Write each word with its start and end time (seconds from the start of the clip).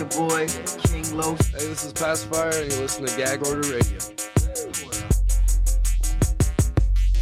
your 0.00 0.08
boy, 0.08 0.46
King 0.84 1.14
Los. 1.14 1.48
Hey, 1.48 1.66
this 1.66 1.84
is 1.84 1.92
Pacifier, 1.92 2.62
and 2.62 2.72
you 2.72 2.78
listen 2.78 3.04
to 3.04 3.16
Gag 3.18 3.46
Order 3.46 3.68
Radio. 3.68 3.98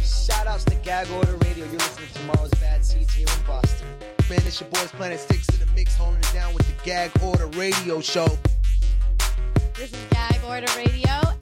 Shout 0.01 0.47
outs 0.47 0.63
to 0.63 0.75
Gag 0.75 1.09
Order 1.11 1.35
Radio. 1.35 1.65
You're 1.65 1.73
listening 1.73 2.07
to 2.07 2.13
Tomorrow's 2.13 2.51
Bad 2.51 2.85
Seeds 2.85 3.13
here 3.13 3.27
in 3.27 3.45
Boston. 3.45 3.87
Man, 4.29 4.39
it's 4.45 4.61
your 4.61 4.69
boys 4.69 4.91
Planet 4.91 5.19
Six 5.19 5.49
in 5.49 5.67
the 5.67 5.73
mix, 5.73 5.97
holding 5.97 6.19
it 6.21 6.31
down 6.33 6.53
with 6.53 6.67
the 6.67 6.83
Gag 6.85 7.11
Order 7.21 7.47
Radio 7.47 7.99
Show. 7.99 8.27
This 9.75 9.91
is 9.91 10.05
Gag 10.11 10.39
Order 10.45 10.71
Radio. 10.77 11.38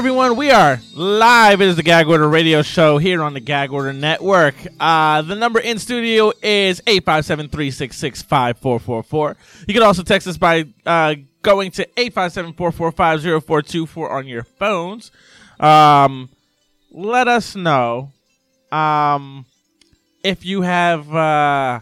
Everyone, 0.00 0.34
we 0.34 0.50
are 0.50 0.80
live. 0.94 1.60
It 1.60 1.68
is 1.68 1.76
the 1.76 1.82
Gag 1.82 2.08
Order 2.08 2.26
Radio 2.26 2.62
Show 2.62 2.96
here 2.96 3.22
on 3.22 3.34
the 3.34 3.40
Gag 3.40 3.70
Order 3.70 3.92
Network. 3.92 4.54
Uh, 4.80 5.20
the 5.20 5.34
number 5.34 5.60
in 5.60 5.78
studio 5.78 6.32
is 6.42 6.80
857-366-5444. 6.86 9.36
You 9.68 9.74
can 9.74 9.82
also 9.82 10.02
text 10.02 10.26
us 10.26 10.38
by 10.38 10.64
uh, 10.86 11.16
going 11.42 11.70
to 11.72 11.86
857-445-0424 11.98 14.10
on 14.10 14.26
your 14.26 14.44
phones. 14.44 15.12
Um, 15.60 16.30
let 16.90 17.28
us 17.28 17.54
know 17.54 18.10
um, 18.72 19.44
if 20.24 20.46
you 20.46 20.62
have 20.62 21.14
uh, 21.14 21.80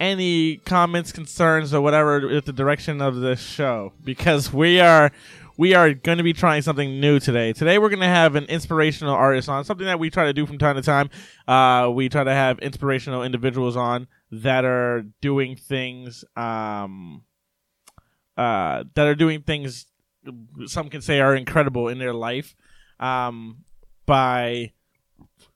any 0.00 0.56
comments, 0.56 1.12
concerns, 1.12 1.74
or 1.74 1.82
whatever 1.82 2.28
with 2.28 2.46
the 2.46 2.54
direction 2.54 3.02
of 3.02 3.16
this 3.16 3.40
show 3.40 3.92
because 4.02 4.54
we 4.54 4.80
are 4.80 5.12
we 5.58 5.74
are 5.74 5.92
going 5.92 6.18
to 6.18 6.24
be 6.24 6.32
trying 6.32 6.62
something 6.62 7.00
new 7.00 7.18
today. 7.18 7.52
Today 7.52 7.78
we're 7.78 7.88
going 7.88 7.98
to 8.00 8.06
have 8.06 8.36
an 8.36 8.44
inspirational 8.44 9.12
artist 9.12 9.48
on, 9.48 9.64
something 9.64 9.86
that 9.86 9.98
we 9.98 10.08
try 10.08 10.24
to 10.26 10.32
do 10.32 10.46
from 10.46 10.56
time 10.56 10.76
to 10.76 10.82
time. 10.82 11.10
Uh, 11.48 11.90
we 11.90 12.08
try 12.08 12.22
to 12.22 12.32
have 12.32 12.60
inspirational 12.60 13.24
individuals 13.24 13.76
on 13.76 14.06
that 14.30 14.64
are 14.64 15.04
doing 15.20 15.56
things, 15.56 16.24
um, 16.36 17.24
uh, 18.36 18.84
that 18.94 19.06
are 19.08 19.16
doing 19.16 19.42
things. 19.42 19.86
Some 20.66 20.88
can 20.90 21.02
say 21.02 21.20
are 21.20 21.34
incredible 21.34 21.88
in 21.88 21.98
their 21.98 22.14
life, 22.14 22.54
um, 23.00 23.64
by 24.06 24.72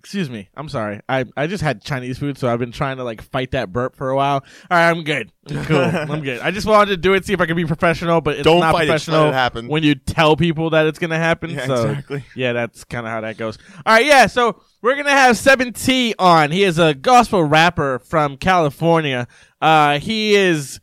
Excuse 0.02 0.28
me. 0.28 0.48
I'm 0.56 0.68
sorry. 0.68 1.00
I, 1.08 1.26
I 1.36 1.46
just 1.46 1.62
had 1.62 1.80
Chinese 1.80 2.18
food, 2.18 2.36
so 2.36 2.52
I've 2.52 2.58
been 2.58 2.72
trying 2.72 2.96
to 2.96 3.04
like 3.04 3.22
fight 3.22 3.52
that 3.52 3.72
burp 3.72 3.94
for 3.94 4.10
a 4.10 4.16
while. 4.16 4.38
All 4.38 4.42
right, 4.68 4.90
I'm 4.90 5.04
good. 5.04 5.30
I'm 5.48 5.64
cool. 5.64 5.78
I'm 5.80 6.22
good. 6.22 6.40
I 6.40 6.50
just 6.50 6.66
wanted 6.66 6.90
to 6.90 6.96
do 6.96 7.14
it, 7.14 7.24
see 7.24 7.32
if 7.32 7.40
I 7.40 7.46
could 7.46 7.54
be 7.54 7.64
professional, 7.64 8.20
but 8.20 8.34
it's 8.34 8.42
Don't 8.42 8.58
not 8.58 8.72
fight 8.72 8.88
it, 8.88 8.92
just 8.92 9.06
let 9.06 9.12
professional 9.14 9.28
it 9.28 9.32
happen. 9.34 9.68
when 9.68 9.84
you 9.84 9.94
tell 9.94 10.34
people 10.34 10.70
that 10.70 10.86
it's 10.86 10.98
gonna 10.98 11.18
happen. 11.18 11.50
Yeah, 11.50 11.66
so 11.66 11.90
exactly. 11.90 12.24
yeah, 12.34 12.52
that's 12.52 12.82
kind 12.82 13.06
of 13.06 13.12
how 13.12 13.20
that 13.20 13.36
goes. 13.36 13.58
All 13.86 13.94
right, 13.94 14.04
yeah. 14.04 14.26
So 14.26 14.60
we're 14.80 14.96
gonna 14.96 15.10
have 15.10 15.36
Seven 15.38 15.72
T 15.72 16.16
on. 16.18 16.50
He 16.50 16.64
is 16.64 16.80
a 16.80 16.94
gospel 16.94 17.44
rapper 17.44 18.00
from 18.00 18.38
California. 18.38 19.28
Uh, 19.60 20.00
he 20.00 20.34
is 20.34 20.80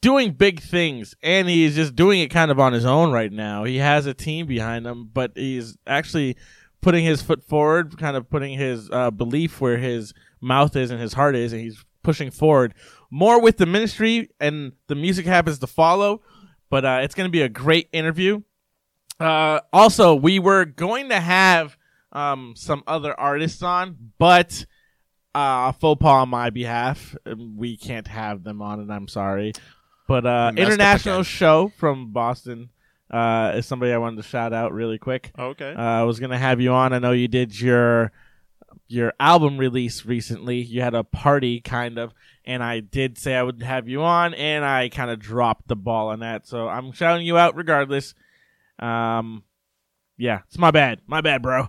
doing 0.00 0.30
big 0.30 0.60
things, 0.60 1.16
and 1.24 1.48
he's 1.48 1.74
just 1.74 1.96
doing 1.96 2.20
it 2.20 2.28
kind 2.28 2.52
of 2.52 2.60
on 2.60 2.72
his 2.72 2.84
own 2.84 3.10
right 3.10 3.32
now. 3.32 3.64
He 3.64 3.78
has 3.78 4.06
a 4.06 4.14
team 4.14 4.46
behind 4.46 4.86
him, 4.86 5.10
but 5.12 5.32
he's 5.34 5.76
actually 5.88 6.36
putting 6.80 7.04
his 7.04 7.22
foot 7.22 7.44
forward, 7.44 7.98
kind 7.98 8.16
of 8.16 8.30
putting 8.30 8.58
his 8.58 8.88
uh, 8.90 9.10
belief 9.10 9.60
where 9.60 9.78
his 9.78 10.14
mouth 10.40 10.76
is 10.76 10.90
and 10.90 11.00
his 11.00 11.12
heart 11.12 11.36
is, 11.36 11.52
and 11.52 11.60
he's 11.60 11.84
pushing 12.02 12.30
forward 12.30 12.74
more 13.10 13.40
with 13.40 13.58
the 13.58 13.66
ministry, 13.66 14.30
and 14.40 14.72
the 14.86 14.94
music 14.94 15.26
happens 15.26 15.58
to 15.58 15.66
follow. 15.66 16.22
But 16.70 16.84
uh, 16.84 17.00
it's 17.02 17.14
going 17.14 17.26
to 17.26 17.32
be 17.32 17.42
a 17.42 17.48
great 17.48 17.88
interview. 17.92 18.42
Uh, 19.18 19.60
also, 19.72 20.14
we 20.14 20.38
were 20.38 20.64
going 20.64 21.08
to 21.08 21.20
have 21.20 21.76
um, 22.12 22.54
some 22.56 22.82
other 22.86 23.18
artists 23.18 23.62
on, 23.62 23.96
but 24.18 24.64
uh, 25.34 25.72
faux 25.72 26.00
pas 26.00 26.22
on 26.22 26.28
my 26.28 26.50
behalf, 26.50 27.16
we 27.56 27.76
can't 27.76 28.06
have 28.06 28.44
them 28.44 28.62
on, 28.62 28.80
and 28.80 28.92
I'm 28.92 29.08
sorry. 29.08 29.52
But 30.08 30.26
uh, 30.26 30.52
We 30.54 30.56
messed 30.62 30.66
up 30.66 30.72
international 30.72 31.22
show 31.24 31.72
from 31.76 32.12
Boston 32.12 32.70
uh, 33.10 33.52
is 33.56 33.66
somebody 33.66 33.92
I 33.92 33.98
wanted 33.98 34.16
to 34.16 34.22
shout 34.22 34.52
out 34.52 34.72
really 34.72 34.98
quick. 34.98 35.32
Okay. 35.38 35.74
Uh, 35.74 35.80
I 35.80 36.02
was 36.04 36.20
gonna 36.20 36.38
have 36.38 36.60
you 36.60 36.72
on. 36.72 36.92
I 36.92 36.98
know 36.98 37.12
you 37.12 37.28
did 37.28 37.58
your 37.58 38.12
your 38.88 39.12
album 39.20 39.56
release 39.58 40.04
recently. 40.04 40.60
You 40.60 40.82
had 40.82 40.94
a 40.94 41.04
party 41.04 41.60
kind 41.60 41.98
of, 41.98 42.12
and 42.44 42.62
I 42.62 42.80
did 42.80 43.18
say 43.18 43.34
I 43.34 43.42
would 43.42 43.62
have 43.62 43.88
you 43.88 44.02
on, 44.02 44.34
and 44.34 44.64
I 44.64 44.88
kind 44.88 45.10
of 45.10 45.20
dropped 45.20 45.68
the 45.68 45.76
ball 45.76 46.08
on 46.08 46.20
that. 46.20 46.46
So 46.46 46.68
I'm 46.68 46.92
shouting 46.92 47.24
you 47.24 47.38
out 47.38 47.56
regardless. 47.56 48.14
Um, 48.78 49.44
yeah, 50.16 50.40
it's 50.48 50.58
my 50.58 50.70
bad, 50.70 51.00
my 51.06 51.20
bad, 51.20 51.40
bro. 51.40 51.68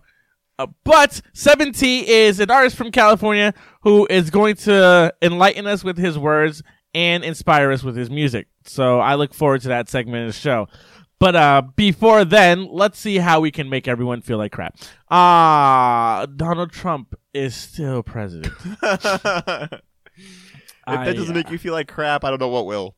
Uh, 0.59 0.67
but 0.83 1.21
7T 1.33 2.03
is 2.03 2.39
an 2.39 2.51
artist 2.51 2.75
from 2.75 2.91
California 2.91 3.53
who 3.81 4.05
is 4.09 4.29
going 4.29 4.55
to 4.55 5.13
enlighten 5.21 5.65
us 5.65 5.83
with 5.83 5.97
his 5.97 6.17
words 6.17 6.61
and 6.93 7.23
inspire 7.23 7.71
us 7.71 7.83
with 7.83 7.95
his 7.95 8.09
music. 8.09 8.47
So 8.65 8.99
I 8.99 9.15
look 9.15 9.33
forward 9.33 9.61
to 9.61 9.69
that 9.69 9.89
segment 9.89 10.27
of 10.27 10.35
the 10.35 10.39
show. 10.39 10.67
But 11.21 11.35
uh, 11.35 11.61
before 11.75 12.25
then, 12.25 12.67
let's 12.71 12.97
see 12.97 13.17
how 13.17 13.41
we 13.41 13.51
can 13.51 13.69
make 13.69 13.87
everyone 13.87 14.21
feel 14.21 14.39
like 14.39 14.51
crap. 14.51 14.79
Ah, 15.11 16.25
Donald 16.35 16.71
Trump 16.71 17.13
is 17.31 17.53
still 17.53 18.01
president. 18.01 18.51
if 18.65 18.81
that 18.81 19.81
I, 20.87 21.13
doesn't 21.13 21.29
uh, 21.29 21.33
make 21.35 21.51
you 21.51 21.59
feel 21.59 21.73
like 21.73 21.87
crap, 21.87 22.23
I 22.23 22.31
don't 22.31 22.39
know 22.39 22.47
what 22.47 22.65
will. 22.65 22.95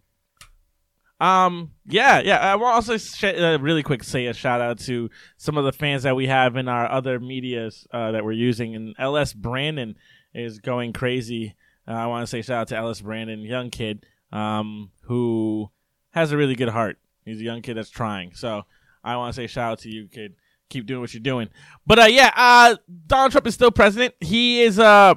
Um, 1.19 1.71
yeah, 1.85 2.21
yeah. 2.21 2.37
I 2.37 2.55
will 2.55 2.67
also 2.67 2.95
sh- 2.95 3.25
uh, 3.25 3.57
really 3.59 3.83
quick 3.83 4.05
say 4.05 4.27
a 4.27 4.33
shout 4.33 4.61
out 4.61 4.79
to 4.79 5.09
some 5.35 5.57
of 5.57 5.65
the 5.65 5.73
fans 5.73 6.03
that 6.03 6.15
we 6.15 6.27
have 6.27 6.55
in 6.55 6.69
our 6.69 6.89
other 6.89 7.19
medias 7.19 7.85
uh, 7.91 8.13
that 8.13 8.23
we're 8.23 8.31
using. 8.31 8.73
And 8.73 8.95
LS 8.97 9.33
Brandon 9.33 9.97
is 10.33 10.59
going 10.59 10.93
crazy. 10.93 11.55
Uh, 11.85 11.91
I 11.91 12.05
want 12.07 12.23
to 12.23 12.27
say 12.27 12.41
shout 12.41 12.61
out 12.61 12.67
to 12.69 12.77
LS 12.77 13.01
Brandon, 13.01 13.41
young 13.41 13.69
kid, 13.69 14.05
um, 14.31 14.91
who 15.07 15.71
has 16.11 16.31
a 16.31 16.37
really 16.37 16.55
good 16.55 16.69
heart. 16.69 16.99
He's 17.25 17.39
a 17.39 17.43
young 17.43 17.61
kid 17.61 17.77
that's 17.77 17.89
trying. 17.89 18.33
So 18.33 18.63
I 19.03 19.15
want 19.17 19.33
to 19.33 19.41
say 19.41 19.47
shout 19.47 19.73
out 19.73 19.79
to 19.79 19.89
you, 19.89 20.07
kid. 20.07 20.35
Keep 20.69 20.87
doing 20.87 21.01
what 21.01 21.13
you're 21.13 21.21
doing. 21.21 21.49
But 21.85 21.99
uh, 21.99 22.05
yeah, 22.05 22.31
uh, 22.35 22.75
Donald 23.05 23.31
Trump 23.31 23.45
is 23.47 23.53
still 23.53 23.71
president. 23.71 24.15
He 24.19 24.61
is 24.61 24.79
uh, 24.79 25.15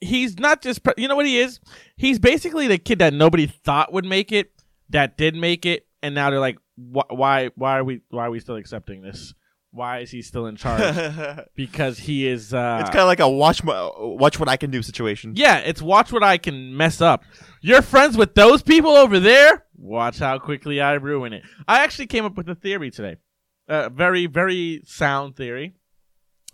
he's 0.00 0.38
not 0.38 0.60
just 0.62 0.82
pre- 0.82 0.94
you 0.96 1.08
know 1.08 1.16
what 1.16 1.26
he 1.26 1.38
is. 1.38 1.60
He's 1.96 2.18
basically 2.18 2.66
the 2.66 2.78
kid 2.78 2.98
that 2.98 3.14
nobody 3.14 3.46
thought 3.46 3.92
would 3.92 4.04
make 4.04 4.32
it 4.32 4.52
that 4.90 5.16
did 5.16 5.34
make 5.34 5.66
it, 5.66 5.86
and 6.02 6.14
now 6.14 6.30
they're 6.30 6.40
like, 6.40 6.58
why, 6.76 7.50
why 7.54 7.78
are 7.78 7.84
we, 7.84 8.00
why 8.10 8.26
are 8.26 8.30
we 8.30 8.40
still 8.40 8.56
accepting 8.56 9.02
this? 9.02 9.34
Why 9.70 9.98
is 9.98 10.10
he 10.10 10.22
still 10.22 10.46
in 10.46 10.56
charge? 10.56 11.44
because 11.54 11.98
he 11.98 12.26
is. 12.26 12.54
Uh, 12.54 12.78
it's 12.80 12.90
kind 12.90 13.00
of 13.00 13.06
like 13.06 13.20
a 13.20 13.28
watch 13.28 13.62
my, 13.62 13.90
watch 13.98 14.40
what 14.40 14.48
I 14.48 14.56
can 14.56 14.70
do 14.70 14.82
situation. 14.82 15.34
yeah, 15.36 15.58
it's 15.58 15.82
watch 15.82 16.10
what 16.10 16.22
I 16.22 16.38
can 16.38 16.76
mess 16.76 17.00
up. 17.00 17.24
You're 17.60 17.82
friends 17.82 18.16
with 18.16 18.34
those 18.34 18.62
people 18.62 18.92
over 18.92 19.18
there. 19.18 19.64
Watch 19.76 20.18
how 20.18 20.38
quickly 20.38 20.80
I 20.80 20.94
ruin 20.94 21.32
it. 21.32 21.42
I 21.66 21.82
actually 21.82 22.06
came 22.06 22.24
up 22.24 22.36
with 22.36 22.48
a 22.48 22.54
theory 22.54 22.90
today, 22.90 23.16
a 23.68 23.90
very, 23.90 24.26
very 24.26 24.82
sound 24.84 25.36
theory, 25.36 25.74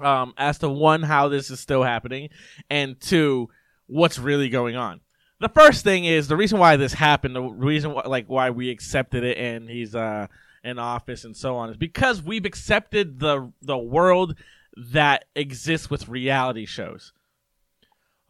um, 0.01 0.35
as 0.37 0.59
to 0.59 0.69
one 0.69 1.03
how 1.03 1.29
this 1.29 1.51
is 1.51 1.61
still 1.61 1.83
happening, 1.83 2.31
and 2.71 3.01
two 3.01 3.49
what's 3.87 4.19
really 4.19 4.49
going 4.49 4.77
on. 4.77 5.01
The 5.41 5.49
first 5.49 5.85
thing 5.85 6.05
is 6.05 6.29
the 6.29 6.37
reason 6.37 6.59
why 6.59 6.77
this 6.77 6.95
happened, 6.95 7.37
the 7.37 7.43
reason 7.43 7.93
why, 7.93 8.03
like 8.07 8.27
why 8.29 8.51
we 8.51 8.71
accepted 8.71 9.25
it, 9.25 9.37
and 9.37 9.69
he's 9.69 9.95
uh 9.95 10.29
in 10.63 10.79
office 10.79 11.25
and 11.25 11.37
so 11.37 11.57
on, 11.57 11.69
is 11.69 11.77
because 11.77 12.23
we've 12.23 12.47
accepted 12.47 13.19
the 13.19 13.53
the 13.61 13.77
world 13.77 14.37
that 14.77 15.27
exists 15.37 15.91
with 15.91 16.09
reality 16.09 16.65
shows. 16.67 17.13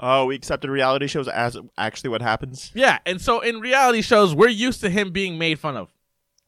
Oh, 0.00 0.26
we 0.26 0.34
accepted 0.34 0.70
reality 0.70 1.06
shows 1.06 1.28
as 1.28 1.56
actually 1.78 2.10
what 2.10 2.22
happens. 2.22 2.72
Yeah, 2.74 2.98
and 3.06 3.20
so 3.20 3.40
in 3.40 3.60
reality 3.60 4.02
shows, 4.02 4.34
we're 4.34 4.48
used 4.48 4.80
to 4.80 4.90
him 4.90 5.10
being 5.12 5.38
made 5.38 5.58
fun 5.58 5.76
of. 5.76 5.92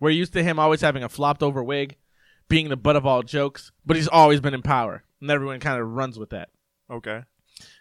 We're 0.00 0.10
used 0.10 0.32
to 0.34 0.43
him 0.43 0.58
always 0.58 0.81
having 0.81 1.04
a 1.04 1.08
flopped 1.08 1.43
over 1.43 1.62
wig, 1.62 1.96
being 2.48 2.69
the 2.69 2.76
butt 2.76 2.96
of 2.96 3.06
all 3.06 3.22
jokes, 3.22 3.72
but 3.84 3.96
he's 3.96 4.08
always 4.08 4.40
been 4.40 4.54
in 4.54 4.62
power, 4.62 5.04
and 5.20 5.31
everyone 5.31 5.60
kind 5.60 5.81
of 5.81 5.88
runs 5.88 6.19
with 6.19 6.31
that. 6.31 6.48
Okay. 6.90 7.22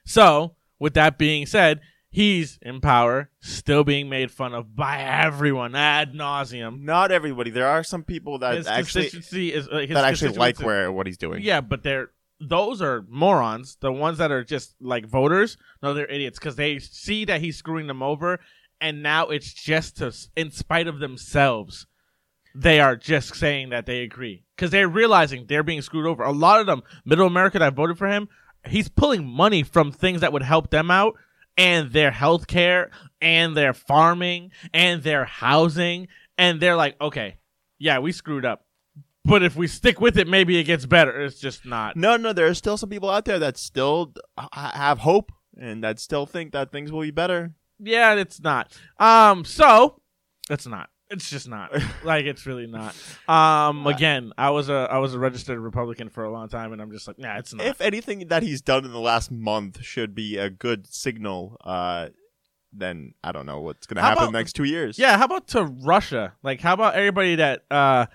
So, 0.06 0.56
with 0.80 0.94
that 0.94 1.18
being 1.18 1.46
said, 1.46 1.82
he's 2.10 2.58
in 2.62 2.80
power, 2.80 3.30
still 3.42 3.84
being 3.84 4.08
made 4.08 4.32
fun 4.32 4.54
of 4.54 4.76
by 4.76 5.02
everyone 5.02 5.76
ad 5.76 6.14
nauseum. 6.14 6.82
Not 6.82 7.12
everybody. 7.12 7.50
There 7.50 7.68
are 7.68 7.84
some 7.84 8.04
people 8.04 8.40
that 8.40 8.56
His 8.56 8.68
actually 8.68 9.08
is 9.08 9.68
uh, 9.68 9.80
his 9.80 9.90
that 9.90 10.06
actually 10.06 10.34
like 10.34 10.60
where 10.60 10.92
what 10.92 11.08
he's 11.08 11.18
doing. 11.18 11.42
Yeah, 11.44 11.62
but 11.62 11.84
they're 11.84 12.12
those 12.48 12.82
are 12.82 13.06
morons. 13.10 13.78
The 13.80 13.92
ones 13.92 14.18
that 14.18 14.32
are 14.32 14.44
just 14.44 14.76
like 14.80 15.06
voters, 15.06 15.58
no, 15.82 15.94
they're 15.94 16.06
idiots 16.06 16.40
because 16.40 16.56
they 16.56 16.80
see 16.80 17.26
that 17.26 17.42
he's 17.42 17.58
screwing 17.58 17.88
them 17.88 18.04
over, 18.04 18.40
and 18.82 19.04
now 19.04 19.28
it's 19.28 19.54
just 19.54 19.98
to, 19.98 20.14
in 20.36 20.52
spite 20.52 20.88
of 20.88 21.00
themselves, 21.00 21.88
they 22.54 22.80
are 22.80 22.96
just 22.96 23.36
saying 23.36 23.70
that 23.70 23.86
they 23.86 24.02
agree 24.02 24.44
because 24.56 24.72
they're 24.72 24.88
realizing 24.88 25.46
they're 25.46 25.64
being 25.64 25.82
screwed 25.82 26.06
over. 26.06 26.24
A 26.24 26.32
lot 26.32 26.60
of 26.60 26.66
them, 26.66 26.84
middle 27.04 27.28
America 27.28 27.60
that 27.60 27.74
voted 27.74 27.98
for 27.98 28.08
him, 28.08 28.30
he's 28.68 28.90
pulling 28.90 29.26
money 29.26 29.64
from 29.64 29.92
things 29.92 30.22
that 30.22 30.32
would 30.32 30.44
help 30.44 30.70
them 30.70 30.90
out 30.90 31.16
and 31.58 31.92
their 31.92 32.12
health 32.12 32.48
care 32.48 32.92
and 33.22 33.56
their 33.56 33.74
farming 33.74 34.52
and 34.74 35.04
their 35.04 35.26
housing, 35.26 36.08
and 36.38 36.60
they're 36.60 36.76
like, 36.76 37.00
okay, 37.02 37.38
yeah, 37.78 38.00
we 38.00 38.12
screwed 38.12 38.46
up. 38.46 38.66
But 39.25 39.42
if 39.44 39.56
we 39.56 39.68
stick 39.68 40.00
with 40.00 40.18
it, 40.18 40.27
maybe 40.27 40.57
it 40.57 40.63
gets 40.66 40.86
better. 40.86 41.22
It's 41.22 41.39
just 41.39 41.66
not. 41.66 41.95
No, 41.98 42.16
no, 42.16 42.31
there 42.31 42.45
are 42.48 42.54
still 42.54 42.77
some 42.77 42.89
people 42.89 43.10
out 43.10 43.25
there 43.25 43.39
that 43.39 43.57
still 43.57 44.13
have 44.54 45.00
hope 45.00 45.31
and 45.60 45.83
that 45.83 46.00
still 46.00 46.25
think 46.25 46.51
that 46.54 46.72
things 46.72 46.92
will 46.92 47.01
be 47.01 47.12
better. 47.12 47.54
Yeah, 47.80 48.13
it's 48.13 48.39
not. 48.39 48.72
Um, 49.00 49.44
so 49.44 50.00
it's 50.50 50.68
not. 50.68 50.89
It's 51.10 51.30
just 51.30 51.48
not. 51.48 51.72
like 52.04 52.25
it's 52.25 52.45
really 52.45 52.68
not. 52.68 52.95
Um, 53.27 53.86
again, 53.88 54.31
I 54.38 54.50
was 54.51 54.69
a 54.69 54.88
I 54.92 54.98
was 55.00 55.13
a 55.13 55.19
registered 55.19 55.60
Republican 55.60 56.10
for 56.10 56.24
a 56.24 56.31
long 56.31 56.48
time, 56.50 56.72
and 56.74 56.81
I'm 56.81 56.92
just 56.92 57.07
like, 57.07 57.19
nah, 57.19 57.38
it's 57.38 57.54
not. 57.54 57.66
If 57.66 57.81
anything 57.81 58.27
that 58.27 58.44
he's 58.44 58.62
done 58.62 58.86
in 58.86 58.92
the 58.92 59.00
last 59.00 59.31
month 59.31 59.83
should 59.83 60.13
be 60.16 60.38
a 60.38 60.50
good 60.50 60.88
signal, 60.92 61.57
uh, 61.63 62.10
then 62.74 63.13
I 63.24 63.31
don't 63.31 63.45
know 63.45 63.62
what's 63.62 63.86
going 63.88 63.95
to 63.98 64.01
How 64.01 64.10
happen 64.10 64.24
about- 64.24 64.27
in 64.30 64.33
the 64.33 64.39
next 64.39 64.54
two 64.54 64.63
years. 64.66 64.98
yeah, 65.00 65.18
how 65.18 65.25
about 65.25 65.48
to 65.50 65.63
Russia? 65.63 66.33
Like, 66.44 66.60
how 66.62 66.74
about 66.74 66.95
everybody 66.95 67.36
that 67.36 67.63
uh, 67.72 68.07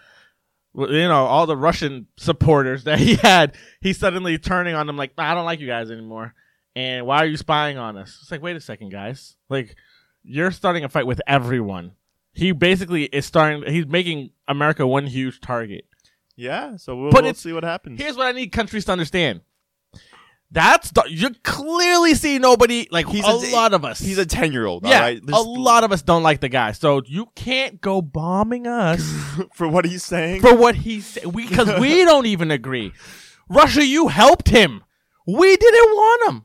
you 0.74 1.08
know, 1.08 1.26
all 1.26 1.46
the 1.46 1.56
Russian 1.56 2.06
supporters 2.16 2.84
that 2.84 2.98
he 3.00 3.14
had? 3.16 3.54
He's 3.80 3.98
suddenly 3.98 4.38
turning 4.38 4.74
on 4.74 4.86
them, 4.86 4.96
like, 4.96 5.12
I 5.18 5.34
don't 5.34 5.44
like 5.44 5.60
you 5.60 5.66
guys 5.66 5.90
anymore. 5.90 6.34
And 6.76 7.06
why 7.06 7.18
are 7.18 7.26
you 7.26 7.36
spying 7.36 7.78
on 7.78 7.96
us? 7.96 8.18
It's 8.22 8.30
like, 8.30 8.42
wait 8.42 8.56
a 8.56 8.60
second, 8.60 8.90
guys. 8.90 9.36
Like, 9.48 9.74
you're 10.22 10.50
starting 10.52 10.84
a 10.84 10.88
fight 10.88 11.06
with 11.06 11.20
everyone. 11.26 11.92
He 12.32 12.52
basically 12.52 13.04
is 13.04 13.26
starting. 13.26 13.64
He's 13.72 13.86
making 13.86 14.30
America 14.46 14.86
one 14.86 15.06
huge 15.06 15.40
target. 15.40 15.86
Yeah, 16.36 16.76
so 16.76 16.96
we'll, 16.96 17.10
But 17.10 17.24
we'll 17.24 17.34
see 17.34 17.52
what 17.52 17.64
happens. 17.64 18.00
Here's 18.00 18.16
what 18.16 18.26
I 18.26 18.32
need 18.32 18.52
countries 18.52 18.84
to 18.86 18.92
understand. 18.92 19.40
That's 20.52 20.90
the, 20.90 21.04
you 21.08 21.30
clearly 21.44 22.14
see 22.14 22.38
nobody 22.40 22.88
like 22.90 23.06
He's 23.08 23.24
a, 23.24 23.30
a- 23.30 23.52
lot 23.52 23.72
of 23.72 23.84
us. 23.84 24.00
He's 24.00 24.18
a 24.18 24.26
10 24.26 24.52
year 24.52 24.66
old, 24.66 24.84
yeah, 24.84 25.00
right? 25.00 25.20
a 25.32 25.40
lot 25.40 25.84
of 25.84 25.92
us 25.92 26.02
don't 26.02 26.24
like 26.24 26.40
the 26.40 26.48
guy. 26.48 26.72
So 26.72 27.02
you 27.06 27.26
can't 27.36 27.80
go 27.80 28.02
bombing 28.02 28.66
us 28.66 29.00
For 29.54 29.68
what 29.68 29.84
he's 29.84 30.04
saying? 30.04 30.40
for 30.40 30.56
what 30.56 30.74
he's. 30.74 31.18
We 31.24 31.46
because 31.46 31.78
we 31.80 32.04
don't 32.04 32.26
even 32.26 32.50
agree. 32.50 32.92
Russia, 33.48 33.84
you 33.86 34.08
helped 34.08 34.48
him. 34.48 34.82
We 35.26 35.56
didn't 35.56 35.90
want 35.90 36.30
him. 36.32 36.44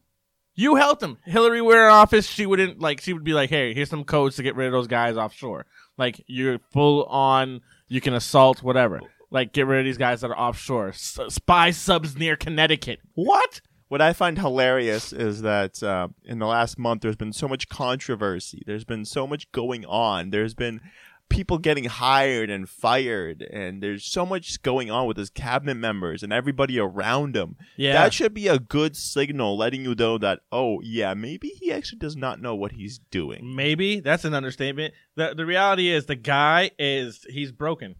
You 0.54 0.76
helped 0.76 1.02
him. 1.04 1.18
Hillary 1.26 1.62
were 1.62 1.86
in 1.86 1.92
office. 1.92 2.28
She 2.28 2.46
wouldn't 2.46 2.80
like. 2.80 3.02
She 3.02 3.12
would 3.12 3.24
be 3.24 3.34
like, 3.34 3.50
"Hey, 3.50 3.74
here's 3.74 3.90
some 3.90 4.04
codes 4.06 4.36
to 4.38 4.44
get 4.44 4.56
rid 4.56 4.68
of 4.68 4.72
those 4.72 4.88
guys 4.88 5.18
offshore. 5.18 5.66
Like 5.98 6.24
you're 6.28 6.60
full 6.72 7.04
on. 7.06 7.62
You 7.88 8.00
can 8.02 8.14
assault 8.14 8.62
whatever. 8.64 9.02
Like 9.32 9.52
get 9.52 9.66
rid 9.68 9.80
of 9.80 9.86
these 9.86 9.98
guys 9.98 10.22
that 10.22 10.30
are 10.32 10.38
offshore. 10.38 10.90
S- 10.90 11.20
spy 11.30 11.72
subs 11.72 12.16
near 12.18 12.36
Connecticut. 12.36 13.00
What? 13.16 13.62
What 13.88 14.02
I 14.02 14.14
find 14.14 14.40
hilarious 14.40 15.14
is 15.14 15.42
that 15.44 15.82
uh, 15.84 16.08
in 16.24 16.40
the 16.40 16.48
last 16.48 16.80
month, 16.80 17.02
there's 17.02 17.16
been 17.16 17.34
so 17.34 17.48
much 17.48 17.70
controversy. 17.70 18.64
There's 18.66 18.86
been 18.86 19.06
so 19.06 19.28
much 19.28 19.52
going 19.52 19.86
on. 19.86 20.32
There's 20.32 20.56
been 20.56 20.82
people 21.30 21.58
getting 21.58 21.86
hired 21.86 22.50
and 22.50 22.70
fired, 22.70 23.42
and 23.44 23.82
there's 23.82 24.04
so 24.06 24.26
much 24.26 24.62
going 24.62 24.90
on 24.92 25.08
with 25.08 25.18
his 25.18 25.30
cabinet 25.30 25.76
members 25.76 26.24
and 26.24 26.32
everybody 26.32 26.80
around 26.80 27.36
him. 27.36 27.58
Yeah. 27.78 27.94
That 27.94 28.14
should 28.14 28.34
be 28.34 28.48
a 28.48 28.60
good 28.60 28.96
signal 28.96 29.58
letting 29.58 29.84
you 29.84 29.96
know 29.96 30.18
that, 30.18 30.40
oh, 30.52 30.82
yeah, 30.82 31.14
maybe 31.14 31.50
he 31.50 31.72
actually 31.72 32.00
does 32.00 32.16
not 32.16 32.42
know 32.42 32.56
what 32.56 32.74
he's 32.74 33.00
doing. 33.12 33.56
Maybe 33.56 34.00
that's 34.00 34.26
an 34.26 34.34
understatement. 34.34 34.94
the 35.16 35.34
The 35.36 35.46
reality 35.46 35.90
is 35.90 36.06
the 36.06 36.16
guy 36.16 36.72
is 36.80 37.26
he's 37.30 37.52
broken. 37.52 37.96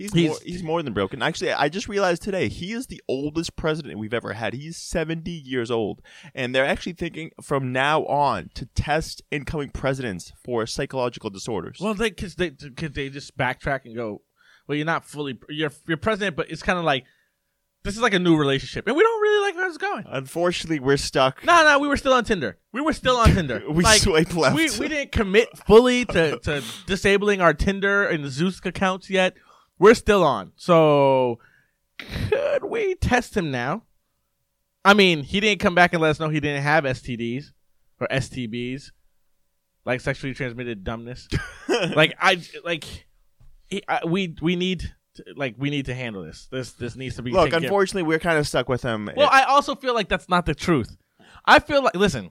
He's, 0.00 0.14
He's- 0.14 0.30
more, 0.30 0.38
he's 0.42 0.62
more 0.62 0.82
than 0.82 0.94
broken. 0.94 1.20
Actually, 1.20 1.52
I 1.52 1.68
just 1.68 1.86
realized 1.86 2.22
today 2.22 2.48
he 2.48 2.72
is 2.72 2.86
the 2.86 3.02
oldest 3.06 3.54
president 3.54 3.98
we've 3.98 4.14
ever 4.14 4.32
had. 4.32 4.54
He's 4.54 4.78
70 4.78 5.30
years 5.30 5.70
old. 5.70 6.00
And 6.34 6.54
they're 6.54 6.64
actually 6.64 6.94
thinking 6.94 7.32
from 7.42 7.70
now 7.70 8.06
on 8.06 8.48
to 8.54 8.64
test 8.74 9.20
incoming 9.30 9.68
presidents 9.68 10.32
for 10.42 10.66
psychological 10.66 11.28
disorders. 11.28 11.80
Well, 11.82 11.92
they 11.92 12.08
because 12.08 12.36
they 12.36 12.48
cause 12.50 12.92
they 12.92 13.10
just 13.10 13.36
backtrack 13.36 13.84
and 13.84 13.94
go, 13.94 14.22
well, 14.66 14.76
you're 14.76 14.86
not 14.86 15.04
fully 15.04 15.38
you're 15.50 15.72
you're 15.86 15.98
president, 15.98 16.34
but 16.34 16.50
it's 16.50 16.62
kind 16.62 16.78
of 16.78 16.86
like 16.86 17.04
this 17.82 17.94
is 17.94 18.00
like 18.00 18.14
a 18.14 18.18
new 18.18 18.36
relationship, 18.36 18.86
and 18.86 18.96
we 18.96 19.02
don't 19.02 19.20
really 19.20 19.46
like 19.48 19.54
how 19.56 19.68
it's 19.68 19.76
going. 19.78 20.04
Unfortunately, 20.06 20.80
we're 20.80 20.96
stuck. 20.96 21.44
No, 21.44 21.62
no, 21.62 21.78
we 21.78 21.88
were 21.88 21.96
still 21.98 22.12
on 22.14 22.24
Tinder. 22.24 22.56
We 22.72 22.80
were 22.80 22.92
still 22.94 23.16
on 23.16 23.34
Tinder. 23.34 23.62
We 23.70 23.84
like, 23.84 24.00
swiped 24.00 24.34
left. 24.34 24.56
We 24.56 24.70
we 24.78 24.88
didn't 24.88 25.12
commit 25.12 25.48
fully 25.66 26.06
to 26.06 26.38
to 26.38 26.62
disabling 26.86 27.42
our 27.42 27.52
Tinder 27.52 28.06
and 28.06 28.24
the 28.24 28.30
Zeus 28.30 28.60
accounts 28.64 29.10
yet. 29.10 29.34
We're 29.80 29.94
still 29.94 30.22
on. 30.22 30.52
So 30.56 31.40
could 31.98 32.64
we 32.64 32.94
test 32.94 33.36
him 33.36 33.50
now? 33.50 33.82
I 34.84 34.94
mean, 34.94 35.22
he 35.22 35.40
didn't 35.40 35.60
come 35.60 35.74
back 35.74 35.92
and 35.94 36.00
let 36.00 36.10
us 36.10 36.20
know 36.20 36.28
he 36.28 36.38
didn't 36.38 36.62
have 36.62 36.84
STDs 36.84 37.46
or 37.98 38.06
STBs, 38.08 38.92
like 39.84 40.00
sexually 40.00 40.34
transmitted 40.34 40.84
dumbness. 40.84 41.28
like 41.68 42.14
I 42.20 42.42
like 42.62 42.84
he, 43.68 43.82
I, 43.88 44.00
we 44.06 44.36
we 44.42 44.54
need 44.54 44.92
to, 45.14 45.24
like 45.34 45.54
we 45.58 45.70
need 45.70 45.86
to 45.86 45.94
handle 45.94 46.22
this. 46.22 46.46
This 46.50 46.72
this 46.72 46.94
needs 46.94 47.16
to 47.16 47.22
be 47.22 47.30
Look, 47.30 47.52
unfortunately, 47.52 48.02
we're 48.02 48.18
kind 48.18 48.38
of 48.38 48.46
stuck 48.46 48.68
with 48.68 48.82
him. 48.82 49.10
Well, 49.16 49.30
I 49.30 49.44
also 49.44 49.74
feel 49.74 49.94
like 49.94 50.08
that's 50.08 50.28
not 50.28 50.44
the 50.44 50.54
truth. 50.54 50.94
I 51.46 51.58
feel 51.58 51.82
like 51.82 51.94
listen, 51.94 52.30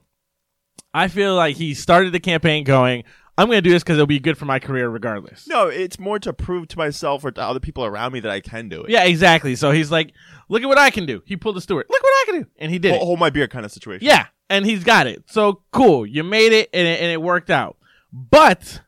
I 0.94 1.08
feel 1.08 1.34
like 1.34 1.56
he 1.56 1.74
started 1.74 2.12
the 2.12 2.20
campaign 2.20 2.62
going, 2.62 3.04
I'm 3.40 3.46
going 3.46 3.56
to 3.56 3.62
do 3.62 3.70
this 3.70 3.82
because 3.82 3.96
it'll 3.96 4.06
be 4.06 4.20
good 4.20 4.36
for 4.36 4.44
my 4.44 4.58
career 4.58 4.88
regardless. 4.90 5.46
no, 5.48 5.68
it's 5.68 5.98
more 5.98 6.18
to 6.18 6.32
prove 6.32 6.68
to 6.68 6.78
myself 6.78 7.24
or 7.24 7.30
to 7.30 7.40
other 7.42 7.60
people 7.60 7.84
around 7.84 8.12
me 8.12 8.20
that 8.20 8.30
I 8.30 8.40
can 8.40 8.68
do 8.68 8.82
it. 8.82 8.90
Yeah, 8.90 9.04
exactly. 9.04 9.56
So 9.56 9.70
he's 9.70 9.90
like, 9.90 10.12
look 10.48 10.62
at 10.62 10.68
what 10.68 10.78
I 10.78 10.90
can 10.90 11.06
do. 11.06 11.22
He 11.24 11.36
pulled 11.36 11.56
the 11.56 11.60
Stewart. 11.60 11.86
Look 11.88 12.02
what 12.02 12.10
I 12.10 12.24
can 12.26 12.42
do, 12.42 12.48
and 12.58 12.70
he 12.70 12.78
did 12.78 12.90
Hold, 12.90 13.02
it. 13.02 13.04
hold 13.06 13.18
my 13.18 13.30
beer 13.30 13.48
kind 13.48 13.64
of 13.64 13.72
situation. 13.72 14.06
Yeah, 14.06 14.26
and 14.50 14.66
he's 14.66 14.84
got 14.84 15.06
it. 15.06 15.24
So 15.26 15.62
cool. 15.72 16.04
You 16.06 16.22
made 16.22 16.52
it, 16.52 16.68
and 16.74 16.86
it, 16.86 17.00
and 17.00 17.10
it 17.10 17.22
worked 17.22 17.48
out. 17.50 17.78
But, 18.12 18.82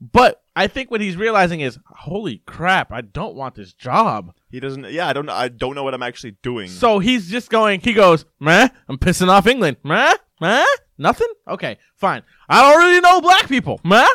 but 0.00 0.42
I 0.56 0.68
think 0.68 0.90
what 0.90 1.00
he's 1.00 1.16
realizing 1.16 1.60
is, 1.60 1.78
holy 1.86 2.38
crap, 2.46 2.90
I 2.92 3.02
don't 3.02 3.34
want 3.34 3.56
this 3.56 3.72
job. 3.74 4.32
He 4.50 4.60
doesn't. 4.60 4.90
Yeah, 4.90 5.06
I 5.08 5.12
don't. 5.12 5.28
I 5.28 5.48
don't 5.48 5.74
know 5.74 5.82
what 5.82 5.92
I'm 5.92 6.02
actually 6.02 6.36
doing. 6.42 6.68
So 6.68 6.98
he's 6.98 7.28
just 7.30 7.50
going. 7.50 7.80
He 7.80 7.92
goes, 7.92 8.24
meh. 8.40 8.68
I'm 8.88 8.96
pissing 8.96 9.28
off 9.28 9.46
England. 9.46 9.76
Meh. 9.84 10.14
Meh. 10.40 10.64
Nothing. 10.98 11.28
Okay, 11.46 11.78
fine. 11.96 12.22
I 12.48 12.60
don't 12.62 12.78
really 12.84 13.00
know 13.00 13.20
black 13.20 13.48
people. 13.48 13.80
Ah, 13.90 14.08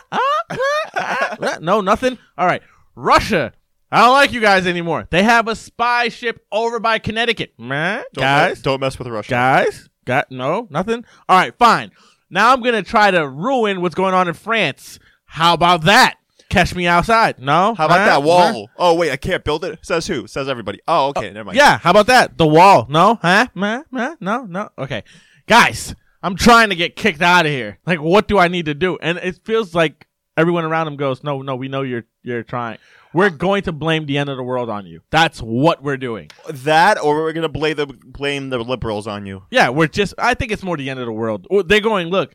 ah, 0.97 1.37
meh. 1.39 1.57
No, 1.61 1.81
nothing. 1.81 2.17
All 2.37 2.45
right. 2.45 2.61
Russia. 2.95 3.53
I 3.91 4.01
don't 4.01 4.13
like 4.13 4.33
you 4.33 4.41
guys 4.41 4.65
anymore. 4.67 5.07
They 5.11 5.23
have 5.23 5.47
a 5.47 5.55
spy 5.55 6.09
ship 6.09 6.45
over 6.51 6.79
by 6.79 6.99
Connecticut. 6.99 7.53
Don't 7.57 8.03
guys. 8.15 8.57
me- 8.57 8.61
don't 8.63 8.79
mess 8.81 8.97
with 8.97 9.07
Russia. 9.07 9.29
Guys. 9.29 9.89
Got 10.05 10.31
no 10.31 10.67
nothing. 10.69 11.05
All 11.29 11.37
right, 11.37 11.57
fine. 11.57 11.91
Now 12.29 12.51
I'm 12.53 12.61
gonna 12.61 12.81
try 12.83 13.11
to 13.11 13.27
ruin 13.27 13.81
what's 13.81 13.95
going 13.95 14.13
on 14.13 14.27
in 14.27 14.33
France. 14.33 14.99
How 15.25 15.53
about 15.53 15.83
that? 15.83 16.15
Catch 16.49 16.75
me 16.75 16.85
outside. 16.87 17.39
No. 17.39 17.73
How 17.75 17.85
about 17.85 17.99
Huh? 17.99 18.05
that 18.05 18.13
Huh? 18.15 18.19
wall? 18.21 18.69
Oh 18.77 18.95
wait, 18.95 19.11
I 19.11 19.15
can't 19.17 19.43
build 19.43 19.63
it. 19.63 19.79
Says 19.83 20.07
who? 20.07 20.27
Says 20.27 20.49
everybody. 20.49 20.79
Oh, 20.87 21.07
okay, 21.09 21.29
never 21.31 21.45
mind. 21.45 21.57
Yeah, 21.57 21.77
how 21.77 21.91
about 21.91 22.07
that? 22.07 22.37
The 22.37 22.45
wall. 22.47 22.85
No? 22.89 23.17
Huh? 23.21 23.47
Meh? 23.55 23.83
No? 23.91 24.15
No? 24.45 24.69
Okay. 24.77 25.03
Guys, 25.47 25.95
I'm 26.23 26.35
trying 26.35 26.69
to 26.69 26.75
get 26.75 26.95
kicked 26.95 27.21
out 27.21 27.45
of 27.45 27.51
here. 27.51 27.79
Like, 27.85 28.01
what 28.01 28.27
do 28.27 28.39
I 28.39 28.47
need 28.47 28.65
to 28.65 28.73
do? 28.73 28.97
And 29.01 29.17
it 29.17 29.41
feels 29.43 29.75
like 29.75 30.07
everyone 30.37 30.63
around 30.63 30.87
him 30.87 30.95
goes, 30.95 31.23
no, 31.23 31.41
no, 31.41 31.55
we 31.55 31.67
know 31.67 31.81
you're 31.81 32.05
you're 32.23 32.43
trying. 32.43 32.77
We're 33.13 33.29
going 33.29 33.63
to 33.63 33.71
blame 33.71 34.07
the 34.07 34.17
end 34.17 34.29
of 34.29 34.37
the 34.37 34.43
world 34.43 34.69
on 34.69 34.87
you. 34.87 35.01
That's 35.11 35.39
what 35.39 35.83
we're 35.83 35.97
doing. 35.97 36.31
That, 36.49 36.99
or 36.99 37.21
we're 37.21 37.33
gonna 37.33 37.49
blame 37.49 37.75
the 37.75 37.85
blame 37.85 38.49
the 38.49 38.57
liberals 38.57 39.05
on 39.05 39.25
you. 39.27 39.43
Yeah, 39.51 39.69
we're 39.69 39.87
just, 39.87 40.15
I 40.17 40.33
think 40.33 40.51
it's 40.51 40.63
more 40.63 40.77
the 40.77 40.89
end 40.89 40.99
of 40.99 41.05
the 41.05 41.11
world. 41.11 41.45
They're 41.67 41.79
going, 41.81 42.07
look, 42.07 42.33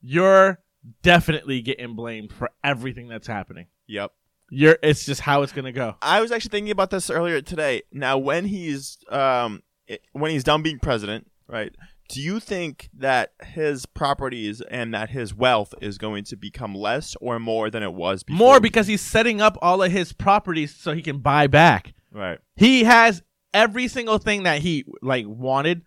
you're 0.00 0.60
definitely 1.02 1.62
getting 1.62 1.94
blamed 1.96 2.32
for 2.32 2.50
everything 2.62 3.08
that's 3.08 3.26
happening. 3.26 3.66
Yep. 3.88 4.12
You're, 4.50 4.78
it's 4.82 5.04
just 5.04 5.20
how 5.20 5.42
it's 5.42 5.52
going 5.52 5.64
to 5.64 5.72
go. 5.72 5.96
I 6.02 6.20
was 6.20 6.30
actually 6.32 6.50
thinking 6.50 6.72
about 6.72 6.90
this 6.90 7.08
earlier 7.10 7.40
today. 7.40 7.82
Now, 7.92 8.18
when 8.18 8.44
he's 8.44 8.98
um 9.08 9.62
when 10.12 10.30
he's 10.30 10.44
done 10.44 10.62
being 10.62 10.78
president, 10.78 11.30
right? 11.48 11.74
Do 12.10 12.20
you 12.20 12.40
think 12.40 12.90
that 12.92 13.32
his 13.42 13.86
properties 13.86 14.60
and 14.62 14.92
that 14.92 15.10
his 15.10 15.32
wealth 15.32 15.74
is 15.80 15.96
going 15.96 16.24
to 16.24 16.36
become 16.36 16.74
less 16.74 17.14
or 17.20 17.38
more 17.38 17.70
than 17.70 17.82
it 17.84 17.94
was 17.94 18.24
before? 18.24 18.38
More 18.38 18.60
because 18.60 18.88
he's 18.88 19.00
setting 19.00 19.40
up 19.40 19.56
all 19.62 19.82
of 19.82 19.92
his 19.92 20.12
properties 20.12 20.74
so 20.74 20.92
he 20.92 21.02
can 21.02 21.18
buy 21.18 21.46
back. 21.46 21.94
right. 22.12 22.38
He 22.56 22.82
has 22.84 23.22
every 23.54 23.86
single 23.86 24.18
thing 24.18 24.42
that 24.42 24.60
he 24.60 24.84
like 25.02 25.26
wanted 25.26 25.82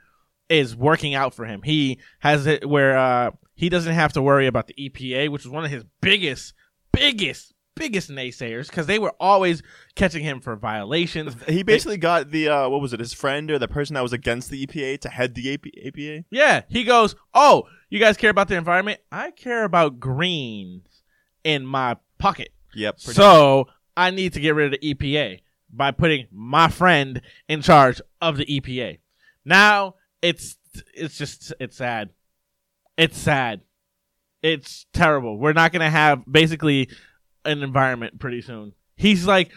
is 0.49 0.75
working 0.75 1.13
out 1.13 1.33
for 1.33 1.45
him. 1.45 1.61
He 1.61 1.99
has 2.19 2.45
it 2.47 2.67
where 2.67 2.97
uh 2.97 3.31
he 3.55 3.69
doesn't 3.69 3.93
have 3.93 4.13
to 4.13 4.21
worry 4.21 4.47
about 4.47 4.67
the 4.67 4.73
EPA, 4.75 5.29
which 5.29 5.43
is 5.45 5.49
one 5.49 5.65
of 5.65 5.71
his 5.71 5.83
biggest 6.01 6.53
biggest 6.91 7.52
biggest 7.75 8.09
naysayers 8.09 8.67
because 8.67 8.87
they 8.87 8.99
were 8.99 9.13
always 9.19 9.61
catching 9.95 10.23
him 10.23 10.39
for 10.39 10.55
violations. 10.55 11.35
He 11.47 11.63
basically 11.63 11.97
got 11.97 12.31
the 12.31 12.49
uh, 12.49 12.69
what 12.69 12.81
was 12.81 12.93
it? 12.93 12.99
His 12.99 13.13
friend 13.13 13.49
or 13.51 13.59
the 13.59 13.67
person 13.67 13.93
that 13.95 14.03
was 14.03 14.13
against 14.13 14.49
the 14.49 14.65
EPA 14.65 14.99
to 15.01 15.09
head 15.09 15.35
the 15.35 15.53
AP- 15.53 15.87
APA. 15.87 16.25
Yeah, 16.29 16.61
he 16.69 16.83
goes, 16.83 17.15
"Oh, 17.33 17.63
you 17.89 17.99
guys 17.99 18.17
care 18.17 18.29
about 18.29 18.47
the 18.47 18.55
environment? 18.55 18.99
I 19.11 19.31
care 19.31 19.63
about 19.63 19.99
greens 19.99 21.03
in 21.43 21.65
my 21.65 21.97
pocket. 22.17 22.49
Yep. 22.73 22.99
So 22.99 23.67
I 23.95 24.11
need 24.11 24.33
to 24.33 24.39
get 24.39 24.55
rid 24.55 24.73
of 24.73 24.79
the 24.79 24.93
EPA 24.93 25.41
by 25.71 25.91
putting 25.91 26.27
my 26.31 26.69
friend 26.69 27.21
in 27.47 27.61
charge 27.61 28.01
of 28.21 28.37
the 28.37 28.45
EPA. 28.45 28.99
Now 29.45 29.95
it's 30.21 30.57
it's 30.93 31.17
just 31.17 31.53
it's 31.59 31.77
sad. 31.77 32.09
It's 32.97 33.17
sad. 33.17 33.61
It's 34.41 34.85
terrible. 34.93 35.37
We're 35.37 35.53
not 35.53 35.71
gonna 35.71 35.89
have 35.89 36.23
basically 36.29 36.89
an 37.45 37.63
environment 37.63 38.19
pretty 38.19 38.41
soon. 38.41 38.73
He's 38.95 39.25
like 39.25 39.51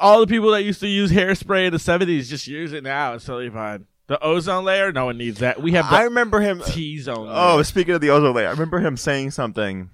all 0.00 0.20
the 0.20 0.26
people 0.26 0.50
that 0.52 0.62
used 0.62 0.80
to 0.80 0.88
use 0.88 1.12
hairspray 1.12 1.66
in 1.66 1.72
the 1.72 1.78
seventies 1.78 2.30
just 2.30 2.46
use 2.46 2.72
it 2.72 2.82
now. 2.82 3.14
It's 3.14 3.24
totally 3.24 3.50
fine. 3.50 3.86
The 4.06 4.22
ozone 4.22 4.64
layer, 4.64 4.92
no 4.92 5.06
one 5.06 5.16
needs 5.16 5.40
that. 5.40 5.62
We 5.62 5.72
have 5.72 5.86
I 5.86 6.04
remember 6.04 6.40
him. 6.40 6.62
T 6.64 6.98
zone. 6.98 7.28
Oh, 7.30 7.62
speaking 7.62 7.94
of 7.94 8.00
the 8.00 8.10
ozone 8.10 8.34
layer, 8.34 8.48
I 8.48 8.50
remember 8.50 8.78
him 8.78 8.96
saying 8.96 9.30
something. 9.30 9.90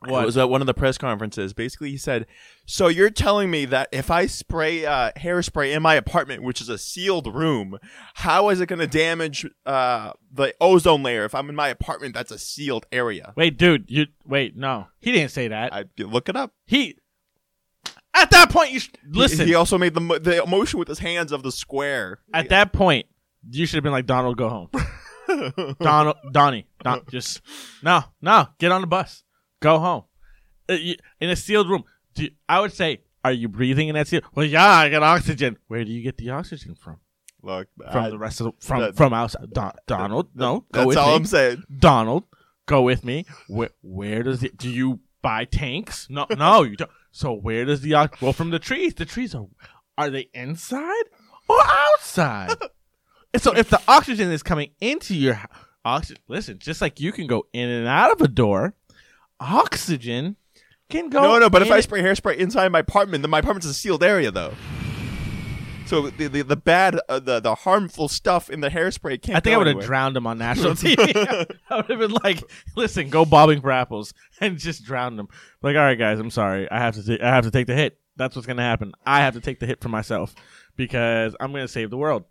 What? 0.00 0.22
It 0.22 0.26
was 0.26 0.36
at 0.36 0.50
one 0.50 0.60
of 0.60 0.66
the 0.66 0.74
press 0.74 0.98
conferences. 0.98 1.52
Basically, 1.54 1.90
he 1.90 1.96
said, 1.96 2.26
"So 2.66 2.88
you're 2.88 3.10
telling 3.10 3.50
me 3.50 3.64
that 3.64 3.88
if 3.92 4.10
I 4.10 4.26
spray 4.26 4.84
uh, 4.84 5.12
hairspray 5.16 5.74
in 5.74 5.82
my 5.82 5.94
apartment, 5.94 6.42
which 6.42 6.60
is 6.60 6.68
a 6.68 6.76
sealed 6.76 7.34
room, 7.34 7.78
how 8.14 8.50
is 8.50 8.60
it 8.60 8.66
going 8.66 8.78
to 8.78 8.86
damage 8.86 9.46
uh, 9.64 10.12
the 10.30 10.54
ozone 10.60 11.02
layer 11.02 11.24
if 11.24 11.34
I'm 11.34 11.48
in 11.48 11.56
my 11.56 11.68
apartment 11.68 12.14
that's 12.14 12.30
a 12.30 12.38
sealed 12.38 12.86
area?" 12.92 13.32
wait, 13.36 13.56
dude, 13.56 13.86
you 13.88 14.06
wait. 14.26 14.54
No, 14.56 14.88
he 15.00 15.12
didn't 15.12 15.30
say 15.30 15.48
that. 15.48 15.72
I 15.72 15.86
look 15.98 16.28
it 16.28 16.36
up. 16.36 16.52
He 16.66 16.98
at 18.12 18.30
that 18.30 18.50
point 18.50 18.72
you 18.72 18.80
sh- 18.80 18.90
listen. 19.08 19.46
He, 19.46 19.54
also 19.54 19.78
made 19.78 19.94
the 19.94 20.00
mo- 20.00 20.18
the 20.18 20.44
motion 20.46 20.78
with 20.78 20.88
his 20.88 20.98
hands 20.98 21.32
of 21.32 21.42
the 21.42 21.52
square. 21.52 22.20
at 22.34 22.48
that 22.50 22.72
point, 22.72 23.06
you 23.50 23.66
should 23.66 23.76
have 23.76 23.84
been 23.84 23.92
like 23.92 24.06
Donald, 24.06 24.36
go 24.36 24.48
home. 24.48 24.70
Donald, 25.80 26.16
Donnie, 26.32 26.66
Don, 26.82 27.02
just 27.10 27.40
no, 27.82 28.04
no, 28.20 28.48
get 28.58 28.72
on 28.72 28.80
the 28.80 28.86
bus, 28.86 29.24
go 29.60 29.78
home. 29.78 30.04
Uh, 30.68 30.76
in 31.20 31.30
a 31.30 31.36
sealed 31.36 31.68
room, 31.68 31.84
do 32.14 32.24
you- 32.24 32.30
I 32.48 32.60
would 32.60 32.72
say, 32.72 33.02
are 33.24 33.32
you 33.32 33.48
breathing 33.48 33.88
in 33.88 33.94
that 33.94 34.08
seal? 34.08 34.20
Well, 34.34 34.46
yeah, 34.46 34.64
I 34.68 34.88
got 34.88 35.02
oxygen. 35.02 35.58
Where 35.68 35.84
do 35.84 35.90
you 35.92 36.02
get 36.02 36.16
the 36.18 36.30
oxygen 36.30 36.74
from? 36.74 36.98
Look, 37.42 37.68
From 37.92 38.04
I- 38.04 38.10
the 38.10 38.18
rest 38.18 38.40
of 38.40 38.46
the, 38.46 38.52
from 38.66 38.80
that- 38.80 38.96
from 38.96 39.12
outside. 39.12 39.52
Don, 39.52 39.72
Donald, 39.86 40.28
no, 40.34 40.64
go 40.72 40.84
that's 40.86 40.96
all 40.96 41.08
me. 41.10 41.14
I'm 41.16 41.24
saying. 41.26 41.62
Donald, 41.78 42.24
go 42.66 42.82
with 42.82 43.04
me. 43.04 43.24
Where 43.48 43.70
where 43.82 44.22
does 44.22 44.42
it? 44.42 44.56
Do 44.56 44.68
you 44.68 45.00
buy 45.22 45.44
tanks? 45.44 46.08
No, 46.10 46.26
no, 46.36 46.62
you 46.64 46.76
don't. 46.76 46.90
So 47.12 47.32
where 47.32 47.64
does 47.64 47.80
the 47.82 47.94
oxygen? 47.94 48.24
well 48.26 48.32
from 48.32 48.50
the 48.50 48.58
trees? 48.58 48.94
The 48.94 49.04
trees 49.04 49.34
are 49.34 49.46
are 49.98 50.10
they 50.10 50.28
inside 50.34 51.04
or 51.48 51.58
outside? 51.64 52.50
and 53.32 53.42
so 53.42 53.52
if 53.54 53.70
the 53.70 53.80
oxygen 53.86 54.30
is 54.32 54.42
coming 54.42 54.70
into 54.80 55.14
your 55.14 55.40
oxygen, 55.84 56.22
listen, 56.28 56.58
just 56.58 56.80
like 56.80 56.98
you 57.00 57.12
can 57.12 57.26
go 57.26 57.46
in 57.52 57.68
and 57.68 57.86
out 57.86 58.12
of 58.12 58.20
a 58.20 58.28
door, 58.28 58.74
oxygen 59.40 60.36
can 60.88 61.08
go. 61.08 61.22
No, 61.22 61.38
no, 61.38 61.50
but 61.50 61.62
if 61.62 61.70
I 61.70 61.80
spray 61.80 62.02
hairspray 62.02 62.36
inside 62.36 62.68
my 62.70 62.80
apartment, 62.80 63.22
then 63.22 63.30
my 63.30 63.40
apartment's 63.40 63.66
a 63.66 63.74
sealed 63.74 64.02
area, 64.02 64.30
though. 64.30 64.54
So 65.86 66.10
the 66.10 66.26
the, 66.26 66.42
the 66.42 66.56
bad, 66.56 66.98
uh, 67.08 67.20
the 67.20 67.38
the 67.40 67.54
harmful 67.54 68.08
stuff 68.08 68.50
in 68.50 68.60
the 68.60 68.68
hairspray 68.68 69.22
can't. 69.22 69.36
I 69.36 69.40
think 69.40 69.54
I 69.54 69.58
would 69.58 69.66
have 69.68 69.80
drowned 69.80 70.16
him 70.16 70.26
on 70.26 70.36
national 70.38 70.72
TV. 70.74 71.14
I 71.70 71.76
would 71.76 71.86
have 71.86 71.98
been 71.98 72.16
like, 72.24 72.42
"Listen, 72.74 73.08
go 73.08 73.24
bobbing 73.24 73.60
for 73.60 73.70
apples," 73.70 74.12
and 74.40 74.58
just 74.58 74.84
drowned 74.84 75.18
him. 75.18 75.28
Like, 75.62 75.76
all 75.76 75.82
right, 75.82 75.98
guys, 75.98 76.18
I'm 76.18 76.30
sorry. 76.30 76.68
I 76.70 76.78
have 76.78 76.94
to. 76.96 77.04
ta- 77.18 77.24
I 77.24 77.28
have 77.28 77.44
to 77.44 77.50
take 77.52 77.68
the 77.68 77.74
hit. 77.74 77.98
That's 78.16 78.34
what's 78.34 78.46
gonna 78.46 78.62
happen. 78.62 78.92
I 79.04 79.20
have 79.20 79.34
to 79.34 79.40
take 79.40 79.60
the 79.60 79.66
hit 79.66 79.80
for 79.80 79.88
myself 79.88 80.34
because 80.74 81.36
I'm 81.38 81.52
gonna 81.52 81.68
save 81.68 81.90
the 81.90 81.98
world 81.98 82.24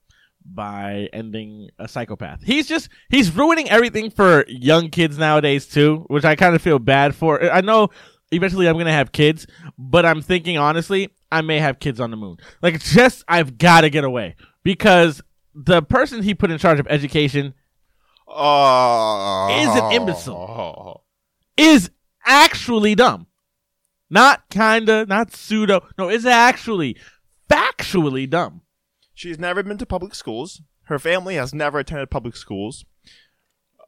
by 0.45 1.09
ending 1.11 1.69
a 1.79 1.87
psychopath. 1.87 2.43
He's 2.43 2.67
just 2.67 2.89
he's 3.09 3.35
ruining 3.35 3.69
everything 3.69 4.09
for 4.11 4.45
young 4.47 4.89
kids 4.89 5.17
nowadays 5.17 5.65
too, 5.67 6.05
which 6.07 6.23
I 6.25 6.35
kind 6.35 6.55
of 6.55 6.61
feel 6.61 6.79
bad 6.79 7.15
for. 7.15 7.41
I 7.51 7.61
know 7.61 7.89
eventually 8.31 8.67
I'm 8.69 8.77
gonna 8.77 8.91
have 8.91 9.11
kids, 9.11 9.47
but 9.77 10.05
I'm 10.05 10.21
thinking 10.21 10.57
honestly, 10.57 11.09
I 11.31 11.41
may 11.41 11.59
have 11.59 11.79
kids 11.79 11.99
on 11.99 12.11
the 12.11 12.17
moon. 12.17 12.37
Like, 12.61 12.79
just 12.81 13.23
I've 13.27 13.57
got 13.57 13.81
to 13.81 13.89
get 13.89 14.03
away 14.03 14.35
because 14.63 15.21
the 15.53 15.81
person 15.81 16.21
he 16.23 16.33
put 16.35 16.51
in 16.51 16.57
charge 16.57 16.79
of 16.79 16.87
education 16.89 17.53
Oh, 18.27 19.47
Is 19.61 19.81
an 19.81 19.91
imbecile. 19.91 20.35
Oh. 20.97 21.01
is 21.57 21.89
actually 22.25 22.95
dumb. 22.95 23.27
Not 24.09 24.49
kinda, 24.49 25.05
not 25.05 25.31
pseudo. 25.33 25.81
No, 25.97 26.09
is 26.09 26.25
actually 26.25 26.97
factually 27.49 28.29
dumb. 28.29 28.61
She's 29.15 29.39
never 29.39 29.63
been 29.63 29.77
to 29.79 29.85
public 29.85 30.13
schools. 30.13 30.61
Her 30.83 30.99
family 30.99 31.35
has 31.35 31.53
never 31.53 31.79
attended 31.79 32.11
public 32.11 32.35
schools. 32.35 32.85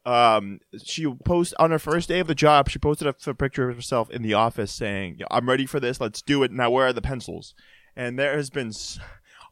Um, 0.06 0.60
she 0.82 1.06
post 1.24 1.54
on 1.58 1.70
her 1.70 1.78
first 1.78 2.08
day 2.08 2.18
of 2.20 2.26
the 2.28 2.34
job. 2.34 2.70
She 2.70 2.78
posted 2.78 3.06
a 3.06 3.34
picture 3.34 3.68
of 3.68 3.76
herself 3.76 4.10
in 4.10 4.22
the 4.22 4.34
office 4.34 4.72
saying, 4.72 5.20
"I'm 5.30 5.48
ready 5.48 5.66
for 5.66 5.80
this. 5.80 6.00
Let's 6.00 6.22
do 6.22 6.42
it 6.42 6.50
now. 6.50 6.70
Where 6.70 6.86
are 6.86 6.92
the 6.92 7.02
pencils?" 7.02 7.54
And 7.94 8.18
there 8.18 8.36
has 8.36 8.48
been 8.48 8.68
s- 8.68 8.98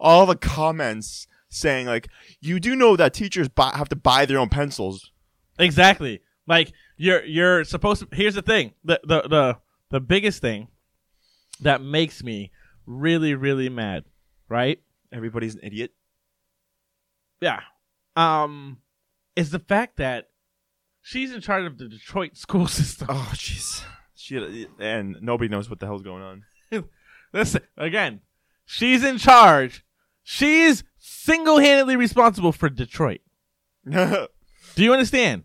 all 0.00 0.24
the 0.24 0.34
comments 0.36 1.26
saying 1.50 1.86
like, 1.86 2.08
"You 2.40 2.58
do 2.58 2.74
know 2.74 2.96
that 2.96 3.12
teachers 3.12 3.48
buy, 3.48 3.72
have 3.74 3.90
to 3.90 3.96
buy 3.96 4.24
their 4.24 4.38
own 4.38 4.48
pencils." 4.48 5.12
Exactly. 5.58 6.20
Like 6.46 6.72
you're 6.96 7.22
you're 7.24 7.64
supposed 7.64 8.08
to 8.08 8.16
here's 8.16 8.34
the 8.36 8.42
thing. 8.42 8.72
The 8.82 9.00
the 9.04 9.22
the 9.28 9.58
the 9.90 10.00
biggest 10.00 10.40
thing 10.40 10.68
that 11.60 11.82
makes 11.82 12.22
me 12.22 12.50
really, 12.86 13.34
really 13.34 13.68
mad, 13.68 14.04
right? 14.48 14.80
Everybody's 15.12 15.54
an 15.54 15.60
idiot. 15.62 15.92
Yeah. 17.40 17.60
Um 18.16 18.78
is 19.34 19.50
the 19.50 19.58
fact 19.58 19.98
that 19.98 20.30
she's 21.02 21.32
in 21.32 21.40
charge 21.40 21.64
of 21.66 21.78
the 21.78 21.88
Detroit 21.88 22.36
school 22.36 22.66
system. 22.66 23.08
Oh, 23.10 23.30
jeez. 23.34 23.84
She 24.14 24.66
and 24.80 25.16
nobody 25.20 25.48
knows 25.48 25.70
what 25.70 25.78
the 25.80 25.86
hell's 25.86 26.02
going 26.02 26.22
on. 26.22 26.44
Listen, 27.32 27.62
again, 27.76 28.20
she's 28.64 29.04
in 29.04 29.18
charge. 29.18 29.84
She's 30.22 30.82
single-handedly 30.98 31.94
responsible 31.94 32.50
for 32.50 32.68
Detroit. 32.68 33.20
Do 33.90 34.28
you 34.76 34.92
understand? 34.92 35.44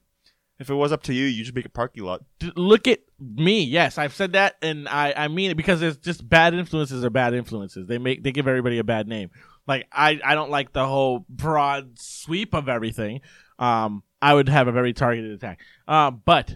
If 0.58 0.70
it 0.70 0.74
was 0.76 0.92
up 0.92 1.04
to 1.04 1.14
you, 1.14 1.26
you 1.26 1.44
should 1.44 1.56
make 1.56 1.66
a 1.66 1.70
parking 1.70 2.04
lot. 2.04 2.22
D- 2.40 2.52
look 2.56 2.88
at 2.88 3.00
me. 3.20 3.64
Yes, 3.64 3.98
I've 3.98 4.14
said 4.14 4.34
that, 4.34 4.56
and 4.62 4.88
I, 4.88 5.14
I 5.16 5.28
mean 5.28 5.52
it 5.52 5.58
because 5.58 5.82
it's 5.82 5.98
just 5.98 6.28
bad 6.28 6.54
influences 6.54 7.04
are 7.04 7.10
bad 7.10 7.34
influences. 7.34 7.88
They 7.88 7.98
make 7.98 8.24
they 8.24 8.32
give 8.32 8.48
everybody 8.48 8.78
a 8.78 8.84
bad 8.84 9.08
name. 9.08 9.32
Like 9.72 9.88
I, 9.92 10.20
I 10.24 10.36
don't 10.36 10.52
like 10.52 10.74
the 10.74 10.86
whole 10.86 11.26
broad 11.30 11.98
sweep 11.98 12.54
of 12.54 12.68
everything. 12.68 13.22
Um, 13.58 14.04
I 14.22 14.34
would 14.34 14.50
have 14.50 14.68
a 14.68 14.72
very 14.72 14.92
targeted 14.94 15.32
attack. 15.32 15.62
Um, 15.88 16.22
but 16.26 16.54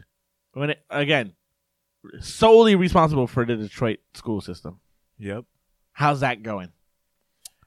when 0.54 0.72
it 0.72 0.80
again, 0.90 1.34
solely 2.20 2.76
responsible 2.76 3.28
for 3.28 3.46
the 3.46 3.56
Detroit 3.56 4.00
school 4.14 4.42
system. 4.42 4.80
Yep. 5.18 5.46
How's 5.94 6.20
that 6.20 6.44
going? 6.44 6.72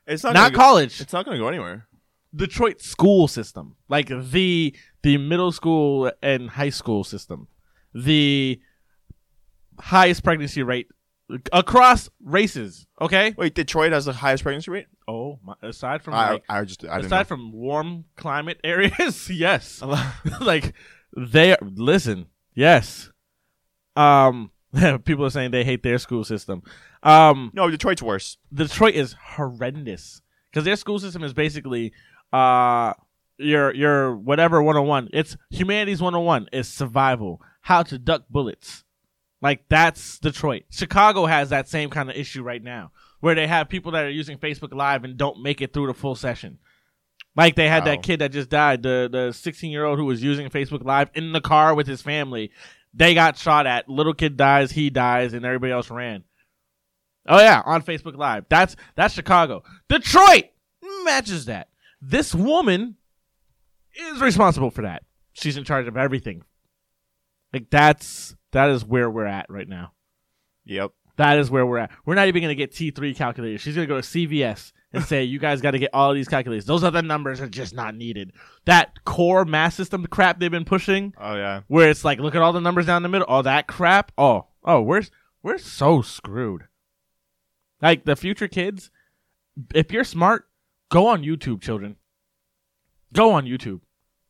It's 0.07 0.23
not 0.23 0.35
Not 0.35 0.41
gonna 0.41 0.51
go- 0.53 0.59
college. 0.61 1.01
It's 1.01 1.13
not 1.13 1.25
going 1.25 1.37
to 1.39 1.43
go 1.43 1.49
anywhere. 1.49 1.87
Detroit 2.35 2.81
school 2.83 3.27
system, 3.27 3.77
like 3.89 4.09
the 4.09 4.75
the 5.03 5.17
middle 5.17 5.51
school 5.51 6.13
and 6.23 6.51
high 6.51 6.69
school 6.71 7.03
system, 7.05 7.49
the 7.95 8.61
highest 9.81 10.23
pregnancy 10.23 10.63
rate 10.63 10.89
across 11.53 12.09
races. 12.23 12.87
Okay. 13.01 13.35
Wait, 13.37 13.55
Detroit 13.55 13.93
has 13.93 14.07
the 14.07 14.13
highest 14.13 14.43
pregnancy 14.43 14.71
rate. 14.71 14.87
Oh, 15.07 15.39
my, 15.43 15.55
aside 15.63 16.03
from 16.03 16.15
I, 16.15 16.33
like, 16.33 16.45
I 16.49 16.65
just 16.65 16.85
I 16.85 16.97
didn't 16.97 17.07
aside 17.07 17.27
from 17.27 17.53
warm 17.53 18.05
climate 18.17 18.61
areas, 18.65 19.29
yes. 19.31 19.83
like 20.41 20.75
they 21.17 21.57
listen, 21.63 22.27
yes. 22.55 23.11
Um, 23.97 24.51
people 25.05 25.25
are 25.25 25.31
saying 25.31 25.51
they 25.51 25.65
hate 25.65 25.83
their 25.83 25.99
school 25.99 26.25
system. 26.25 26.63
Um, 27.03 27.51
no, 27.55 27.71
Detroit's 27.71 28.03
worse. 28.03 28.39
Detroit 28.53 28.95
is 28.95 29.15
horrendous 29.21 30.23
because 30.51 30.65
their 30.65 30.77
school 30.77 30.99
system 30.99 31.23
is 31.23 31.33
basically 31.33 31.93
uh 32.33 32.93
your 33.39 33.73
your 33.75 34.15
whatever 34.17 34.63
101 34.63 35.09
it's 35.13 35.37
humanities 35.51 36.03
101 36.03 36.49
is 36.53 36.69
survival 36.69 37.41
how 37.63 37.83
to 37.83 37.99
duck 37.99 38.25
bullets 38.29 38.85
like 39.41 39.65
that's 39.69 40.19
detroit 40.19 40.65
chicago 40.71 41.27
has 41.27 41.51
that 41.51 41.69
same 41.69 41.91
kind 41.91 42.11
of 42.11 42.17
issue 42.17 42.43
right 42.43 42.63
now 42.63 42.91
where 43.21 43.35
they 43.35 43.47
have 43.47 43.69
people 43.69 43.93
that 43.93 44.05
are 44.05 44.11
using 44.11 44.39
facebook 44.39 44.75
live 44.75 45.05
and 45.05 45.17
don't 45.17 45.43
make 45.43 45.61
it 45.61 45.73
through 45.73 45.87
the 45.87 45.95
full 45.95 46.15
session 46.15 46.59
like 47.37 47.55
they 47.55 47.69
had 47.69 47.81
Wow. 47.85 47.93
that 47.93 48.03
kid 48.03 48.21
that 48.21 48.33
just 48.33 48.49
died 48.51 48.83
the 48.83 49.09
the 49.11 49.33
16 49.33 49.71
year 49.71 49.85
old 49.85 49.99
who 49.99 50.05
was 50.07 50.23
using 50.23 50.49
facebook 50.51 50.85
live 50.85 51.11
in 51.15 51.33
the 51.33 51.41
car 51.41 51.75
with 51.75 51.87
his 51.87 52.03
family 52.03 52.51
they 52.95 53.15
got 53.15 53.37
shot 53.37 53.67
at 53.67 53.89
little 53.89 54.15
kid 54.15 54.37
dies 54.37 54.73
he 54.73 54.91
dies 54.91 55.33
and 55.35 55.45
everybody 55.45 55.73
else 55.73 55.91
ran 55.91 56.25
Oh 57.31 57.39
yeah, 57.39 57.61
on 57.67 57.83
Facebook 57.83 58.17
Live. 58.17 58.47
That's 58.49 58.75
that's 58.95 59.13
Chicago. 59.13 59.63
Detroit 59.91 60.45
matches 61.05 61.45
that. 61.45 61.69
This 62.01 62.35
woman 62.35 62.97
is 63.95 64.23
responsible 64.23 64.71
for 64.71 64.81
that. 64.81 65.03
She's 65.35 65.59
in 65.59 65.65
charge 65.65 65.87
of 65.89 65.97
everything. 65.99 66.43
Like 67.53 67.69
that's 67.69 68.35
that 68.53 68.71
is 68.71 68.85
where 68.85 69.11
we're 69.11 69.27
at 69.27 69.47
right 69.49 69.69
now. 69.69 69.93
Yep. 70.65 70.93
That 71.17 71.39
is 71.39 71.51
where 71.51 71.67
we're 71.67 71.79
at. 71.79 71.91
We're 72.07 72.15
not 72.15 72.29
even 72.29 72.43
going 72.43 72.57
to 72.57 72.67
get 72.67 72.73
T3 72.73 73.17
calculators. 73.17 73.61
She's 73.61 73.75
going 73.75 73.89
to 73.89 73.93
go 73.93 74.01
to 74.01 74.07
CVS 74.07 74.73
and 74.93 75.03
say, 75.05 75.25
you 75.25 75.39
guys 75.41 75.61
got 75.61 75.73
to 75.73 75.79
get 75.79 75.91
all 75.93 76.15
these 76.15 76.29
calculators. 76.29 76.65
Those 76.65 76.85
other 76.85 77.03
numbers 77.03 77.41
are 77.41 77.49
just 77.49 77.75
not 77.75 77.97
needed. 77.97 78.33
That 78.67 79.05
core 79.05 79.45
math 79.45 79.75
system 79.75 80.07
crap 80.07 80.39
they've 80.39 80.51
been 80.51 80.65
pushing, 80.65 81.13
Oh 81.19 81.35
yeah. 81.35 81.63
where 81.67 81.91
it's 81.91 82.05
like, 82.05 82.21
look 82.21 82.37
at 82.37 82.43
all 82.43 82.53
the 82.53 82.61
numbers 82.61 82.87
down 82.87 83.03
the 83.03 83.09
middle. 83.09 83.27
All 83.27 83.43
that 83.43 83.67
crap. 83.67 84.13
Oh, 84.17 84.47
oh, 84.65 84.81
we're, 84.81 85.03
we're 85.43 85.59
so 85.59 86.03
screwed. 86.03 86.65
Like 87.83 88.05
the 88.05 88.15
future 88.17 88.49
kids, 88.49 88.91
if 89.75 89.91
you're 89.91 90.05
smart, 90.05 90.47
go 90.89 91.07
on 91.09 91.23
YouTube, 91.25 91.61
children. 91.61 91.97
Go 93.13 93.33
on 93.33 93.45
YouTube. 93.45 93.81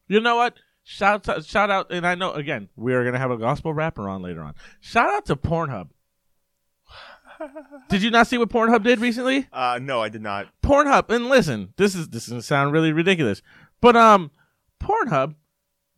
You 0.06 0.20
know 0.20 0.36
what? 0.36 0.54
Shout 0.90 1.28
out, 1.28 1.44
shout 1.44 1.70
out, 1.70 1.92
and 1.92 2.06
I 2.06 2.14
know 2.14 2.32
again 2.32 2.70
we 2.74 2.94
are 2.94 3.04
gonna 3.04 3.18
have 3.18 3.30
a 3.30 3.36
gospel 3.36 3.74
rapper 3.74 4.08
on 4.08 4.22
later 4.22 4.40
on. 4.40 4.54
Shout 4.80 5.10
out 5.10 5.26
to 5.26 5.36
Pornhub. 5.36 5.90
did 7.90 8.02
you 8.02 8.10
not 8.10 8.26
see 8.26 8.38
what 8.38 8.48
Pornhub 8.48 8.84
did 8.84 8.98
recently? 8.98 9.46
Uh, 9.52 9.78
no, 9.82 10.00
I 10.00 10.08
did 10.08 10.22
not. 10.22 10.48
Pornhub, 10.62 11.10
and 11.10 11.26
listen, 11.26 11.74
this 11.76 11.94
is 11.94 12.08
this 12.08 12.22
is 12.22 12.30
gonna 12.30 12.40
sound 12.40 12.72
really 12.72 12.90
ridiculous, 12.94 13.42
but 13.82 13.96
um, 13.96 14.30
Pornhub 14.80 15.34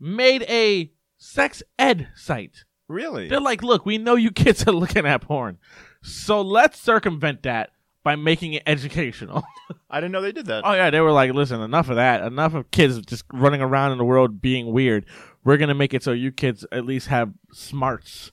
made 0.00 0.42
a 0.49 0.90
sex 1.18 1.62
ed 1.78 2.09
site. 2.16 2.64
Really? 2.88 3.28
They're 3.28 3.40
like, 3.40 3.62
look, 3.62 3.87
we 3.87 3.97
know 3.97 4.16
you 4.16 4.32
kids 4.32 4.66
are 4.66 4.73
looking 4.73 5.06
at 5.06 5.20
porn, 5.20 5.59
so 6.02 6.42
let's 6.42 6.80
circumvent 6.80 7.44
that 7.44 7.70
by 8.02 8.16
making 8.16 8.54
it 8.54 8.62
educational. 8.66 9.45
I 9.90 10.00
didn't 10.00 10.12
know 10.12 10.23
they 10.23 10.33
did 10.33 10.47
that. 10.47 10.62
Oh 10.64 10.73
yeah, 10.73 10.90
they 10.90 11.00
were 11.00 11.12
like, 11.12 11.33
listen, 11.33 11.61
enough 11.61 11.90
of 11.90 11.97
that. 11.97 12.23
Enough 12.23 12.54
of 12.54 12.71
kids 12.71 13.00
just 13.02 13.25
running 13.33 13.61
around 13.61 13.92
in 13.92 13.99
the 13.99 14.04
world 14.04 14.40
being 14.40 14.73
weird. 14.73 15.07
We're 15.45 15.57
gonna 15.57 15.75
make 15.75 15.95
it 15.95 16.02
so 16.02 16.12
you 16.12 16.33
kids 16.33 16.64
at 16.73 16.85
least 16.85 17.09
have 17.09 17.33
smarts. 17.52 18.33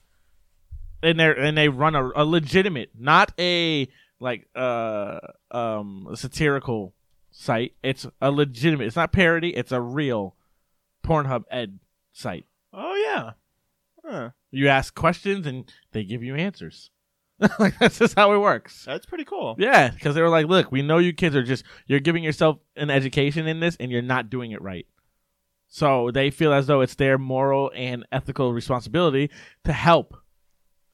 And 1.02 1.20
they 1.20 1.34
and 1.36 1.56
they 1.56 1.68
run 1.68 1.94
a, 1.94 2.10
a 2.16 2.24
legitimate, 2.24 2.90
not 2.98 3.32
a 3.38 3.88
like 4.20 4.48
uh 4.54 5.20
um 5.50 6.08
satirical 6.14 6.94
site. 7.30 7.74
It's 7.82 8.06
a 8.20 8.30
legitimate. 8.30 8.86
It's 8.86 8.96
not 8.96 9.12
parody. 9.12 9.54
It's 9.54 9.72
a 9.72 9.80
real 9.80 10.34
Pornhub 11.04 11.44
ed 11.50 11.78
site. 12.12 12.46
Oh 12.72 12.94
yeah. 12.96 13.32
Huh. 14.04 14.30
You 14.50 14.68
ask 14.68 14.94
questions 14.94 15.46
and 15.46 15.70
they 15.92 16.04
give 16.04 16.22
you 16.22 16.34
answers. 16.34 16.90
like 17.58 17.78
that's 17.78 17.98
just 17.98 18.16
how 18.16 18.32
it 18.32 18.38
works. 18.38 18.84
That's 18.84 19.06
pretty 19.06 19.24
cool. 19.24 19.54
Yeah, 19.58 19.90
because 19.90 20.14
they 20.14 20.22
were 20.22 20.28
like, 20.28 20.46
"Look, 20.46 20.72
we 20.72 20.82
know 20.82 20.98
you 20.98 21.12
kids 21.12 21.36
are 21.36 21.42
just 21.42 21.64
you're 21.86 22.00
giving 22.00 22.24
yourself 22.24 22.58
an 22.76 22.90
education 22.90 23.46
in 23.46 23.60
this, 23.60 23.76
and 23.78 23.92
you're 23.92 24.02
not 24.02 24.28
doing 24.28 24.50
it 24.50 24.60
right." 24.60 24.86
So 25.68 26.10
they 26.10 26.30
feel 26.30 26.52
as 26.52 26.66
though 26.66 26.80
it's 26.80 26.96
their 26.96 27.18
moral 27.18 27.70
and 27.74 28.06
ethical 28.10 28.52
responsibility 28.52 29.30
to 29.64 29.72
help, 29.72 30.16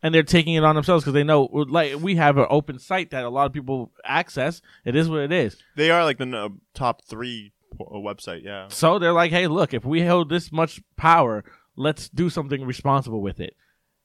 and 0.03 0.15
they're 0.15 0.23
taking 0.23 0.55
it 0.55 0.65
on 0.65 0.75
themselves 0.75 1.03
because 1.03 1.15
they 1.15 1.25
know, 1.25 1.45
like, 1.45 1.99
we 2.01 2.17
have 2.17 2.37
an 2.37 2.47
open 2.51 2.79
site 2.79 3.11
that 3.11 3.25
a 3.25 3.31
lot 3.31 3.47
of 3.47 3.53
people 3.53 3.93
access. 4.05 4.61
It 4.85 4.97
is 4.97 5.09
what 5.09 5.21
it 5.21 5.33
is. 5.33 5.57
They 5.77 5.91
are 5.91 6.05
like 6.05 6.19
the 6.19 6.37
uh, 6.37 6.49
top 6.75 7.05
three 7.05 7.53
uh, 7.81 7.85
website. 7.95 8.43
Yeah. 8.45 8.67
So 8.69 8.99
they're 8.99 9.13
like, 9.13 9.31
"Hey, 9.31 9.47
look, 9.47 9.73
if 9.73 9.85
we 9.87 10.03
hold 10.03 10.29
this 10.29 10.53
much 10.53 10.83
power, 10.97 11.43
let's 11.75 12.11
do 12.11 12.29
something 12.29 12.67
responsible 12.67 13.23
with 13.23 13.41
it." 13.41 13.57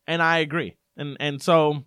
And 0.08 0.22
I 0.22 0.38
agree. 0.38 0.78
And 0.96 1.18
and 1.20 1.42
so 1.42 1.84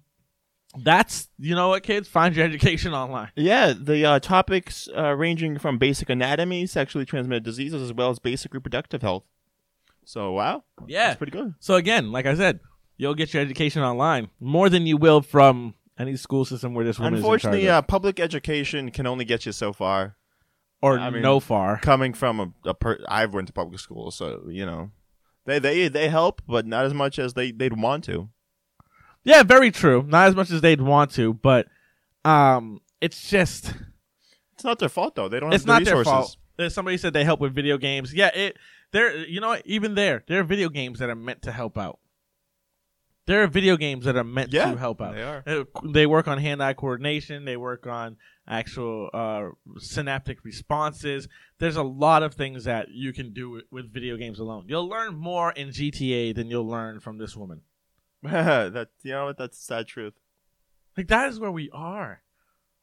that's 0.79 1.29
you 1.39 1.55
know 1.55 1.69
what, 1.71 1.83
kids, 1.83 2.09
find 2.09 2.35
your 2.35 2.45
education 2.47 2.95
online. 2.95 3.31
Yeah, 3.37 3.73
the 3.79 4.05
uh, 4.05 4.19
topics 4.21 4.89
uh, 4.97 5.13
ranging 5.15 5.59
from 5.59 5.79
basic 5.79 6.09
anatomy, 6.11 6.67
sexually 6.67 7.05
transmitted 7.05 7.43
diseases, 7.45 7.83
as 7.83 7.93
well 7.93 8.11
as 8.11 8.19
basic 8.19 8.55
reproductive 8.55 9.03
health. 9.03 9.25
So 10.05 10.33
wow, 10.33 10.65
Yeah. 10.87 11.09
that's 11.09 11.19
pretty 11.19 11.33
good. 11.33 11.55
So 11.61 11.75
again, 11.77 12.11
like 12.11 12.27
I 12.27 12.35
said, 12.35 12.61
you'll 12.97 13.15
get 13.15 13.33
your 13.33 13.43
education 13.43 13.83
online 13.83 14.31
more 14.41 14.69
than 14.69 14.87
you 14.87 14.97
will 14.97 15.21
from 15.23 15.75
any 15.99 16.17
school 16.17 16.45
system 16.45 16.75
where 16.75 16.85
this 16.85 16.99
woman 16.99 17.15
Unfortunately, 17.15 17.69
uh, 17.69 17.83
public 17.83 18.19
education 18.19 18.91
can 18.91 19.07
only 19.07 19.25
get 19.25 19.47
you 19.47 19.53
so 19.53 19.73
far. 19.73 20.17
or 20.81 20.99
I 20.99 21.11
mean- 21.11 21.23
no 21.23 21.39
far. 21.39 21.79
Coming 21.79 22.13
from 22.15 22.41
a, 22.41 22.71
a 22.71 22.75
per- 22.75 22.99
I've 23.09 23.33
went 23.33 23.47
to 23.47 23.53
public 23.53 23.79
school, 23.79 24.11
so 24.11 24.43
you 24.49 24.67
know, 24.67 24.91
they 25.47 25.61
they 25.61 25.87
they 25.89 26.09
help, 26.09 26.43
but 26.49 26.67
not 26.67 26.85
as 26.85 26.93
much 26.95 27.19
as 27.21 27.35
they 27.35 27.53
they'd 27.53 27.81
want 27.81 28.03
to. 28.05 28.31
Yeah, 29.25 29.43
very 29.43 29.71
true. 29.71 30.05
Not 30.07 30.29
as 30.29 30.35
much 30.35 30.51
as 30.51 30.61
they'd 30.61 30.81
want 30.81 31.13
to, 31.13 31.35
but 31.35 31.67
um, 32.25 32.81
it's 33.01 33.29
just 33.31 33.73
It's 34.55 34.65
not 34.65 34.79
their 34.79 34.89
fault 34.89 35.15
though. 35.15 35.29
They 35.29 35.41
don't 35.41 35.53
it's 35.53 35.63
have 35.65 35.67
the 35.67 35.73
not 35.73 35.85
their 35.85 36.05
fault. 36.05 36.37
There's 36.57 36.75
somebody 36.75 36.97
said 36.97 37.13
they 37.13 37.25
help 37.25 37.41
with 37.41 37.55
video 37.55 37.79
games. 37.79 38.13
Yeah, 38.13 38.29
it 38.35 38.57
there. 38.93 39.17
You 39.17 39.41
know 39.41 39.49
what? 39.49 39.63
Even 39.67 39.95
there, 39.95 40.23
there 40.29 40.41
are 40.41 40.45
video 40.45 40.69
games 40.69 40.99
that 40.99 41.09
are 41.09 41.15
meant 41.17 41.43
to 41.43 41.53
help 41.53 41.79
out. 41.79 41.99
There 43.27 43.45
are 43.45 43.47
video 43.47 43.77
games 43.77 44.05
that 44.07 44.17
are 44.17 44.25
meant 44.25 44.53
Yeah, 44.53 44.73
to 44.73 44.77
help 44.79 45.01
out. 45.01 45.15
they 45.15 45.23
are. 45.23 45.45
Uh, 45.47 45.65
They 45.85 46.07
work 46.07 46.27
on 46.27 46.39
hand-eye 46.39 46.73
coordination. 46.75 47.45
They 47.45 47.57
work 47.57 47.87
on 47.87 48.17
actual 48.49 49.11
uh, 49.15 49.51
synaptic 49.79 50.45
responses. 50.45 51.29
There's 51.59 51.77
a 51.77 51.85
lot 51.85 52.25
of 52.25 52.35
things 52.35 52.65
that 52.65 52.89
you 52.91 53.13
can 53.13 53.33
do 53.33 53.49
with, 53.51 53.65
with 53.71 53.93
video 53.95 54.17
games 54.17 54.41
alone. 54.41 54.65
You'll 54.67 54.89
learn 54.89 55.15
more 55.15 55.53
in 55.53 55.69
GTA 55.69 56.35
than 56.35 56.49
you'll 56.49 56.67
learn 56.67 56.99
from 56.99 57.19
this 57.19 57.37
woman. 57.37 57.61
that 58.33 58.89
you 59.03 59.13
know 59.13 59.27
what? 59.27 59.39
That's 59.39 59.59
the 59.59 59.65
sad 59.65 59.87
truth. 59.89 60.15
Like 60.97 61.09
that 61.09 61.29
is 61.29 61.41
where 61.41 61.51
we 61.51 61.71
are. 61.73 62.23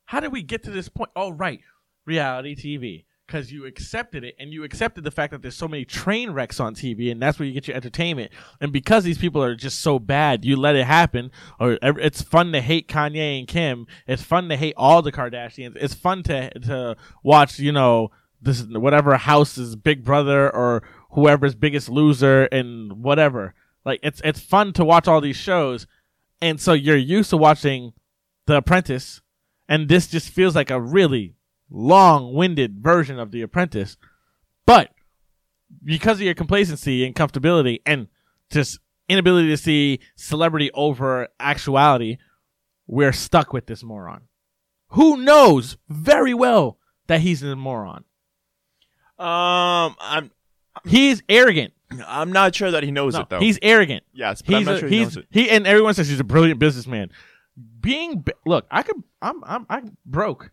How 0.06 0.20
did 0.20 0.32
we 0.32 0.42
get 0.42 0.64
to 0.64 0.72
this 0.72 0.90
point? 0.90 1.12
Oh, 1.16 1.32
right, 1.32 1.62
reality 2.06 2.56
TV. 2.56 3.06
Because 3.26 3.52
you 3.52 3.68
accepted 3.68 4.24
it, 4.24 4.36
and 4.40 4.52
you 4.52 4.64
accepted 4.64 5.04
the 5.04 5.12
fact 5.12 5.32
that 5.32 5.44
there's 5.44 5.56
so 5.56 5.68
many 5.68 5.86
train 5.86 6.32
wrecks 6.32 6.60
on 6.60 6.74
TV, 6.74 7.12
and 7.12 7.22
that's 7.22 7.38
where 7.38 7.48
you 7.48 7.54
get 7.54 7.68
your 7.68 7.78
entertainment. 7.78 8.32
And 8.60 8.74
because 8.74 9.04
these 9.04 9.20
people 9.20 9.44
are 9.44 9.54
just 9.54 9.82
so 9.82 10.00
bad, 10.00 10.44
you 10.44 10.56
let 10.56 10.76
it 10.76 10.86
happen. 10.86 11.30
Or 11.60 11.78
it's 11.84 12.24
fun 12.24 12.52
to 12.54 12.62
hate 12.62 12.88
Kanye 12.88 13.38
and 13.38 13.48
Kim. 13.48 13.86
It's 14.08 14.24
fun 14.24 14.50
to 14.50 14.58
hate 14.58 14.74
all 14.78 15.04
the 15.04 15.12
Kardashians. 15.12 15.76
It's 15.76 15.94
fun 15.94 16.24
to 16.24 16.50
to 16.62 16.98
watch, 17.22 17.60
you 17.60 17.72
know, 17.72 18.10
this 18.42 18.64
whatever 18.64 19.16
house's 19.16 19.76
Big 19.76 20.04
Brother 20.04 20.50
or 20.50 20.82
whoever's 21.12 21.54
Biggest 21.54 21.88
Loser 21.88 22.46
and 22.46 23.04
whatever. 23.04 23.54
Like 23.90 24.00
it's 24.04 24.22
it's 24.24 24.40
fun 24.40 24.72
to 24.74 24.86
watch 24.86 25.08
all 25.08 25.20
these 25.20 25.36
shows, 25.36 25.88
and 26.42 26.62
so 26.62 26.74
you're 26.74 26.96
used 26.96 27.32
to 27.32 27.38
watching 27.38 27.94
The 28.46 28.58
Apprentice, 28.58 29.22
and 29.68 29.90
this 29.90 30.08
just 30.08 30.30
feels 30.30 30.56
like 30.56 30.70
a 30.70 30.80
really 30.80 31.34
long-winded 31.72 32.80
version 32.80 33.18
of 33.18 33.32
The 33.32 33.42
Apprentice. 33.42 33.98
But 34.66 34.92
because 35.84 36.18
of 36.18 36.22
your 36.22 36.36
complacency 36.36 37.04
and 37.04 37.16
comfortability, 37.16 37.80
and 37.84 38.08
just 38.52 38.80
inability 39.08 39.50
to 39.50 39.58
see 39.58 40.00
celebrity 40.16 40.70
over 40.76 41.28
actuality, 41.40 42.18
we're 42.86 43.12
stuck 43.12 43.54
with 43.54 43.66
this 43.66 43.84
moron. 43.84 44.22
Who 44.90 45.18
knows 45.18 45.78
very 45.90 46.36
well 46.36 46.78
that 47.08 47.22
he's 47.22 47.42
a 47.42 47.56
moron. 47.56 48.04
Um, 49.18 49.96
I'm 50.00 50.32
He's 50.86 51.22
arrogant. 51.28 51.74
I'm 52.08 52.32
not 52.32 52.54
sure 52.56 52.72
that 52.72 52.84
he 52.84 52.92
knows 52.92 53.14
No, 53.16 53.22
it 53.22 53.30
though. 53.30 53.40
he's 53.40 53.58
arrogant. 53.62 54.04
yes, 54.14 54.42
but 54.42 54.54
I'm 54.56 54.60
He's 54.60 54.68
not 54.68 54.76
a- 54.76 54.80
sure 54.80 54.90
he 54.90 54.98
he's 55.00 55.08
knows 55.08 55.18
it. 55.18 55.26
he 55.32 55.50
and 55.50 55.66
everyone 55.68 55.94
says 55.94 56.08
he's 56.10 56.20
a 56.20 56.24
brilliant 56.24 56.60
businessman. 56.60 57.10
Being 57.82 58.24
look, 58.46 58.66
I 58.72 58.84
could 58.84 59.02
I'm 59.22 59.44
I'm 59.44 59.66
I'm 59.70 59.98
broke. 60.06 60.52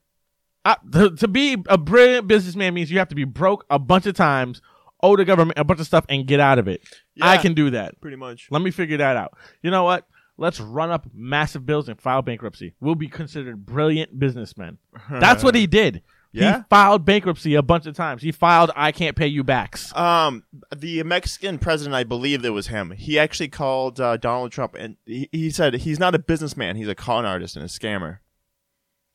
I, 0.65 0.77
to, 0.93 1.15
to 1.17 1.29
be 1.29 1.57
a 1.69 1.79
brilliant 1.79 2.27
businessman 2.27 2.75
means 2.75 2.91
you 2.91 2.99
have 2.99 3.09
to 3.11 3.15
be 3.15 3.23
broke 3.25 3.65
a 3.71 3.79
bunch 3.79 4.07
of 4.07 4.17
times, 4.17 4.61
owe 5.01 5.15
the 5.15 5.25
government 5.25 5.59
a 5.59 5.65
bunch 5.65 5.79
of 5.79 5.87
stuff, 5.87 6.05
and 6.09 6.27
get 6.27 6.41
out 6.41 6.59
of 6.59 6.67
it. 6.67 6.83
I 7.23 7.37
can 7.37 7.55
do 7.55 7.71
that. 7.71 8.01
Pretty 8.01 8.17
much. 8.17 8.49
Let 8.51 8.63
me 8.63 8.73
figure 8.73 8.97
that 8.97 9.17
out. 9.17 9.35
You 9.63 9.71
know 9.71 9.85
what? 9.85 10.09
Let's 10.39 10.59
run 10.61 10.91
up 10.91 11.07
massive 11.15 11.65
bills 11.65 11.89
and 11.89 12.01
file 12.01 12.21
bankruptcy. 12.23 12.75
We'll 12.81 12.97
be 12.97 13.09
considered 13.09 13.65
brilliant 13.65 14.19
businessmen. 14.19 14.79
That's 15.11 15.45
what 15.45 15.55
he 15.55 15.67
did. 15.69 16.03
Yeah? 16.33 16.59
He 16.59 16.65
filed 16.69 17.05
bankruptcy 17.05 17.55
a 17.55 17.63
bunch 17.63 17.87
of 17.87 17.97
times. 17.97 18.23
He 18.23 18.33
filed 18.33 18.71
I 18.77 18.93
can't 18.93 19.17
pay 19.17 19.27
you 19.27 19.43
backs. 19.43 19.95
Um, 19.97 20.45
the 20.75 21.03
Mexican 21.03 21.59
president, 21.59 21.95
I 21.95 22.05
believe 22.05 22.45
it 22.45 22.51
was 22.51 22.67
him. 22.67 22.91
He 22.91 23.19
actually 23.19 23.49
called 23.49 24.01
uh, 24.01 24.17
Donald 24.17 24.53
Trump, 24.53 24.75
and 24.79 24.97
he, 25.07 25.29
he 25.33 25.51
said 25.51 25.75
he's 25.75 25.99
not 25.99 26.15
a 26.15 26.19
businessman; 26.19 26.77
he's 26.77 26.89
a 26.89 26.95
con 26.95 27.25
artist 27.25 27.57
and 27.57 27.65
a 27.65 27.69
scammer, 27.69 28.19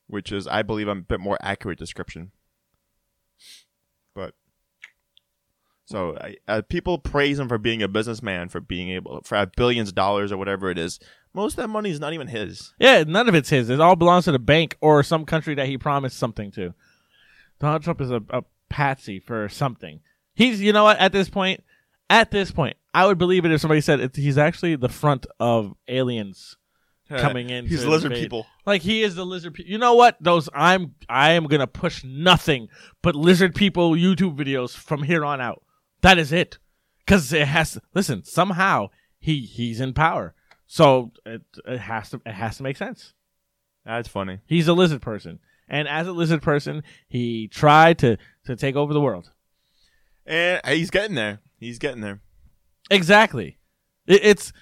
which 0.08 0.32
is, 0.32 0.48
I 0.48 0.62
believe, 0.64 0.88
a 0.88 0.96
bit 0.96 1.20
more 1.20 1.38
accurate 1.42 1.78
description. 1.78 2.32
But 4.16 4.34
so 5.86 6.18
I, 6.20 6.36
uh, 6.48 6.62
people 6.68 6.98
praise 6.98 7.38
him 7.38 7.48
for 7.48 7.58
being 7.58 7.84
a 7.84 7.88
businessman, 7.88 8.50
for 8.50 8.62
being 8.62 8.90
able 8.90 9.22
for 9.24 9.36
have 9.36 9.52
billions 9.54 9.90
of 9.90 9.96
dollars 9.96 10.32
or 10.32 10.38
whatever 10.38 10.72
it 10.72 10.78
is. 10.78 11.00
Most 11.34 11.54
of 11.54 11.58
that 11.58 11.68
money 11.70 11.92
is 11.92 12.00
not 12.00 12.14
even 12.14 12.28
his. 12.28 12.74
Yeah, 12.80 13.04
none 13.08 13.30
of 13.30 13.36
it's 13.36 13.50
his. 13.50 13.70
It 13.70 13.80
all 13.80 13.96
belongs 13.96 14.26
to 14.26 14.34
the 14.34 14.40
bank 14.40 14.76
or 14.82 15.02
some 15.02 15.26
country 15.26 15.56
that 15.56 15.68
he 15.68 15.78
promised 15.78 16.18
something 16.18 16.52
to. 16.52 16.74
Donald 17.62 17.84
Trump 17.84 18.02
is 18.02 18.12
a, 18.12 18.22
a 18.32 18.44
patsy 18.70 19.20
for 19.20 19.48
something. 19.48 20.02
He's, 20.34 20.60
you 20.60 20.74
know 20.74 20.84
what, 20.84 21.00
at 21.00 21.14
this 21.14 21.30
point, 21.30 21.64
at 22.10 22.32
this 22.32 22.52
point, 22.52 22.76
I 22.94 23.06
would 23.06 23.18
believe 23.18 23.46
it 23.46 23.52
if 23.52 23.62
somebody 23.62 23.80
said 23.80 24.00
it, 24.02 24.16
he's 24.16 24.38
actually 24.38 24.76
the 24.76 24.90
front 24.90 25.26
of 25.40 25.76
aliens 25.88 26.58
coming 27.08 27.50
in. 27.50 27.68
He's 27.68 27.86
lizard 27.86 28.12
invade. 28.12 28.26
people. 28.26 28.48
Like 28.66 28.82
he 28.82 29.04
is 29.04 29.16
the 29.16 29.26
lizard 29.26 29.54
people. 29.54 29.72
You 29.72 29.78
know 29.78 29.94
what? 29.94 30.18
Those 30.20 30.50
I'm 30.54 30.96
I 31.10 31.32
am 31.32 31.46
gonna 31.48 31.68
push 31.68 32.04
nothing 32.04 32.70
but 33.02 33.16
lizard 33.16 33.56
people 33.56 33.92
YouTube 33.92 34.38
videos 34.38 34.76
from 34.76 35.04
here 35.04 35.26
on 35.26 35.42
out. 35.42 35.62
That 36.02 36.18
is 36.18 36.32
it. 36.32 36.58
Cause 37.08 37.34
it 37.34 37.48
has 37.48 37.74
to, 37.74 37.82
listen, 37.94 38.24
somehow 38.24 38.90
he 39.20 39.42
he's 39.42 39.82
in 39.82 39.94
power. 39.94 40.34
So 40.68 41.12
it, 41.26 41.42
it 41.66 41.80
has 41.80 42.10
to 42.12 42.22
it 42.26 42.34
has 42.34 42.58
to 42.58 42.64
make 42.64 42.78
sense. 42.78 43.14
That's 43.86 44.08
funny. 44.08 44.40
He's 44.46 44.68
a 44.68 44.74
lizard 44.74 45.02
person, 45.02 45.40
and 45.72 45.88
as 45.88 46.06
a 46.06 46.12
lizard 46.12 46.44
person, 46.44 46.84
he 47.08 47.48
tried 47.48 47.98
to 48.00 48.18
to 48.46 48.56
take 48.56 48.76
over 48.76 48.94
the 48.94 49.02
world. 49.02 49.32
And 50.28 50.62
he's 50.68 50.92
getting 50.92 51.16
there. 51.16 51.40
He's 51.58 51.80
getting 51.80 52.02
there. 52.02 52.22
Exactly. 52.92 53.58
It, 54.06 54.20
it's 54.24 54.54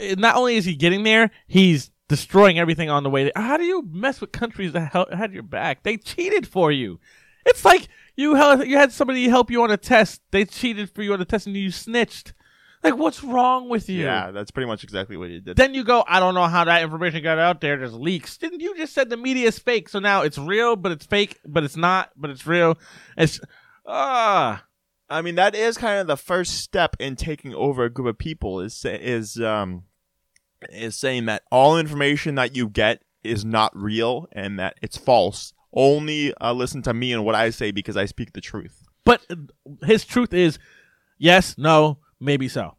it, 0.00 0.18
not 0.18 0.34
only 0.34 0.56
is 0.56 0.64
he 0.64 0.74
getting 0.74 1.04
there, 1.04 1.30
he's 1.46 1.90
destroying 2.08 2.58
everything 2.58 2.88
on 2.88 3.02
the 3.02 3.10
way. 3.10 3.24
There. 3.24 3.32
How 3.36 3.56
do 3.56 3.64
you 3.64 3.86
mess 3.92 4.20
with 4.20 4.32
countries 4.32 4.72
that 4.72 4.92
had 5.12 5.32
your 5.32 5.42
back? 5.42 5.82
They 5.82 5.98
cheated 5.98 6.48
for 6.48 6.72
you. 6.72 6.98
It's 7.44 7.64
like 7.64 7.88
you 8.16 8.34
hel- 8.34 8.64
you 8.64 8.78
had 8.78 8.92
somebody 8.92 9.28
help 9.28 9.50
you 9.50 9.62
on 9.62 9.70
a 9.70 9.76
test. 9.76 10.22
They 10.30 10.46
cheated 10.46 10.90
for 10.90 11.02
you 11.02 11.12
on 11.12 11.18
the 11.18 11.24
test, 11.24 11.46
and 11.46 11.54
you 11.54 11.70
snitched. 11.70 12.32
Like, 12.86 12.98
what's 12.98 13.24
wrong 13.24 13.68
with 13.68 13.88
you? 13.88 14.04
Yeah, 14.04 14.30
that's 14.30 14.52
pretty 14.52 14.68
much 14.68 14.84
exactly 14.84 15.16
what 15.16 15.28
he 15.28 15.40
did. 15.40 15.56
Then 15.56 15.74
you 15.74 15.82
go, 15.82 16.04
I 16.06 16.20
don't 16.20 16.34
know 16.34 16.46
how 16.46 16.62
that 16.62 16.84
information 16.84 17.20
got 17.20 17.36
out 17.36 17.60
there. 17.60 17.76
There's 17.76 17.92
leaks. 17.92 18.38
Didn't 18.38 18.60
you 18.60 18.76
just 18.76 18.94
said 18.94 19.10
the 19.10 19.16
media 19.16 19.48
is 19.48 19.58
fake? 19.58 19.88
So 19.88 19.98
now 19.98 20.22
it's 20.22 20.38
real, 20.38 20.76
but 20.76 20.92
it's 20.92 21.04
fake, 21.04 21.40
but 21.44 21.64
it's 21.64 21.76
not, 21.76 22.12
but 22.16 22.30
it's 22.30 22.46
real. 22.46 22.78
It's 23.16 23.40
ah. 23.84 24.64
I 25.10 25.20
mean, 25.20 25.34
that 25.34 25.56
is 25.56 25.76
kind 25.76 26.00
of 26.00 26.06
the 26.06 26.16
first 26.16 26.58
step 26.58 26.94
in 27.00 27.16
taking 27.16 27.52
over 27.56 27.82
a 27.82 27.90
group 27.90 28.06
of 28.06 28.18
people. 28.18 28.60
Is 28.60 28.84
is 28.84 29.40
um 29.40 29.82
is 30.70 30.94
saying 30.94 31.26
that 31.26 31.42
all 31.50 31.76
information 31.76 32.36
that 32.36 32.54
you 32.54 32.68
get 32.68 33.02
is 33.24 33.44
not 33.44 33.76
real 33.76 34.28
and 34.30 34.60
that 34.60 34.76
it's 34.80 34.96
false. 34.96 35.52
Only 35.72 36.32
uh, 36.34 36.52
listen 36.52 36.82
to 36.82 36.94
me 36.94 37.12
and 37.12 37.24
what 37.24 37.34
I 37.34 37.50
say 37.50 37.72
because 37.72 37.96
I 37.96 38.04
speak 38.04 38.32
the 38.32 38.40
truth. 38.40 38.84
But 39.04 39.22
uh, 39.28 39.34
his 39.84 40.04
truth 40.04 40.32
is, 40.32 40.60
yes, 41.18 41.58
no, 41.58 41.98
maybe 42.20 42.48
so. 42.48 42.76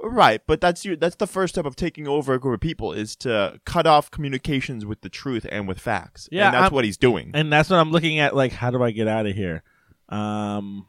Right, 0.00 0.40
but 0.46 0.60
that's 0.60 0.84
you. 0.84 0.94
that's 0.94 1.16
the 1.16 1.26
first 1.26 1.54
step 1.54 1.66
of 1.66 1.74
taking 1.74 2.06
over 2.06 2.32
a 2.32 2.38
group 2.38 2.54
of 2.54 2.60
people 2.60 2.92
is 2.92 3.16
to 3.16 3.60
cut 3.64 3.84
off 3.84 4.10
communications 4.12 4.86
with 4.86 5.00
the 5.00 5.08
truth 5.08 5.44
and 5.50 5.66
with 5.66 5.80
facts. 5.80 6.28
Yeah, 6.30 6.46
and 6.46 6.54
that's 6.54 6.62
I'm- 6.64 6.72
what 6.74 6.84
he's 6.84 6.96
doing. 6.96 7.32
And 7.34 7.52
that's 7.52 7.68
what 7.68 7.80
I'm 7.80 7.90
looking 7.90 8.20
at. 8.20 8.36
Like, 8.36 8.52
how 8.52 8.70
do 8.70 8.80
I 8.82 8.92
get 8.92 9.08
out 9.08 9.26
of 9.26 9.34
here? 9.34 9.64
Um, 10.08 10.86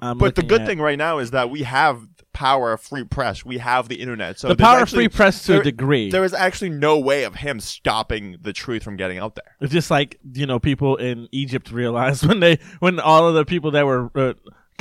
I'm 0.00 0.18
but 0.18 0.34
the 0.34 0.42
good 0.42 0.60
at- 0.62 0.66
thing 0.66 0.78
right 0.78 0.98
now 0.98 1.18
is 1.18 1.30
that 1.30 1.48
we 1.48 1.62
have 1.62 2.06
power 2.34 2.72
of 2.72 2.80
free 2.82 3.04
press. 3.04 3.44
We 3.44 3.58
have 3.58 3.88
the 3.88 3.96
internet. 3.96 4.38
So 4.38 4.48
the 4.48 4.56
power 4.56 4.80
of 4.82 4.90
free 4.90 5.08
press 5.08 5.44
to 5.46 5.60
a 5.60 5.62
degree. 5.62 6.10
There 6.10 6.24
is 6.24 6.34
actually 6.34 6.70
no 6.70 6.98
way 6.98 7.24
of 7.24 7.36
him 7.36 7.60
stopping 7.60 8.36
the 8.40 8.52
truth 8.52 8.82
from 8.82 8.96
getting 8.96 9.18
out 9.18 9.36
there. 9.36 9.56
It's 9.60 9.72
just 9.72 9.90
like 9.90 10.18
you 10.34 10.44
know, 10.46 10.58
people 10.58 10.96
in 10.96 11.28
Egypt 11.32 11.70
realized 11.70 12.26
when 12.28 12.40
they 12.40 12.58
when 12.80 13.00
all 13.00 13.26
of 13.28 13.34
the 13.34 13.44
people 13.44 13.70
that 13.72 13.86
were 13.86 14.10
uh, 14.14 14.32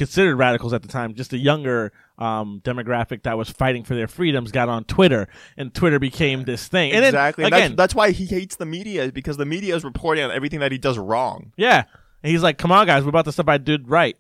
considered 0.02 0.36
radicals 0.36 0.74
at 0.74 0.82
the 0.82 0.88
time, 0.88 1.14
just 1.14 1.32
a 1.32 1.38
younger 1.38 1.92
um, 2.18 2.60
demographic 2.64 3.22
that 3.22 3.38
was 3.38 3.52
fighting 3.52 3.84
for 3.84 3.94
their 3.94 4.08
freedoms, 4.08 4.52
got 4.52 4.68
on 4.68 4.84
Twitter, 4.86 5.28
and 5.58 5.72
Twitter 5.76 6.00
became 6.00 6.44
this 6.44 6.68
thing. 6.68 6.92
And 6.92 7.06
exactly. 7.06 7.44
And 7.44 7.54
again, 7.54 7.72
that's, 7.72 7.78
that's 7.78 7.96
why 7.96 8.10
he 8.10 8.26
hates 8.26 8.56
the 8.56 8.66
media 8.66 9.04
is 9.04 9.12
because 9.12 9.38
the 9.38 9.46
media 9.46 9.76
is 9.76 9.84
reporting 9.84 10.24
on 10.24 10.32
everything 10.32 10.60
that 10.62 10.72
he 10.72 10.80
does 10.80 10.98
wrong. 10.98 11.54
yeah. 11.56 11.84
And 12.24 12.30
he's 12.32 12.44
like, 12.44 12.60
"Come 12.60 12.72
on, 12.72 12.86
guys, 12.86 13.04
we're 13.04 13.10
about 13.10 13.26
the 13.26 13.32
stuff 13.32 13.48
I 13.48 13.58
did 13.58 13.90
right." 13.90 14.16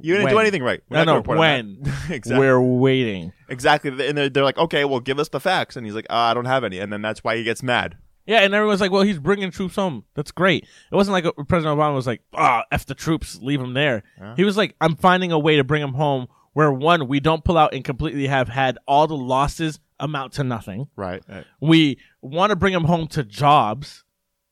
You 0.00 0.14
didn't 0.16 0.30
do 0.30 0.38
anything 0.38 0.62
right. 0.62 0.82
We're 0.88 0.98
I 0.98 1.00
not 1.00 1.04
gonna 1.04 1.14
know 1.14 1.20
report 1.20 1.38
on 1.38 1.40
when. 1.40 1.94
exactly. 2.10 2.38
We're 2.38 2.60
waiting. 2.60 3.32
exactly. 3.48 3.90
And 3.90 4.16
they're, 4.16 4.30
they're 4.30 4.44
like, 4.44 4.56
okay, 4.56 4.86
well, 4.86 5.00
give 5.00 5.18
us 5.18 5.28
the 5.28 5.38
facts. 5.38 5.76
And 5.76 5.84
he's 5.84 5.94
like, 5.94 6.06
uh, 6.08 6.14
I 6.14 6.32
don't 6.32 6.46
have 6.46 6.64
any. 6.64 6.78
And 6.78 6.90
then 6.90 7.02
that's 7.02 7.22
why 7.22 7.36
he 7.36 7.44
gets 7.44 7.62
mad. 7.62 7.98
Yeah, 8.26 8.40
and 8.40 8.54
everyone's 8.54 8.80
like, 8.80 8.90
"Well, 8.92 9.02
he's 9.02 9.18
bringing 9.18 9.50
troops 9.50 9.76
home. 9.76 10.04
That's 10.14 10.30
great." 10.30 10.64
It 10.90 10.94
wasn't 10.94 11.12
like 11.12 11.24
President 11.48 11.78
Obama 11.78 11.94
was 11.94 12.06
like, 12.06 12.22
"Ah, 12.34 12.64
f 12.70 12.86
the 12.86 12.94
troops, 12.94 13.38
leave 13.42 13.60
them 13.60 13.74
there." 13.74 14.02
He 14.36 14.44
was 14.44 14.56
like, 14.56 14.74
"I'm 14.80 14.94
finding 14.96 15.32
a 15.32 15.38
way 15.38 15.56
to 15.56 15.64
bring 15.64 15.82
them 15.82 15.94
home 15.94 16.28
where 16.52 16.70
one, 16.72 17.08
we 17.08 17.18
don't 17.18 17.42
pull 17.44 17.56
out 17.58 17.72
and 17.74 17.82
completely 17.82 18.26
have 18.26 18.48
had 18.48 18.78
all 18.86 19.06
the 19.06 19.16
losses 19.16 19.80
amount 19.98 20.32
to 20.34 20.44
nothing. 20.44 20.88
Right. 20.96 21.22
We 21.60 21.98
want 22.20 22.50
to 22.50 22.56
bring 22.56 22.72
them 22.74 22.84
home 22.84 23.06
to 23.08 23.22
jobs. 23.24 24.04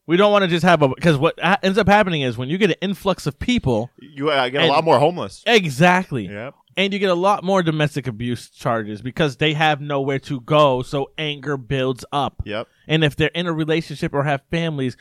We 0.07 0.17
don't 0.17 0.33
want 0.33 0.43
to 0.43 0.49
just 0.49 0.65
have 0.65 0.83
a 0.83 0.89
because 0.89 1.17
what 1.19 1.39
ends 1.63 1.79
up 1.79 1.87
happening 1.87 2.23
is 2.23 2.37
when 2.37 2.49
you 2.49 2.59
get 2.59 2.71
an 2.71 2.77
influx 2.81 3.27
of 3.27 3.39
people, 3.39 3.91
You 4.01 4.31
uh, 4.31 4.49
get 4.49 4.63
a 4.63 4.67
lot 4.67 4.83
more 4.83 4.99
homeless. 4.99 5.43
exactly, 5.47 6.27
Yep. 6.27 6.55
And 6.77 6.93
you 6.93 6.99
get 6.99 7.11
a 7.11 7.15
lot 7.15 7.43
more 7.45 7.63
domestic 7.63 8.07
abuse 8.07 8.49
charges 8.51 9.03
because 9.03 9.37
they 9.37 9.55
have 9.55 9.81
nowhere 9.81 10.19
to 10.21 10.41
go, 10.41 10.83
so 10.83 11.11
anger 11.19 11.57
builds 11.57 12.05
up. 12.13 12.43
Yep. 12.45 12.69
And 12.89 13.05
if 13.05 13.17
they're 13.17 13.29
in 13.35 13.47
a 13.47 13.53
relationship 13.53 14.15
or 14.15 14.25
have 14.25 14.43
families, 14.51 14.97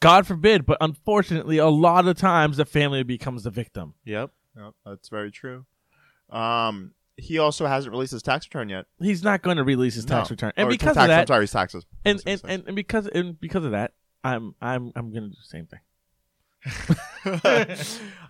God 0.00 0.26
forbid, 0.26 0.66
but 0.66 0.78
unfortunately, 0.80 1.58
a 1.58 1.68
lot 1.68 2.06
of 2.06 2.16
times 2.18 2.56
the 2.58 2.64
family 2.64 3.02
becomes 3.02 3.44
the 3.44 3.50
victim. 3.50 3.94
Yep. 4.04 4.30
Yep. 4.56 4.74
That's 4.84 5.08
very 5.08 5.30
true. 5.30 5.64
Um, 6.30 6.92
he 7.16 7.38
also 7.38 7.66
hasn't 7.66 7.92
released 7.92 8.12
his 8.12 8.22
tax 8.22 8.46
return 8.46 8.68
yet. 8.68 8.86
He's 9.00 9.22
not 9.22 9.42
going 9.42 9.56
to 9.56 9.64
release 9.64 9.94
his 9.94 10.04
tax 10.04 10.28
No. 10.30 10.32
return, 10.34 10.52
and 10.56 10.66
Or 10.66 10.70
because 10.70 10.94
tax, 10.94 11.04
of 11.04 11.08
that, 11.08 11.20
I'm 11.20 11.26
sorry, 11.28 11.42
his 11.44 11.52
taxes. 11.52 11.86
and, 12.04 12.20
and, 12.26 12.40
and 12.44 12.64
and 12.66 12.76
because 12.76 13.06
and 13.06 13.38
because 13.40 13.64
of 13.64 13.70
that, 13.70 13.92
I'm 14.24 14.54
I'm 14.60 14.90
I'm 14.96 15.10
going 15.12 15.22
to 15.24 15.28
do 15.28 15.36
the 15.36 15.48
same 15.48 15.66
thing. 15.66 15.78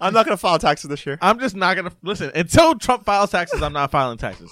I'm 0.00 0.12
not 0.12 0.26
gonna 0.26 0.36
file 0.36 0.58
taxes 0.58 0.88
this 0.88 1.04
year. 1.06 1.18
I'm 1.20 1.38
just 1.38 1.56
not 1.56 1.76
going 1.76 1.88
to 1.88 1.96
listen 2.02 2.30
until 2.34 2.74
Trump 2.76 3.04
files 3.04 3.30
taxes. 3.30 3.62
I'm 3.62 3.72
not 3.72 3.90
filing 3.90 4.18
taxes. 4.18 4.50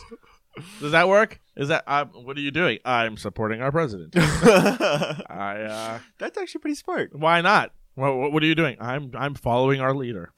Does 0.81 0.93
that 0.93 1.09
work? 1.09 1.41
Is 1.57 1.69
that 1.69 1.85
what 2.13 2.37
are 2.37 2.41
you 2.41 2.51
doing? 2.51 2.79
I'm 2.85 3.17
supporting 3.17 3.61
our 3.63 3.73
president. 3.73 4.15
I 4.17 5.67
uh, 5.69 5.99
That's 6.19 6.39
actually 6.39 6.61
pretty 6.61 6.75
smart. 6.77 7.15
why 7.15 7.41
not? 7.41 7.73
What, 7.95 8.17
what, 8.17 8.33
what 8.33 8.43
are 8.43 8.47
you 8.47 8.55
doing? 8.55 8.77
I'm 8.81 9.11
I'm 9.15 9.35
following 9.35 9.81
our 9.81 9.95
leader. 9.95 10.33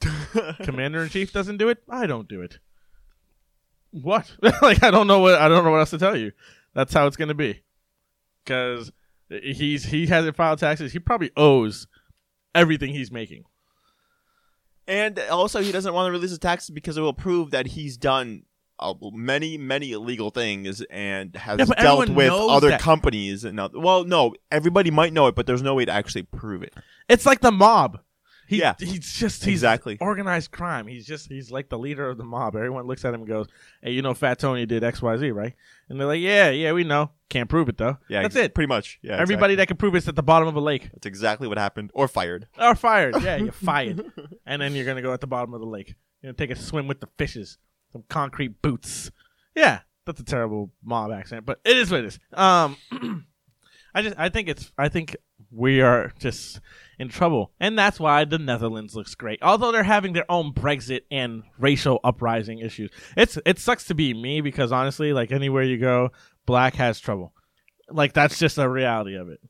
Commander 0.63 1.03
in 1.03 1.09
chief 1.09 1.33
doesn't 1.33 1.59
do 1.59 1.69
it. 1.69 1.79
I 1.89 2.07
don't 2.07 2.29
do 2.29 2.41
it. 2.41 2.59
What? 3.91 4.33
like 4.63 4.83
I 4.83 4.91
don't 4.91 5.07
know 5.07 5.21
what 5.21 5.35
I 5.41 5.49
don't 5.49 5.65
know 5.65 5.71
what 5.71 5.79
else 5.79 5.91
to 5.91 5.99
tell 5.99 6.17
you. 6.17 6.33
That's 6.75 6.93
how 6.93 7.07
it's 7.07 7.17
gonna 7.17 7.35
be. 7.35 7.63
Because 8.45 8.91
he's 9.29 9.85
he 9.85 10.07
hasn't 10.07 10.37
filed 10.37 10.59
taxes. 10.59 10.93
He 10.93 10.99
probably 10.99 11.31
owes 11.37 11.87
everything 12.55 12.93
he's 12.93 13.11
making. 13.11 13.45
And 14.87 15.19
also, 15.19 15.63
he 15.63 15.73
doesn't 15.73 15.95
want 15.95 16.09
to 16.09 16.13
release 16.13 16.31
his 16.31 16.39
taxes 16.39 16.71
because 16.71 16.97
it 16.99 17.01
will 17.01 17.15
prove 17.15 17.53
that 17.53 17.67
he's 17.69 17.97
done 17.97 18.43
uh, 18.79 18.93
many, 19.13 19.57
many 19.57 19.93
illegal 19.93 20.31
things 20.31 20.83
and 20.91 21.35
has 21.37 21.59
Yeah, 21.59 21.65
dealt 21.81 22.11
with 22.11 22.31
other 22.31 22.71
that. 22.71 22.81
companies. 22.81 23.45
And 23.45 23.59
oth- 23.59 23.73
well, 23.75 24.05
no, 24.05 24.35
everybody 24.51 24.91
might 24.91 25.13
know 25.15 25.27
it, 25.27 25.35
but 25.35 25.47
there's 25.47 25.63
no 25.63 25.75
way 25.75 25.87
to 25.87 25.93
actually 25.93 26.25
prove 26.25 26.63
it. 26.63 26.75
It's 27.09 27.25
like 27.25 27.41
the 27.41 27.53
mob. 27.53 28.01
He, 28.47 28.59
Yeah. 28.59 28.75
he's 28.79 29.13
just 29.13 29.45
he's 29.45 29.55
Exactly. 29.63 29.97
organized 30.01 30.51
crime. 30.51 30.87
He's 30.87 31.07
just 31.07 31.29
he's 31.29 31.51
like 31.51 31.69
the 31.69 31.79
leader 31.79 32.09
of 32.09 32.19
the 32.19 32.25
mob. 32.25 32.55
Everyone 32.57 32.87
looks 32.87 33.05
at 33.05 33.15
him 33.15 33.21
and 33.21 33.29
goes, 33.29 33.47
"Hey, 33.83 33.93
you 33.93 34.03
know, 34.03 34.13
Fat 34.15 34.39
Tony 34.39 34.67
did 34.67 34.85
X, 34.85 35.01
Y, 35.01 35.17
Z, 35.17 35.31
right?" 35.31 35.55
And 35.89 35.99
they're 35.99 36.07
like, 36.07 36.21
"Yeah, 36.21 36.51
yeah, 36.51 36.73
we 36.73 36.85
know. 36.85 37.11
Can't 37.31 37.49
prove 37.49 37.69
it 37.69 37.79
though. 37.79 37.99
Yeah, 38.09 38.23
that's 38.23 38.37
ex- 38.37 38.47
it. 38.47 38.55
Pretty 38.55 38.69
much. 38.69 38.99
Yeah, 39.03 39.13
Everybody 39.15 39.55
exactly. 39.55 39.57
that 39.57 39.67
can 39.69 39.77
prove 39.79 39.95
it's 39.95 40.09
at 40.09 40.17
the 40.17 40.23
bottom 40.23 40.47
of 40.47 40.55
a 40.57 40.61
lake 40.61 40.91
That's 40.93 41.07
exactly 41.07 41.49
what 41.49 41.59
happened. 41.59 41.91
Or 41.95 42.07
fired. 42.07 42.47
or 42.59 42.75
fired. 42.75 43.17
Yeah, 43.23 43.37
you're 43.37 43.53
fired. 43.71 44.05
and 44.47 44.61
then 44.63 44.75
you're 44.75 44.85
gonna 44.85 45.03
go 45.03 45.13
at 45.13 45.21
the 45.21 45.27
bottom 45.27 45.55
of 45.55 45.61
the 45.61 45.67
lake. 45.67 45.95
You're 46.23 46.33
gonna 46.33 46.47
take 46.47 46.57
a 46.57 46.61
swim 46.61 46.87
with 46.87 47.01
the 47.01 47.09
fishes. 47.19 47.59
Some 47.93 48.05
concrete 48.09 48.61
boots. 48.63 49.11
Yeah, 49.57 49.81
that's 50.05 50.21
a 50.21 50.25
terrible 50.25 50.71
mob 50.83 51.13
accent, 51.13 51.47
but 51.47 51.61
it 51.65 51.77
is 51.77 51.91
what 51.91 52.01
it 52.01 52.07
is. 52.07 52.19
Um, 52.33 52.77
I 53.95 54.03
just 54.03 54.17
I 54.19 54.29
think 54.29 54.49
it's 54.49 54.73
I 54.77 54.89
think 54.89 55.17
we 55.55 55.81
are 55.81 56.13
just 56.19 56.61
in 56.99 57.09
trouble, 57.09 57.53
and 57.61 57.79
that's 57.79 57.99
why 58.01 58.25
the 58.25 58.39
Netherlands 58.39 58.95
looks 58.95 59.15
great. 59.15 59.39
Although 59.43 59.73
they're 59.73 59.83
having 59.83 60.13
their 60.13 60.31
own 60.31 60.53
Brexit 60.53 61.03
and 61.11 61.43
racial 61.59 62.01
uprising 62.05 62.59
issues, 62.61 62.91
it's 63.17 63.39
it 63.47 63.59
sucks 63.59 63.85
to 63.87 63.95
be 63.95 64.15
me 64.15 64.41
because 64.41 64.73
honestly, 64.73 65.13
like 65.13 65.33
anywhere 65.33 65.63
you 65.65 65.79
go, 65.79 66.11
black 66.47 66.75
has 66.77 67.01
trouble. 67.01 67.33
Like 67.91 68.13
that's 68.13 68.39
just 68.39 68.59
a 68.59 68.69
reality 68.69 69.15
of 69.17 69.29
it. 69.29 69.41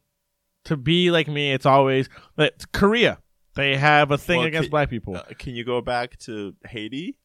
To 0.65 0.77
be 0.77 1.11
like 1.11 1.29
me, 1.29 1.53
it's 1.53 1.67
always 1.67 2.09
like 2.37 2.55
Korea. 2.73 3.19
They 3.55 3.77
have 3.77 4.11
a 4.11 4.19
thing 4.19 4.39
Well, 4.39 4.49
against 4.49 4.69
ca- 4.71 4.73
black 4.73 4.91
people. 4.91 5.17
Uh, 5.17 5.23
can 5.39 5.55
you 5.55 5.65
go 5.65 5.81
back 5.81 6.19
to 6.21 6.55
Haiti? 6.67 7.17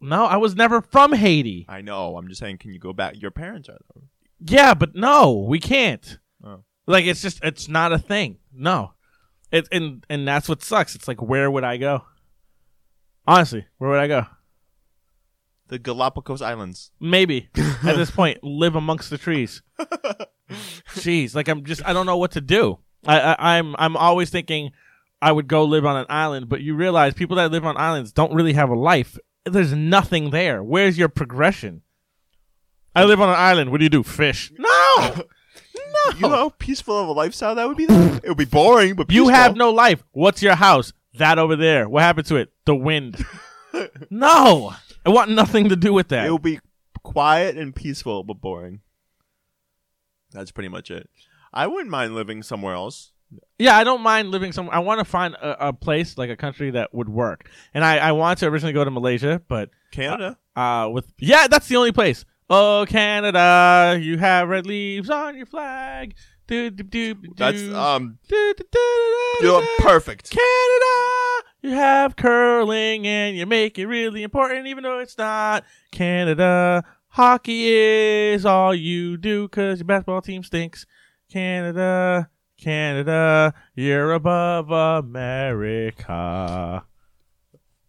no, 0.00 0.24
I 0.24 0.36
was 0.36 0.56
never 0.56 0.80
from 0.82 1.12
Haiti. 1.12 1.64
I 1.68 1.80
know. 1.82 2.16
I'm 2.16 2.28
just 2.28 2.40
saying, 2.40 2.58
can 2.58 2.72
you 2.72 2.78
go 2.80 2.92
back? 2.92 3.20
Your 3.20 3.30
parents 3.30 3.68
are 3.68 3.78
though. 3.94 4.02
Yeah, 4.40 4.74
but 4.74 4.94
no, 4.94 5.32
we 5.48 5.60
can't. 5.60 6.18
Like 6.86 7.04
it's 7.04 7.22
just 7.22 7.40
it's 7.42 7.68
not 7.68 7.92
a 7.92 7.98
thing. 7.98 8.38
No. 8.52 8.92
It 9.50 9.68
and 9.72 10.04
and 10.08 10.26
that's 10.26 10.48
what 10.48 10.62
sucks. 10.62 10.94
It's 10.94 11.08
like 11.08 11.20
where 11.20 11.50
would 11.50 11.64
I 11.64 11.76
go? 11.76 12.04
Honestly, 13.26 13.66
where 13.78 13.90
would 13.90 13.98
I 13.98 14.06
go? 14.06 14.26
The 15.68 15.78
Galapagos 15.78 16.42
Islands. 16.42 16.92
Maybe 17.00 17.48
at 17.56 17.96
this 17.96 18.10
point 18.10 18.42
live 18.42 18.76
amongst 18.76 19.10
the 19.10 19.18
trees. 19.18 19.62
Jeez, 20.94 21.34
like 21.34 21.48
I'm 21.48 21.64
just 21.64 21.84
I 21.84 21.92
don't 21.92 22.06
know 22.06 22.16
what 22.18 22.32
to 22.32 22.40
do. 22.40 22.78
I, 23.06 23.20
I 23.20 23.58
I'm 23.58 23.74
I'm 23.78 23.96
always 23.96 24.30
thinking 24.30 24.70
I 25.20 25.32
would 25.32 25.48
go 25.48 25.64
live 25.64 25.84
on 25.84 25.96
an 25.96 26.06
island, 26.08 26.48
but 26.48 26.60
you 26.60 26.74
realize 26.76 27.14
people 27.14 27.36
that 27.36 27.50
live 27.50 27.64
on 27.64 27.76
islands 27.76 28.12
don't 28.12 28.34
really 28.34 28.52
have 28.52 28.70
a 28.70 28.74
life. 28.74 29.18
There's 29.44 29.72
nothing 29.72 30.30
there. 30.30 30.62
Where's 30.62 30.98
your 30.98 31.08
progression? 31.08 31.82
I 32.94 33.04
live 33.04 33.20
on 33.20 33.28
an 33.28 33.36
island. 33.36 33.70
What 33.70 33.78
do 33.78 33.84
you 33.84 33.90
do? 33.90 34.02
Fish? 34.02 34.52
No. 34.58 35.24
You 36.14 36.20
know 36.22 36.28
how 36.28 36.48
peaceful 36.50 36.98
of 36.98 37.08
a 37.08 37.12
lifestyle 37.12 37.54
that 37.56 37.66
would 37.68 37.76
be? 37.76 37.86
Though? 37.86 38.20
it 38.22 38.28
would 38.28 38.38
be 38.38 38.44
boring, 38.44 38.94
but 38.94 39.10
You 39.10 39.28
have 39.28 39.56
no 39.56 39.70
life. 39.70 40.02
What's 40.12 40.42
your 40.42 40.54
house? 40.54 40.92
That 41.14 41.38
over 41.38 41.56
there. 41.56 41.88
What 41.88 42.02
happened 42.02 42.26
to 42.28 42.36
it? 42.36 42.52
The 42.64 42.74
wind. 42.74 43.24
no. 44.10 44.74
I 45.04 45.10
want 45.10 45.30
nothing 45.30 45.68
to 45.70 45.76
do 45.76 45.92
with 45.92 46.08
that. 46.08 46.26
It 46.26 46.32
would 46.32 46.42
be 46.42 46.60
quiet 47.02 47.56
and 47.56 47.74
peaceful, 47.74 48.22
but 48.22 48.40
boring. 48.40 48.80
That's 50.32 50.50
pretty 50.50 50.68
much 50.68 50.90
it. 50.90 51.08
I 51.52 51.66
wouldn't 51.66 51.90
mind 51.90 52.14
living 52.14 52.42
somewhere 52.42 52.74
else. 52.74 53.12
Yeah, 53.58 53.76
I 53.76 53.84
don't 53.84 54.02
mind 54.02 54.30
living 54.30 54.52
somewhere. 54.52 54.74
I 54.76 54.80
want 54.80 55.00
to 55.00 55.04
find 55.04 55.34
a, 55.34 55.68
a 55.68 55.72
place 55.72 56.16
like 56.18 56.30
a 56.30 56.36
country 56.36 56.70
that 56.72 56.94
would 56.94 57.08
work. 57.08 57.48
And 57.74 57.84
I, 57.84 57.98
I 57.98 58.12
want 58.12 58.38
to 58.40 58.46
originally 58.46 58.72
go 58.72 58.84
to 58.84 58.90
Malaysia, 58.90 59.42
but 59.48 59.70
Canada. 59.90 60.38
uh, 60.54 60.88
with 60.92 61.10
yeah, 61.18 61.46
that's 61.48 61.66
the 61.68 61.76
only 61.76 61.92
place. 61.92 62.24
Oh, 62.48 62.86
Canada, 62.88 63.98
you 64.00 64.18
have 64.18 64.48
red 64.48 64.66
leaves 64.66 65.10
on 65.10 65.36
your 65.36 65.46
flag. 65.46 66.14
Do, 66.46 66.70
do, 66.70 66.84
do, 66.84 67.14
do, 67.14 67.32
That's 67.36 67.60
um 67.74 68.18
Do, 68.28 68.54
do, 68.56 68.62
do, 68.62 68.64
do, 68.70 69.36
do, 69.40 69.46
you're 69.46 69.66
perfect. 69.80 70.30
Canada, 70.30 71.42
you 71.60 71.70
have 71.70 72.14
curling 72.14 73.04
and 73.04 73.36
you 73.36 73.46
make 73.46 73.80
it 73.80 73.86
really 73.86 74.22
important, 74.22 74.68
even 74.68 74.84
though 74.84 75.00
it's 75.00 75.18
not. 75.18 75.64
Canada, 75.90 76.84
hockey 77.08 77.66
is 77.68 78.46
all 78.46 78.72
you 78.72 79.16
do 79.16 79.48
because 79.48 79.80
your 79.80 79.86
basketball 79.86 80.22
team 80.22 80.44
stinks. 80.44 80.86
Canada, 81.32 82.30
Canada, 82.60 83.52
you're 83.74 84.12
above 84.12 84.70
America. 86.00 86.84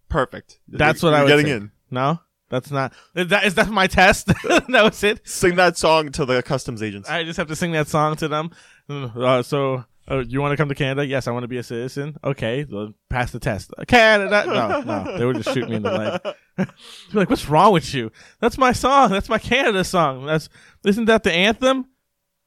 Perfect. 0.10 0.60
That's 0.68 1.04
You're- 1.04 1.12
what 1.14 1.20
I 1.20 1.24
would 1.24 1.30
getting 1.30 1.48
in. 1.48 1.72
No, 1.92 2.20
that's 2.50 2.72
not. 2.72 2.94
Is 3.16 3.28
that, 3.28 3.46
is 3.46 3.56
that 3.56 3.70
my 3.70 3.88
test? 3.88 4.28
that 4.44 4.70
was 4.70 5.04
it. 5.04 5.28
Sing 5.28 5.56
that 5.56 5.78
song 5.78 6.12
to 6.14 6.26
the 6.26 6.42
customs 6.42 6.82
agents. 6.82 7.10
I 7.10 7.24
just 7.24 7.38
have 7.38 7.48
to 7.48 7.56
sing 7.56 7.72
that 7.74 7.88
song 7.88 8.16
to 8.18 8.28
them. 8.28 8.52
Uh, 8.90 9.44
so, 9.44 9.84
uh, 10.10 10.20
you 10.20 10.40
want 10.40 10.54
to 10.54 10.58
come 10.58 10.70
to 10.70 10.76
Canada? 10.76 11.06
Yes, 11.06 11.28
I 11.28 11.32
want 11.32 11.44
to 11.44 11.50
be 11.50 11.58
a 11.58 11.64
citizen. 11.64 12.18
Okay, 12.24 12.66
well, 12.70 12.94
pass 13.10 13.32
the 13.32 13.40
test. 13.40 13.74
Canada? 13.88 14.46
No, 14.48 14.82
no, 14.82 15.18
they 15.18 15.26
would 15.26 15.36
just 15.36 15.54
shoot 15.54 15.68
me 15.68 15.76
in 15.76 15.84
the 15.84 15.92
leg. 15.92 16.36
Be 17.12 17.18
like, 17.18 17.30
what's 17.30 17.50
wrong 17.50 17.74
with 17.74 17.94
you? 17.94 18.12
That's 18.40 18.58
my 18.58 18.72
song. 18.72 19.12
That's 19.12 19.30
my 19.30 19.38
Canada 19.38 19.84
song. 19.84 20.26
That's 20.26 20.50
isn't 20.86 21.06
that 21.06 21.24
the 21.24 21.34
anthem? 21.34 21.88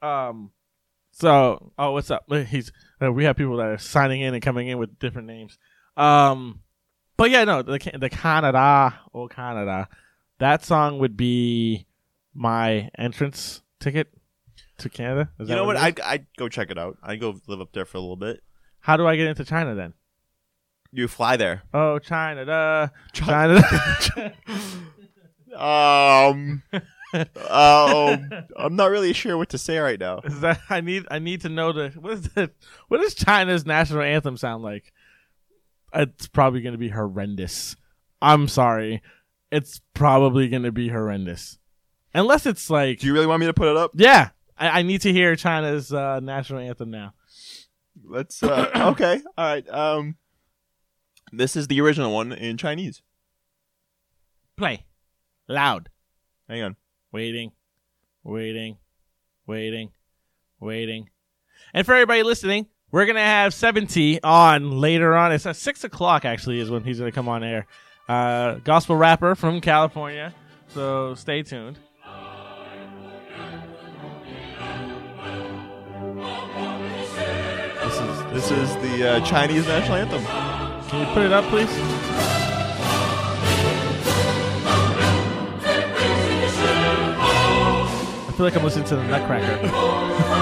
Um. 0.01 0.51
So, 1.13 1.73
oh, 1.79 1.93
what's 1.93 2.11
up? 2.11 2.25
He's 2.49 2.73
uh, 3.03 3.13
we 3.13 3.25
have 3.25 3.37
people 3.37 3.59
that 3.59 3.67
are 3.67 3.79
signing 3.79 4.23
in 4.23 4.33
and 4.33 4.43
coming 4.43 4.69
in 4.69 4.79
with 4.79 4.99
different 4.99 5.29
names. 5.29 5.59
Um, 5.97 6.61
but 7.21 7.31
yeah, 7.31 7.45
no, 7.45 7.61
the 7.61 7.79
the 7.99 8.09
Canada, 8.09 8.99
oh 9.13 9.29
Canada, 9.29 9.89
that 10.39 10.65
song 10.65 10.99
would 11.01 11.19
be 11.19 11.87
my 12.33 12.89
entrance 12.97 13.61
ticket 13.79 14.09
to 14.79 14.89
Canada. 14.89 15.29
Is 15.39 15.51
you 15.51 15.55
know 15.55 15.65
what? 15.65 15.77
I'd, 15.77 16.01
I'd 16.01 16.27
go 16.39 16.49
check 16.49 16.71
it 16.71 16.79
out. 16.79 16.97
I'd 17.03 17.21
go 17.21 17.39
live 17.47 17.61
up 17.61 17.73
there 17.75 17.85
for 17.85 17.99
a 17.99 18.01
little 18.01 18.17
bit. 18.17 18.43
How 18.79 18.97
do 18.97 19.07
I 19.07 19.17
get 19.17 19.27
into 19.27 19.45
China 19.45 19.75
then? 19.75 19.93
You 20.93 21.09
fly 21.09 21.37
there. 21.37 21.65
Oh, 21.75 21.99
China, 21.99 22.47
da, 22.47 22.89
China. 23.13 23.63
Um, 25.53 26.63
um, 27.13 28.31
I'm 28.57 28.77
not 28.77 28.91
really 28.91 29.13
sure 29.13 29.37
what 29.37 29.49
to 29.49 29.59
say 29.59 29.79
right 29.79 29.99
now. 29.99 30.21
Is 30.21 30.41
that 30.43 30.61
I 30.71 30.81
need? 30.81 31.07
I 31.11 31.19
need 31.19 31.41
to 31.41 31.49
know 31.49 31.73
the 31.73 31.91
what 31.99 32.13
is 32.13 32.23
the 32.23 32.53
what 32.87 32.99
does 32.99 33.15
China's 33.15 33.67
national 33.67 34.03
anthem 34.03 34.37
sound 34.37 34.63
like? 34.63 34.93
It's 35.95 36.29
probably 36.29 36.61
going 36.63 36.73
to 36.75 36.79
be 36.79 36.89
horrendous. 36.91 37.77
I'm 38.23 38.49
sorry, 38.49 39.03
it's 39.51 39.81
probably 39.95 40.49
going 40.49 40.63
to 40.65 40.73
be 40.73 40.89
horrendous, 40.89 41.59
unless 42.15 42.47
it's 42.47 42.69
like 42.71 43.01
Do 43.01 43.07
you 43.07 43.15
really 43.15 43.27
want 43.27 43.41
me 43.41 43.47
to 43.47 43.55
put 43.55 43.69
it 43.69 43.77
up? 43.77 43.93
yeah. 43.95 44.31
I, 44.59 44.81
I 44.81 44.83
need 44.83 45.01
to 45.03 45.13
hear 45.13 45.35
China's 45.37 45.91
uh, 45.93 46.21
national 46.21 46.61
anthem 46.61 46.91
now. 46.91 47.15
Let's. 48.05 48.43
Uh, 48.43 48.71
okay. 48.93 49.21
All 49.39 49.45
right. 49.47 49.69
Um, 49.71 50.17
this 51.33 51.57
is 51.57 51.67
the 51.69 51.81
original 51.81 52.13
one 52.13 52.33
in 52.33 52.57
Chinese. 52.59 53.01
Play 54.57 54.85
loud. 55.49 55.89
Hang 56.49 56.63
on. 56.63 56.77
waiting, 57.13 57.53
waiting, 58.23 58.77
waiting, 59.47 59.91
waiting. 60.61 61.09
And 61.73 61.87
for 61.87 61.95
everybody 61.95 62.23
listening, 62.23 62.67
we're 62.93 63.07
gonna 63.07 63.21
have 63.21 63.55
70 63.55 64.23
on 64.23 64.81
later 64.81 65.17
on. 65.17 65.33
It's 65.33 65.47
at 65.47 65.57
six 65.57 65.85
o'clock 65.85 66.25
actually 66.25 66.61
is 66.61 66.71
when 66.71 66.85
he's 66.85 66.99
gonna 66.99 67.13
come 67.13 67.29
on 67.29 67.45
air. 67.45 67.67
Uh, 68.09 68.55
gospel 68.65 68.97
rapper 68.97 69.35
from 69.35 69.61
California. 69.61 70.35
So 70.69 71.15
stay 71.15 71.43
tuned. 71.43 71.79
This 77.83 78.01
is 78.01 78.25
this 78.33 78.51
is 78.51 78.77
the 78.77 79.09
uh, 79.09 79.21
Chinese 79.25 79.67
national 79.67 79.97
anthem. 79.97 80.25
Can 80.89 81.07
you 81.07 81.13
put 81.13 81.25
it 81.25 81.33
up, 81.33 81.45
please? 81.47 81.69
I 88.29 88.33
feel 88.37 88.47
like 88.47 88.57
I'm 88.57 88.65
listening 88.65 88.87
to 88.87 88.97
the 88.97 89.05
Nutcracker. 89.05 90.37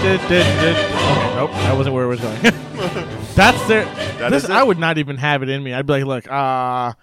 Okay, 0.00 1.34
nope, 1.36 1.50
that 1.50 1.76
wasn't 1.76 1.94
where 1.94 2.04
it 2.04 2.08
was 2.08 2.20
going. 2.20 2.40
That's 3.34 3.68
their. 3.68 3.84
That 3.84 4.30
this, 4.30 4.44
is 4.44 4.48
it? 4.48 4.56
I 4.56 4.62
would 4.62 4.78
not 4.78 4.96
even 4.96 5.18
have 5.18 5.42
it 5.42 5.50
in 5.50 5.62
me. 5.62 5.74
I'd 5.74 5.84
be 5.84 5.92
like, 5.92 6.04
look, 6.04 6.26
uh, 6.26 6.94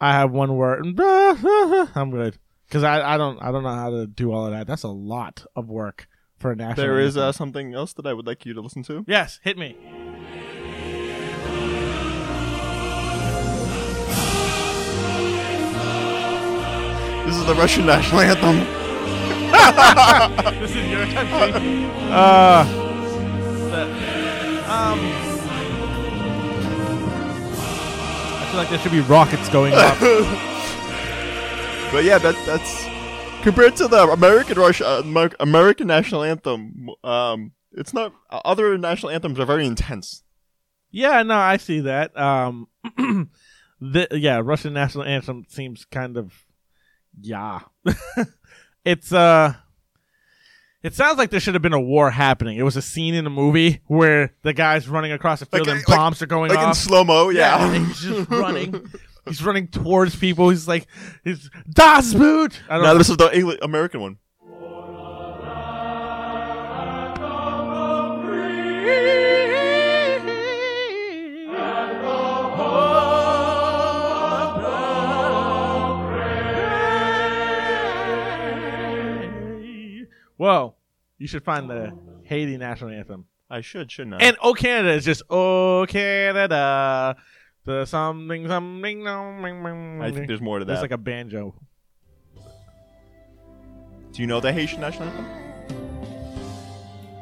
I 0.00 0.12
have 0.12 0.32
one 0.32 0.56
word. 0.56 0.98
I'm 0.98 2.10
good 2.10 2.38
because 2.66 2.84
I, 2.84 3.14
I 3.14 3.18
don't 3.18 3.38
I 3.42 3.52
don't 3.52 3.64
know 3.64 3.74
how 3.74 3.90
to 3.90 4.06
do 4.06 4.32
all 4.32 4.46
of 4.46 4.52
that. 4.52 4.66
That's 4.66 4.82
a 4.82 4.88
lot 4.88 5.44
of 5.54 5.68
work 5.68 6.08
for 6.38 6.50
a 6.50 6.56
national. 6.56 6.86
There 6.86 6.98
is 6.98 7.18
uh, 7.18 7.32
something 7.32 7.74
else 7.74 7.92
that 7.92 8.06
I 8.06 8.14
would 8.14 8.26
like 8.26 8.46
you 8.46 8.54
to 8.54 8.62
listen 8.62 8.82
to. 8.84 9.04
yes, 9.06 9.40
hit 9.42 9.58
me. 9.58 9.76
This 17.26 17.36
is 17.36 17.44
the 17.44 17.54
Russian 17.56 17.84
national 17.84 18.22
anthem. 18.22 18.87
This 20.60 20.70
is 20.76 20.86
your 20.90 21.04
country. 21.06 21.84
uh, 22.10 22.64
um, 24.68 24.98
I 28.40 28.48
feel 28.50 28.58
like 28.60 28.70
there 28.70 28.78
should 28.78 28.92
be 28.92 29.00
rockets 29.00 29.48
going 29.48 29.74
up. 29.74 29.96
But 31.90 32.04
yeah, 32.04 32.18
that 32.18 32.34
that's 32.44 32.84
compared 33.42 33.74
to 33.76 33.88
the 33.88 34.02
American 34.10 34.58
Russia 34.58 34.86
uh, 34.86 35.02
Amer- 35.02 35.30
American 35.40 35.86
national 35.86 36.22
anthem. 36.22 36.90
Um, 37.02 37.52
it's 37.72 37.94
not. 37.94 38.12
uh, 38.28 38.42
Other 38.44 38.76
national 38.76 39.10
anthems 39.10 39.40
are 39.40 39.46
very 39.46 39.64
intense. 39.66 40.22
Yeah, 40.90 41.22
no, 41.22 41.34
I 41.34 41.56
see 41.56 41.80
that. 41.80 42.14
Um, 42.14 42.68
the 43.80 44.06
yeah, 44.12 44.42
Russian 44.44 44.74
national 44.74 45.04
anthem 45.04 45.46
seems 45.48 45.86
kind 45.86 46.18
of 46.18 46.44
yeah. 47.22 47.60
it's 48.84 49.12
uh, 49.12 49.54
it 50.82 50.94
sounds 50.94 51.18
like 51.18 51.30
there 51.30 51.40
should 51.40 51.54
have 51.54 51.62
been 51.62 51.72
a 51.72 51.80
war 51.80 52.10
happening. 52.10 52.56
It 52.56 52.62
was 52.62 52.76
a 52.76 52.82
scene 52.82 53.14
in 53.14 53.26
a 53.26 53.30
movie 53.30 53.80
where 53.86 54.34
the 54.42 54.52
guy's 54.52 54.88
running 54.88 55.12
across 55.12 55.40
the 55.40 55.46
field 55.46 55.66
Like- 55.66 55.76
and 55.78 55.88
like- 55.88 55.96
bombs 55.98 56.22
are 56.22 56.26
going 56.26 56.50
Like 56.50 56.58
in 56.60 56.64
off. 56.66 56.76
slow 56.76 57.04
mo, 57.04 57.30
yeah. 57.30 57.70
and 57.72 57.86
he's 57.86 58.00
just 58.00 58.30
running. 58.30 58.88
He's 59.26 59.44
running 59.44 59.68
towards 59.68 60.16
people. 60.16 60.48
He's 60.48 60.66
like, 60.66 60.86
"He's 61.24 61.50
Das 61.70 62.14
Boot." 62.14 62.62
I 62.68 62.74
don't 62.76 62.84
now 62.84 62.92
know. 62.92 62.98
this 62.98 63.10
is 63.10 63.16
the 63.18 63.36
English, 63.36 63.58
American 63.60 64.00
one. 64.00 64.16
Whoa, 80.38 80.74
you 81.18 81.26
should 81.26 81.44
find 81.44 81.68
the 81.68 81.92
Haiti 82.24 82.56
national 82.56 82.90
anthem. 82.90 83.26
I 83.50 83.60
should, 83.60 83.90
shouldn't 83.90 84.14
I? 84.14 84.18
And 84.26 84.36
Oh 84.42 84.54
Canada 84.54 84.94
is 84.94 85.04
just 85.04 85.22
Oh 85.28 85.84
Canada. 85.88 87.16
The 87.64 87.84
something 87.84 88.46
something. 88.48 89.04
something. 89.04 90.02
I 90.02 90.10
think 90.10 90.26
there's 90.26 90.40
more 90.40 90.58
to 90.60 90.64
that. 90.64 90.72
It's 90.72 90.82
like 90.82 90.90
a 90.92 90.96
banjo. 90.98 91.54
Do 94.12 94.22
you 94.22 94.26
know 94.26 94.40
the 94.40 94.52
Haitian 94.52 94.80
national 94.80 95.08
anthem? 95.08 95.26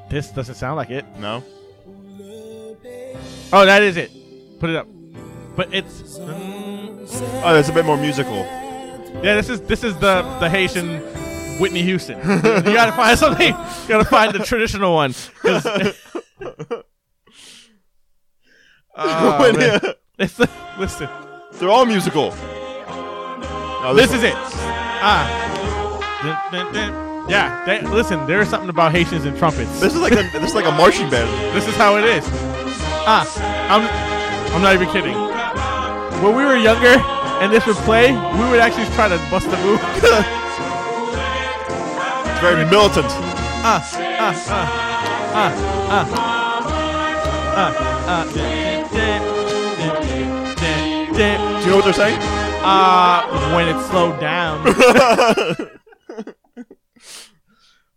This 0.09 0.31
doesn't 0.31 0.55
sound 0.55 0.76
like 0.76 0.90
it. 0.90 1.05
No. 1.18 1.42
Oh, 3.52 3.64
that 3.66 3.83
is 3.83 3.96
it. 3.96 4.11
Put 4.61 4.70
it 4.70 4.76
up. 4.76 4.87
But 5.57 5.72
it's 5.74 6.18
Oh, 6.20 7.55
that's 7.55 7.68
a 7.68 7.72
bit 7.72 7.85
more 7.85 7.96
musical. 7.96 8.37
yeah. 9.22 9.35
This 9.37 9.48
is 9.48 9.61
this 9.62 9.83
is 9.85 9.94
the 9.98 10.22
the 10.40 10.48
Haitian 10.50 11.00
Whitney 11.61 11.83
Houston. 11.83 12.19
you 12.19 12.25
gotta 12.75 12.92
find 12.92 13.19
something. 13.19 13.49
You 13.55 13.88
gotta 13.88 14.05
find 14.05 14.33
the 14.35 14.40
traditional 14.40 14.95
one. 14.95 15.14
'Cause- 15.42 15.66
Oh, 18.99 19.38
When- 19.40 19.59
man. 19.59 19.81
It's 20.19 20.35
the, 20.35 20.49
listen. 20.79 21.09
They're 21.55 21.69
all 21.71 21.85
musical. 21.85 22.31
No, 23.83 23.92
This 23.95 24.12
is 24.12 24.23
it. 24.23 24.33
Ah. 24.35 25.29
Dun, 26.23 26.64
dun, 26.64 26.73
dun. 26.73 27.29
Yeah. 27.29 27.62
They, 27.66 27.83
listen. 27.83 28.27
There 28.27 28.40
is 28.40 28.49
something 28.49 28.71
about 28.71 28.92
Haitians 28.92 29.25
and 29.27 29.37
trumpets. 29.37 29.79
This 29.81 29.95
is 29.95 30.01
like 30.01 30.12
a, 30.12 30.23
this 30.33 30.49
is 30.51 30.55
like 30.55 30.64
a 30.64 30.71
marching 30.73 31.11
band. 31.11 31.29
This 31.55 31.69
is 31.69 31.75
how 31.77 31.97
it 31.97 32.05
is. 32.05 32.25
Ah, 33.09 33.25
I'm 33.69 33.83
I'm 34.55 34.62
not 34.62 34.73
even 34.75 34.88
kidding. 34.88 35.14
when 36.23 36.35
we 36.35 36.45
were 36.45 36.57
younger 36.57 36.97
and 37.42 37.53
this 37.53 37.66
would 37.66 37.77
play, 37.85 38.12
we 38.12 38.51
would 38.51 38.61
actually 38.61 38.87
try 38.97 39.09
to 39.09 39.19
bust 39.31 39.47
a 39.49 39.57
move. 39.62 39.81
Very 42.46 42.64
militant. 42.70 43.11
uh, 43.11 43.82
uh, 44.14 44.32
uh. 45.90 46.04
Do 51.09 51.22
you 51.64 51.70
know 51.70 51.76
what 51.76 51.85
they're 51.87 51.92
saying? 51.92 52.20
Uh, 52.62 53.52
when 53.56 53.66
it's 53.66 53.85
slowed 53.88 54.20
down. 54.20 54.62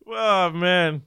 oh 0.08 0.50
man. 0.50 1.04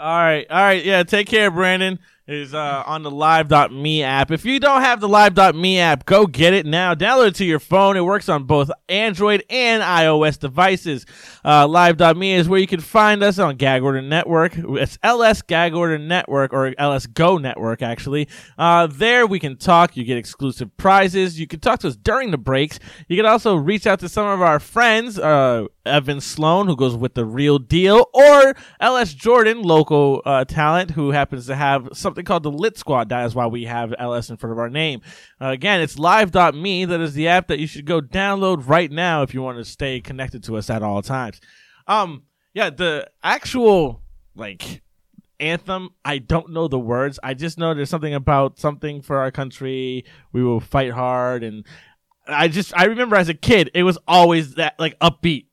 All 0.00 0.18
right, 0.18 0.44
all 0.50 0.60
right, 0.60 0.84
yeah. 0.84 1.04
Take 1.04 1.28
care, 1.28 1.52
Brandon. 1.52 2.00
Is 2.26 2.54
uh, 2.54 2.82
on 2.86 3.02
the 3.02 3.10
Live.me 3.10 4.02
app. 4.02 4.30
If 4.30 4.46
you 4.46 4.58
don't 4.58 4.80
have 4.80 4.98
the 4.98 5.08
Live.me 5.10 5.78
app, 5.78 6.06
go 6.06 6.26
get 6.26 6.54
it 6.54 6.64
now. 6.64 6.94
Download 6.94 7.28
it 7.28 7.34
to 7.34 7.44
your 7.44 7.58
phone. 7.58 7.98
It 7.98 8.00
works 8.00 8.30
on 8.30 8.44
both 8.44 8.70
Android 8.88 9.44
and 9.50 9.82
iOS 9.82 10.38
devices. 10.38 11.04
Uh, 11.44 11.68
Live.me 11.68 12.32
is 12.32 12.48
where 12.48 12.58
you 12.58 12.66
can 12.66 12.80
find 12.80 13.22
us 13.22 13.38
on 13.38 13.56
Gag 13.56 13.82
Order 13.82 14.00
Network. 14.00 14.54
It's 14.56 14.98
LS 15.02 15.42
Gag 15.42 15.74
Order 15.74 15.98
Network 15.98 16.54
or 16.54 16.72
LS 16.78 17.04
Go 17.06 17.36
Network, 17.36 17.82
actually. 17.82 18.26
Uh, 18.56 18.86
there 18.86 19.26
we 19.26 19.38
can 19.38 19.58
talk. 19.58 19.94
You 19.94 20.04
get 20.04 20.16
exclusive 20.16 20.74
prizes. 20.78 21.38
You 21.38 21.46
can 21.46 21.60
talk 21.60 21.80
to 21.80 21.88
us 21.88 21.96
during 21.96 22.30
the 22.30 22.38
breaks. 22.38 22.78
You 23.06 23.18
can 23.18 23.26
also 23.26 23.54
reach 23.54 23.86
out 23.86 24.00
to 24.00 24.08
some 24.08 24.26
of 24.26 24.40
our 24.40 24.60
friends, 24.60 25.18
uh, 25.18 25.66
Evan 25.84 26.22
Sloan, 26.22 26.68
who 26.68 26.76
goes 26.76 26.96
with 26.96 27.12
the 27.12 27.26
real 27.26 27.58
deal, 27.58 28.08
or 28.14 28.54
LS 28.80 29.12
Jordan, 29.12 29.60
local 29.60 30.22
uh, 30.24 30.46
talent, 30.46 30.92
who 30.92 31.10
happens 31.10 31.46
to 31.48 31.54
have 31.54 31.90
something 32.14 32.24
called 32.24 32.44
the 32.44 32.50
Lit 32.50 32.78
Squad. 32.78 33.08
That 33.08 33.26
is 33.26 33.34
why 33.34 33.46
we 33.48 33.64
have 33.64 33.92
LS 33.98 34.30
in 34.30 34.36
front 34.36 34.52
of 34.52 34.58
our 34.60 34.70
name. 34.70 35.00
Uh, 35.40 35.48
again, 35.48 35.80
it's 35.80 35.98
live.me. 35.98 36.84
That 36.84 37.00
is 37.00 37.14
the 37.14 37.26
app 37.26 37.48
that 37.48 37.58
you 37.58 37.66
should 37.66 37.86
go 37.86 38.00
download 38.00 38.68
right 38.68 38.90
now 38.90 39.22
if 39.22 39.34
you 39.34 39.42
want 39.42 39.58
to 39.58 39.64
stay 39.64 40.00
connected 40.00 40.44
to 40.44 40.56
us 40.56 40.70
at 40.70 40.82
all 40.82 41.02
times. 41.02 41.40
Um, 41.88 42.22
yeah, 42.52 42.70
the 42.70 43.10
actual 43.24 44.00
like 44.36 44.82
anthem, 45.40 45.90
I 46.04 46.18
don't 46.18 46.50
know 46.50 46.68
the 46.68 46.78
words. 46.78 47.18
I 47.20 47.34
just 47.34 47.58
know 47.58 47.74
there's 47.74 47.90
something 47.90 48.14
about 48.14 48.60
something 48.60 49.02
for 49.02 49.18
our 49.18 49.32
country. 49.32 50.04
We 50.32 50.44
will 50.44 50.60
fight 50.60 50.92
hard, 50.92 51.42
and 51.42 51.66
I 52.28 52.46
just 52.46 52.72
I 52.76 52.84
remember 52.84 53.16
as 53.16 53.28
a 53.28 53.34
kid, 53.34 53.72
it 53.74 53.82
was 53.82 53.98
always 54.06 54.54
that 54.54 54.78
like 54.78 54.96
upbeat. 55.00 55.46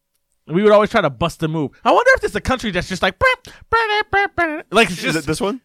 We 0.46 0.62
would 0.64 0.72
always 0.72 0.92
try 0.92 1.02
to 1.02 1.10
bust 1.10 1.42
a 1.42 1.48
move. 1.48 1.72
I 1.84 1.92
wonder 1.92 2.12
if 2.16 2.22
there's 2.22 2.36
a 2.36 2.42
country 2.42 2.70
that's 2.72 2.90
just 2.90 3.02
like 3.02 3.16
like 4.72 4.90
it's 4.90 5.00
Is 5.00 5.06
it 5.06 5.14
just 5.14 5.28
this 5.28 5.42
one? 5.42 5.62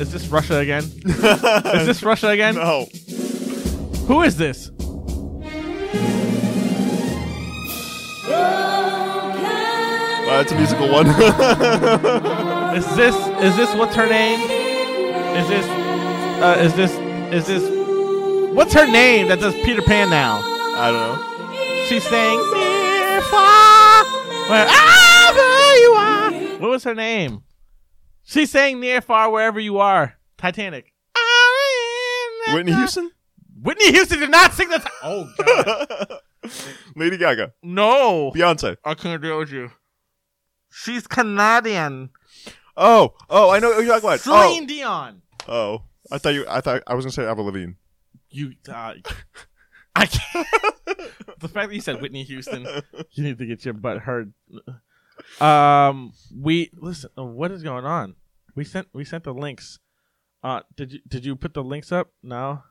Is 0.00 0.12
this 0.12 0.26
Russia 0.28 0.58
again? 0.58 0.84
is 1.04 1.86
this 1.86 2.02
Russia 2.02 2.28
again? 2.28 2.54
No. 2.54 2.86
Who 4.06 4.22
is 4.22 4.36
this? 4.36 4.70
Well, 10.26 10.40
it's 10.40 10.52
a 10.52 10.56
musical 10.56 10.90
one. 10.92 11.06
Is 12.76 12.84
this 12.94 13.14
is 13.40 13.56
this 13.56 13.74
what's 13.74 13.94
her 13.94 14.06
name? 14.06 14.38
Is 15.34 15.48
this 15.48 15.64
uh, 16.42 16.56
is 16.60 16.74
this 16.74 16.92
is 17.32 17.46
this 17.46 18.52
what's 18.54 18.74
her 18.74 18.86
name 18.86 19.28
that 19.28 19.40
does 19.40 19.54
Peter 19.64 19.80
Pan 19.80 20.10
now? 20.10 20.40
I 20.76 20.90
don't 20.90 21.00
know. 21.00 21.84
She's 21.88 22.04
saying 22.04 22.38
far 23.30 24.04
wherever 24.50 25.76
you 25.80 25.90
are. 25.96 26.60
What 26.60 26.70
was 26.70 26.84
her 26.84 26.94
name? 26.94 27.45
She's 28.28 28.50
saying 28.50 28.80
near 28.80 29.00
far 29.00 29.30
wherever 29.30 29.60
you 29.60 29.78
are. 29.78 30.14
Titanic. 30.36 30.92
Whitney 32.48 32.72
Houston? 32.72 33.12
Whitney 33.62 33.92
Houston 33.92 34.18
did 34.18 34.30
not 34.30 34.52
sing 34.52 34.68
that. 34.68 34.82
Ti- 34.82 34.90
oh 35.04 35.32
god. 35.38 36.52
Lady 36.96 37.16
Gaga. 37.16 37.52
No. 37.62 38.32
Beyonce. 38.34 38.76
I 38.84 38.94
can't 38.94 39.22
deal 39.22 39.38
with 39.38 39.52
you. 39.52 39.70
She's 40.70 41.06
Canadian. 41.06 42.10
Oh, 42.76 43.14
oh, 43.30 43.50
I 43.50 43.60
know 43.60 43.70
what 43.70 43.84
you're 43.84 43.94
talking 43.94 44.08
about. 44.08 44.20
Celine 44.20 44.66
Dion. 44.66 45.22
Oh, 45.48 45.54
oh, 45.54 45.82
I 46.10 46.18
thought 46.18 46.34
you. 46.34 46.44
I 46.48 46.60
thought 46.60 46.82
I 46.86 46.94
was 46.94 47.04
gonna 47.04 47.12
say 47.12 47.24
Avril 47.24 47.46
Lavigne. 47.46 47.72
You, 48.28 48.54
uh, 48.68 48.94
I 49.94 50.06
can't. 50.06 50.46
the 51.38 51.48
fact 51.48 51.68
that 51.68 51.74
you 51.74 51.80
said 51.80 52.02
Whitney 52.02 52.24
Houston, 52.24 52.66
you 53.12 53.22
need 53.22 53.38
to 53.38 53.46
get 53.46 53.64
your 53.64 53.74
butt 53.74 53.98
heard. 53.98 54.34
Um, 55.40 56.12
we 56.34 56.70
listen. 56.74 57.10
uh, 57.18 57.24
What 57.24 57.50
is 57.50 57.62
going 57.62 57.84
on? 57.84 58.14
We 58.54 58.64
sent 58.64 58.88
we 58.92 59.04
sent 59.04 59.24
the 59.24 59.34
links. 59.34 59.78
Uh, 60.42 60.60
did 60.76 60.92
you 60.92 61.00
did 61.06 61.24
you 61.26 61.36
put 61.36 61.54
the 61.54 61.62
links 61.64 61.92
up? 61.92 62.12
No. 62.22 62.62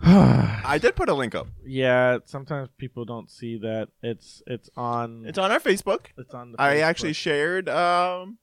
I 0.00 0.78
did 0.80 0.94
put 0.96 1.08
a 1.08 1.14
link 1.14 1.34
up. 1.34 1.48
yeah, 1.64 2.18
sometimes 2.24 2.68
people 2.78 3.04
don't 3.04 3.30
see 3.30 3.58
that. 3.58 3.88
It's 4.02 4.42
it's 4.46 4.70
on. 4.76 5.24
It's 5.26 5.38
on 5.38 5.50
our 5.50 5.58
Facebook. 5.60 6.06
it's 6.16 6.32
on. 6.34 6.52
The 6.52 6.60
I 6.62 6.76
Facebook. 6.76 6.82
actually 6.82 7.12
shared 7.14 7.68
um 7.68 8.38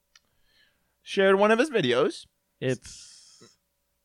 shared 1.02 1.36
one 1.38 1.52
of 1.52 1.60
his 1.60 1.70
videos 1.70 2.26
It's 2.60 3.44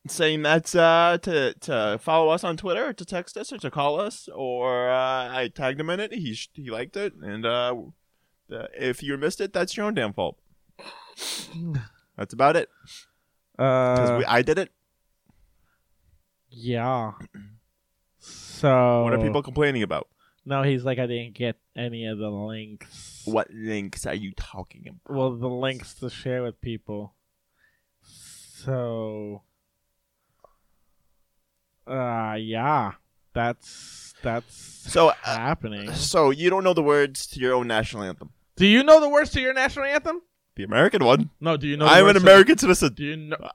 saying 0.07 0.41
that 0.43 0.73
uh, 0.75 1.17
to 1.23 1.53
to 1.61 1.99
follow 2.01 2.29
us 2.29 2.43
on 2.43 2.57
Twitter, 2.57 2.87
or 2.87 2.93
to 2.93 3.05
text 3.05 3.37
us, 3.37 3.51
or 3.53 3.57
to 3.59 3.69
call 3.71 3.99
us, 3.99 4.27
or 4.33 4.89
uh, 4.89 5.29
I 5.29 5.49
tagged 5.53 5.79
him 5.79 5.89
in 5.89 5.99
it. 5.99 6.13
He 6.13 6.33
sh- 6.33 6.49
he 6.53 6.69
liked 6.69 6.95
it, 6.97 7.13
and 7.15 7.45
uh, 7.45 7.75
the, 8.51 8.69
if 8.77 9.01
you 9.01 9.17
missed 9.17 9.41
it, 9.41 9.51
that's 9.53 9.75
your 9.75 9.87
own 9.87 9.95
damn 9.95 10.13
fault. 10.13 10.37
That's 12.17 12.33
about 12.33 12.55
it. 12.55 12.69
uh 13.57 14.15
we, 14.19 14.25
I 14.25 14.41
did 14.43 14.57
it. 14.59 14.69
yeah. 16.49 17.13
So 18.23 19.03
What 19.05 19.13
are 19.13 19.17
people 19.17 19.41
complaining 19.41 19.81
about? 19.81 20.07
No, 20.45 20.61
he's 20.61 20.83
like 20.85 20.99
I 20.99 21.07
didn't 21.07 21.33
get 21.33 21.55
any 21.75 22.05
of 22.05 22.19
the 22.19 22.29
links. 22.29 23.23
What 23.25 23.47
links 23.51 24.05
are 24.05 24.13
you 24.13 24.31
talking 24.33 24.83
about? 24.87 25.15
Well, 25.17 25.35
the 25.35 25.47
links 25.49 25.95
to 25.95 26.09
share 26.11 26.43
with 26.43 26.61
people. 26.61 27.15
So, 28.03 29.41
uh, 31.87 32.35
yeah, 32.39 32.91
that's 33.33 34.13
that's 34.21 34.55
So, 34.91 35.09
uh, 35.09 35.13
happening. 35.23 35.91
so 35.93 36.29
you 36.29 36.51
don't 36.51 36.63
know 36.63 36.75
the 36.75 36.83
words 36.83 37.25
to 37.27 37.39
your 37.39 37.55
own 37.55 37.67
national 37.67 38.03
anthem, 38.03 38.29
Do 38.61 38.67
you 38.67 38.83
know 38.83 39.01
the 39.01 39.09
words 39.09 39.31
to 39.31 39.41
your 39.41 39.55
national 39.55 39.85
anthem? 39.85 40.21
the 40.55 40.61
American 40.61 41.03
one. 41.03 41.31
No. 41.39 41.57
Do 41.57 41.67
you 41.67 41.77
know? 41.77 41.85
The 41.85 41.91
I'm 41.93 42.07
an 42.07 42.13
to- 42.13 42.21
American 42.21 42.59
citizen. 42.59 42.93
do 42.93 43.03
you 43.03 43.17
know? 43.17 43.49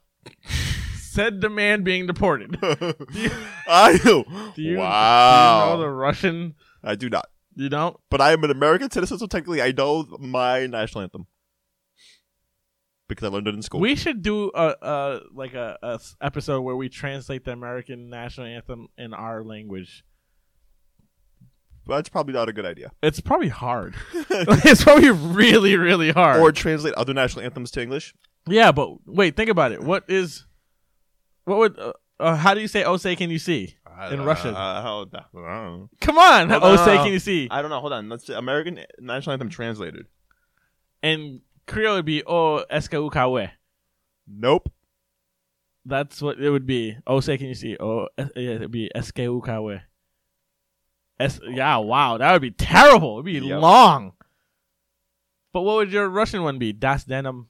Said 0.96 1.40
the 1.40 1.48
man 1.48 1.84
being 1.84 2.08
deported. 2.08 2.58
Do 2.60 2.96
you, 3.12 3.30
I 3.68 4.00
know. 4.04 4.24
do 4.56 4.62
you, 4.62 4.78
wow. 4.78 5.66
do 5.66 5.70
you 5.70 5.76
know 5.76 5.82
the 5.82 5.90
Russian? 5.90 6.56
I 6.82 6.96
do 6.96 7.08
not. 7.08 7.28
You 7.54 7.68
don't? 7.68 7.96
But 8.10 8.20
I 8.20 8.32
am 8.32 8.42
an 8.42 8.50
American 8.50 8.90
citizen, 8.90 9.18
so 9.18 9.26
technically 9.26 9.62
I 9.62 9.70
know 9.70 10.04
my 10.18 10.66
national 10.66 11.02
anthem 11.02 11.28
because 13.08 13.28
I 13.28 13.32
learned 13.32 13.46
it 13.46 13.54
in 13.54 13.62
school. 13.62 13.78
We 13.78 13.94
should 13.94 14.22
do 14.22 14.50
a, 14.56 14.74
a 14.82 15.20
like 15.32 15.54
a, 15.54 15.78
a 15.82 16.00
episode 16.20 16.62
where 16.62 16.74
we 16.76 16.88
translate 16.88 17.44
the 17.44 17.52
American 17.52 18.10
national 18.10 18.48
anthem 18.48 18.88
in 18.98 19.14
our 19.14 19.44
language. 19.44 20.02
That's 21.86 22.08
probably 22.08 22.34
not 22.34 22.48
a 22.48 22.52
good 22.52 22.66
idea. 22.66 22.92
It's 23.02 23.20
probably 23.20 23.48
hard. 23.48 23.94
it's 24.14 24.84
probably 24.84 25.10
really, 25.10 25.76
really 25.76 26.10
hard. 26.10 26.40
Or 26.40 26.52
translate 26.52 26.94
other 26.94 27.14
national 27.14 27.44
anthems 27.44 27.70
to 27.72 27.82
English. 27.82 28.14
yeah, 28.46 28.72
but 28.72 29.06
wait, 29.06 29.36
think 29.36 29.50
about 29.50 29.72
it. 29.72 29.82
What 29.82 30.04
is, 30.08 30.46
what 31.44 31.58
would, 31.58 31.78
uh, 31.78 31.92
uh, 32.18 32.36
how 32.36 32.54
do 32.54 32.60
you 32.60 32.68
say 32.68 32.82
"Oh, 32.84 32.96
say 32.96 33.14
can 33.14 33.30
you 33.30 33.38
see" 33.38 33.76
in 34.10 34.22
Russian? 34.24 34.54
Uh, 34.54 34.82
hold 34.82 35.14
on. 35.14 35.22
I 35.22 35.38
don't 35.38 35.78
know. 35.80 35.90
Come 36.00 36.18
on, 36.18 36.48
Hold 36.48 36.62
"Oh, 36.64 36.76
say 36.76 36.96
can 36.96 37.12
you 37.12 37.18
see." 37.18 37.48
I 37.50 37.60
don't 37.60 37.70
know. 37.70 37.80
Hold 37.80 37.92
on. 37.92 38.08
Let's 38.08 38.26
see. 38.26 38.32
American 38.32 38.80
national 38.98 39.34
anthem 39.34 39.48
translated. 39.50 40.06
And 41.02 41.40
Creole 41.66 41.96
would 41.96 42.04
be 42.04 42.22
"Oh, 42.26 42.64
eska 42.70 43.10
ukawe." 43.10 43.50
Nope. 44.26 44.72
That's 45.84 46.20
what 46.20 46.40
it 46.40 46.50
would 46.50 46.66
be. 46.66 46.96
"Oh, 47.06 47.20
say 47.20 47.36
can 47.38 47.48
you 47.48 47.54
see?" 47.54 47.76
Oh, 47.78 48.08
yeah, 48.18 48.52
it'd 48.52 48.70
be 48.70 48.90
eska 48.96 49.28
Es- 51.18 51.40
yeah, 51.48 51.76
wow, 51.78 52.18
that 52.18 52.32
would 52.32 52.42
be 52.42 52.50
terrible. 52.50 53.14
It'd 53.20 53.24
be 53.26 53.46
Yep. 53.46 53.60
long. 53.60 54.12
But 55.52 55.62
what 55.62 55.76
would 55.76 55.92
your 55.92 56.08
Russian 56.08 56.42
one 56.42 56.58
be? 56.58 56.72
Das 56.72 57.04
denim. 57.04 57.48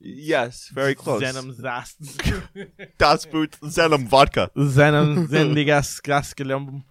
Yes, 0.00 0.68
very 0.74 0.94
close. 0.94 1.20
Denim 1.22 1.52
zas. 1.52 1.94
Das 2.98 3.24
Boot 3.26 3.52
Zenom 3.62 4.06
vodka. 4.08 4.50
Zenim 4.56 5.26
zendigas 5.30 6.00
gaskelum 6.02 6.82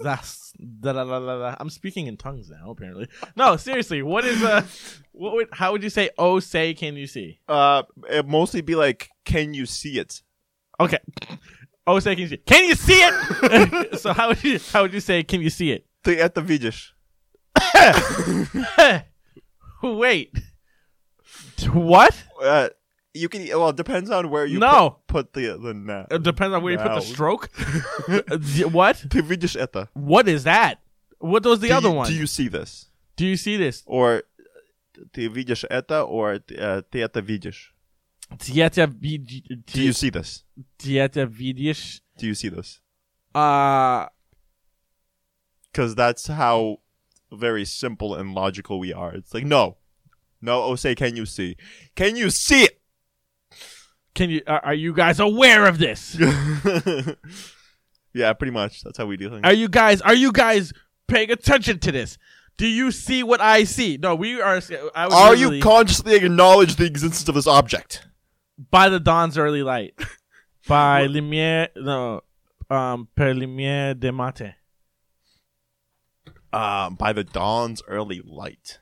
zas. 0.00 0.52
Da, 0.56 0.92
da, 0.92 1.04
da, 1.04 1.18
da, 1.20 1.38
da. 1.38 1.56
I'm 1.58 1.68
speaking 1.68 2.06
in 2.06 2.16
tongues 2.16 2.48
now, 2.48 2.70
apparently. 2.70 3.08
No, 3.36 3.56
seriously, 3.56 4.02
what 4.02 4.24
is 4.24 4.42
uh 4.42 4.62
what 5.12 5.34
would 5.34 5.48
how 5.52 5.72
would 5.72 5.82
you 5.82 5.90
say 5.90 6.10
oh 6.16 6.38
say 6.40 6.72
can 6.74 6.94
you 6.96 7.06
see? 7.08 7.40
Uh, 7.48 7.82
it 8.08 8.26
mostly 8.26 8.60
be 8.62 8.76
like, 8.76 9.10
can 9.24 9.52
you 9.52 9.66
see 9.66 9.98
it? 9.98 10.22
Okay. 10.80 10.98
Oh 11.87 11.99
say 11.99 12.15
can 12.15 12.21
you 12.23 12.27
see? 12.29 12.37
Can 12.37 12.65
you 12.65 12.75
see 12.75 12.93
it? 13.01 13.99
so 13.99 14.13
how 14.13 14.27
would 14.29 14.43
you 14.43 14.59
how 14.71 14.83
would 14.83 14.93
you 14.93 14.99
say 14.99 15.23
can 15.23 15.41
you 15.41 15.49
see 15.49 15.71
it? 15.71 15.85
Ty 16.03 16.15
это 16.15 16.41
видишь. 16.41 16.93
Wait. 19.81 20.31
What? 21.73 22.15
Uh, 22.41 22.69
You 23.13 23.27
can. 23.27 23.41
Well, 23.47 23.69
it 23.69 23.75
depends 23.75 24.11
on 24.11 24.29
where 24.29 24.45
you 24.45 24.59
No. 24.59 24.99
put, 25.07 25.33
put 25.33 25.33
the 25.33 25.57
the 25.57 25.73
na. 25.73 26.05
It 26.11 26.21
depends 26.23 26.53
on 26.55 26.61
where 26.61 26.73
you 26.73 26.77
put 26.77 26.89
the 26.89 26.95
No. 26.95 26.99
stroke. 27.01 27.49
D- 28.07 28.65
what? 28.65 28.97
Ty 29.09 29.21
widzisz 29.21 29.55
это. 29.57 29.87
What 29.93 30.27
is 30.27 30.43
that? 30.43 30.75
What 31.17 31.43
was 31.43 31.59
the 31.59 31.69
do 31.69 31.73
other 31.73 31.89
you, 31.89 31.95
one? 31.95 32.07
Do 32.07 32.13
you 32.13 32.27
see 32.27 32.47
this? 32.47 32.87
Do 33.17 33.25
you 33.25 33.35
see 33.35 33.57
this? 33.57 33.83
Or 33.87 34.23
ты 35.13 35.27
видишь 35.27 35.65
это, 35.69 36.03
or 36.07 36.35
uh, 36.35 36.83
ты 36.91 37.01
это 37.03 37.19
видишь? 37.21 37.72
Do 39.66 39.82
you 39.82 39.92
see 39.92 40.10
this? 40.10 40.44
Vidish. 41.26 42.00
Do 42.18 42.26
you 42.26 42.34
see 42.34 42.48
this? 42.48 42.80
Uh 43.34 44.06
Because 45.72 45.94
that's 45.94 46.26
how 46.28 46.78
very 47.32 47.64
simple 47.64 48.14
and 48.14 48.34
logical 48.34 48.78
we 48.78 48.92
are. 48.92 49.12
It's 49.12 49.34
like 49.34 49.44
no, 49.44 49.76
no. 50.40 50.62
Ose, 50.62 50.94
can 50.96 51.16
you 51.16 51.26
see? 51.26 51.56
Can 51.94 52.16
you 52.16 52.30
see 52.30 52.64
it? 52.64 52.80
can 54.14 54.30
you 54.30 54.40
are, 54.46 54.64
are 54.66 54.74
you 54.74 54.94
guys 54.94 55.20
aware 55.20 55.66
of 55.66 55.78
this? 55.78 56.16
yeah, 58.14 58.32
pretty 58.32 58.52
much. 58.52 58.82
That's 58.82 58.96
how 58.96 59.06
we 59.06 59.16
do 59.16 59.28
things. 59.28 59.42
Are 59.44 59.52
you 59.52 59.68
guys 59.68 60.00
are 60.00 60.14
you 60.14 60.32
guys 60.32 60.72
paying 61.08 61.30
attention 61.30 61.78
to 61.80 61.92
this? 61.92 62.16
Do 62.56 62.66
you 62.66 62.92
see 62.92 63.24
what 63.24 63.40
I 63.40 63.64
see? 63.64 63.98
No, 64.00 64.14
we 64.14 64.40
are 64.40 64.60
I 64.94 65.06
was 65.06 65.14
Are 65.14 65.34
you 65.34 65.60
consciously 65.60 66.14
acknowledge 66.14 66.76
the 66.76 66.84
existence 66.84 67.28
of 67.28 67.34
this 67.34 67.48
object? 67.48 68.06
By 68.58 68.88
the 68.88 69.00
dawn's 69.00 69.38
early 69.38 69.62
light. 69.62 69.94
by 70.68 71.06
lumière 71.06 71.68
no 71.76 72.22
um 72.70 73.08
per 73.14 73.34
lumière 73.34 73.98
de 73.98 74.12
matin. 74.12 74.54
Um, 76.52 76.94
by 76.94 77.12
the 77.12 77.24
dawn's 77.24 77.82
early 77.88 78.22
light. 78.24 78.78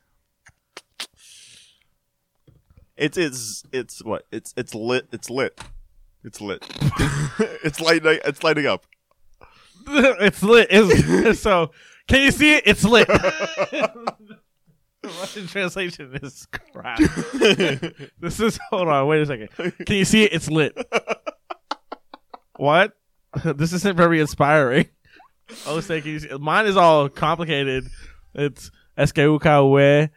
It's 2.96 3.16
it's 3.16 3.64
it's 3.72 4.04
what? 4.04 4.26
It's 4.30 4.52
it's 4.56 4.74
lit. 4.74 5.08
It's 5.10 5.30
lit. 5.30 5.58
It's 6.22 6.40
lit. 6.40 6.64
it's 7.64 7.80
lighting. 7.80 8.20
It's 8.24 8.44
lighting 8.44 8.66
up. 8.66 8.84
it's 9.88 10.42
lit. 10.42 10.68
It's, 10.70 11.40
so 11.40 11.70
can 12.06 12.20
you 12.20 12.30
see 12.30 12.56
it? 12.56 12.64
It's 12.66 12.84
lit. 12.84 13.08
The 15.08 15.08
Russian 15.20 15.46
translation 15.48 16.16
is 16.22 16.46
crap. 16.72 16.98
this 18.20 18.38
is 18.38 18.56
hold 18.70 18.86
on, 18.86 19.08
wait 19.08 19.22
a 19.22 19.26
second. 19.26 19.48
Can 19.84 19.96
you 19.96 20.04
see 20.04 20.22
it? 20.22 20.32
It's 20.32 20.48
lit. 20.48 20.78
what? 22.56 22.92
This 23.44 23.72
isn't 23.72 23.96
very 23.96 24.20
inspiring. 24.20 24.86
Oh, 25.66 25.80
say, 25.80 26.02
can 26.02 26.12
you 26.12 26.20
see? 26.20 26.28
Mine 26.38 26.66
is 26.66 26.76
all 26.76 27.08
complicated. 27.08 27.88
It's 28.32 28.70
SKUKW, 28.96 30.08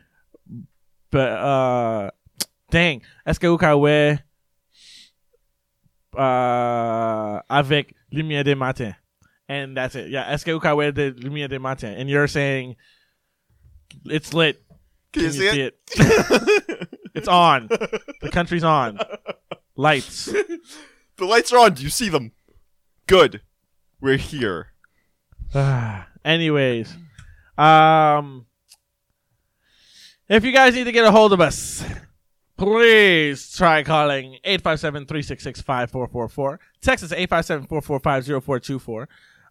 but 1.10 1.32
uh, 1.32 2.12
dang, 2.70 3.02
SKUKW, 3.28 4.20
uh, 6.16 7.42
avec 7.50 7.96
lumière 8.14 8.44
de 8.44 8.56
matin, 8.56 8.96
and 9.50 9.76
that's 9.76 9.96
it. 9.96 10.10
Yeah, 10.10 10.32
SKUKW 10.36 10.94
de 10.94 11.12
lumière 11.14 11.50
de 11.50 11.60
matin, 11.60 11.94
and 11.94 12.08
you're 12.08 12.28
saying 12.28 12.76
it's 14.06 14.32
lit. 14.34 14.62
Can 15.16 15.24
you 15.24 15.32
see 15.32 15.62
it? 15.62 15.80
it's 17.16 17.28
on. 17.28 17.68
The 17.68 18.30
country's 18.32 18.64
on. 18.64 19.00
Lights. 19.76 20.32
The 21.18 21.24
lights 21.24 21.54
are 21.54 21.60
on. 21.60 21.76
Do 21.76 21.82
you 21.82 21.90
see 21.90 22.10
them? 22.10 22.34
Good. 23.08 23.40
We're 24.02 24.18
here. 24.18 24.74
Anyways, 26.26 26.94
um, 27.58 28.46
if 30.28 30.44
you 30.44 30.52
guys 30.52 30.76
need 30.76 30.84
to 30.84 30.92
get 30.92 31.06
a 31.06 31.12
hold 31.12 31.32
of 31.32 31.40
us, 31.40 31.86
please 32.58 33.56
try 33.56 33.82
calling 33.84 34.40
857-366-5444. 34.46 36.58
Text 36.82 37.06
us 37.06 37.12
857-445-0424. 37.12 39.08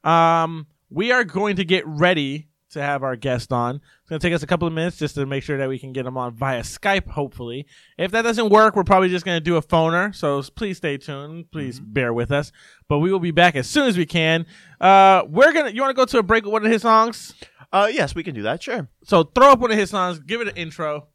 Um, 0.06 0.66
we 0.90 1.12
are 1.12 1.24
going 1.24 1.56
to 1.56 1.64
get 1.64 1.86
ready 1.86 2.48
to 2.72 2.82
have 2.82 3.02
our 3.02 3.16
guest 3.16 3.52
on. 3.52 3.80
It's 4.04 4.10
going 4.10 4.20
to 4.20 4.26
take 4.26 4.34
us 4.34 4.42
a 4.42 4.46
couple 4.46 4.68
of 4.68 4.74
minutes 4.74 4.98
just 4.98 5.14
to 5.14 5.24
make 5.24 5.42
sure 5.42 5.56
that 5.56 5.66
we 5.66 5.78
can 5.78 5.94
get 5.94 6.04
him 6.04 6.18
on 6.18 6.34
via 6.34 6.60
Skype, 6.60 7.08
hopefully. 7.08 7.64
If 7.96 8.10
that 8.10 8.20
doesn't 8.20 8.50
work, 8.50 8.76
we're 8.76 8.84
probably 8.84 9.08
just 9.08 9.24
going 9.24 9.36
to 9.36 9.40
do 9.42 9.56
a 9.56 9.62
phoner. 9.62 10.14
So 10.14 10.42
please 10.54 10.76
stay 10.76 10.98
tuned. 10.98 11.50
Please 11.50 11.80
bear 11.80 12.12
with 12.12 12.30
us. 12.30 12.52
But 12.86 12.98
we 12.98 13.10
will 13.10 13.18
be 13.18 13.30
back 13.30 13.56
as 13.56 13.66
soon 13.66 13.88
as 13.88 13.96
we 13.96 14.04
can. 14.04 14.44
Uh, 14.78 15.22
we're 15.26 15.54
going 15.54 15.64
to, 15.64 15.74
you 15.74 15.80
want 15.80 15.96
to 15.96 15.98
go 15.98 16.04
to 16.04 16.18
a 16.18 16.22
break 16.22 16.44
with 16.44 16.52
one 16.52 16.66
of 16.66 16.70
his 16.70 16.82
songs? 16.82 17.32
Uh, 17.72 17.88
yes, 17.90 18.14
we 18.14 18.22
can 18.22 18.34
do 18.34 18.42
that. 18.42 18.62
Sure. 18.62 18.90
So 19.04 19.22
throw 19.22 19.52
up 19.52 19.60
one 19.60 19.70
of 19.70 19.78
his 19.78 19.88
songs, 19.88 20.18
give 20.18 20.42
it 20.42 20.48
an 20.48 20.56
intro. 20.56 21.08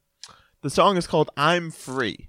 The 0.63 0.71
song 0.71 0.97
is 0.97 1.05
called 1.05 1.29
"I'm 1.37 1.69
Free." 1.69 2.28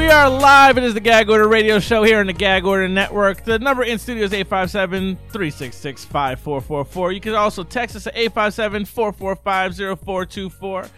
We 0.00 0.08
are 0.08 0.30
live. 0.30 0.78
It 0.78 0.84
is 0.84 0.94
the 0.94 1.00
Gag 1.00 1.28
Order 1.28 1.46
Radio 1.46 1.78
Show 1.78 2.02
here 2.02 2.20
on 2.20 2.26
the 2.26 2.32
Gag 2.32 2.64
Order 2.64 2.88
Network. 2.88 3.44
The 3.44 3.58
number 3.58 3.82
in 3.84 3.98
studio 3.98 4.24
is 4.24 4.32
857 4.32 5.16
366 5.30 6.04
5444. 6.06 7.12
You 7.12 7.20
can 7.20 7.34
also 7.34 7.62
text 7.62 7.94
us 7.94 8.06
at 8.06 8.16
857 8.16 8.86
445 8.86 9.76
0424. 10.00 10.88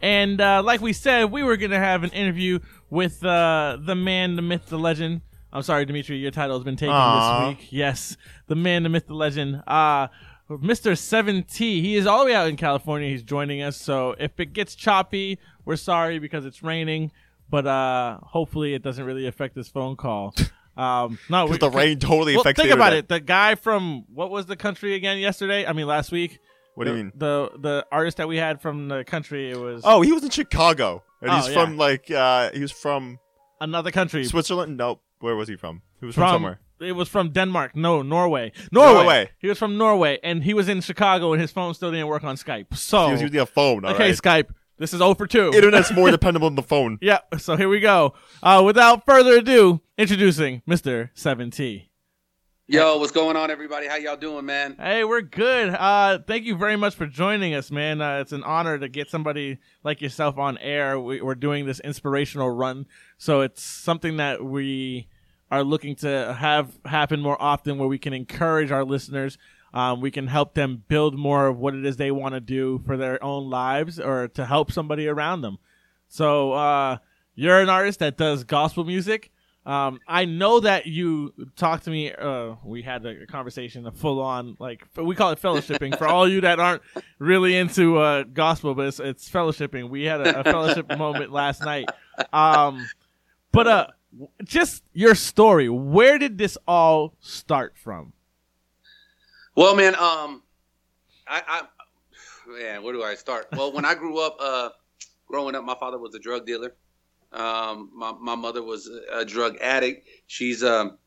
And 0.00 0.40
uh, 0.40 0.62
like 0.62 0.80
we 0.80 0.92
said, 0.92 1.32
we 1.32 1.42
were 1.42 1.56
going 1.56 1.72
to 1.72 1.78
have 1.78 2.04
an 2.04 2.10
interview 2.10 2.60
with 2.88 3.24
uh, 3.24 3.78
the 3.80 3.96
man, 3.96 4.36
the 4.36 4.42
myth, 4.42 4.66
the 4.68 4.78
legend. 4.78 5.22
I'm 5.52 5.62
sorry, 5.62 5.84
Dimitri, 5.84 6.18
your 6.18 6.30
title 6.30 6.56
has 6.56 6.64
been 6.64 6.76
taken 6.76 6.94
Aw. 6.94 7.48
this 7.48 7.58
week. 7.58 7.66
Yes, 7.72 8.16
the 8.46 8.54
man, 8.54 8.84
the 8.84 8.88
myth, 8.88 9.08
the 9.08 9.14
legend. 9.14 9.60
Uh, 9.66 10.06
Mr. 10.48 10.92
7T. 10.92 11.58
He 11.58 11.96
is 11.96 12.06
all 12.06 12.20
the 12.20 12.26
way 12.26 12.34
out 12.36 12.46
in 12.46 12.56
California. 12.56 13.08
He's 13.08 13.24
joining 13.24 13.60
us. 13.60 13.76
So 13.76 14.14
if 14.20 14.38
it 14.38 14.52
gets 14.52 14.76
choppy, 14.76 15.40
we're 15.64 15.74
sorry 15.74 16.20
because 16.20 16.46
it's 16.46 16.62
raining. 16.62 17.10
But 17.52 17.66
uh, 17.66 18.18
hopefully 18.22 18.72
it 18.74 18.82
doesn't 18.82 19.04
really 19.04 19.26
affect 19.26 19.54
this 19.54 19.68
phone 19.68 19.94
call. 19.94 20.34
Um, 20.74 21.18
no, 21.28 21.44
we, 21.44 21.58
the 21.58 21.68
rain 21.68 21.98
totally 21.98 22.32
well, 22.32 22.40
affects. 22.40 22.58
think 22.62 22.70
the 22.70 22.74
about 22.74 22.94
it. 22.94 23.06
The 23.06 23.20
guy 23.20 23.56
from 23.56 24.06
what 24.08 24.30
was 24.30 24.46
the 24.46 24.56
country 24.56 24.94
again 24.94 25.18
yesterday? 25.18 25.66
I 25.66 25.74
mean, 25.74 25.86
last 25.86 26.10
week. 26.10 26.38
What 26.76 26.84
do 26.84 26.92
you 26.92 26.96
mean? 26.96 27.12
The 27.14 27.50
the 27.60 27.86
artist 27.92 28.16
that 28.16 28.26
we 28.26 28.38
had 28.38 28.62
from 28.62 28.88
the 28.88 29.04
country. 29.04 29.50
It 29.50 29.60
was 29.60 29.82
Oh, 29.84 30.00
he 30.00 30.12
was 30.12 30.24
in 30.24 30.30
Chicago, 30.30 31.02
and 31.20 31.30
Oh, 31.30 31.36
he's 31.36 31.48
yeah. 31.48 31.52
from 31.52 31.76
like 31.76 32.10
uh, 32.10 32.52
he 32.54 32.60
was 32.62 32.72
from 32.72 33.18
another 33.60 33.90
country. 33.90 34.24
Switzerland. 34.24 34.78
Nope. 34.78 35.02
Where 35.20 35.36
was 35.36 35.46
he 35.46 35.56
from? 35.56 35.82
He 36.00 36.06
was 36.06 36.14
from, 36.14 36.22
from 36.22 36.34
somewhere. 36.36 36.60
It 36.80 36.92
was 36.92 37.08
from 37.10 37.32
Denmark. 37.32 37.76
No, 37.76 38.00
Norway. 38.00 38.52
Norway. 38.72 38.94
Norway. 38.94 39.30
He 39.38 39.48
was 39.48 39.58
from 39.58 39.76
Norway, 39.76 40.20
and 40.24 40.42
he 40.42 40.54
was 40.54 40.70
in 40.70 40.80
Chicago, 40.80 41.34
and 41.34 41.40
his 41.42 41.52
phone 41.52 41.74
still 41.74 41.90
didn't 41.90 42.06
work 42.08 42.24
on 42.24 42.36
Skype. 42.36 42.74
So 42.74 43.08
He 43.08 43.12
was 43.12 43.20
using 43.20 43.40
a 43.40 43.46
phone. 43.46 43.84
all 43.84 43.92
okay, 43.92 44.08
right? 44.08 44.16
Skype. 44.16 44.48
This 44.78 44.92
is 44.92 44.98
0 44.98 45.14
for 45.14 45.26
2. 45.26 45.52
Internet's 45.54 45.92
more 45.94 46.10
dependable 46.10 46.48
than 46.48 46.56
the 46.56 46.62
phone. 46.62 46.98
Yeah, 47.00 47.18
so 47.38 47.56
here 47.56 47.68
we 47.68 47.80
go. 47.80 48.14
Uh, 48.42 48.62
without 48.64 49.04
further 49.04 49.34
ado, 49.36 49.80
introducing 49.96 50.62
Mr. 50.68 51.10
7T. 51.14 51.88
Yo, 52.68 52.96
what's 52.96 53.12
going 53.12 53.36
on, 53.36 53.50
everybody? 53.50 53.86
How 53.86 53.96
y'all 53.96 54.16
doing, 54.16 54.46
man? 54.46 54.76
Hey, 54.78 55.04
we're 55.04 55.20
good. 55.20 55.70
Uh, 55.70 56.20
thank 56.26 56.44
you 56.44 56.56
very 56.56 56.76
much 56.76 56.94
for 56.94 57.06
joining 57.06 57.54
us, 57.54 57.70
man. 57.70 58.00
Uh, 58.00 58.20
it's 58.20 58.32
an 58.32 58.42
honor 58.44 58.78
to 58.78 58.88
get 58.88 59.10
somebody 59.10 59.58
like 59.84 60.00
yourself 60.00 60.38
on 60.38 60.56
air. 60.58 60.98
We, 60.98 61.20
we're 61.20 61.34
doing 61.34 61.66
this 61.66 61.80
inspirational 61.80 62.48
run, 62.48 62.86
so 63.18 63.42
it's 63.42 63.62
something 63.62 64.16
that 64.16 64.42
we 64.42 65.08
are 65.50 65.62
looking 65.62 65.96
to 65.96 66.34
have 66.38 66.72
happen 66.86 67.20
more 67.20 67.40
often, 67.42 67.76
where 67.78 67.88
we 67.88 67.98
can 67.98 68.14
encourage 68.14 68.70
our 68.70 68.84
listeners. 68.84 69.36
Um, 69.74 70.00
we 70.00 70.10
can 70.10 70.26
help 70.26 70.54
them 70.54 70.82
build 70.88 71.18
more 71.18 71.46
of 71.46 71.58
what 71.58 71.74
it 71.74 71.86
is 71.86 71.96
they 71.96 72.10
want 72.10 72.34
to 72.34 72.40
do 72.40 72.82
for 72.84 72.96
their 72.96 73.22
own 73.22 73.48
lives, 73.48 73.98
or 73.98 74.28
to 74.28 74.44
help 74.44 74.70
somebody 74.70 75.06
around 75.06 75.40
them. 75.40 75.58
So 76.08 76.52
uh, 76.52 76.98
you're 77.34 77.60
an 77.60 77.70
artist 77.70 78.00
that 78.00 78.16
does 78.16 78.44
gospel 78.44 78.84
music. 78.84 79.30
Um, 79.64 80.00
I 80.08 80.24
know 80.24 80.60
that 80.60 80.86
you 80.86 81.32
talked 81.54 81.84
to 81.84 81.90
me. 81.90 82.12
Uh, 82.12 82.56
we 82.64 82.82
had 82.82 83.06
a 83.06 83.26
conversation, 83.26 83.86
a 83.86 83.92
full 83.92 84.20
on 84.20 84.56
like 84.58 84.84
we 84.96 85.14
call 85.14 85.30
it 85.30 85.40
fellowshipping 85.40 85.96
for 85.96 86.08
all 86.08 86.28
you 86.28 86.40
that 86.40 86.58
aren't 86.58 86.82
really 87.18 87.56
into 87.56 87.98
uh, 87.98 88.24
gospel, 88.24 88.74
but 88.74 88.88
it's, 88.88 88.98
it's 88.98 89.30
fellowshipping. 89.30 89.88
We 89.88 90.04
had 90.04 90.20
a, 90.20 90.40
a 90.40 90.44
fellowship 90.44 90.88
moment 90.98 91.32
last 91.32 91.62
night. 91.62 91.88
Um, 92.32 92.88
but 93.52 93.66
uh, 93.68 93.86
just 94.42 94.82
your 94.92 95.14
story. 95.14 95.68
Where 95.68 96.18
did 96.18 96.38
this 96.38 96.58
all 96.66 97.14
start 97.20 97.76
from? 97.76 98.12
Well, 99.54 99.76
man, 99.76 99.94
um, 99.96 100.42
I, 101.28 101.42
I, 101.46 101.62
man, 102.46 102.82
where 102.82 102.94
do 102.94 103.02
I 103.02 103.14
start? 103.14 103.48
Well, 103.52 103.72
when 103.72 103.84
I 103.84 103.94
grew 103.94 104.18
up, 104.18 104.36
uh, 104.40 104.70
growing 105.26 105.54
up, 105.54 105.64
my 105.64 105.74
father 105.74 105.98
was 105.98 106.14
a 106.14 106.18
drug 106.18 106.46
dealer. 106.46 106.74
Um, 107.32 107.90
my, 107.94 108.12
my 108.12 108.34
mother 108.34 108.62
was 108.62 108.90
a, 109.10 109.24
drug 109.24 109.56
addict. 109.60 110.08
She's 110.26 110.62
um, 110.62 110.98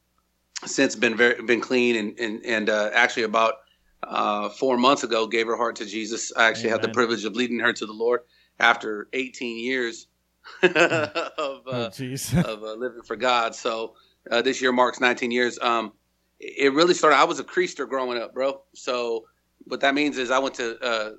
since 0.66 0.96
been 0.96 1.16
very 1.16 1.42
been 1.44 1.62
clean 1.62 1.96
and 1.96 2.20
and 2.20 2.46
and 2.46 2.70
uh, 2.70 2.90
actually 2.94 3.24
about 3.24 3.56
uh, 4.02 4.50
four 4.50 4.78
months 4.78 5.04
ago 5.04 5.28
gave 5.28 5.48
her 5.48 5.56
heart 5.56 5.76
to 5.78 5.86
Jesus. 5.86 6.32
I 6.36 6.46
actually 6.46 6.70
had 6.70 6.82
the 6.82 6.90
privilege 6.90 7.26
of 7.26 7.36
leading 7.36 7.60
her 7.60 7.74
to 7.74 7.86
the 7.86 7.94
Lord 7.94 8.22
after 8.60 9.08
18 9.14 9.58
years 9.58 10.08
of 10.64 10.72
Oh, 10.74 11.62
uh, 11.68 11.90
of 12.44 12.64
uh, 12.64 12.74
living 12.74 13.02
for 13.04 13.16
God. 13.16 13.54
So 13.56 13.96
uh, 14.32 14.42
this 14.42 14.62
year 14.62 14.72
marks 14.72 15.00
19 15.00 15.32
years. 15.32 15.60
Um, 15.60 15.94
it 16.40 16.74
really 16.74 16.94
started. 16.94 17.18
I 17.18 17.24
was 17.24 17.40
a 17.40 17.44
creaster 17.44 17.88
growing 17.88 18.22
up, 18.22 18.34
bro. 18.34 18.62
So 18.74 19.26
what 19.66 19.80
that 19.82 19.94
means 19.96 20.18
is 20.18 20.32
I 20.32 20.40
went 20.40 20.56
to 20.56 20.80
uh, 20.84 21.12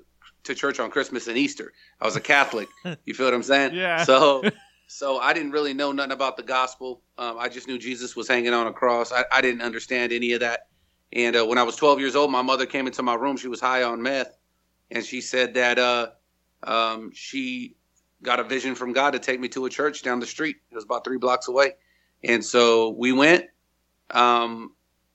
to 0.43 0.55
church 0.55 0.79
on 0.79 0.89
Christmas 0.89 1.27
and 1.27 1.37
Easter. 1.37 1.73
I 1.99 2.05
was 2.05 2.15
a 2.15 2.21
Catholic. 2.21 2.67
You 3.05 3.13
feel 3.13 3.27
what 3.27 3.33
I'm 3.33 3.43
saying? 3.43 3.73
Yeah. 3.73 4.03
So 4.03 4.43
so 4.87 5.19
I 5.19 5.33
didn't 5.33 5.51
really 5.51 5.73
know 5.73 5.91
nothing 5.91 6.11
about 6.11 6.37
the 6.37 6.43
gospel. 6.43 7.01
Um, 7.17 7.37
I 7.37 7.49
just 7.49 7.67
knew 7.67 7.77
Jesus 7.77 8.15
was 8.15 8.27
hanging 8.27 8.53
on 8.53 8.67
a 8.67 8.73
cross. 8.73 9.11
I, 9.11 9.25
I 9.31 9.41
didn't 9.41 9.61
understand 9.61 10.11
any 10.11 10.33
of 10.33 10.39
that. 10.39 10.67
And 11.13 11.35
uh, 11.35 11.45
when 11.45 11.57
I 11.57 11.63
was 11.63 11.75
12 11.75 11.99
years 11.99 12.15
old, 12.15 12.31
my 12.31 12.41
mother 12.41 12.65
came 12.65 12.87
into 12.87 13.01
my 13.03 13.15
room. 13.15 13.37
She 13.37 13.47
was 13.47 13.61
high 13.61 13.83
on 13.83 14.01
meth, 14.01 14.37
and 14.91 15.05
she 15.05 15.21
said 15.21 15.53
that 15.53 15.79
uh, 15.79 16.09
um, 16.63 17.11
she 17.13 17.75
got 18.23 18.39
a 18.39 18.43
vision 18.43 18.75
from 18.75 18.93
God 18.93 19.11
to 19.11 19.19
take 19.19 19.39
me 19.39 19.47
to 19.49 19.65
a 19.65 19.69
church 19.69 20.01
down 20.03 20.19
the 20.19 20.25
street. 20.25 20.57
It 20.71 20.75
was 20.75 20.83
about 20.83 21.03
three 21.03 21.17
blocks 21.17 21.47
away, 21.47 21.73
and 22.23 22.43
so 22.43 22.89
we 22.89 23.11
went. 23.11 23.45
Um, 24.11 24.73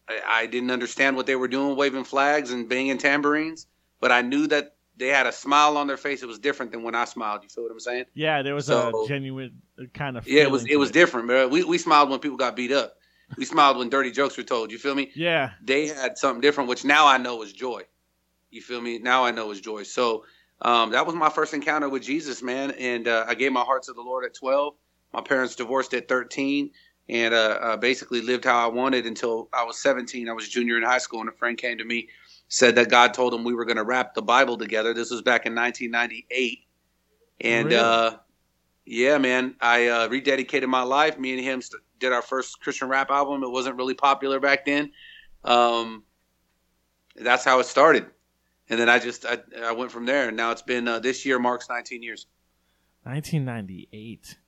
I, 0.09 0.21
I 0.27 0.47
didn't 0.47 0.71
understand 0.71 1.17
what 1.17 1.27
they 1.27 1.37
were 1.37 1.49
doing, 1.49 1.77
waving 1.77 2.05
flags 2.05 2.51
and 2.53 2.69
banging 2.69 2.99
tambourines, 2.99 3.67
but 4.01 4.11
I 4.13 4.23
knew 4.23 4.47
that 4.49 4.77
they 4.97 5.09
had 5.09 5.27
a 5.27 5.33
smile 5.33 5.77
on 5.77 5.87
their 5.87 5.97
face. 5.97 6.23
It 6.23 6.27
was 6.27 6.39
different 6.39 6.73
than 6.73 6.83
when 6.83 6.95
I 6.95 7.05
smiled. 7.05 7.43
You 7.43 7.49
feel 7.49 7.65
what 7.65 7.73
I'm 7.73 7.81
saying? 7.81 8.05
Yeah, 8.15 8.43
there 8.43 8.55
was 8.55 8.67
So- 8.67 9.05
a 9.05 9.09
genuine 9.09 9.63
uh, 9.81 9.85
kind 9.95 10.17
of. 10.17 10.27
Yeah, 10.27 10.43
it 10.43 10.51
was 10.51 10.67
it 10.67 10.77
was 10.77 10.91
different, 10.91 11.27
bro. 11.29 11.49
We 11.49 11.65
we 11.65 11.79
smiled 11.79 12.11
when 12.11 12.19
people 12.21 12.37
got 12.37 12.57
beat 12.57 12.73
up. 12.73 12.95
We 13.37 13.45
smiled 13.47 13.79
when 13.79 13.89
dirty 13.89 14.11
jokes 14.11 14.37
were 14.37 14.43
told. 14.43 14.71
You 14.71 14.79
feel 14.79 14.95
me? 14.95 15.11
Yeah, 15.15 15.53
They 15.63 15.87
had 15.87 16.19
something 16.19 16.43
different, 16.43 16.69
which 16.69 16.85
now 16.85 17.07
I 17.07 17.17
know 17.17 17.43
is 17.43 17.53
joy. 17.53 17.83
You 18.51 18.61
feel 18.61 18.81
me? 18.83 18.99
Now 18.99 19.25
I 19.25 19.31
know 19.31 19.51
is 19.53 19.61
joy. 19.63 19.85
So 19.85 20.27
um, 20.61 20.91
that 20.91 21.07
was 21.07 21.15
my 21.15 21.31
first 21.31 21.55
encounter 21.55 21.89
with 21.89 22.03
Jesus, 22.03 22.43
man. 22.43 22.73
And 22.73 23.09
uh, 23.09 23.25
I 23.27 23.35
gave 23.35 23.51
my 23.51 23.63
heart 23.63 23.85
to 23.85 23.95
the 23.95 24.03
Lord 24.03 24.27
at 24.27 24.35
12. 24.35 24.75
My 25.15 25.23
parents 25.23 25.55
divorced 25.57 25.95
at 25.95 26.09
13, 26.09 26.71
and 27.13 27.35
uh, 27.35 27.59
uh, 27.61 27.77
basically 27.77 28.23
lived 28.23 28.47
how 28.47 28.65
I 28.65 28.73
wanted 28.73 29.05
until 29.05 29.51
I 29.53 29.65
was 29.65 29.79
17. 29.79 30.31
I 30.31 30.33
was 30.33 30.49
junior 30.49 30.79
in 30.79 30.83
high 30.83 30.97
school, 30.99 31.21
and 31.21 31.29
a 31.29 31.33
friend 31.33 31.59
came 31.59 31.77
to 31.77 31.85
me, 31.85 32.09
said 32.49 32.75
that 32.77 32.89
God 32.89 33.13
told 33.13 33.35
him 33.35 33.45
we 33.45 33.53
were 33.55 33.67
going 33.67 33.77
to 33.77 33.85
wrap 33.85 34.15
the 34.15 34.23
Bible 34.23 34.57
together. 34.57 34.95
This 34.95 35.11
was 35.11 35.21
back 35.21 35.45
in 35.45 35.55
1998, 35.55 36.61
and 37.43 37.67
Really? 37.67 37.77
uh, 37.77 38.13
yeah, 38.87 39.19
man, 39.19 39.57
I 39.61 39.89
uh, 39.89 40.09
rededicated 40.09 40.67
my 40.69 40.83
life. 40.83 41.19
Me 41.19 41.35
and 41.35 41.45
him 41.45 41.61
st- 41.61 41.83
did 41.99 42.15
our 42.15 42.23
first 42.23 42.61
Christian 42.63 42.89
rap 42.89 43.11
album. 43.11 43.43
It 43.43 43.51
wasn't 43.51 43.77
really 43.77 43.95
popular 43.95 44.41
back 44.41 44.65
then. 44.65 44.91
Um, 45.45 46.05
that's 47.15 47.45
how 47.45 47.61
it 47.61 47.67
started, 47.67 48.07
and 48.71 48.81
then 48.81 48.89
I 48.89 48.99
just 48.99 49.27
I, 49.27 49.37
I 49.63 49.73
went 49.73 49.93
from 49.93 50.07
there. 50.07 50.29
And 50.29 50.37
now 50.37 50.51
it's 50.51 50.63
been 50.63 50.89
uh, 50.89 50.99
this 50.99 51.27
year 51.27 51.39
marks 51.39 51.69
19 51.69 52.03
years. 52.03 52.27
1998. 53.03 54.39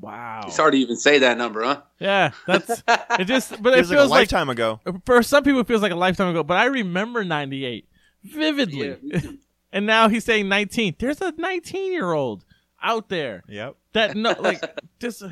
Wow. 0.00 0.42
It's 0.46 0.56
hard 0.56 0.72
to 0.72 0.78
even 0.78 0.96
say 0.96 1.18
that 1.20 1.38
number, 1.38 1.62
huh? 1.62 1.82
Yeah, 2.00 2.32
that's 2.46 2.82
it. 2.88 3.24
Just 3.26 3.62
but 3.62 3.72
it 3.74 3.86
Feels 3.86 3.90
like 3.90 3.96
a 3.96 4.00
feels 4.00 4.10
like, 4.10 4.18
lifetime 4.20 4.48
ago. 4.48 4.80
for 5.06 5.22
some 5.22 5.44
people 5.44 5.60
it 5.60 5.66
feels 5.68 5.82
like 5.82 5.92
a 5.92 5.96
lifetime 5.96 6.28
ago. 6.28 6.42
But 6.42 6.58
I 6.58 6.64
remember 6.66 7.22
98 7.24 7.88
vividly. 8.24 8.96
Yeah, 9.02 9.20
and 9.72 9.86
now 9.86 10.08
he's 10.08 10.24
saying 10.24 10.48
19. 10.48 10.96
There's 10.98 11.20
a 11.20 11.32
19 11.36 11.92
year 11.92 12.12
old 12.12 12.44
out 12.82 13.08
there 13.08 13.44
Yep. 13.48 13.76
that 13.92 14.16
no 14.16 14.34
like 14.40 14.62
just. 14.98 15.22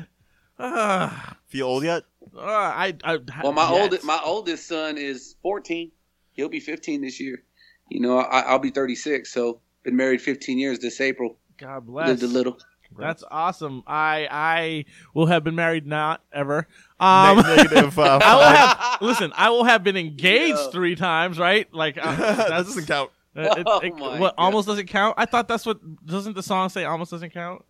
Uh, 0.59 1.09
Feel 1.47 1.67
old 1.67 1.83
yet? 1.83 2.03
uh, 2.37 2.39
I, 2.41 2.95
I 3.03 3.17
Well, 3.43 3.51
my 3.51 3.63
yes. 3.71 3.81
oldest 3.81 4.03
my 4.05 4.19
oldest 4.23 4.67
son 4.67 4.97
is 4.97 5.35
14. 5.41 5.91
He'll 6.33 6.49
be 6.49 6.59
15 6.59 7.01
this 7.01 7.19
year. 7.19 7.43
You 7.89 7.99
know, 7.99 8.19
I, 8.19 8.41
I'll 8.41 8.59
be 8.59 8.69
36. 8.69 9.31
So 9.33 9.59
been 9.83 9.95
married 9.97 10.21
15 10.21 10.57
years 10.59 10.79
this 10.79 11.01
April. 11.01 11.37
God 11.57 11.87
bless. 11.87 12.07
Lived 12.07 12.23
a 12.23 12.27
little. 12.27 12.57
That's 12.97 13.23
awesome. 13.29 13.83
I 13.87 14.27
I 14.29 14.85
will 15.13 15.25
have 15.27 15.43
been 15.43 15.55
married 15.55 15.85
not 15.87 16.21
ever. 16.33 16.67
Um, 16.99 17.37
Ne- 17.37 17.43
negative. 17.55 17.97
Uh, 17.97 18.01
I 18.23 18.35
will 18.35 18.41
five. 18.41 18.55
have 18.77 19.01
listen. 19.01 19.33
I 19.35 19.49
will 19.49 19.63
have 19.63 19.83
been 19.83 19.97
engaged 19.97 20.57
Yo. 20.57 20.69
three 20.71 20.95
times, 20.95 21.39
right? 21.39 21.71
Like 21.73 21.97
uh, 22.01 22.15
that 22.15 22.37
that's- 22.37 22.65
doesn't 22.67 22.85
count. 22.87 23.11
uh, 23.35 23.41
it- 23.57 23.63
Oh 23.65 23.79
it- 23.79 23.95
my 23.95 24.19
what 24.19 24.35
God. 24.35 24.43
almost 24.43 24.67
doesn't 24.67 24.87
count. 24.87 25.15
I 25.17 25.25
thought 25.25 25.47
that's 25.47 25.65
what 25.65 25.79
doesn't 26.05 26.35
the 26.35 26.43
song 26.43 26.69
say? 26.69 26.85
Almost 26.85 27.11
doesn't 27.11 27.31
count. 27.33 27.63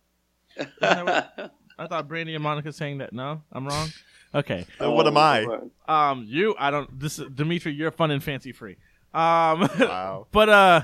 Isn't 0.56 0.70
that 0.80 1.06
what- 1.36 1.52
I 1.78 1.86
thought 1.86 2.06
Brandy 2.08 2.34
and 2.34 2.42
Monica 2.42 2.72
saying 2.72 2.98
that. 2.98 3.12
No, 3.12 3.42
I'm 3.52 3.66
wrong. 3.66 3.88
Okay. 4.34 4.66
Then 4.78 4.92
what 4.92 5.06
am 5.06 5.16
I? 5.16 5.46
Um, 5.88 6.24
you. 6.28 6.54
I 6.58 6.70
don't. 6.70 6.98
This 7.00 7.18
is 7.18 7.28
Dimitri. 7.34 7.72
You're 7.72 7.90
fun 7.90 8.10
and 8.10 8.22
fancy 8.22 8.52
free. 8.52 8.76
Um, 9.14 9.68
Wow. 9.78 10.26
but 10.32 10.48
uh, 10.48 10.82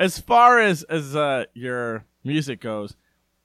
as 0.00 0.18
far 0.18 0.60
as 0.60 0.82
as 0.84 1.14
uh 1.16 1.44
your 1.54 2.04
music 2.24 2.60
goes, 2.60 2.94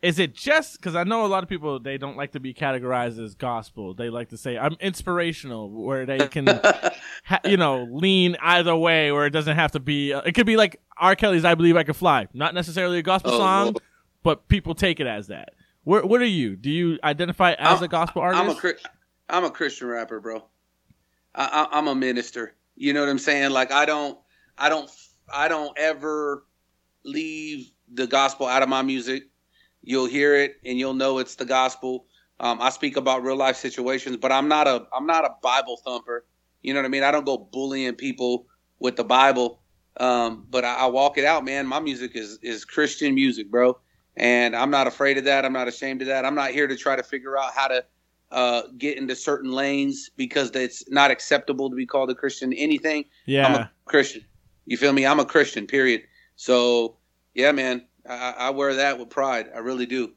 is 0.04 0.20
it 0.20 0.36
just 0.36 0.74
because 0.78 0.96
I 0.96 1.04
know 1.06 1.26
a 1.26 1.28
lot 1.28 1.42
of 1.44 1.50
people 1.50 1.80
they 1.80 1.98
don't 1.98 2.16
like 2.18 2.34
to 2.34 2.40
be 2.40 2.54
categorized 2.54 3.24
as 3.24 3.34
gospel. 3.36 3.94
They 3.96 4.10
like 4.10 4.30
to 4.30 4.38
say 4.38 4.58
I'm 4.58 4.76
inspirational, 4.80 5.72
where 5.72 6.06
they 6.06 6.28
can 6.28 6.46
ha- 7.24 7.40
you 7.46 7.58
know 7.58 7.88
lean 7.90 8.36
either 8.42 8.76
way, 8.76 9.12
where 9.12 9.26
it 9.26 9.32
doesn't 9.32 9.56
have 9.56 9.72
to 9.72 9.80
be. 9.80 10.14
Uh, 10.14 10.22
it 10.22 10.34
could 10.34 10.46
be 10.46 10.58
like 10.58 10.80
R. 10.98 11.16
Kelly's 11.16 11.46
"I 11.46 11.56
Believe 11.56 11.76
I 11.78 11.84
Can 11.84 11.94
Fly," 11.96 12.28
not 12.34 12.54
necessarily 12.54 13.00
a 13.00 13.02
gospel 13.02 13.32
Oh, 13.34 13.38
song, 13.40 13.64
Lord. 13.66 13.78
but 14.22 14.48
people 14.50 14.76
take 14.76 15.00
it 15.00 15.08
as 15.08 15.28
that. 15.28 15.54
Where, 15.86 16.06
what 16.06 16.22
are 16.22 16.26
you? 16.26 16.56
Do 16.56 16.70
you 16.70 17.00
identify 17.04 17.54
as 17.54 17.76
I'm- 17.80 17.84
a 17.84 17.88
gospel 17.88 18.22
artist? 18.22 18.44
I'm 18.44 18.50
a 18.72 18.74
I'm 19.30 19.44
a 19.46 19.52
Christian 19.52 19.88
rapper, 19.88 20.20
bro. 20.20 20.44
I, 21.34 21.68
I, 21.72 21.78
I'm 21.78 21.88
a 21.88 21.96
minister. 21.96 22.56
You 22.76 22.94
know 22.94 23.00
what 23.00 23.10
I'm 23.10 23.20
saying? 23.20 23.52
Like 23.52 23.72
I 23.72 23.86
don't 23.86 24.20
I 24.58 24.68
don't 24.70 24.90
I 25.34 25.48
don't 25.48 25.78
ever 25.80 26.46
leave 27.04 27.72
the 27.94 28.06
gospel 28.08 28.48
out 28.48 28.64
of 28.64 28.70
my 28.70 28.82
music. 28.82 29.24
You'll 29.84 30.06
hear 30.06 30.36
it 30.36 30.58
and 30.66 30.80
you'll 30.80 30.94
know 30.94 31.20
it's 31.20 31.36
the 31.36 31.46
gospel. 31.46 32.06
Um, 32.40 32.62
I 32.62 32.70
speak 32.70 32.98
about 32.98 33.24
real 33.24 33.36
life 33.36 33.58
situations, 33.58 34.18
but 34.18 34.32
I'm 34.32 34.48
not 34.48 34.68
a 34.68 34.88
I'm 34.96 35.06
not 35.06 35.26
a 35.26 35.36
Bible 35.42 35.78
thumper. 35.78 36.26
You 36.62 36.74
know 36.74 36.80
what 36.80 36.86
I 36.86 36.90
mean? 36.90 37.04
I 37.04 37.12
don't 37.12 37.26
go 37.26 37.38
bullying 37.38 37.96
people 37.96 38.48
with 38.80 38.96
the 38.96 39.04
Bible. 39.04 39.60
Um, 39.98 40.48
but 40.50 40.66
I, 40.66 40.76
I 40.76 40.86
walk 40.88 41.18
it 41.18 41.26
out, 41.26 41.46
man. 41.46 41.68
My 41.68 41.80
music 41.80 42.16
is 42.16 42.40
is 42.42 42.66
Christian 42.66 43.14
music, 43.14 43.52
bro, 43.52 43.78
and 44.16 44.56
I'm 44.56 44.72
not 44.72 44.88
afraid 44.88 45.18
of 45.18 45.26
that. 45.26 45.46
I'm 45.46 45.54
not 45.54 45.68
ashamed 45.68 46.02
of 46.02 46.08
that. 46.08 46.26
I'm 46.26 46.36
not 46.36 46.52
here 46.52 46.68
to 46.68 46.76
try 46.76 46.96
to 46.96 47.04
figure 47.04 47.38
out 47.38 47.54
how 47.54 47.68
to 47.68 47.86
uh, 48.32 48.64
get 48.78 48.98
into 48.98 49.16
certain 49.16 49.52
lanes 49.52 50.10
because 50.18 50.50
it's 50.52 50.90
not 50.90 51.12
acceptable 51.12 51.70
to 51.70 51.76
be 51.76 51.86
called 51.86 52.10
a 52.10 52.16
Christian. 52.16 52.54
Anything, 52.54 53.06
yeah. 53.26 53.46
I'm 53.46 53.56
a 53.56 53.72
Christian. 53.86 54.26
You 54.66 54.78
feel 54.78 54.94
me? 54.94 55.06
I'm 55.06 55.20
a 55.20 55.26
Christian. 55.26 55.68
Period. 55.68 56.02
So 56.36 56.98
yeah, 57.36 57.52
man, 57.52 57.86
I, 58.08 58.34
I 58.38 58.50
wear 58.52 58.76
that 58.76 59.00
with 59.00 59.10
pride. 59.10 59.50
I 59.54 59.60
really 59.60 59.86
do. 59.86 60.14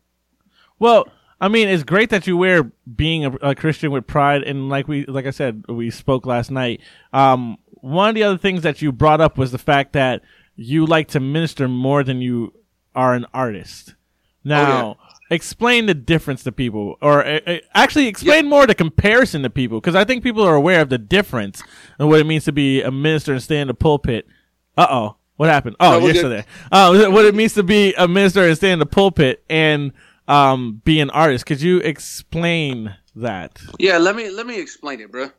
Well, 0.78 1.09
I 1.41 1.49
mean, 1.49 1.68
it's 1.68 1.84
great 1.84 2.11
that 2.11 2.26
you 2.26 2.37
wear 2.37 2.70
being 2.95 3.24
a, 3.26 3.32
a 3.43 3.55
Christian 3.55 3.91
with 3.91 4.07
pride, 4.07 4.43
and 4.43 4.68
like 4.68 4.89
we, 4.89 5.05
like 5.07 5.26
I 5.26 5.30
said, 5.30 5.64
we 5.68 5.91
spoke 5.91 6.26
last 6.26 6.51
night. 6.51 6.80
Um, 7.12 7.59
one 7.80 8.09
of 8.09 8.14
the 8.14 8.22
other 8.22 8.39
things 8.39 8.62
that 8.62 8.82
you 8.82 8.91
brought 8.91 9.20
up 9.20 9.37
was 9.37 9.53
the 9.53 9.59
fact 9.59 9.93
that 9.93 10.22
you 10.55 10.87
like 10.87 11.09
to 11.09 11.20
minister 11.20 11.68
more 11.68 12.03
than 12.03 12.20
you 12.20 12.55
are 12.95 13.14
an 13.14 13.26
artist. 13.34 13.95
Now, 14.43 14.97
explain 15.30 15.87
the 15.87 15.95
difference 15.95 16.45
to 16.45 16.53
people, 16.53 16.97
or 17.03 17.26
uh, 17.26 17.59
actually 17.74 18.07
explain 18.07 18.47
more 18.47 18.66
the 18.66 18.74
comparison 18.74 19.43
to 19.43 19.51
people, 19.51 19.80
because 19.80 19.97
I 19.97 20.05
think 20.05 20.22
people 20.22 20.43
are 20.43 20.55
aware 20.55 20.80
of 20.80 20.89
the 20.89 20.99
difference 20.99 21.62
and 21.99 22.09
what 22.09 22.20
it 22.20 22.26
means 22.26 22.45
to 22.45 22.53
be 22.53 22.80
a 22.80 22.91
minister 22.91 23.32
and 23.32 23.43
stay 23.43 23.61
in 23.61 23.68
the 23.68 23.74
pulpit. 23.74 24.26
Uh 24.76 24.87
oh. 24.89 25.16
What 25.37 25.49
happened? 25.49 25.76
Oh, 25.80 25.93
No, 25.93 25.99
we're 25.99 26.05
you're 26.05 26.12
good. 26.12 26.18
still 26.18 26.30
there. 26.30 26.45
Oh, 26.72 27.11
what 27.11 27.24
it 27.24 27.34
means 27.34 27.55
to 27.55 27.62
be 27.62 27.93
a 27.95 28.09
minister 28.09 28.43
and 28.47 28.57
stay 28.57 28.70
in 28.72 28.78
the 28.78 28.87
pulpit 28.87 29.45
and 29.51 29.93
um, 30.28 30.80
be 30.84 31.01
an 31.01 31.11
artist. 31.11 31.47
Could 31.47 31.61
you 31.61 31.78
explain 31.78 32.97
that? 33.14 33.61
Yeah, 33.78 33.99
let 33.99 34.16
me 34.16 34.30
let 34.30 34.47
me 34.47 34.59
explain 34.59 35.01
it, 35.01 35.11
bro. 35.12 35.30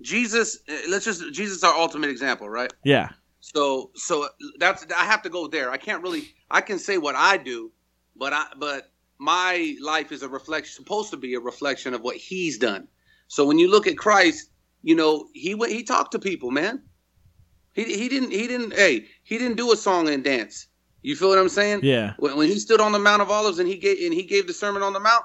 Jesus, 0.00 0.58
uh, 0.68 0.74
let's 0.88 1.04
just 1.04 1.32
Jesus 1.32 1.62
our 1.62 1.74
ultimate 1.74 2.10
example, 2.10 2.48
right? 2.48 2.72
Yeah. 2.84 3.10
So 3.40 3.90
so 3.94 4.28
that's 4.58 4.86
I 4.96 5.04
have 5.04 5.22
to 5.22 5.28
go 5.30 5.46
there. 5.46 5.70
I 5.70 5.76
can't 5.76 6.02
really 6.02 6.34
I 6.50 6.60
can 6.60 6.78
say 6.78 6.98
what 6.98 7.14
I 7.14 7.36
do, 7.36 7.70
but 8.16 8.32
I 8.32 8.46
but 8.58 8.90
my 9.18 9.76
life 9.80 10.10
is 10.10 10.22
a 10.22 10.28
reflection 10.28 10.74
supposed 10.74 11.10
to 11.10 11.16
be 11.16 11.34
a 11.34 11.40
reflection 11.40 11.94
of 11.94 12.00
what 12.00 12.16
he's 12.16 12.58
done. 12.58 12.88
So 13.28 13.46
when 13.46 13.58
you 13.58 13.70
look 13.70 13.86
at 13.86 13.96
Christ, 13.96 14.50
you 14.82 14.94
know, 14.96 15.28
he 15.32 15.54
went 15.54 15.72
he 15.72 15.82
talked 15.82 16.12
to 16.12 16.18
people, 16.18 16.50
man. 16.50 16.82
He 17.72 17.84
he 17.84 18.08
didn't 18.08 18.30
he 18.30 18.46
didn't 18.46 18.74
hey, 18.74 19.06
he 19.22 19.38
didn't 19.38 19.56
do 19.56 19.72
a 19.72 19.76
song 19.76 20.08
and 20.08 20.22
dance. 20.22 20.66
You 21.02 21.16
feel 21.16 21.28
what 21.28 21.38
I'm 21.38 21.48
saying? 21.48 21.80
Yeah. 21.82 22.14
When, 22.18 22.36
when 22.36 22.48
he 22.48 22.58
stood 22.58 22.80
on 22.80 22.92
the 22.92 22.98
Mount 22.98 23.22
of 23.22 23.30
Olives 23.30 23.58
and 23.58 23.68
he 23.68 23.76
gave 23.76 24.04
and 24.04 24.14
he 24.14 24.22
gave 24.22 24.46
the 24.46 24.52
sermon 24.52 24.82
on 24.82 24.92
the 24.92 25.00
Mount, 25.00 25.24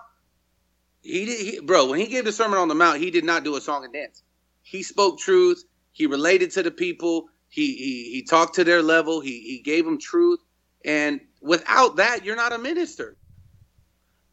he 1.02 1.26
did, 1.26 1.40
he, 1.40 1.60
bro. 1.60 1.88
When 1.90 2.00
he 2.00 2.08
gave 2.08 2.26
the 2.26 2.32
sermon 2.32 2.58
on 2.58 2.68
the 2.68 2.76
Mount, 2.76 3.00
he 3.00 3.12
did 3.12 3.24
not 3.24 3.44
do 3.44 3.56
a 3.56 3.62
song 3.62 3.84
and 3.84 3.94
dance. 3.94 4.24
He 4.64 4.82
spoke 4.82 5.20
truth. 5.20 5.64
He 5.92 6.08
related 6.08 6.52
to 6.52 6.64
the 6.64 6.72
people. 6.72 7.30
He 7.50 7.76
he, 7.76 8.12
he 8.12 8.24
talked 8.24 8.56
to 8.56 8.64
their 8.64 8.82
level. 8.82 9.22
He 9.22 9.42
he 9.42 9.60
gave 9.60 9.86
them 9.86 10.00
truth. 10.00 10.40
And 10.84 11.22
without 11.42 11.98
that, 11.98 12.26
you're 12.26 12.36
not 12.36 12.54
a 12.54 12.58
minister. 12.58 13.18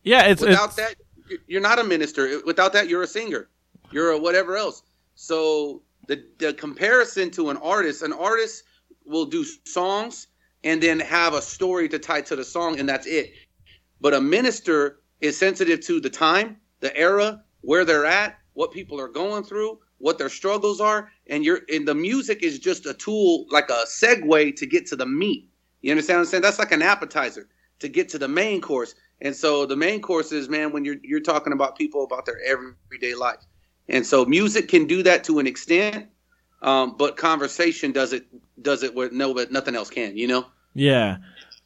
Yeah. 0.03 0.27
It's, 0.27 0.41
Without 0.41 0.67
it's 0.67 0.77
that, 0.77 0.95
you're 1.47 1.61
not 1.61 1.79
a 1.79 1.85
minister. 1.85 2.41
Without 2.47 2.73
that, 2.73 2.89
you're 2.89 3.03
a 3.03 3.07
singer. 3.07 3.49
You're 3.91 4.11
a 4.13 4.19
whatever 4.19 4.57
else. 4.57 4.83
So 5.15 5.83
the 6.09 6.25
the 6.39 6.55
comparison 6.55 7.31
to 7.33 7.51
an 7.51 7.57
artist, 7.59 8.03
an 8.03 8.13
artist 8.13 8.65
will 9.05 9.27
do 9.27 9.45
songs 9.65 10.29
and 10.65 10.83
then 10.83 10.99
have 10.99 11.35
a 11.35 11.43
story 11.43 11.89
to 11.91 11.99
tie 11.99 12.23
to 12.23 12.37
the 12.37 12.45
song, 12.45 12.79
and 12.79 12.89
that's 12.89 13.07
it. 13.07 13.33
But 14.01 14.15
a 14.15 14.21
minister 14.21 15.01
is 15.21 15.39
sensitive 15.39 15.81
to 15.81 16.01
the 16.01 16.11
time, 16.11 16.57
the 16.81 16.97
era, 16.97 17.43
where 17.61 17.85
they're 17.85 18.07
at, 18.07 18.39
what 18.55 18.73
people 18.73 19.01
are 19.01 19.09
going 19.09 19.45
through, 19.45 19.79
what 19.99 20.19
their 20.19 20.29
struggles 20.29 20.81
are, 20.81 21.11
and 21.27 21.45
you're 21.45 21.61
and 21.73 21.87
the 21.87 21.95
music 21.95 22.43
is 22.43 22.59
just 22.59 22.87
a 22.87 22.95
tool, 22.95 23.47
like 23.51 23.71
a 23.71 23.85
segue 23.87 24.57
to 24.57 24.67
get 24.67 24.87
to 24.87 24.97
the 24.97 25.07
meat. 25.07 25.49
You 25.83 25.91
understand 25.91 26.19
what 26.19 26.21
I'm 26.23 26.27
saying? 26.27 26.43
That's 26.43 26.59
like 26.59 26.73
an 26.73 26.83
appetizer 26.83 27.49
to 27.81 27.89
get 27.89 28.09
to 28.11 28.19
the 28.19 28.29
main 28.29 28.61
course. 28.61 28.95
And 29.21 29.35
so 29.35 29.67
the 29.67 29.77
main 29.77 30.01
course 30.01 30.33
is, 30.33 30.49
man, 30.49 30.73
when 30.73 30.85
you're 30.85 30.97
you're 31.03 31.21
talking 31.21 31.53
about 31.53 31.77
people 31.77 32.05
about 32.05 32.27
their 32.27 32.41
everyday 32.45 33.15
life. 33.15 33.41
And 33.89 34.07
so 34.07 34.25
music 34.25 34.69
can 34.69 34.87
do 34.87 35.03
that 35.03 35.25
to 35.25 35.39
an 35.39 35.47
extent, 35.47 36.07
um, 36.63 36.97
but 36.97 37.17
conversation 37.17 37.93
does 37.93 38.13
it 38.13 38.27
does 38.61 38.83
it 38.83 38.95
with 38.95 39.13
no, 39.13 39.35
but 39.35 39.53
nothing 39.53 39.75
else 39.75 39.91
can. 39.91 40.17
You 40.17 40.29
know? 40.29 40.47
Yeah. 40.75 41.19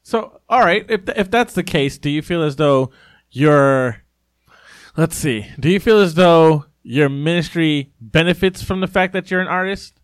So, 0.03 0.41
all 0.49 0.61
right, 0.61 0.85
if 0.89 1.09
if 1.17 1.31
that's 1.31 1.55
the 1.55 1.63
case, 1.63 1.99
do 1.99 2.11
you 2.11 2.23
feel 2.23 2.43
as 2.43 2.57
though 2.57 2.91
your 3.31 4.03
let's 4.97 5.17
see, 5.17 5.47
do 5.61 5.71
you 5.71 5.79
feel 5.79 6.01
as 6.01 6.15
though 6.15 6.65
your 6.83 7.09
ministry 7.09 7.93
benefits 8.01 8.63
from 8.63 8.81
the 8.81 8.87
fact 8.87 9.13
that 9.13 9.31
you're 9.31 9.41
an 9.41 9.47
artist, 9.47 10.01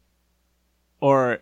or 1.01 1.39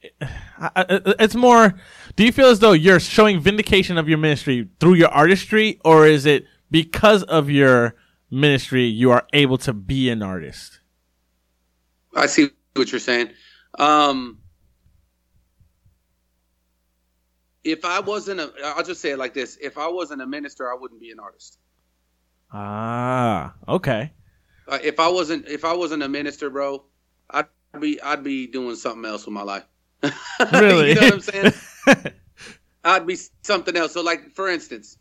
it's 0.00 1.34
more? 1.34 1.74
Do 2.16 2.24
you 2.24 2.32
feel 2.32 2.46
as 2.46 2.60
though 2.60 2.72
you're 2.72 3.00
showing 3.00 3.40
vindication 3.40 3.98
of 3.98 4.08
your 4.08 4.18
ministry 4.18 4.68
through 4.80 4.94
your 4.94 5.08
artistry, 5.08 5.80
or 5.84 6.06
is 6.06 6.24
it 6.24 6.46
because 6.70 7.22
of 7.24 7.50
your 7.50 7.94
ministry 8.32 8.84
you 8.84 9.12
are 9.12 9.26
able 9.32 9.58
to 9.58 9.72
be 9.72 10.10
an 10.10 10.22
artist? 10.22 10.80
I 12.14 12.26
see 12.26 12.48
what 12.74 12.90
you're 12.90 12.98
saying. 12.98 13.30
Um, 13.78 14.38
if 17.64 17.84
I 17.84 18.00
wasn't 18.00 18.40
a, 18.40 18.52
I'll 18.64 18.84
just 18.84 19.00
say 19.00 19.10
it 19.10 19.18
like 19.18 19.34
this: 19.34 19.58
If 19.60 19.78
I 19.78 19.88
wasn't 19.88 20.22
a 20.22 20.26
minister, 20.26 20.70
I 20.70 20.74
wouldn't 20.74 21.00
be 21.00 21.10
an 21.10 21.20
artist. 21.20 21.58
Ah, 22.52 23.54
okay. 23.68 24.12
Uh, 24.68 24.78
if 24.82 25.00
I 25.00 25.08
wasn't, 25.08 25.48
if 25.48 25.64
I 25.64 25.74
wasn't 25.74 26.02
a 26.02 26.08
minister, 26.08 26.50
bro, 26.50 26.84
I'd 27.30 27.46
be, 27.80 28.00
I'd 28.00 28.22
be 28.22 28.46
doing 28.46 28.76
something 28.76 29.04
else 29.04 29.26
with 29.26 29.34
my 29.34 29.42
life. 29.42 29.64
Really? 30.52 30.90
you 30.90 30.94
know 30.96 31.02
what 31.02 31.12
I'm 31.14 31.20
saying? 31.20 31.52
I'd 32.84 33.06
be 33.06 33.16
something 33.42 33.76
else. 33.76 33.92
So, 33.92 34.02
like 34.02 34.34
for 34.34 34.48
instance, 34.48 34.98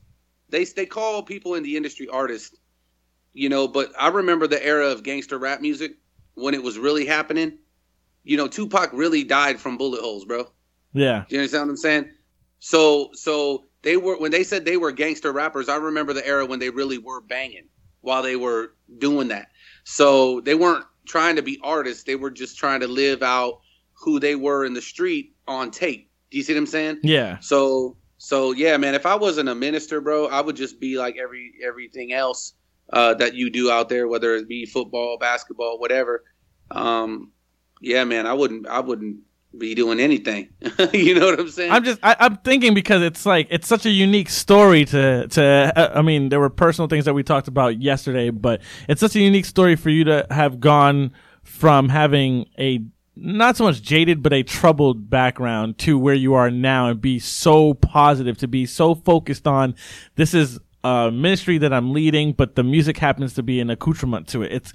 they 0.49 0.63
they 0.65 0.85
call 0.85 1.23
people 1.23 1.55
in 1.55 1.63
the 1.63 1.75
industry 1.75 2.07
artists, 2.07 2.55
you 3.33 3.49
know. 3.49 3.67
But 3.67 3.91
I 3.97 4.09
remember 4.09 4.47
the 4.47 4.63
era 4.63 4.87
of 4.87 5.03
gangster 5.03 5.37
rap 5.37 5.61
music 5.61 5.93
when 6.35 6.53
it 6.53 6.63
was 6.63 6.77
really 6.77 7.05
happening. 7.05 7.57
You 8.23 8.37
know, 8.37 8.47
Tupac 8.47 8.91
really 8.93 9.23
died 9.23 9.59
from 9.59 9.77
bullet 9.77 10.01
holes, 10.01 10.25
bro. 10.25 10.51
yeah. 10.93 11.25
Do 11.27 11.35
you 11.35 11.41
understand 11.41 11.67
what 11.67 11.71
I'm 11.71 11.77
saying? 11.77 12.11
So 12.59 13.09
so 13.13 13.65
they 13.81 13.97
were 13.97 14.17
when 14.17 14.31
they 14.31 14.43
said 14.43 14.65
they 14.65 14.77
were 14.77 14.91
gangster 14.91 15.31
rappers, 15.31 15.69
I 15.69 15.77
remember 15.77 16.13
the 16.13 16.25
era 16.25 16.45
when 16.45 16.59
they 16.59 16.69
really 16.69 16.97
were 16.97 17.21
banging 17.21 17.67
while 18.01 18.23
they 18.23 18.35
were 18.35 18.73
doing 18.97 19.29
that. 19.29 19.47
So 19.83 20.41
they 20.41 20.55
weren't 20.55 20.85
trying 21.05 21.35
to 21.37 21.41
be 21.41 21.59
artists, 21.63 22.03
they 22.03 22.15
were 22.15 22.31
just 22.31 22.57
trying 22.57 22.81
to 22.81 22.87
live 22.87 23.23
out 23.23 23.61
who 23.93 24.19
they 24.19 24.35
were 24.35 24.65
in 24.65 24.73
the 24.73 24.81
street 24.81 25.35
on 25.47 25.71
tape. 25.71 26.09
Do 26.29 26.37
you 26.37 26.43
see 26.43 26.53
what 26.53 26.59
I'm 26.59 26.67
saying? 26.67 26.99
Yeah. 27.03 27.39
So 27.39 27.97
so 28.17 28.51
yeah, 28.51 28.77
man, 28.77 28.93
if 28.93 29.07
I 29.07 29.15
wasn't 29.15 29.49
a 29.49 29.55
minister, 29.55 29.99
bro, 29.99 30.27
I 30.27 30.41
would 30.41 30.55
just 30.55 30.79
be 30.79 30.97
like 30.97 31.17
every 31.17 31.53
everything 31.65 32.13
else 32.13 32.53
uh, 32.91 33.13
that 33.15 33.35
you 33.35 33.49
do 33.49 33.71
out 33.71 33.89
there, 33.89 34.07
whether 34.07 34.35
it 34.35 34.47
be 34.47 34.65
football, 34.65 35.17
basketball, 35.19 35.79
whatever. 35.79 36.23
Um, 36.69 37.31
yeah, 37.81 38.03
man, 38.03 38.27
I 38.27 38.33
wouldn't 38.33 38.67
I 38.67 38.79
wouldn't 38.79 39.21
be 39.57 39.75
doing 39.75 39.99
anything. 39.99 40.49
you 40.93 41.15
know 41.15 41.25
what 41.27 41.39
I'm 41.39 41.49
saying? 41.49 41.71
I'm 41.71 41.83
just 41.83 41.99
I, 42.03 42.15
I'm 42.19 42.37
thinking 42.37 42.73
because 42.73 43.01
it's 43.01 43.25
like 43.25 43.47
it's 43.49 43.67
such 43.67 43.85
a 43.85 43.89
unique 43.89 44.29
story 44.29 44.85
to 44.85 45.27
to 45.27 45.73
uh, 45.75 45.91
I 45.95 46.01
mean 46.01 46.29
there 46.29 46.39
were 46.39 46.49
personal 46.49 46.87
things 46.87 47.05
that 47.05 47.13
we 47.13 47.23
talked 47.23 47.47
about 47.47 47.81
yesterday, 47.81 48.29
but 48.29 48.61
it's 48.87 49.01
such 49.01 49.15
a 49.15 49.19
unique 49.19 49.45
story 49.45 49.75
for 49.75 49.89
you 49.89 50.03
to 50.05 50.27
have 50.29 50.59
gone 50.59 51.11
from 51.43 51.89
having 51.89 52.45
a 52.57 52.83
not 53.15 53.57
so 53.57 53.65
much 53.65 53.81
jaded 53.81 54.23
but 54.23 54.31
a 54.31 54.41
troubled 54.41 55.09
background 55.09 55.77
to 55.77 55.97
where 55.99 56.13
you 56.13 56.33
are 56.33 56.49
now 56.49 56.87
and 56.87 57.01
be 57.01 57.19
so 57.19 57.73
positive 57.73 58.37
to 58.37 58.47
be 58.47 58.65
so 58.65 58.95
focused 58.95 59.47
on 59.47 59.75
this 60.15 60.33
is 60.33 60.59
a 60.83 61.11
ministry 61.11 61.57
that 61.59 61.73
I'm 61.73 61.93
leading 61.93 62.33
but 62.33 62.55
the 62.55 62.63
music 62.63 62.97
happens 62.97 63.33
to 63.35 63.43
be 63.43 63.59
an 63.59 63.69
accoutrement 63.69 64.27
to 64.29 64.43
it. 64.43 64.51
It's 64.51 64.73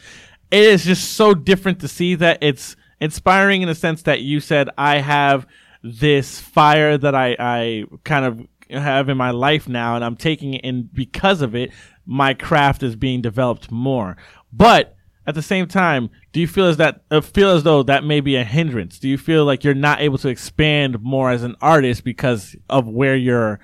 it 0.50 0.62
is 0.62 0.84
just 0.84 1.14
so 1.14 1.34
different 1.34 1.80
to 1.80 1.88
see 1.88 2.14
that 2.16 2.38
it's 2.40 2.76
inspiring 3.00 3.62
in 3.62 3.68
the 3.68 3.74
sense 3.74 4.02
that 4.02 4.20
you 4.20 4.40
said 4.40 4.70
I 4.78 4.98
have 4.98 5.46
this 5.82 6.40
fire 6.40 6.96
that 6.98 7.14
I, 7.14 7.36
I 7.38 7.84
kind 8.04 8.24
of 8.24 8.46
have 8.70 9.08
in 9.08 9.16
my 9.16 9.30
life 9.30 9.68
now 9.68 9.94
and 9.94 10.04
I'm 10.04 10.16
taking 10.16 10.54
it 10.54 10.64
and 10.64 10.92
because 10.92 11.42
of 11.42 11.54
it, 11.54 11.72
my 12.04 12.34
craft 12.34 12.82
is 12.82 12.96
being 12.96 13.20
developed 13.20 13.70
more. 13.70 14.16
But 14.52 14.96
at 15.26 15.34
the 15.34 15.42
same 15.42 15.66
time, 15.66 16.10
do 16.32 16.40
you 16.40 16.46
feel 16.46 16.66
as 16.66 16.76
that 16.76 17.02
uh, 17.10 17.20
feel 17.20 17.50
as 17.50 17.64
though 17.64 17.82
that 17.82 18.04
may 18.04 18.20
be 18.20 18.36
a 18.36 18.44
hindrance? 18.44 18.98
Do 18.98 19.08
you 19.08 19.18
feel 19.18 19.44
like 19.44 19.64
you're 19.64 19.74
not 19.74 20.00
able 20.00 20.18
to 20.18 20.28
expand 20.28 21.02
more 21.02 21.30
as 21.30 21.42
an 21.42 21.56
artist 21.60 22.04
because 22.04 22.54
of 22.70 22.86
where 22.86 23.16
you're 23.16 23.58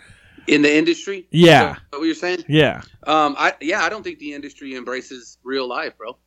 in 0.46 0.62
the 0.62 0.74
industry. 0.74 1.28
Yeah. 1.30 1.76
What 1.90 2.02
you're 2.04 2.14
saying? 2.14 2.44
Yeah, 2.46 2.82
Um, 3.06 3.34
I 3.38 3.54
yeah, 3.60 3.82
I 3.84 3.88
don't 3.88 4.02
think 4.02 4.18
the 4.18 4.34
industry 4.34 4.76
embraces 4.76 5.38
real 5.44 5.68
life, 5.68 5.96
bro. 5.98 6.18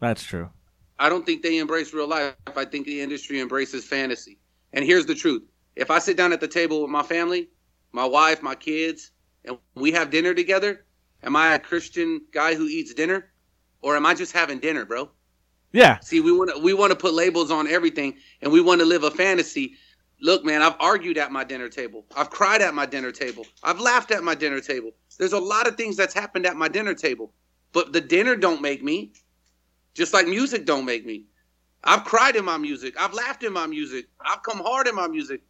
that's 0.00 0.22
true. 0.22 0.50
I 0.98 1.08
don't 1.08 1.24
think 1.26 1.42
they 1.42 1.58
embrace 1.58 1.92
real 1.92 2.08
life. 2.08 2.34
I 2.56 2.64
think 2.64 2.86
the 2.86 3.00
industry 3.00 3.40
embraces 3.40 3.84
fantasy. 3.86 4.38
And 4.72 4.84
here's 4.84 5.06
the 5.06 5.14
truth: 5.14 5.42
if 5.74 5.90
I 5.90 5.98
sit 5.98 6.16
down 6.16 6.32
at 6.32 6.40
the 6.40 6.48
table 6.48 6.82
with 6.82 6.90
my 6.90 7.02
family, 7.02 7.50
my 7.92 8.04
wife, 8.04 8.42
my 8.42 8.54
kids, 8.54 9.10
and 9.44 9.58
we 9.74 9.92
have 9.92 10.10
dinner 10.10 10.34
together, 10.34 10.84
am 11.22 11.36
I 11.36 11.54
a 11.54 11.58
Christian 11.58 12.22
guy 12.32 12.54
who 12.54 12.66
eats 12.66 12.94
dinner, 12.94 13.30
or 13.82 13.96
am 13.96 14.06
I 14.06 14.14
just 14.14 14.32
having 14.32 14.58
dinner, 14.58 14.84
bro? 14.84 15.10
Yeah, 15.72 16.00
See, 16.00 16.20
we 16.20 16.32
want 16.32 16.50
to 16.54 16.58
we 16.60 16.74
want 16.74 16.92
to 16.92 16.96
put 16.96 17.14
labels 17.14 17.50
on 17.50 17.66
everything, 17.68 18.18
and 18.42 18.52
we 18.52 18.60
want 18.60 18.80
to 18.80 18.86
live 18.86 19.04
a 19.04 19.10
fantasy. 19.10 19.74
Look, 20.20 20.44
man, 20.44 20.62
I've 20.62 20.76
argued 20.80 21.18
at 21.18 21.32
my 21.32 21.44
dinner 21.44 21.68
table. 21.68 22.06
I've 22.16 22.30
cried 22.30 22.62
at 22.62 22.74
my 22.74 22.86
dinner 22.86 23.12
table. 23.12 23.46
I've 23.62 23.80
laughed 23.80 24.10
at 24.10 24.24
my 24.24 24.34
dinner 24.34 24.60
table. 24.60 24.92
There's 25.18 25.34
a 25.34 25.38
lot 25.38 25.68
of 25.68 25.76
things 25.76 25.96
that's 25.96 26.14
happened 26.14 26.46
at 26.46 26.56
my 26.56 26.68
dinner 26.68 26.94
table, 26.94 27.32
but 27.72 27.92
the 27.92 28.00
dinner 28.00 28.36
don't 28.36 28.62
make 28.62 28.82
me. 28.82 29.12
Just 29.94 30.14
like 30.14 30.26
music 30.26 30.66
don't 30.66 30.84
make 30.86 31.06
me. 31.06 31.24
I've 31.84 32.04
cried 32.04 32.36
in 32.36 32.44
my 32.44 32.58
music. 32.58 32.94
I've 33.00 33.14
laughed 33.14 33.44
in 33.44 33.52
my 33.52 33.66
music. 33.66 34.06
I've 34.20 34.42
come 34.42 34.58
hard 34.58 34.88
in 34.88 34.94
my 34.94 35.08
music, 35.08 35.42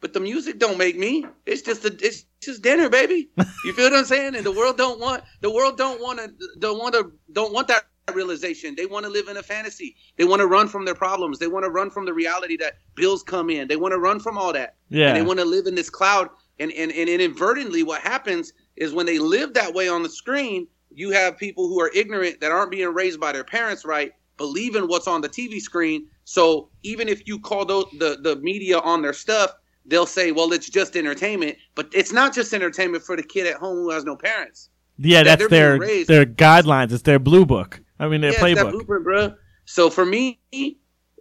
but 0.00 0.12
the 0.12 0.20
music 0.20 0.58
don't 0.58 0.78
make 0.78 0.98
me. 0.98 1.24
It's 1.46 1.62
just 1.62 1.84
a, 1.84 1.96
it's 2.00 2.24
just 2.40 2.62
dinner, 2.62 2.88
baby. 2.88 3.30
You 3.64 3.72
feel 3.74 3.90
what 3.90 3.94
I'm 3.98 4.04
saying? 4.04 4.34
And 4.36 4.44
the 4.44 4.52
world 4.52 4.76
don't 4.76 5.00
want 5.00 5.24
the 5.40 5.50
world 5.50 5.78
don't 5.78 6.00
want 6.00 6.18
to 6.18 6.32
don't 6.58 6.78
want 6.78 6.94
to 6.94 7.12
don't 7.32 7.52
want 7.52 7.68
that 7.68 7.84
realization. 8.12 8.74
They 8.76 8.86
want 8.86 9.04
to 9.06 9.10
live 9.10 9.28
in 9.28 9.36
a 9.36 9.42
fantasy. 9.42 9.96
They 10.16 10.24
want 10.24 10.40
to 10.40 10.46
run 10.46 10.68
from 10.68 10.84
their 10.84 10.94
problems. 10.94 11.38
They 11.38 11.46
want 11.46 11.64
to 11.64 11.70
run 11.70 11.90
from 11.90 12.04
the 12.04 12.12
reality 12.12 12.56
that 12.58 12.74
bills 12.94 13.22
come 13.22 13.48
in. 13.50 13.68
They 13.68 13.76
want 13.76 13.92
to 13.92 13.98
run 13.98 14.18
from 14.20 14.36
all 14.36 14.52
that. 14.52 14.74
yeah, 14.88 15.08
And 15.08 15.16
they 15.16 15.22
want 15.22 15.38
to 15.38 15.44
live 15.44 15.66
in 15.66 15.74
this 15.74 15.90
cloud. 15.90 16.28
And, 16.58 16.72
and, 16.72 16.90
and 16.92 17.08
inadvertently, 17.08 17.82
what 17.82 18.02
happens 18.02 18.52
is 18.76 18.92
when 18.92 19.06
they 19.06 19.18
live 19.18 19.54
that 19.54 19.72
way 19.72 19.88
on 19.88 20.02
the 20.02 20.08
screen, 20.08 20.66
you 20.90 21.10
have 21.10 21.38
people 21.38 21.68
who 21.68 21.80
are 21.80 21.90
ignorant 21.94 22.40
that 22.40 22.50
aren't 22.52 22.70
being 22.70 22.92
raised 22.92 23.20
by 23.20 23.32
their 23.32 23.44
parents 23.44 23.84
right, 23.84 24.12
believe 24.36 24.74
in 24.76 24.88
what's 24.88 25.06
on 25.06 25.20
the 25.20 25.28
TV 25.28 25.60
screen. 25.60 26.06
So 26.24 26.68
even 26.82 27.08
if 27.08 27.26
you 27.26 27.38
call 27.38 27.64
those, 27.64 27.86
the, 27.98 28.18
the 28.22 28.36
media 28.36 28.78
on 28.80 29.00
their 29.02 29.12
stuff, 29.12 29.52
they'll 29.86 30.06
say, 30.06 30.32
well, 30.32 30.52
it's 30.52 30.68
just 30.68 30.96
entertainment. 30.96 31.56
But 31.74 31.88
it's 31.94 32.12
not 32.12 32.34
just 32.34 32.52
entertainment 32.52 33.02
for 33.04 33.16
the 33.16 33.22
kid 33.22 33.46
at 33.46 33.56
home 33.56 33.76
who 33.76 33.90
has 33.90 34.04
no 34.04 34.16
parents. 34.16 34.68
yeah. 34.98 35.22
that 35.22 35.38
That's 35.38 35.50
their 35.50 35.78
raised- 35.78 36.08
their 36.08 36.26
guidelines. 36.26 36.92
It's 36.92 37.02
their 37.02 37.18
blue 37.18 37.46
book. 37.46 37.80
I 38.02 38.08
mean, 38.08 38.20
their 38.20 38.32
Yeah, 38.32 38.42
playbook. 38.42 38.72
blueprint, 38.72 39.04
bro. 39.04 39.34
So 39.64 39.88
for 39.88 40.04
me, 40.04 40.40
I, 40.52 40.74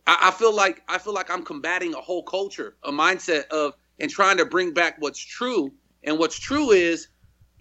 I 0.08 0.32
feel 0.32 0.54
like 0.54 0.82
I 0.90 0.98
feel 0.98 1.14
like 1.14 1.30
I'm 1.30 1.44
combating 1.44 1.94
a 1.94 2.02
whole 2.02 2.24
culture, 2.24 2.76
a 2.84 2.92
mindset 2.92 3.48
of 3.50 3.74
and 4.00 4.10
trying 4.10 4.38
to 4.38 4.46
bring 4.46 4.74
back 4.74 4.96
what's 5.00 5.24
true. 5.24 5.72
And 6.04 6.18
what's 6.18 6.40
true 6.40 6.72
is 6.72 7.08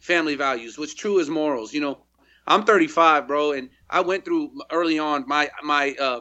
family 0.00 0.36
values. 0.36 0.78
What's 0.78 0.94
true 0.94 1.18
is 1.18 1.28
morals. 1.28 1.74
You 1.74 1.82
know, 1.82 1.98
I'm 2.46 2.64
35, 2.64 3.28
bro, 3.28 3.52
and 3.52 3.68
I 3.90 4.00
went 4.00 4.24
through 4.24 4.52
early 4.72 4.98
on 4.98 5.24
my 5.28 5.50
my 5.62 5.94
uh, 6.00 6.20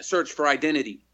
search 0.00 0.32
for 0.32 0.46
identity. 0.48 1.04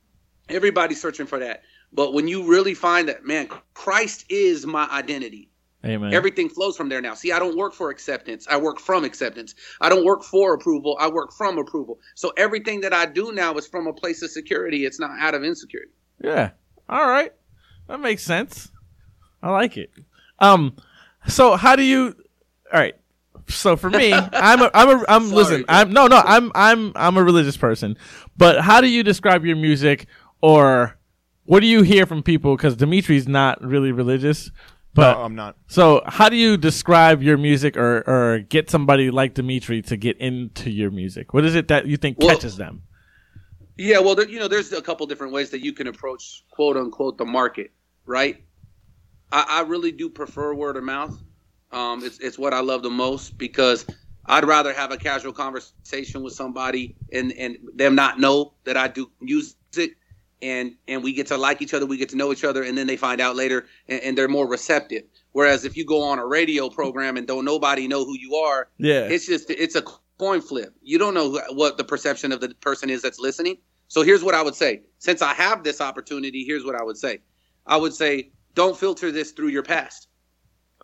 Everybody's 0.48 1.02
searching 1.02 1.26
for 1.26 1.40
that, 1.40 1.62
but 1.92 2.12
when 2.14 2.28
you 2.28 2.46
really 2.48 2.74
find 2.74 3.08
that, 3.08 3.24
man, 3.24 3.48
Christ 3.74 4.26
is 4.28 4.66
my 4.66 4.88
identity. 4.92 5.50
Amen. 5.84 6.14
Everything 6.14 6.48
flows 6.48 6.76
from 6.76 6.88
there 6.88 7.02
now. 7.02 7.14
See, 7.14 7.30
I 7.32 7.38
don't 7.38 7.56
work 7.56 7.74
for 7.74 7.90
acceptance. 7.90 8.46
I 8.48 8.56
work 8.56 8.80
from 8.80 9.04
acceptance. 9.04 9.54
I 9.80 9.88
don't 9.88 10.04
work 10.04 10.22
for 10.22 10.54
approval. 10.54 10.96
I 10.98 11.08
work 11.08 11.32
from 11.32 11.58
approval. 11.58 11.98
So 12.14 12.32
everything 12.36 12.80
that 12.82 12.94
I 12.94 13.06
do 13.06 13.32
now 13.32 13.54
is 13.56 13.66
from 13.66 13.86
a 13.86 13.92
place 13.92 14.22
of 14.22 14.30
security. 14.30 14.86
It's 14.86 14.98
not 14.98 15.10
out 15.18 15.34
of 15.34 15.44
insecurity. 15.44 15.92
Yeah. 16.22 16.50
All 16.88 17.06
right. 17.06 17.32
That 17.88 18.00
makes 18.00 18.22
sense. 18.22 18.70
I 19.42 19.50
like 19.50 19.76
it. 19.76 19.90
Um 20.38 20.76
so 21.26 21.56
how 21.56 21.76
do 21.76 21.82
you 21.82 22.16
All 22.72 22.80
right. 22.80 22.94
So 23.48 23.76
for 23.76 23.90
me, 23.90 24.12
I'm 24.32 24.62
a 24.62 24.70
I'm 24.72 24.88
a 24.88 25.04
I'm 25.06 25.22
Sorry, 25.24 25.36
listen, 25.36 25.62
bro. 25.64 25.74
I'm 25.74 25.92
no 25.92 26.06
no, 26.06 26.22
I'm 26.24 26.50
I'm 26.54 26.92
I'm 26.96 27.16
a 27.16 27.22
religious 27.22 27.56
person. 27.56 27.96
But 28.36 28.62
how 28.62 28.80
do 28.80 28.88
you 28.88 29.02
describe 29.02 29.44
your 29.44 29.56
music 29.56 30.06
or 30.40 30.96
what 31.44 31.60
do 31.60 31.66
you 31.66 31.82
hear 31.82 32.06
from 32.06 32.22
people 32.22 32.56
cuz 32.56 32.74
Dimitri's 32.74 33.28
not 33.28 33.62
really 33.62 33.92
religious, 33.92 34.50
But 34.94 35.14
no, 35.14 35.24
I'm 35.24 35.34
not. 35.34 35.56
so, 35.66 36.02
how 36.06 36.28
do 36.28 36.36
you 36.36 36.56
describe 36.56 37.22
your 37.22 37.36
music, 37.36 37.76
or 37.76 38.04
or 38.06 38.38
get 38.48 38.70
somebody 38.70 39.10
like 39.10 39.34
Dimitri 39.34 39.82
to 39.82 39.96
get 39.96 40.16
into 40.18 40.70
your 40.70 40.90
music? 40.90 41.34
What 41.34 41.44
is 41.44 41.54
it 41.56 41.68
that 41.68 41.86
you 41.86 41.96
think 41.96 42.18
Well- 42.18 42.28
catches 42.30 42.56
them? 42.56 42.82
Yeah, 43.76 43.98
well, 43.98 44.14
there, 44.14 44.28
you 44.28 44.38
know, 44.38 44.46
there's 44.46 44.72
a 44.72 44.80
couple 44.80 45.04
different 45.06 45.32
ways 45.32 45.50
that 45.50 45.60
you 45.64 45.72
can 45.72 45.88
approach 45.88 46.44
quote 46.52 46.76
unquote 46.76 47.18
the 47.18 47.24
market, 47.24 47.72
right? 48.06 48.44
I, 49.32 49.44
I 49.48 49.60
really 49.62 49.90
do 49.90 50.08
prefer 50.08 50.54
word 50.54 50.76
of 50.76 50.84
mouth. 50.84 51.20
Um, 51.72 52.04
it's 52.04 52.18
it's 52.20 52.38
what 52.38 52.54
I 52.54 52.60
love 52.60 52.84
the 52.84 52.90
most 52.90 53.36
because 53.36 53.84
I'd 54.26 54.44
rather 54.44 54.72
have 54.72 54.92
a 54.92 54.96
casual 54.96 55.32
conversation 55.32 56.22
with 56.22 56.34
somebody 56.34 56.94
and 57.12 57.32
and 57.32 57.58
them 57.74 57.96
not 57.96 58.20
know 58.20 58.54
that 58.62 58.76
I 58.76 58.86
do 58.86 59.10
music, 59.20 59.96
and 60.42 60.74
and 60.88 61.02
we 61.02 61.12
get 61.12 61.26
to 61.28 61.36
like 61.36 61.62
each 61.62 61.74
other, 61.74 61.86
we 61.86 61.96
get 61.96 62.08
to 62.10 62.16
know 62.16 62.32
each 62.32 62.44
other, 62.44 62.62
and 62.62 62.76
then 62.76 62.86
they 62.86 62.96
find 62.96 63.20
out 63.20 63.36
later, 63.36 63.66
and, 63.88 64.00
and 64.02 64.18
they're 64.18 64.28
more 64.28 64.46
receptive. 64.46 65.02
Whereas 65.32 65.64
if 65.64 65.76
you 65.76 65.84
go 65.84 66.02
on 66.02 66.18
a 66.18 66.26
radio 66.26 66.68
program 66.68 67.16
and 67.16 67.26
don't 67.26 67.44
nobody 67.44 67.88
know 67.88 68.04
who 68.04 68.16
you 68.18 68.34
are, 68.36 68.68
Yeah, 68.78 69.00
it's 69.06 69.26
just 69.26 69.50
it's 69.50 69.74
a 69.74 69.82
coin 70.18 70.40
flip. 70.40 70.74
You 70.82 70.98
don't 70.98 71.14
know 71.14 71.40
what 71.50 71.76
the 71.76 71.84
perception 71.84 72.30
of 72.32 72.40
the 72.40 72.50
person 72.60 72.90
is 72.90 73.02
that's 73.02 73.18
listening. 73.18 73.56
So 73.88 74.02
here's 74.02 74.22
what 74.22 74.34
I 74.34 74.42
would 74.42 74.54
say. 74.54 74.82
Since 74.98 75.22
I 75.22 75.34
have 75.34 75.62
this 75.62 75.80
opportunity, 75.80 76.44
here's 76.44 76.64
what 76.64 76.74
I 76.74 76.82
would 76.82 76.96
say. 76.96 77.20
I 77.66 77.76
would 77.76 77.94
say 77.94 78.30
don't 78.54 78.76
filter 78.76 79.10
this 79.10 79.32
through 79.32 79.48
your 79.48 79.62
past. 79.62 80.08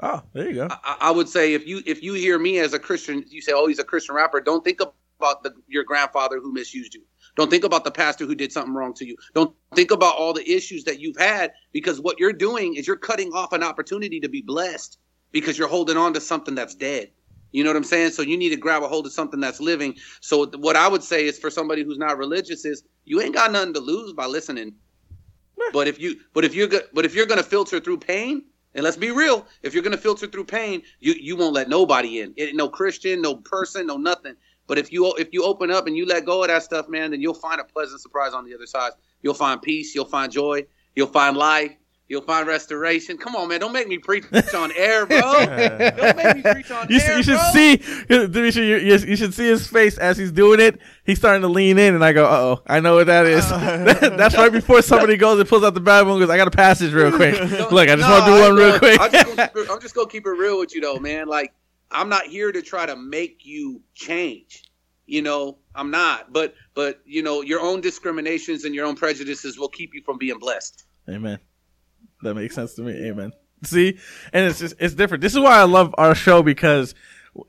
oh, 0.02 0.22
there 0.32 0.48
you 0.48 0.54
go. 0.54 0.68
I, 0.70 0.96
I 1.00 1.10
would 1.10 1.28
say 1.28 1.54
if 1.54 1.66
you 1.66 1.82
if 1.86 2.02
you 2.02 2.14
hear 2.14 2.38
me 2.38 2.58
as 2.58 2.72
a 2.72 2.78
Christian, 2.78 3.24
you 3.28 3.40
say, 3.42 3.52
"Oh, 3.54 3.66
he's 3.66 3.78
a 3.78 3.84
Christian 3.84 4.14
rapper." 4.14 4.40
Don't 4.40 4.64
think 4.64 4.80
about 4.80 5.42
the, 5.42 5.52
your 5.68 5.84
grandfather 5.84 6.40
who 6.40 6.52
misused 6.52 6.94
you. 6.94 7.02
Don't 7.40 7.48
think 7.48 7.64
about 7.64 7.84
the 7.84 7.90
pastor 7.90 8.26
who 8.26 8.34
did 8.34 8.52
something 8.52 8.74
wrong 8.74 8.92
to 8.92 9.06
you. 9.06 9.16
Don't 9.32 9.56
think 9.74 9.92
about 9.92 10.14
all 10.14 10.34
the 10.34 10.46
issues 10.46 10.84
that 10.84 11.00
you've 11.00 11.16
had 11.16 11.54
because 11.72 11.98
what 11.98 12.20
you're 12.20 12.34
doing 12.34 12.74
is 12.74 12.86
you're 12.86 12.98
cutting 12.98 13.32
off 13.32 13.54
an 13.54 13.62
opportunity 13.62 14.20
to 14.20 14.28
be 14.28 14.42
blessed 14.42 14.98
because 15.32 15.56
you're 15.56 15.66
holding 15.66 15.96
on 15.96 16.12
to 16.12 16.20
something 16.20 16.54
that's 16.54 16.74
dead. 16.74 17.10
You 17.52 17.64
know 17.64 17.70
what 17.70 17.78
I'm 17.78 17.84
saying? 17.84 18.10
So 18.10 18.20
you 18.20 18.36
need 18.36 18.50
to 18.50 18.56
grab 18.56 18.82
a 18.82 18.88
hold 18.88 19.06
of 19.06 19.12
something 19.12 19.40
that's 19.40 19.58
living. 19.58 19.94
So 20.20 20.48
what 20.58 20.76
I 20.76 20.86
would 20.86 21.02
say 21.02 21.24
is 21.24 21.38
for 21.38 21.48
somebody 21.48 21.82
who's 21.82 21.96
not 21.96 22.18
religious 22.18 22.66
is 22.66 22.82
you 23.06 23.22
ain't 23.22 23.32
got 23.32 23.52
nothing 23.52 23.72
to 23.72 23.80
lose 23.80 24.12
by 24.12 24.26
listening. 24.26 24.74
But 25.72 25.88
if 25.88 25.98
you 25.98 26.16
but 26.34 26.44
if 26.44 26.54
you're 26.54 26.68
go, 26.68 26.80
but 26.92 27.06
if 27.06 27.14
you're 27.14 27.24
gonna 27.24 27.42
filter 27.42 27.80
through 27.80 28.00
pain, 28.00 28.44
and 28.74 28.84
let's 28.84 28.98
be 28.98 29.12
real, 29.12 29.46
if 29.62 29.72
you're 29.72 29.82
gonna 29.82 29.96
filter 29.96 30.26
through 30.26 30.44
pain, 30.44 30.82
you 30.98 31.14
you 31.18 31.36
won't 31.36 31.54
let 31.54 31.70
nobody 31.70 32.20
in. 32.20 32.34
It, 32.36 32.54
no 32.54 32.68
Christian, 32.68 33.22
no 33.22 33.36
person, 33.36 33.86
no 33.86 33.96
nothing. 33.96 34.34
But 34.70 34.78
if 34.78 34.92
you 34.92 35.12
if 35.18 35.30
you 35.32 35.42
open 35.42 35.72
up 35.72 35.88
and 35.88 35.96
you 35.96 36.06
let 36.06 36.24
go 36.24 36.42
of 36.42 36.48
that 36.48 36.62
stuff, 36.62 36.88
man, 36.88 37.10
then 37.10 37.20
you'll 37.20 37.34
find 37.34 37.60
a 37.60 37.64
pleasant 37.64 38.00
surprise 38.00 38.34
on 38.34 38.44
the 38.44 38.54
other 38.54 38.66
side. 38.66 38.92
You'll 39.20 39.34
find 39.34 39.60
peace. 39.60 39.96
You'll 39.96 40.04
find 40.04 40.30
joy. 40.30 40.64
You'll 40.94 41.08
find 41.08 41.36
life. 41.36 41.72
You'll 42.08 42.22
find 42.22 42.46
restoration. 42.46 43.18
Come 43.18 43.34
on, 43.34 43.48
man! 43.48 43.58
Don't 43.58 43.72
make 43.72 43.88
me 43.88 43.98
preach 43.98 44.24
on 44.54 44.70
air, 44.76 45.06
bro. 45.06 45.20
Don't 45.20 46.16
make 46.16 46.36
me 46.36 46.42
preach 46.42 46.70
on 46.70 46.86
You, 46.88 47.00
air, 47.00 47.16
you 47.16 47.22
should 47.24 47.38
bro. 47.38 47.50
see, 47.52 47.76
Dimitri, 48.08 48.68
you, 48.68 48.76
you, 48.76 48.96
you 48.98 49.16
should 49.16 49.34
see 49.34 49.48
his 49.48 49.66
face 49.66 49.98
as 49.98 50.16
he's 50.16 50.30
doing 50.30 50.60
it. 50.60 50.78
He's 51.04 51.18
starting 51.18 51.42
to 51.42 51.48
lean 51.48 51.76
in, 51.76 51.96
and 51.96 52.04
I 52.04 52.12
go, 52.12 52.24
"Uh 52.26 52.36
oh, 52.58 52.62
I 52.68 52.78
know 52.78 52.94
what 52.94 53.06
that 53.08 53.26
is." 53.26 53.48
That's 54.16 54.36
right 54.36 54.52
before 54.52 54.82
somebody 54.82 55.16
goes 55.16 55.40
and 55.40 55.48
pulls 55.48 55.64
out 55.64 55.74
the 55.74 55.80
Bible 55.80 56.12
and 56.12 56.20
goes, 56.20 56.30
"I 56.30 56.36
got 56.36 56.46
a 56.48 56.52
passage 56.52 56.92
real 56.92 57.10
quick." 57.10 57.34
Look, 57.72 57.88
I 57.88 57.96
just 57.96 58.08
No, 58.08 58.10
want 58.10 58.24
to 58.24 58.30
do 58.30 58.36
I 58.36 58.48
one 58.48 58.56
real 58.56 58.78
quick. 58.78 59.00
I'm 59.00 59.10
just, 59.10 59.26
gonna 59.26 59.48
keep 59.48 59.56
it, 59.56 59.68
I'm 59.70 59.80
just 59.80 59.94
gonna 59.96 60.08
keep 60.08 60.26
it 60.26 60.30
real 60.30 60.58
with 60.60 60.74
you 60.76 60.80
though, 60.80 60.98
man. 61.00 61.26
Like 61.28 61.52
I'm 61.90 62.08
not 62.08 62.26
here 62.26 62.52
to 62.52 62.62
try 62.62 62.86
to 62.86 62.96
make 62.96 63.44
you 63.44 63.82
change. 63.94 64.64
You 65.06 65.22
know, 65.22 65.58
I'm 65.74 65.90
not. 65.90 66.32
But 66.32 66.54
but 66.74 67.00
you 67.04 67.22
know, 67.22 67.42
your 67.42 67.60
own 67.60 67.80
discriminations 67.80 68.64
and 68.64 68.74
your 68.74 68.86
own 68.86 68.96
prejudices 68.96 69.58
will 69.58 69.68
keep 69.68 69.94
you 69.94 70.02
from 70.02 70.18
being 70.18 70.38
blessed. 70.38 70.84
Amen. 71.08 71.38
That 72.22 72.34
makes 72.34 72.54
sense 72.54 72.74
to 72.74 72.82
me. 72.82 72.92
Amen. 73.08 73.32
See, 73.64 73.98
and 74.32 74.46
it's 74.46 74.60
just 74.60 74.74
it's 74.78 74.94
different. 74.94 75.20
This 75.22 75.34
is 75.34 75.40
why 75.40 75.58
I 75.58 75.64
love 75.64 75.94
our 75.98 76.14
show 76.14 76.42
because 76.42 76.94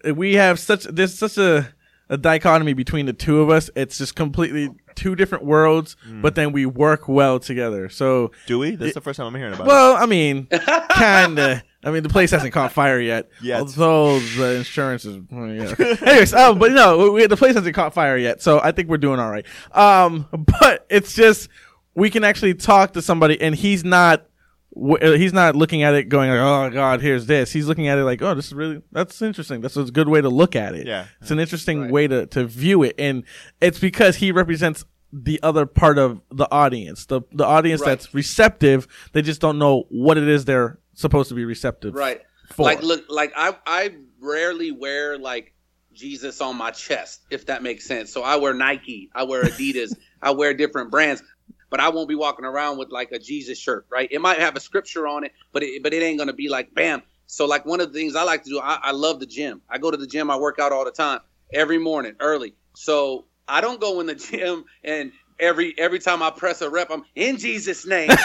we 0.03 0.35
have 0.35 0.59
such 0.59 0.83
there's 0.85 1.17
such 1.17 1.37
a 1.37 1.73
a 2.09 2.17
dichotomy 2.17 2.73
between 2.73 3.05
the 3.05 3.13
two 3.13 3.41
of 3.41 3.49
us. 3.49 3.69
It's 3.75 3.97
just 3.97 4.15
completely 4.15 4.69
two 4.95 5.15
different 5.15 5.45
worlds, 5.45 5.95
mm. 6.07 6.21
but 6.21 6.35
then 6.35 6.51
we 6.51 6.65
work 6.65 7.07
well 7.07 7.39
together. 7.39 7.87
So, 7.87 8.31
Do 8.47 8.59
we? 8.59 8.75
This 8.75 8.89
is 8.89 8.93
the 8.95 9.01
first 9.01 9.17
time 9.17 9.27
I'm 9.27 9.35
hearing 9.35 9.53
about 9.53 9.67
well, 9.67 9.95
I 9.95 10.05
mean, 10.05 10.47
kind 10.91 11.39
of. 11.39 11.63
I 11.83 11.91
mean, 11.91 12.03
the 12.03 12.09
place 12.09 12.31
hasn't 12.31 12.53
caught 12.53 12.71
fire 12.71 12.99
yet. 12.99 13.29
Yet. 13.41 13.61
Although 13.61 14.19
the 14.19 14.57
insurance 14.57 15.03
is. 15.05 15.23
yeah. 15.31 15.95
Anyways, 16.09 16.33
um, 16.33 16.59
but 16.59 16.71
no, 16.73 17.11
we, 17.11 17.25
the 17.27 17.37
place 17.37 17.55
hasn't 17.55 17.73
caught 17.75 17.93
fire 17.93 18.17
yet. 18.17 18.41
So 18.41 18.59
I 18.61 18.71
think 18.71 18.87
we're 18.89 18.97
doing 18.97 19.19
all 19.19 19.29
right. 19.31 19.45
Um, 19.71 20.27
but 20.31 20.85
it's 20.89 21.13
just 21.15 21.49
we 21.95 22.09
can 22.09 22.23
actually 22.23 22.53
talk 22.53 22.93
to 22.93 23.01
somebody, 23.01 23.39
and 23.41 23.55
he's 23.55 23.83
not. 23.83 24.27
uh, 24.75 25.11
He's 25.13 25.33
not 25.33 25.55
looking 25.55 25.83
at 25.83 25.93
it 25.95 26.07
going 26.07 26.29
like, 26.29 26.39
"Oh 26.39 26.69
God, 26.73 27.01
here's 27.01 27.25
this." 27.25 27.51
He's 27.51 27.67
looking 27.67 27.87
at 27.87 27.97
it 27.97 28.03
like, 28.03 28.21
"Oh, 28.21 28.33
this 28.35 28.45
is 28.47 28.53
really 28.53 28.81
that's 28.91 29.21
interesting. 29.21 29.59
That's 29.61 29.75
a 29.75 29.83
good 29.85 30.07
way 30.07 30.21
to 30.21 30.29
look 30.29 30.55
at 30.55 30.75
it. 30.75 30.87
Yeah. 30.87 31.07
it's 31.19 31.31
an 31.31 31.39
interesting 31.39 31.89
way 31.89 32.07
to 32.07 32.27
to 32.27 32.45
view 32.45 32.83
it, 32.83 32.95
and 32.99 33.23
it's 33.59 33.79
because 33.79 34.17
he 34.17 34.31
represents 34.31 34.85
the 35.11 35.39
other 35.43 35.65
part 35.65 35.97
of 35.97 36.21
the 36.31 36.47
audience, 36.51 37.05
the 37.07 37.21
the 37.33 37.43
audience 37.45 37.81
Right. 37.81 37.87
that's 37.87 38.13
receptive. 38.13 38.87
They 39.13 39.21
just 39.21 39.41
don't 39.41 39.57
know 39.59 39.83
what 39.89 40.17
it 40.17 40.27
is 40.29 40.45
they're 40.45 40.79
supposed 41.01 41.29
to 41.29 41.35
be 41.35 41.45
receptive 41.45 41.93
Right. 41.95 42.21
for. 42.47 42.65
Like 42.65 42.81
look, 42.83 43.05
like 43.09 43.33
I 43.35 43.55
I 43.65 43.95
rarely 44.19 44.71
wear 44.71 45.17
like 45.17 45.53
Jesus 45.93 46.39
on 46.41 46.57
my 46.57 46.71
chest, 46.71 47.21
if 47.29 47.47
that 47.47 47.63
makes 47.63 47.85
sense. 47.85 48.13
So 48.13 48.23
I 48.23 48.37
wear 48.37 48.53
Nike, 48.53 49.09
I 49.13 49.23
wear 49.23 49.49
Adidas, 49.49 49.91
I 50.21 50.31
wear 50.31 50.53
different 50.53 50.91
brands, 50.91 51.21
but 51.69 51.79
I 51.79 51.89
won't 51.89 52.07
be 52.07 52.15
walking 52.15 52.45
around 52.45 52.77
with 52.77 52.91
like 52.91 53.11
a 53.11 53.19
Jesus 53.19 53.57
shirt, 53.59 53.85
right? 53.91 54.07
It 54.11 54.21
might 54.21 54.39
have 54.39 54.55
a 54.55 54.59
scripture 54.59 55.07
on 55.07 55.23
it, 55.23 55.33
but 55.51 55.63
it, 55.63 55.83
but 55.83 55.93
it 55.93 56.01
ain't 56.01 56.17
gonna 56.19 56.33
be 56.33 56.49
like 56.49 56.73
bam. 56.73 57.01
So 57.27 57.45
like 57.45 57.65
one 57.65 57.79
of 57.79 57.91
the 57.91 57.97
things 57.99 58.15
I 58.15 58.23
like 58.23 58.43
to 58.43 58.49
do, 58.49 58.59
I, 58.59 58.79
I 58.83 58.91
love 58.91 59.19
the 59.19 59.25
gym. 59.25 59.61
I 59.69 59.77
go 59.77 59.89
to 59.91 59.97
the 59.97 60.07
gym, 60.07 60.29
I 60.29 60.37
work 60.37 60.59
out 60.59 60.71
all 60.71 60.85
the 60.85 60.91
time, 60.91 61.19
every 61.53 61.77
morning, 61.77 62.13
early. 62.19 62.55
So 62.73 63.25
I 63.47 63.61
don't 63.61 63.79
go 63.81 63.99
in 64.01 64.05
the 64.07 64.15
gym 64.31 64.65
and 64.83 65.11
every 65.41 65.73
every 65.77 65.99
time 65.99 66.21
I 66.23 66.29
press 66.29 66.61
a 66.61 66.69
rep, 66.69 66.89
I'm 66.91 67.03
in 67.15 67.37
Jesus' 67.37 67.85
name. 67.85 68.09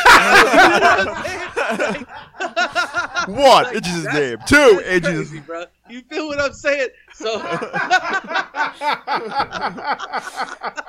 One, 3.27 3.65
Like, 3.65 3.75
in 3.77 3.83
Jesus' 3.83 4.15
name. 4.15 4.39
Two, 4.47 4.81
in 4.87 5.03
Jesus' 5.03 5.33
name. 5.33 5.43
bro. 5.43 5.65
You 5.91 6.03
feel 6.03 6.29
what 6.29 6.41
I'm 6.41 6.53
saying? 6.53 6.89
So 7.15 7.39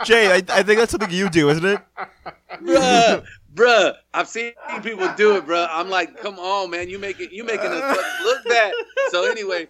Jay, 0.04 0.32
I, 0.32 0.44
I 0.50 0.64
think 0.64 0.80
that's 0.80 0.92
something 0.92 1.10
you 1.10 1.30
do, 1.30 1.50
isn't 1.50 1.66
it? 1.66 1.80
bruh, 2.62 3.24
bruh. 3.54 3.94
I've 4.14 4.28
seen 4.28 4.54
people 4.84 5.08
do 5.16 5.38
it, 5.38 5.46
bruh. 5.48 5.68
I'm 5.72 5.90
like, 5.90 6.20
come 6.22 6.38
on, 6.38 6.70
man, 6.70 6.90
you 6.90 7.00
make 7.00 7.20
it, 7.20 7.32
you 7.32 7.44
making 7.44 7.72
us 7.72 7.98
look, 7.98 8.06
look 8.24 8.46
bad. 8.46 8.74
So 9.10 9.30
anyway, 9.30 9.68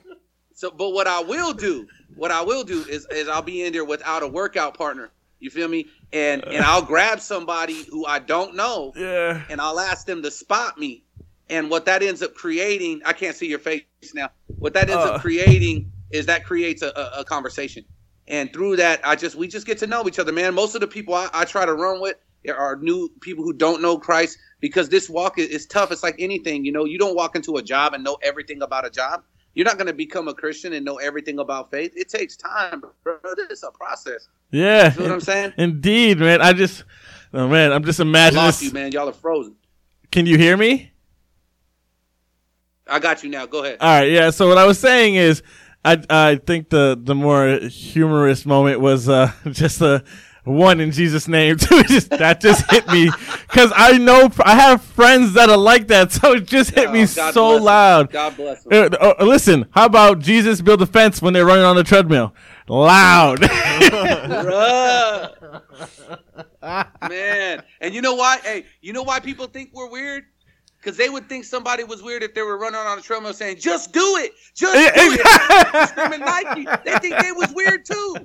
so 0.53 0.71
but 0.71 0.89
what 0.91 1.07
I 1.07 1.21
will 1.21 1.53
do, 1.53 1.87
what 2.15 2.31
I 2.31 2.41
will 2.41 2.63
do 2.63 2.83
is, 2.89 3.05
is 3.11 3.27
I'll 3.29 3.41
be 3.41 3.63
in 3.63 3.73
there 3.73 3.85
without 3.85 4.23
a 4.23 4.27
workout 4.27 4.77
partner. 4.77 5.09
You 5.39 5.51
feel 5.51 5.67
me? 5.67 5.85
And 6.13 6.43
and 6.45 6.63
I'll 6.63 6.81
grab 6.81 7.19
somebody 7.19 7.83
who 7.83 8.05
I 8.05 8.19
don't 8.19 8.55
know, 8.55 8.93
yeah. 8.97 9.41
and 9.49 9.59
I'll 9.59 9.79
ask 9.79 10.05
them 10.05 10.21
to 10.23 10.31
spot 10.31 10.77
me. 10.77 11.03
And 11.49 11.69
what 11.69 11.85
that 11.85 12.03
ends 12.03 12.21
up 12.21 12.33
creating, 12.33 13.01
I 13.05 13.13
can't 13.13 13.35
see 13.35 13.47
your 13.47 13.59
face 13.59 13.83
now. 14.13 14.29
What 14.59 14.73
that 14.73 14.89
ends 14.89 15.03
Uh. 15.05 15.13
up 15.13 15.21
creating 15.21 15.91
is 16.11 16.25
that 16.27 16.45
creates 16.45 16.81
a, 16.81 16.87
a, 16.89 17.19
a 17.21 17.25
conversation. 17.25 17.83
And 18.27 18.51
through 18.51 18.77
that, 18.77 18.99
I 19.05 19.15
just 19.15 19.35
we 19.35 19.47
just 19.47 19.65
get 19.65 19.77
to 19.79 19.87
know 19.87 20.07
each 20.07 20.19
other, 20.19 20.31
man. 20.33 20.53
Most 20.53 20.75
of 20.75 20.81
the 20.81 20.87
people 20.87 21.13
I, 21.13 21.29
I 21.33 21.45
try 21.45 21.65
to 21.65 21.73
run 21.73 21.99
with 22.01 22.15
are 22.53 22.77
new 22.77 23.09
people 23.21 23.43
who 23.43 23.51
don't 23.53 23.81
know 23.81 23.97
Christ 23.97 24.37
because 24.61 24.87
this 24.89 25.09
walk 25.09 25.37
is, 25.37 25.47
is 25.49 25.65
tough. 25.65 25.91
It's 25.91 26.03
like 26.03 26.15
anything, 26.19 26.63
you 26.65 26.71
know. 26.71 26.85
You 26.85 26.97
don't 26.97 27.15
walk 27.15 27.35
into 27.35 27.57
a 27.57 27.61
job 27.61 27.93
and 27.93 28.03
know 28.03 28.17
everything 28.23 28.61
about 28.61 28.85
a 28.85 28.89
job. 28.89 29.23
You're 29.57 29.65
not 29.65 29.79
going 29.79 29.87
to 29.87 29.93
become 29.93 30.27
a 30.27 30.35
Christian 30.35 30.73
and 30.73 30.85
know 30.85 30.97
everything 30.97 31.39
about 31.39 31.71
faith. 31.71 31.91
It 31.95 32.09
takes 32.09 32.37
time, 32.37 32.83
bro. 33.03 33.17
It's 33.49 33.63
a 33.63 33.71
process. 33.71 34.29
Yeah. 34.51 34.93
You 34.93 34.99
know 34.99 35.05
what 35.05 35.13
I'm 35.13 35.19
saying? 35.19 35.53
Indeed, 35.57 36.19
man. 36.19 36.43
I 36.43 36.53
just, 36.53 36.83
oh 37.33 37.47
man, 37.47 37.73
I'm 37.73 37.83
just 37.83 37.99
I 37.99 38.03
imagining 38.03 38.43
lost 38.43 38.59
this. 38.59 38.67
you, 38.67 38.73
man. 38.75 38.91
Y'all 38.91 39.09
are 39.09 39.13
frozen. 39.13 39.55
Can 40.11 40.27
you 40.27 40.37
hear 40.37 40.55
me? 40.57 40.91
I 42.85 42.99
got 42.99 43.23
you 43.23 43.31
now. 43.31 43.47
Go 43.47 43.63
ahead. 43.63 43.77
All 43.81 43.99
right, 43.99 44.11
yeah. 44.11 44.29
So 44.29 44.47
what 44.47 44.59
I 44.59 44.65
was 44.65 44.77
saying 44.77 45.15
is, 45.15 45.41
I 45.83 46.03
I 46.07 46.35
think 46.35 46.69
the 46.69 46.95
the 47.01 47.15
more 47.15 47.57
humorous 47.57 48.45
moment 48.45 48.79
was 48.79 49.09
uh 49.09 49.31
just 49.49 49.79
the 49.79 50.03
one 50.47 50.79
in 50.79 50.91
Jesus' 50.91 51.27
name. 51.27 51.57
Just 51.57 52.09
that 52.11 52.39
just 52.41 52.69
hit 52.71 52.87
me 52.87 53.09
because 53.47 53.71
I 53.75 53.97
know 53.97 54.29
I 54.43 54.55
have 54.55 54.81
friends 54.81 55.33
that 55.33 55.49
are 55.49 55.57
like 55.57 55.87
that, 55.87 56.11
so 56.17 56.33
it 56.33 56.45
just 56.45 56.71
hit 56.71 56.91
me 56.91 57.03
Oh, 57.03 57.07
God 57.15 57.33
so 57.33 57.55
loud. 57.55 58.11
God 58.11 58.35
bless 58.35 58.63
them. 58.63 58.89
Uh, 58.99 59.13
uh, 59.19 59.25
listen, 59.25 59.65
how 59.71 59.85
about 59.85 60.19
Jesus 60.19 60.61
build 60.61 60.81
a 60.81 60.85
fence 60.85 61.21
when 61.21 61.33
they're 61.33 61.45
running 61.45 61.65
on 61.65 61.75
the 61.75 61.83
treadmill? 61.83 62.33
Loud. 62.67 63.41
Man. 67.09 67.63
And 67.81 67.93
you 67.93 68.01
know 68.01 68.15
why? 68.15 68.39
Hey, 68.43 68.65
you 68.81 68.93
know 68.93 69.03
why 69.03 69.19
people 69.19 69.47
think 69.47 69.69
we're 69.73 69.89
weird? 69.89 70.23
Because 70.77 70.97
they 70.97 71.09
would 71.09 71.27
think 71.27 71.45
somebody 71.45 71.83
was 71.83 72.03
weird 72.03 72.23
if 72.23 72.33
they 72.33 72.41
were 72.41 72.57
running 72.57 72.79
on 72.79 72.99
a 72.99 73.01
treadmill 73.01 73.33
saying, 73.33 73.57
just 73.57 73.91
do 73.93 74.15
it. 74.17 74.31
Just 74.55 74.73
do 74.73 75.13
it. 75.13 75.89
Screaming 75.89 76.19
Nike. 76.21 76.65
They 76.85 76.97
think 76.99 77.17
they 77.19 77.31
was 77.31 77.51
weird 77.53 77.85
too. 77.85 78.15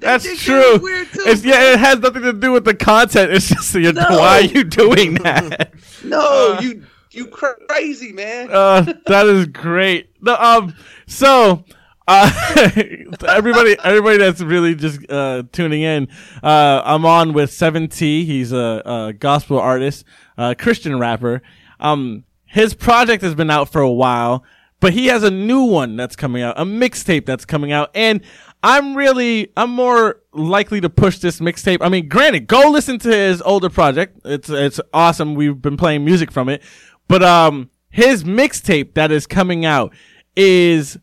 That's 0.00 0.24
true. 0.42 0.72
was 0.74 0.80
weird 0.82 1.08
too, 1.12 1.22
It's, 1.26 1.44
yeah, 1.44 1.72
it 1.72 1.78
has 1.78 1.98
nothing 2.00 2.22
to 2.22 2.32
do 2.32 2.52
with 2.52 2.64
the 2.64 2.74
content. 2.74 3.32
It's 3.32 3.48
just 3.48 3.74
you're, 3.74 3.92
No. 3.92 4.06
why 4.10 4.38
are 4.38 4.42
you 4.42 4.64
doing 4.64 5.14
that? 5.16 5.72
No, 6.04 6.58
you 6.60 6.82
You 7.12 7.26
crazy 7.28 8.12
man. 8.12 8.50
Uh, 8.52 8.92
that 9.06 9.26
is 9.26 9.46
great. 9.46 10.10
The, 10.22 10.42
um, 10.44 10.74
so 11.06 11.64
uh, 12.06 12.30
everybody, 13.26 13.76
everybody 13.82 14.18
that's 14.18 14.42
really 14.42 14.74
just 14.74 15.00
uh, 15.10 15.44
tuning 15.52 15.80
in, 15.80 16.08
uh, 16.42 16.82
I'm 16.84 17.06
on 17.06 17.32
with 17.32 17.50
Seven 17.52 17.88
T. 17.88 18.24
He's 18.26 18.52
a, 18.52 18.82
a 18.84 19.12
gospel 19.14 19.58
artist, 19.58 20.04
a 20.36 20.54
Christian 20.54 20.98
rapper. 20.98 21.40
Um, 21.80 22.24
his 22.44 22.74
project 22.74 23.22
has 23.22 23.34
been 23.34 23.50
out 23.50 23.70
for 23.70 23.80
a 23.80 23.90
while, 23.90 24.44
but 24.80 24.92
he 24.92 25.06
has 25.06 25.22
a 25.22 25.30
new 25.30 25.62
one 25.62 25.96
that's 25.96 26.16
coming 26.16 26.42
out, 26.42 26.58
a 26.60 26.64
mixtape 26.64 27.24
that's 27.24 27.46
coming 27.46 27.72
out, 27.72 27.90
and 27.94 28.20
I'm 28.64 28.96
really, 28.96 29.52
I'm 29.58 29.68
more 29.68 30.22
likely 30.32 30.80
to 30.80 30.88
push 30.88 31.18
this 31.18 31.38
mixtape. 31.38 31.78
I 31.82 31.90
mean, 31.90 32.08
granted, 32.08 32.46
go 32.46 32.70
listen 32.70 32.98
to 33.00 33.10
his 33.10 33.42
older 33.42 33.68
project. 33.68 34.18
It's 34.24 34.48
it's 34.48 34.80
awesome. 34.94 35.34
We've 35.34 35.60
been 35.60 35.76
playing 35.76 36.02
music 36.02 36.32
from 36.32 36.48
it, 36.48 36.62
but 37.06 37.22
um, 37.22 37.68
his 37.90 38.24
mixtape 38.24 38.94
that 38.94 39.12
is 39.12 39.26
coming 39.26 39.66
out 39.66 39.92
is 40.34 40.96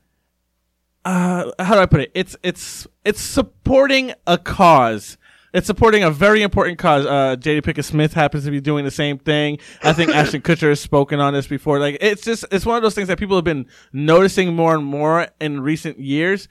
uh, 1.06 1.52
how 1.60 1.76
do 1.76 1.82
I 1.82 1.86
put 1.86 2.02
it? 2.02 2.12
It's 2.16 2.36
it's 2.42 2.88
it's 3.06 3.22
supporting 3.22 4.14
a 4.26 4.40
cause. 4.40 5.20
It's 5.54 5.68
supporting 5.68 6.02
a 6.02 6.10
very 6.10 6.42
important 6.42 6.80
cause. 6.80 7.06
Uh, 7.06 7.36
Jada 7.38 7.62
Pinkett 7.62 7.84
Smith 7.84 8.14
happens 8.14 8.46
to 8.46 8.52
be 8.52 8.62
doing 8.62 8.86
the 8.86 8.92
same 8.92 9.20
thing. 9.20 9.60
I 9.84 9.94
think 9.94 10.10
Ashton 10.10 10.42
Kutcher 10.44 10.70
has 10.70 10.80
spoken 10.80 11.20
on 11.20 11.34
this 11.34 11.46
before. 11.46 11.78
Like, 11.78 11.98
it's 12.00 12.24
just, 12.24 12.46
it's 12.52 12.66
one 12.66 12.78
of 12.78 12.84
those 12.84 12.96
things 12.96 13.10
that 13.10 13.20
people 13.20 13.36
have 13.36 13.44
been 13.44 13.66
noticing 13.92 14.56
more 14.56 14.74
and 14.74 14.86
more 14.86 15.28
in 15.42 15.60
recent 15.60 16.00
years. 16.00 16.48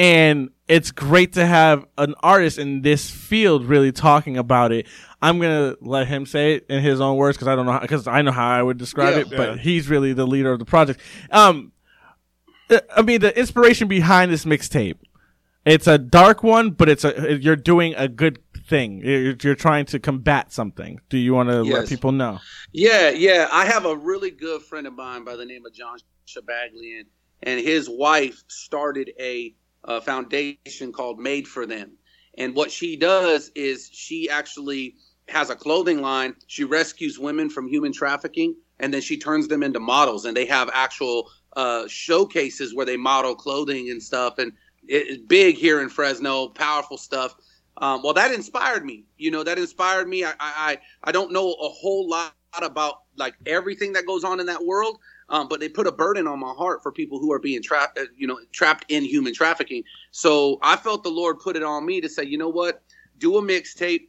And 0.00 0.48
it's 0.66 0.92
great 0.92 1.34
to 1.34 1.44
have 1.44 1.84
an 1.98 2.14
artist 2.22 2.56
in 2.58 2.80
this 2.80 3.10
field 3.10 3.66
really 3.66 3.92
talking 3.92 4.38
about 4.38 4.72
it. 4.72 4.86
I'm 5.20 5.38
going 5.38 5.74
to 5.74 5.78
let 5.82 6.06
him 6.06 6.24
say 6.24 6.54
it 6.54 6.66
in 6.70 6.82
his 6.82 7.02
own 7.02 7.18
words 7.18 7.36
because 7.36 7.48
I 7.48 7.54
don't 7.54 7.66
know, 7.66 7.78
because 7.80 8.06
I 8.06 8.22
know 8.22 8.32
how 8.32 8.48
I 8.48 8.62
would 8.62 8.78
describe 8.78 9.14
Yeah. 9.14 9.20
it, 9.20 9.36
but 9.36 9.58
he's 9.58 9.88
really 9.88 10.14
the 10.14 10.26
leader 10.26 10.52
of 10.52 10.58
the 10.58 10.64
project. 10.64 11.00
Um, 11.30 11.72
uh, 12.70 12.80
I 12.96 13.02
mean, 13.02 13.20
the 13.20 13.38
inspiration 13.38 13.88
behind 13.88 14.32
this 14.32 14.46
mixtape. 14.46 14.96
It's 15.66 15.86
a 15.86 15.98
dark 15.98 16.42
one, 16.42 16.70
but 16.70 16.88
it's 16.88 17.04
a 17.04 17.38
you're 17.38 17.54
doing 17.54 17.94
a 17.94 18.08
good 18.08 18.38
thing. 18.66 19.02
You're, 19.04 19.36
you're 19.42 19.54
trying 19.54 19.84
to 19.86 19.98
combat 19.98 20.50
something. 20.50 21.00
Do 21.10 21.18
you 21.18 21.34
want 21.34 21.50
to 21.50 21.60
let 21.62 21.88
people 21.90 22.12
know? 22.12 22.38
Yeah, 22.72 23.10
yeah. 23.10 23.48
I 23.52 23.66
have 23.66 23.84
a 23.84 23.94
really 23.94 24.30
good 24.30 24.62
friend 24.62 24.86
of 24.86 24.94
mine 24.94 25.24
by 25.24 25.36
the 25.36 25.44
name 25.44 25.66
of 25.66 25.74
John 25.74 25.98
Shabaglian, 26.26 27.02
and 27.42 27.60
his 27.60 27.90
wife 27.90 28.42
started 28.48 29.10
a, 29.20 29.54
uh 29.84 30.00
foundation 30.00 30.92
called 30.92 31.18
Made 31.18 31.48
for 31.48 31.66
Them. 31.66 31.92
And 32.38 32.54
what 32.54 32.70
she 32.70 32.96
does 32.96 33.50
is 33.54 33.90
she 33.92 34.28
actually 34.30 34.94
has 35.28 35.50
a 35.50 35.56
clothing 35.56 36.00
line. 36.00 36.34
She 36.46 36.64
rescues 36.64 37.18
women 37.18 37.50
from 37.50 37.68
human 37.68 37.92
trafficking, 37.92 38.56
and 38.78 38.92
then 38.92 39.00
she 39.00 39.18
turns 39.18 39.48
them 39.48 39.62
into 39.62 39.80
models. 39.80 40.24
And 40.24 40.36
they 40.36 40.46
have 40.46 40.70
actual 40.72 41.30
uh, 41.56 41.86
showcases 41.88 42.74
where 42.74 42.86
they 42.86 42.96
model 42.96 43.34
clothing 43.34 43.90
and 43.90 44.02
stuff. 44.02 44.38
And 44.38 44.52
it's 44.86 45.22
big 45.22 45.56
here 45.56 45.80
in 45.80 45.88
Fresno, 45.88 46.48
powerful 46.48 46.96
stuff. 46.98 47.34
Um, 47.76 48.02
well, 48.02 48.14
that 48.14 48.32
inspired 48.32 48.84
me. 48.84 49.04
You 49.16 49.30
know, 49.30 49.42
that 49.44 49.58
inspired 49.58 50.08
me. 50.08 50.24
I, 50.24 50.30
I, 50.30 50.34
I 50.40 50.78
I 51.04 51.12
don't 51.12 51.32
know 51.32 51.52
a 51.52 51.68
whole 51.68 52.08
lot 52.08 52.34
about 52.60 53.02
like 53.16 53.34
everything 53.46 53.92
that 53.92 54.06
goes 54.06 54.24
on 54.24 54.40
in 54.40 54.46
that 54.46 54.64
world, 54.64 54.98
um, 55.30 55.48
but 55.48 55.60
they 55.60 55.68
put 55.68 55.86
a 55.86 55.92
burden 55.92 56.26
on 56.26 56.38
my 56.38 56.52
heart 56.52 56.82
for 56.82 56.92
people 56.92 57.18
who 57.18 57.32
are 57.32 57.38
being 57.38 57.62
trapped, 57.62 57.98
uh, 57.98 58.04
you 58.16 58.26
know, 58.26 58.38
trapped 58.52 58.84
in 58.88 59.04
human 59.04 59.32
trafficking. 59.32 59.82
So 60.10 60.58
I 60.62 60.76
felt 60.76 61.02
the 61.04 61.10
Lord 61.10 61.38
put 61.38 61.56
it 61.56 61.62
on 61.62 61.86
me 61.86 62.00
to 62.00 62.08
say, 62.08 62.24
you 62.24 62.36
know 62.36 62.48
what, 62.48 62.82
do 63.18 63.36
a 63.38 63.42
mixtape, 63.42 64.08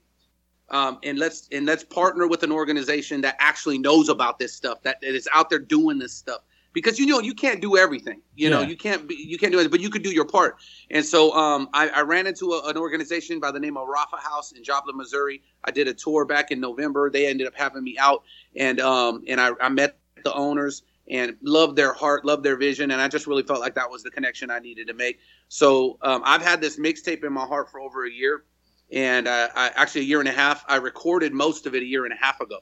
um, 0.70 1.00
and 1.04 1.20
let's 1.20 1.48
and 1.52 1.66
let's 1.66 1.84
partner 1.84 2.28
with 2.28 2.44
an 2.44 2.52
organization 2.52 3.22
that 3.22 3.36
actually 3.40 3.78
knows 3.78 4.10
about 4.10 4.40
this 4.40 4.54
stuff, 4.54 4.82
that, 4.84 5.00
that 5.02 5.16
is 5.16 5.28
out 5.34 5.50
there 5.50 5.60
doing 5.60 6.00
this 6.00 6.14
stuff. 6.14 6.42
Because 6.74 6.98
you 6.98 7.06
know 7.06 7.20
you 7.20 7.34
can't 7.34 7.60
do 7.62 7.76
everything. 7.76 8.22
You 8.36 8.50
know 8.50 8.62
Yeah. 8.62 8.68
you 8.70 8.78
can't 8.78 9.06
be, 9.06 9.16
you 9.16 9.38
can't 9.38 9.52
do 9.52 9.60
it, 9.60 9.70
but 9.70 9.82
you 9.82 9.90
could 9.90 10.04
do 10.04 10.12
your 10.12 10.24
part. 10.24 10.56
And 10.90 11.06
so 11.06 11.34
um, 11.34 11.68
I, 11.74 11.90
I 11.90 12.02
ran 12.02 12.26
into 12.28 12.54
a, 12.54 12.70
an 12.70 12.78
organization 12.78 13.42
by 13.42 13.52
the 13.52 13.60
name 13.60 13.76
of 13.76 13.90
Rapha 13.90 14.20
House 14.20 14.54
in 14.54 14.64
Joplin, 14.64 14.96
Missouri. 14.96 15.44
I 15.66 15.72
did 15.72 15.90
a 15.90 15.94
tour 15.94 16.24
back 16.24 16.50
in 16.50 16.62
November. 16.62 17.10
They 17.10 17.28
ended 17.28 17.46
up 17.46 17.54
having 17.56 17.84
me 17.84 17.98
out, 17.98 18.24
and 18.56 18.80
um, 18.80 19.24
and 19.28 19.42
I, 19.42 19.52
I 19.60 19.68
met 19.68 19.98
the 20.24 20.34
owners 20.34 20.84
and 21.12 21.36
loved 21.44 21.76
their 21.76 21.94
heart, 21.94 22.24
loved 22.24 22.44
their 22.44 22.56
vision, 22.56 22.90
and 22.90 23.02
I 23.02 23.10
just 23.10 23.28
really 23.28 23.44
felt 23.44 23.60
like 23.60 23.76
that 23.76 23.92
was 23.92 24.02
the 24.02 24.10
connection 24.10 24.50
I 24.50 24.60
needed 24.60 24.88
to 24.88 24.94
make. 24.94 25.20
So 25.50 25.98
um, 26.02 26.22
I've 26.26 26.42
had 26.42 26.62
this 26.62 26.80
mixtape 26.80 27.24
in 27.26 27.34
my 27.34 27.46
heart 27.46 27.70
for 27.70 27.82
over 27.82 28.08
a 28.08 28.12
year, 28.12 28.46
and 28.92 29.28
uh, 29.28 29.50
I, 29.54 29.72
actually 29.76 30.02
a 30.02 30.06
year 30.06 30.22
and 30.22 30.30
a 30.30 30.34
half. 30.34 30.64
I 30.70 30.78
recorded 30.78 31.34
most 31.34 31.68
of 31.68 31.76
it 31.76 31.84
a 31.84 31.86
year 31.86 32.06
and 32.06 32.14
a 32.14 32.18
half 32.18 32.40
ago, 32.40 32.60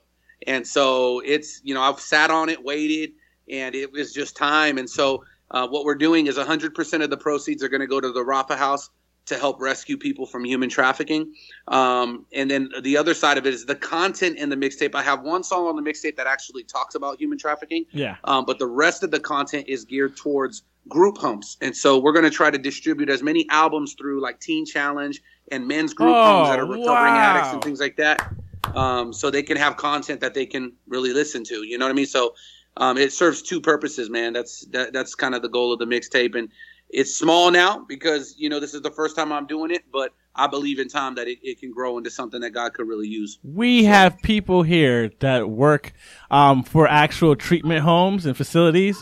and 0.47 0.65
so 0.65 1.19
it's 1.19 1.61
you 1.63 1.75
know 1.75 1.81
I've 1.81 1.99
sat 1.99 2.31
on 2.31 2.49
it, 2.49 2.63
waited, 2.63 3.11
and 3.47 3.75
it 3.75 3.91
was 3.91 4.11
just 4.11 4.35
time. 4.35 4.79
And 4.79 4.89
so 4.89 5.23
uh, 5.51 5.67
what 5.67 5.85
we're 5.85 5.95
doing 5.95 6.25
is 6.25 6.37
100% 6.37 7.03
of 7.03 7.09
the 7.11 7.17
proceeds 7.17 7.63
are 7.63 7.69
going 7.69 7.81
to 7.81 7.87
go 7.87 8.01
to 8.01 8.11
the 8.11 8.23
Rapha 8.23 8.57
House 8.57 8.89
to 9.29 9.37
help 9.39 9.59
rescue 9.59 9.97
people 9.97 10.25
from 10.25 10.45
human 10.45 10.69
trafficking. 10.69 11.33
Um, 11.67 12.25
and 12.33 12.51
then 12.51 12.69
the 12.81 12.97
other 12.97 13.13
side 13.13 13.37
of 13.37 13.45
it 13.47 13.53
is 13.53 13.65
the 13.65 13.75
content 13.75 14.37
in 14.37 14.49
the 14.49 14.55
mixtape. 14.55 14.93
I 14.93 15.01
have 15.03 15.21
one 15.21 15.43
song 15.43 15.67
on 15.67 15.75
the 15.75 15.81
mixtape 15.81 16.17
that 16.17 16.27
actually 16.27 16.63
talks 16.63 16.95
about 16.95 17.19
human 17.19 17.37
trafficking, 17.37 17.85
Yeah. 17.91 18.17
um, 18.25 18.45
but 18.45 18.59
the 18.59 18.67
rest 18.67 19.03
of 19.03 19.11
the 19.11 19.19
content 19.19 19.67
is 19.67 19.85
geared 19.85 20.17
towards 20.17 20.63
group 20.87 21.17
homes. 21.17 21.57
And 21.61 21.75
so 21.75 21.99
we're 21.99 22.13
going 22.13 22.25
to 22.25 22.31
try 22.31 22.49
to 22.51 22.57
distribute 22.57 23.09
as 23.09 23.21
many 23.23 23.47
albums 23.49 23.93
through 23.93 24.21
like 24.21 24.39
Teen 24.39 24.65
Challenge 24.65 25.21
and 25.51 25.67
men's 25.67 25.93
group 25.93 26.15
Oh, 26.15 26.23
homes 26.23 26.49
that 26.49 26.59
are 26.59 26.65
recovering 26.65 27.13
addicts 27.13 27.53
and 27.53 27.63
things 27.63 27.79
like 27.79 27.97
that. 27.97 28.33
Um, 28.75 29.13
so 29.13 29.31
they 29.31 29.43
can 29.43 29.57
have 29.57 29.77
content 29.77 30.21
that 30.21 30.33
they 30.33 30.45
can 30.45 30.73
really 30.87 31.13
listen 31.13 31.43
to. 31.45 31.65
You 31.65 31.77
know 31.77 31.85
what 31.85 31.91
I 31.91 31.95
mean? 31.95 32.05
So 32.05 32.35
um, 32.77 32.97
it 32.97 33.11
serves 33.11 33.41
two 33.41 33.59
purposes, 33.61 34.09
man. 34.09 34.33
That's 34.33 34.65
that, 34.67 34.93
that's 34.93 35.15
kind 35.15 35.35
of 35.35 35.41
the 35.41 35.49
goal 35.49 35.73
of 35.73 35.79
the 35.79 35.85
mixtape, 35.85 36.35
and 36.37 36.49
it's 36.89 37.15
small 37.15 37.51
now 37.51 37.85
because 37.87 38.35
you 38.37 38.49
know 38.49 38.59
this 38.59 38.73
is 38.73 38.81
the 38.81 38.91
first 38.91 39.15
time 39.15 39.31
I'm 39.31 39.45
doing 39.45 39.71
it, 39.71 39.83
but 39.91 40.13
I 40.35 40.47
believe 40.47 40.79
in 40.79 40.87
time 40.87 41.15
that 41.15 41.27
it, 41.27 41.39
it 41.43 41.59
can 41.59 41.71
grow 41.71 41.97
into 41.97 42.09
something 42.09 42.41
that 42.41 42.51
God 42.51 42.73
could 42.73 42.87
really 42.87 43.07
use. 43.07 43.39
We 43.43 43.83
have 43.85 44.17
people 44.19 44.63
here 44.63 45.11
that 45.19 45.49
work 45.49 45.93
um, 46.31 46.63
for 46.63 46.87
actual 46.87 47.35
treatment 47.35 47.81
homes 47.81 48.25
and 48.25 48.35
facilities. 48.35 49.01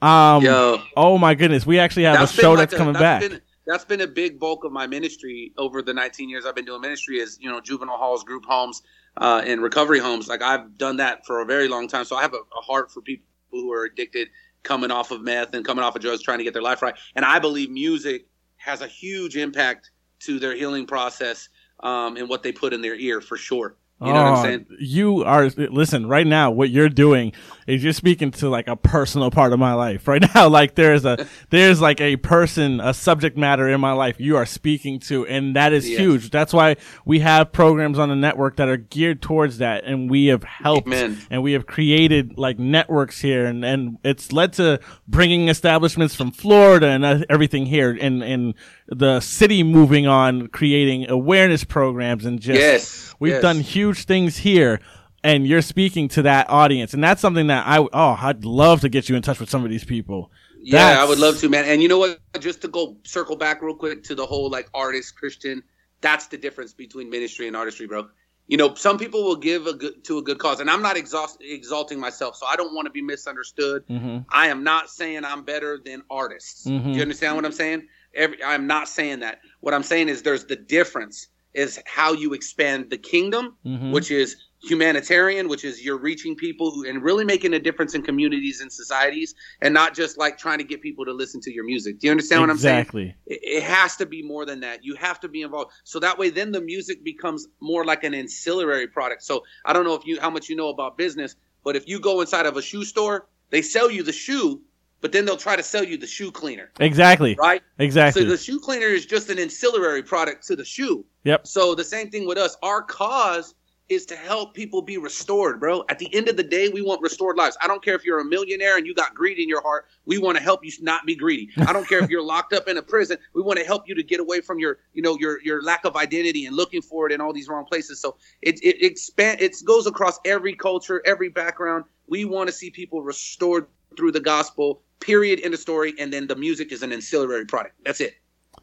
Um, 0.00 0.42
Yo. 0.42 0.82
Oh 0.96 1.18
my 1.18 1.34
goodness, 1.34 1.66
we 1.66 1.78
actually 1.78 2.04
have 2.04 2.22
a 2.22 2.26
show 2.26 2.52
like 2.52 2.70
that's 2.70 2.74
a- 2.74 2.76
coming 2.76 2.94
back. 2.94 3.20
Been, 3.20 3.40
that's 3.66 3.84
been 3.84 4.00
a 4.00 4.06
big 4.06 4.40
bulk 4.40 4.64
of 4.64 4.72
my 4.72 4.86
ministry 4.86 5.52
over 5.58 5.82
the 5.82 5.92
19 5.92 6.30
years 6.30 6.46
I've 6.46 6.54
been 6.54 6.64
doing 6.64 6.80
ministry. 6.80 7.18
Is 7.18 7.38
you 7.40 7.50
know 7.50 7.60
juvenile 7.60 7.98
halls, 7.98 8.24
group 8.24 8.44
homes, 8.46 8.82
uh, 9.16 9.42
and 9.44 9.60
recovery 9.62 9.98
homes. 9.98 10.28
Like 10.28 10.42
I've 10.42 10.78
done 10.78 10.96
that 10.96 11.26
for 11.26 11.40
a 11.40 11.44
very 11.44 11.68
long 11.68 11.86
time, 11.86 12.04
so 12.04 12.16
I 12.16 12.22
have 12.22 12.34
a, 12.34 12.38
a 12.38 12.60
heart 12.62 12.90
for 12.90 13.02
people 13.02 13.26
who 13.50 13.72
are 13.72 13.84
addicted, 13.84 14.28
coming 14.62 14.90
off 14.90 15.10
of 15.10 15.22
meth 15.22 15.54
and 15.54 15.64
coming 15.64 15.84
off 15.84 15.96
of 15.96 16.02
drugs, 16.02 16.22
trying 16.22 16.38
to 16.38 16.44
get 16.44 16.52
their 16.52 16.62
life 16.62 16.82
right. 16.82 16.94
And 17.14 17.24
I 17.24 17.38
believe 17.38 17.70
music 17.70 18.26
has 18.56 18.80
a 18.80 18.86
huge 18.86 19.36
impact 19.36 19.90
to 20.20 20.38
their 20.38 20.54
healing 20.54 20.86
process 20.86 21.48
um, 21.80 22.16
and 22.16 22.28
what 22.28 22.42
they 22.42 22.52
put 22.52 22.72
in 22.72 22.82
their 22.82 22.96
ear 22.96 23.20
for 23.20 23.36
sure. 23.36 23.76
You 24.00 24.06
know 24.06 24.12
what 24.12 24.22
Oh, 24.22 24.34
I'm 24.36 24.44
saying? 24.44 24.66
You 24.78 25.24
are 25.24 25.48
listen 25.56 26.06
right 26.06 26.26
now. 26.26 26.52
What 26.52 26.70
you're 26.70 26.88
doing 26.88 27.32
is 27.66 27.82
you're 27.82 27.92
speaking 27.92 28.30
to 28.30 28.48
like 28.48 28.68
a 28.68 28.76
personal 28.76 29.30
part 29.32 29.52
of 29.52 29.58
my 29.58 29.74
life 29.74 30.06
right 30.06 30.22
now. 30.36 30.48
Like 30.48 30.76
there's 30.76 31.04
a 31.04 31.26
there's 31.50 31.80
like 31.80 32.00
a 32.00 32.14
person, 32.16 32.78
a 32.80 32.94
subject 32.94 33.36
matter 33.36 33.68
in 33.68 33.80
my 33.80 33.90
life 33.90 34.20
you 34.20 34.36
are 34.36 34.46
speaking 34.46 35.00
to, 35.00 35.26
and 35.26 35.56
that 35.56 35.72
is 35.72 35.88
Yes. 35.88 35.98
huge. 35.98 36.30
That's 36.30 36.52
why 36.52 36.76
we 37.04 37.18
have 37.20 37.50
programs 37.50 37.98
on 37.98 38.08
the 38.08 38.14
network 38.14 38.56
that 38.58 38.68
are 38.68 38.76
geared 38.76 39.20
towards 39.20 39.58
that, 39.58 39.82
and 39.84 40.08
we 40.08 40.26
have 40.26 40.44
helped 40.44 40.86
Amen. 40.86 41.18
and 41.28 41.42
we 41.42 41.54
have 41.54 41.66
created 41.66 42.38
like 42.38 42.56
networks 42.56 43.20
here, 43.20 43.46
and 43.46 43.64
and 43.64 43.98
it's 44.04 44.30
led 44.30 44.52
to 44.54 44.78
bringing 45.08 45.48
establishments 45.48 46.14
from 46.14 46.30
Florida 46.30 46.86
and 46.86 47.04
uh, 47.04 47.18
everything 47.28 47.66
here, 47.66 47.98
and 48.00 48.22
and 48.22 48.54
the 48.86 49.18
city 49.20 49.64
moving 49.64 50.06
on, 50.06 50.46
creating 50.46 51.10
awareness 51.10 51.64
programs, 51.64 52.24
and 52.24 52.38
just 52.40 52.58
Yes, 52.60 53.14
We've 53.20 53.32
yes. 53.32 53.42
done 53.42 53.58
huge 53.60 53.87
things 53.94 54.38
here, 54.38 54.80
and 55.24 55.46
you're 55.46 55.62
speaking 55.62 56.08
to 56.08 56.22
that 56.22 56.48
audience, 56.48 56.94
and 56.94 57.02
that's 57.02 57.20
something 57.20 57.48
that 57.48 57.66
I 57.66 57.78
oh 57.78 58.18
I'd 58.20 58.44
love 58.44 58.80
to 58.82 58.88
get 58.88 59.08
you 59.08 59.16
in 59.16 59.22
touch 59.22 59.40
with 59.40 59.50
some 59.50 59.64
of 59.64 59.70
these 59.70 59.84
people. 59.84 60.30
Yeah, 60.60 61.02
I 61.02 61.04
would 61.04 61.18
love 61.18 61.38
to, 61.38 61.48
man. 61.48 61.64
And 61.64 61.82
you 61.82 61.88
know 61.88 61.98
what? 61.98 62.18
Just 62.40 62.62
to 62.62 62.68
go 62.68 62.96
circle 63.04 63.36
back 63.36 63.62
real 63.62 63.74
quick 63.74 64.02
to 64.04 64.14
the 64.14 64.26
whole 64.26 64.50
like 64.50 64.68
artist 64.74 65.16
Christian, 65.16 65.62
that's 66.00 66.26
the 66.26 66.36
difference 66.36 66.74
between 66.74 67.10
ministry 67.10 67.46
and 67.46 67.56
artistry, 67.56 67.86
bro. 67.86 68.08
You 68.48 68.56
know, 68.56 68.74
some 68.74 68.96
people 68.98 69.24
will 69.24 69.36
give 69.36 69.66
a 69.66 69.74
good 69.74 70.04
to 70.04 70.18
a 70.18 70.22
good 70.22 70.38
cause, 70.38 70.60
and 70.60 70.70
I'm 70.70 70.82
not 70.82 70.96
exhaust, 70.96 71.38
exalting 71.40 72.00
myself, 72.00 72.36
so 72.36 72.46
I 72.46 72.56
don't 72.56 72.74
want 72.74 72.86
to 72.86 72.90
be 72.90 73.02
misunderstood. 73.02 73.86
Mhm. 73.88 74.24
I 74.30 74.48
am 74.48 74.64
not 74.64 74.88
saying 74.88 75.24
I'm 75.24 75.42
better 75.42 75.78
than 75.84 76.02
artists. 76.10 76.66
Mhm. 76.66 76.84
Do 76.84 76.90
you 76.90 77.02
understand 77.02 77.36
what 77.36 77.44
I'm 77.44 77.52
saying? 77.52 77.86
Every, 78.14 78.42
I'm 78.42 78.66
not 78.66 78.88
saying 78.88 79.20
that. 79.20 79.40
What 79.60 79.74
I'm 79.74 79.82
saying 79.82 80.08
is 80.08 80.22
there's 80.22 80.46
the 80.46 80.56
difference 80.56 81.28
is 81.58 81.78
how 81.86 82.12
you 82.12 82.32
expand 82.34 82.90
the 82.90 82.98
kingdom, 82.98 83.44
Mhm. 83.66 83.92
which 83.92 84.10
is 84.10 84.36
humanitarian, 84.60 85.48
which 85.48 85.64
is 85.64 85.84
you're 85.84 85.98
reaching 86.10 86.34
people 86.36 86.70
who, 86.72 86.84
and 86.88 87.02
really 87.02 87.24
making 87.24 87.52
a 87.54 87.58
difference 87.58 87.94
in 87.94 88.02
communities 88.02 88.60
and 88.60 88.72
societies, 88.72 89.34
and 89.62 89.72
not 89.74 89.94
just 89.94 90.18
like 90.18 90.36
trying 90.38 90.58
to 90.58 90.64
get 90.64 90.80
people 90.82 91.04
to 91.04 91.12
listen 91.12 91.40
to 91.40 91.52
your 91.52 91.64
music. 91.64 91.98
Do 91.98 92.06
you 92.06 92.10
understand 92.10 92.40
what 92.42 92.50
I'm 92.50 92.58
saying? 92.58 92.78
exactly. 92.80 93.14
It, 93.26 93.40
it 93.58 93.62
has 93.62 93.96
to 93.96 94.06
be 94.06 94.22
more 94.22 94.44
than 94.46 94.60
that. 94.60 94.84
You 94.84 94.94
have 94.96 95.18
to 95.20 95.28
be 95.28 95.42
involved. 95.42 95.70
So 95.84 95.98
that 96.00 96.18
way, 96.18 96.30
then 96.30 96.52
the 96.52 96.60
music 96.60 97.02
becomes 97.04 97.46
more 97.60 97.84
like 97.84 98.02
an 98.04 98.14
ancillary 98.14 98.86
product. 98.88 99.22
So 99.22 99.44
I 99.64 99.72
don't 99.72 99.84
know 99.84 99.94
if 99.94 100.04
you 100.06 100.20
how 100.20 100.30
much 100.30 100.48
you 100.48 100.56
know 100.56 100.68
about 100.68 100.96
business, 100.96 101.36
But 101.64 101.76
if 101.76 101.86
you 101.88 101.98
go 102.00 102.20
inside 102.20 102.46
of 102.46 102.56
a 102.56 102.62
shoe 102.62 102.84
store, 102.84 103.28
they 103.50 103.62
sell 103.62 103.90
you 103.90 104.02
the 104.02 104.12
shoe, 104.12 104.62
but 105.00 105.12
then 105.12 105.24
they'll 105.24 105.36
try 105.36 105.56
to 105.56 105.62
sell 105.62 105.84
you 105.84 105.96
the 105.96 106.06
shoe 106.06 106.30
cleaner, 106.30 106.70
Exactly. 106.80 107.36
right? 107.38 107.62
Exactly. 107.78 108.22
So 108.22 108.28
the 108.28 108.36
shoe 108.36 108.60
cleaner 108.60 108.86
is 108.86 109.06
just 109.06 109.30
an 109.30 109.38
ancillary 109.38 110.02
product 110.02 110.46
to 110.48 110.56
the 110.56 110.64
shoe. 110.64 111.04
Yep. 111.24 111.46
So 111.46 111.74
the 111.74 111.84
same 111.84 112.10
thing 112.10 112.26
with 112.26 112.38
us. 112.38 112.56
Our 112.62 112.82
cause 112.82 113.54
is 113.88 114.04
to 114.04 114.16
help 114.16 114.54
people 114.54 114.82
be 114.82 114.98
restored, 114.98 115.58
bro. 115.58 115.82
At 115.88 115.98
the 115.98 116.14
end 116.14 116.28
of 116.28 116.36
the 116.36 116.42
day, 116.42 116.68
we 116.68 116.82
want 116.82 117.00
restored 117.00 117.36
lives. 117.36 117.56
I 117.62 117.66
don't 117.66 117.82
care 117.82 117.94
if 117.94 118.04
you're 118.04 118.20
a 118.20 118.24
millionaire 118.24 118.76
and 118.76 118.86
you 118.86 118.94
got 118.94 119.14
greed 119.14 119.38
in 119.38 119.48
your 119.48 119.62
heart. 119.62 119.86
We 120.04 120.18
want 120.18 120.36
to 120.36 120.42
help 120.42 120.64
you 120.64 120.70
not 120.80 121.06
be 121.06 121.14
greedy. 121.14 121.48
I 121.66 121.72
don't 121.72 121.88
care 121.88 122.02
if 122.02 122.10
you're 122.10 122.22
locked 122.22 122.52
up 122.52 122.68
in 122.68 122.76
a 122.76 122.82
prison. 122.82 123.16
We 123.32 123.42
want 123.42 123.58
to 123.58 123.64
help 123.64 123.88
you 123.88 123.94
to 123.94 124.02
get 124.02 124.20
away 124.20 124.40
from 124.42 124.58
your, 124.58 124.78
you 124.92 125.02
know, 125.02 125.16
your 125.18 125.40
your 125.42 125.62
lack 125.62 125.84
of 125.84 125.96
identity 125.96 126.44
and 126.46 126.54
looking 126.54 126.82
for 126.82 127.06
it 127.06 127.12
in 127.12 127.20
all 127.20 127.32
these 127.32 127.48
wrong 127.48 127.64
places. 127.64 128.00
So 128.00 128.16
it 128.42 128.62
it 128.62 128.84
expand 128.84 129.40
it 129.40 129.56
goes 129.64 129.86
across 129.86 130.18
every 130.24 130.54
culture, 130.54 131.02
every 131.06 131.30
background. 131.30 131.84
We 132.06 132.24
want 132.24 132.48
to 132.48 132.54
see 132.54 132.70
people 132.70 133.02
restored 133.02 133.66
through 133.96 134.12
the 134.12 134.20
gospel. 134.20 134.82
Period. 135.00 135.38
in 135.40 135.52
the 135.52 135.56
story. 135.56 135.94
And 135.98 136.12
then 136.12 136.26
the 136.26 136.36
music 136.36 136.72
is 136.72 136.82
an 136.82 136.92
ancillary 136.92 137.44
product. 137.46 137.74
That's 137.84 138.00
it. 138.00 138.14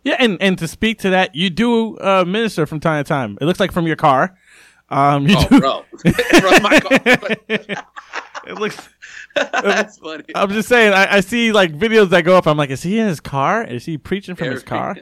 Yeah, 0.04 0.18
and, 0.20 0.40
and 0.42 0.58
to 0.60 0.68
speak 0.68 1.00
to 1.00 1.10
that, 1.12 1.34
you 1.34 1.50
do 1.50 1.98
uh, 1.98 2.24
minister 2.28 2.66
from 2.66 2.80
time 2.80 3.04
to 3.04 3.08
time. 3.08 3.38
It 3.42 3.46
looks 3.46 3.60
like 3.60 3.72
from 3.72 3.88
your 3.88 3.96
car. 3.96 4.38
Um, 4.90 5.28
you 5.28 5.36
Oh, 5.38 5.48
do. 5.50 5.60
bro. 5.60 5.86
From 6.14 6.62
my 6.62 6.80
car. 6.80 7.84
It 8.48 8.60
looks. 8.60 8.78
That's 9.36 9.98
funny. 9.98 10.24
I'm 10.36 10.52
just 10.52 10.70
saying. 10.70 10.94
I, 10.94 11.16
I 11.16 11.20
see 11.22 11.52
like 11.52 11.74
videos 11.74 12.10
that 12.10 12.22
go 12.22 12.38
up. 12.38 12.46
I'm 12.46 12.58
like, 12.58 12.70
is 12.70 12.84
he 12.84 13.00
in 13.00 13.08
his 13.08 13.20
car? 13.20 13.64
Is 13.64 13.86
he 13.86 13.98
preaching 13.98 14.36
from 14.36 14.52
his 14.52 14.62
car? 14.62 14.96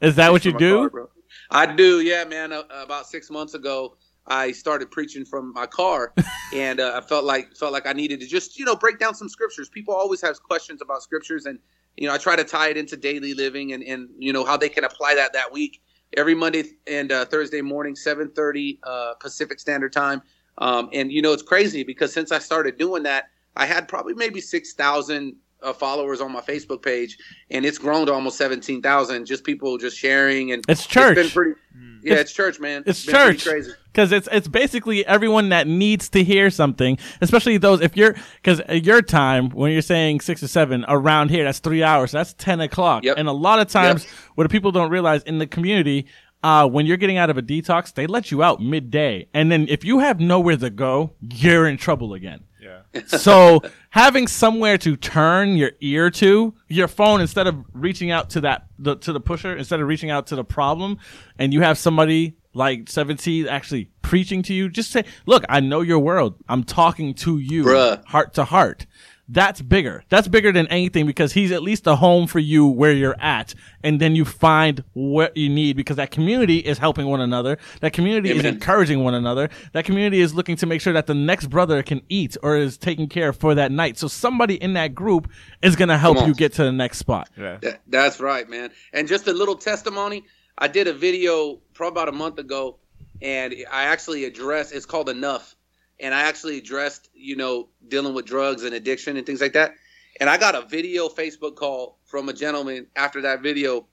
Is 0.00 0.16
that 0.16 0.32
what 0.32 0.46
you 0.46 0.56
do? 0.56 0.88
car. 0.88 1.08
I 1.50 1.66
do, 1.66 2.00
yeah, 2.00 2.24
man. 2.24 2.54
Uh, 2.54 2.62
about 2.70 3.06
six 3.06 3.30
months 3.30 3.52
ago, 3.52 3.98
I 4.28 4.52
started 4.52 4.90
preaching 4.90 5.24
from 5.24 5.52
my 5.52 5.66
car, 5.66 6.12
and 6.54 6.80
uh, 6.80 6.92
I 6.96 7.06
felt 7.06 7.24
like 7.24 7.56
felt 7.56 7.72
like 7.72 7.86
I 7.86 7.92
needed 7.92 8.20
to 8.20 8.26
just 8.26 8.58
you 8.58 8.64
know 8.64 8.76
break 8.76 8.98
down 8.98 9.14
some 9.14 9.28
scriptures. 9.28 9.68
People 9.68 9.94
always 9.94 10.20
have 10.22 10.42
questions 10.42 10.82
about 10.82 11.02
scriptures, 11.02 11.46
and 11.46 11.58
you 11.96 12.08
know 12.08 12.14
I 12.14 12.18
try 12.18 12.36
to 12.36 12.44
tie 12.44 12.68
it 12.68 12.76
into 12.76 12.96
daily 12.96 13.34
living 13.34 13.72
and 13.72 13.82
and 13.82 14.08
you 14.18 14.32
know 14.32 14.44
how 14.44 14.56
they 14.56 14.68
can 14.68 14.84
apply 14.84 15.14
that 15.14 15.32
that 15.32 15.52
week. 15.52 15.82
Every 16.16 16.34
Monday 16.34 16.64
and 16.86 17.10
uh, 17.10 17.24
Thursday 17.24 17.60
morning, 17.60 17.96
seven 17.96 18.30
thirty 18.30 18.78
uh, 18.82 19.14
Pacific 19.20 19.58
Standard 19.58 19.92
Time, 19.92 20.22
um, 20.58 20.88
and 20.92 21.10
you 21.10 21.22
know 21.22 21.32
it's 21.32 21.42
crazy 21.42 21.82
because 21.82 22.12
since 22.12 22.32
I 22.32 22.38
started 22.38 22.78
doing 22.78 23.02
that, 23.04 23.30
I 23.56 23.66
had 23.66 23.88
probably 23.88 24.14
maybe 24.14 24.40
six 24.40 24.74
thousand 24.74 25.36
uh, 25.62 25.72
followers 25.72 26.20
on 26.20 26.30
my 26.32 26.40
Facebook 26.40 26.82
page, 26.82 27.16
and 27.50 27.64
it's 27.64 27.78
grown 27.78 28.06
to 28.06 28.12
almost 28.12 28.36
seventeen 28.38 28.82
thousand. 28.82 29.26
Just 29.26 29.44
people 29.44 29.78
just 29.78 29.96
sharing 29.98 30.52
and 30.52 30.64
It's 30.68 30.86
church. 30.86 31.16
been 31.16 31.28
pretty, 31.30 31.60
yeah, 32.02 32.12
It's- 32.12 32.20
it's, 32.26 32.32
church, 32.32 32.60
man. 32.60 32.82
It's 32.86 33.04
been 33.04 33.14
church 33.14 33.44
Crazy. 33.44 33.72
because 33.92 34.12
it's 34.12 34.28
it's 34.30 34.48
basically 34.48 35.04
everyone 35.06 35.48
that 35.48 35.66
needs 35.66 36.08
to 36.10 36.22
hear 36.22 36.50
something, 36.50 36.98
especially 37.20 37.56
those 37.58 37.80
if 37.80 37.96
you're 37.96 38.14
because 38.42 38.60
your 38.84 39.02
time 39.02 39.50
when 39.50 39.72
you're 39.72 39.82
saying 39.82 40.20
six 40.20 40.42
or 40.42 40.48
seven 40.48 40.84
around 40.88 41.30
here 41.30 41.44
that's 41.44 41.58
three 41.58 41.82
hours 41.82 42.12
that's 42.12 42.32
ten 42.34 42.60
o'clock 42.60 43.04
Yep. 43.04 43.16
and 43.18 43.26
a 43.28 43.32
lot 43.32 43.58
of 43.58 43.68
times 43.68 44.06
what 44.34 44.44
the 44.44 44.48
people 44.50 44.72
don't 44.72 44.90
realize 44.90 45.22
in 45.24 45.38
the 45.38 45.46
community 45.46 46.06
uh, 46.42 46.68
when 46.68 46.86
you're 46.86 46.98
getting 46.98 47.16
out 47.16 47.30
of 47.30 47.38
a 47.38 47.42
detox 47.42 47.92
they 47.94 48.06
let 48.06 48.30
you 48.30 48.42
out 48.42 48.60
midday 48.60 49.26
and 49.34 49.50
then 49.50 49.66
if 49.68 49.84
you 49.84 49.98
have 50.00 50.20
nowhere 50.20 50.56
to 50.58 50.70
go 50.70 51.12
you're 51.20 51.66
in 51.66 51.76
trouble 51.76 52.14
again. 52.14 52.40
Yeah. 52.66 53.02
so 53.06 53.62
having 53.90 54.26
somewhere 54.26 54.78
to 54.78 54.96
turn 54.96 55.56
your 55.56 55.72
ear 55.80 56.10
to 56.10 56.54
your 56.68 56.88
phone 56.88 57.20
instead 57.20 57.46
of 57.46 57.64
reaching 57.72 58.10
out 58.10 58.30
to 58.30 58.40
that 58.42 58.66
the, 58.78 58.96
to 58.96 59.12
the 59.12 59.20
pusher 59.20 59.56
instead 59.56 59.80
of 59.80 59.86
reaching 59.86 60.10
out 60.10 60.26
to 60.28 60.36
the 60.36 60.44
problem 60.44 60.98
and 61.38 61.52
you 61.52 61.60
have 61.62 61.78
somebody 61.78 62.36
like 62.54 62.86
7T 62.86 63.46
actually 63.46 63.90
preaching 64.02 64.42
to 64.44 64.54
you 64.54 64.68
just 64.68 64.90
say 64.90 65.04
look 65.26 65.44
i 65.48 65.60
know 65.60 65.80
your 65.80 65.98
world 65.98 66.36
i'm 66.48 66.64
talking 66.64 67.14
to 67.14 67.38
you 67.38 67.64
Bruh. 67.64 68.04
heart 68.06 68.34
to 68.34 68.44
heart 68.44 68.86
that's 69.28 69.60
bigger 69.60 70.04
that's 70.08 70.28
bigger 70.28 70.52
than 70.52 70.66
anything 70.68 71.06
because 71.06 71.32
he's 71.32 71.50
at 71.50 71.62
least 71.62 71.86
a 71.86 71.96
home 71.96 72.26
for 72.26 72.38
you 72.38 72.66
where 72.66 72.92
you're 72.92 73.20
at 73.20 73.54
and 73.82 74.00
then 74.00 74.14
you 74.14 74.24
find 74.24 74.84
what 74.92 75.36
you 75.36 75.48
need 75.48 75.76
because 75.76 75.96
that 75.96 76.10
community 76.10 76.58
is 76.58 76.78
helping 76.78 77.06
one 77.06 77.20
another 77.20 77.58
that 77.80 77.92
community 77.92 78.30
is 78.30 78.44
encouraging 78.44 79.02
one 79.02 79.14
another 79.14 79.48
that 79.72 79.84
community 79.84 80.20
is 80.20 80.34
looking 80.34 80.56
to 80.56 80.66
make 80.66 80.80
sure 80.80 80.92
that 80.92 81.06
the 81.06 81.14
next 81.14 81.46
brother 81.46 81.82
can 81.82 82.00
eat 82.08 82.36
or 82.42 82.56
is 82.56 82.76
taken 82.76 83.08
care 83.08 83.30
of 83.30 83.36
for 83.36 83.54
that 83.54 83.72
night 83.72 83.98
so 83.98 84.06
somebody 84.06 84.54
in 84.62 84.74
that 84.74 84.94
group 84.94 85.28
is 85.62 85.74
going 85.74 85.88
to 85.88 85.98
help 85.98 86.24
you 86.26 86.34
get 86.34 86.52
to 86.52 86.62
the 86.62 86.72
next 86.72 86.98
spot 86.98 87.28
Yeah. 87.36 87.58
That, 87.62 87.80
that's 87.88 88.20
right, 88.20 88.48
man. 88.48 88.70
And 88.92 89.08
just 89.08 89.26
a 89.26 89.32
little 89.32 89.56
testimony. 89.56 90.24
I 90.58 90.68
did 90.68 90.86
a 90.86 90.92
video 90.92 91.60
probably 91.74 92.00
about 92.00 92.08
a 92.08 92.12
month 92.12 92.38
ago, 92.38 92.78
and 93.20 93.54
I 93.70 93.84
actually 93.84 94.24
addressed. 94.24 94.72
It's 94.72 94.86
called 94.86 95.08
Enough, 95.08 95.55
and 96.00 96.14
I 96.14 96.22
actually 96.22 96.58
addressed, 96.58 97.08
you 97.14 97.36
know, 97.36 97.68
dealing 97.88 98.14
with 98.14 98.26
drugs 98.26 98.62
and 98.62 98.74
addiction 98.74 99.16
and 99.16 99.26
things 99.26 99.40
like 99.40 99.54
that. 99.54 99.74
And 100.20 100.30
I 100.30 100.36
got 100.38 100.54
a 100.54 100.62
video 100.66 101.08
Facebook 101.08 101.56
call 101.56 101.98
from 102.04 102.28
a 102.28 102.32
gentleman 102.32 102.86
after 102.96 103.22
that 103.22 103.42
video, 103.42 103.86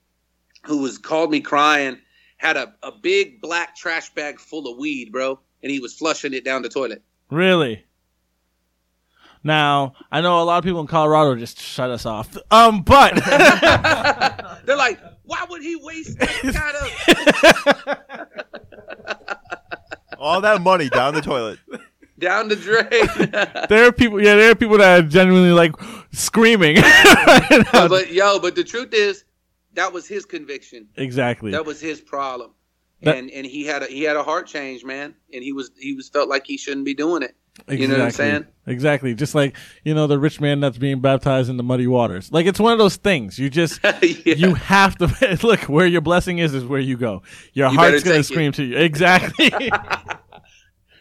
who 0.64 0.78
was 0.78 0.98
called 0.98 1.30
me 1.30 1.40
crying, 1.40 1.98
had 2.36 2.56
a, 2.56 2.74
a 2.82 2.92
big 2.92 3.40
black 3.40 3.76
trash 3.76 4.10
bag 4.10 4.38
full 4.38 4.70
of 4.70 4.78
weed, 4.78 5.12
bro, 5.12 5.38
and 5.62 5.70
he 5.70 5.80
was 5.80 5.94
flushing 5.94 6.32
it 6.32 6.44
down 6.44 6.62
the 6.62 6.68
toilet. 6.68 7.02
Really? 7.30 7.84
Now, 9.42 9.92
I 10.10 10.22
know 10.22 10.40
a 10.40 10.44
lot 10.44 10.58
of 10.58 10.64
people 10.64 10.80
in 10.80 10.86
Colorado 10.86 11.36
just 11.36 11.60
shut 11.60 11.90
us 11.90 12.06
off. 12.06 12.34
Um, 12.50 12.82
but 12.82 13.14
They're 14.64 14.76
like, 14.76 14.98
why 15.24 15.44
would 15.48 15.62
he 15.62 15.76
waste 15.76 16.18
that 16.18 16.28
kind 16.54 16.76
of 18.16 18.28
All 20.18 20.40
that 20.40 20.62
money 20.62 20.88
down 20.88 21.12
the 21.14 21.20
toilet. 21.20 21.58
Down 22.18 22.48
the 22.48 22.56
drain? 22.56 23.66
there 23.68 23.86
are 23.86 23.92
people, 23.92 24.22
yeah, 24.22 24.36
there 24.36 24.50
are 24.50 24.54
people 24.54 24.78
that 24.78 24.98
are 24.98 25.06
genuinely 25.06 25.50
like 25.52 25.72
screaming. 26.12 26.76
but 27.72 28.12
yo, 28.12 28.38
but 28.38 28.54
the 28.54 28.64
truth 28.64 28.92
is, 28.92 29.24
that 29.74 29.92
was 29.92 30.06
his 30.06 30.24
conviction. 30.24 30.88
exactly. 30.96 31.50
That 31.50 31.64
was 31.66 31.80
his 31.80 32.00
problem, 32.00 32.50
That- 33.02 33.16
and 33.16 33.30
and 33.30 33.44
he 33.46 33.64
had 33.66 33.82
a 33.82 33.86
he 33.86 34.02
had 34.02 34.16
a 34.16 34.22
heart 34.22 34.46
change, 34.46 34.84
man, 34.84 35.14
and 35.32 35.42
he 35.42 35.52
was 35.52 35.70
he 35.78 35.94
was 35.94 36.08
felt 36.08 36.28
like 36.28 36.46
he 36.46 36.56
shouldn't 36.56 36.84
be 36.86 36.94
doing 36.94 37.22
it. 37.22 37.34
You 37.68 37.86
know 37.86 37.94
what 37.98 38.04
I'm 38.06 38.10
saying? 38.10 38.46
Exactly. 38.66 39.14
Just 39.14 39.32
like, 39.32 39.56
you 39.84 39.94
know, 39.94 40.08
the 40.08 40.18
rich 40.18 40.40
man 40.40 40.58
that's 40.58 40.76
being 40.76 41.00
baptized 41.00 41.48
in 41.48 41.56
the 41.56 41.62
muddy 41.62 41.86
waters. 41.86 42.32
Like 42.32 42.46
it's 42.46 42.58
one 42.58 42.72
of 42.72 42.80
those 42.80 42.96
things. 42.96 43.38
You 43.38 43.48
just 43.48 43.78
Yeah. 44.02 44.34
you 44.34 44.54
have 44.54 44.96
to 44.98 45.38
look 45.44 45.60
where 45.60 45.86
your 45.86 46.00
blessing 46.00 46.38
is 46.38 46.52
is 46.52 46.64
where 46.64 46.80
you 46.80 46.96
go. 46.96 47.22
Your 47.52 47.70
You 47.70 47.76
heart's 47.78 48.02
gonna 48.02 48.16
take 48.16 48.20
it. 48.22 48.24
scream 48.24 48.50
to 48.52 48.64
you. 48.64 48.76
Exactly. 48.76 49.52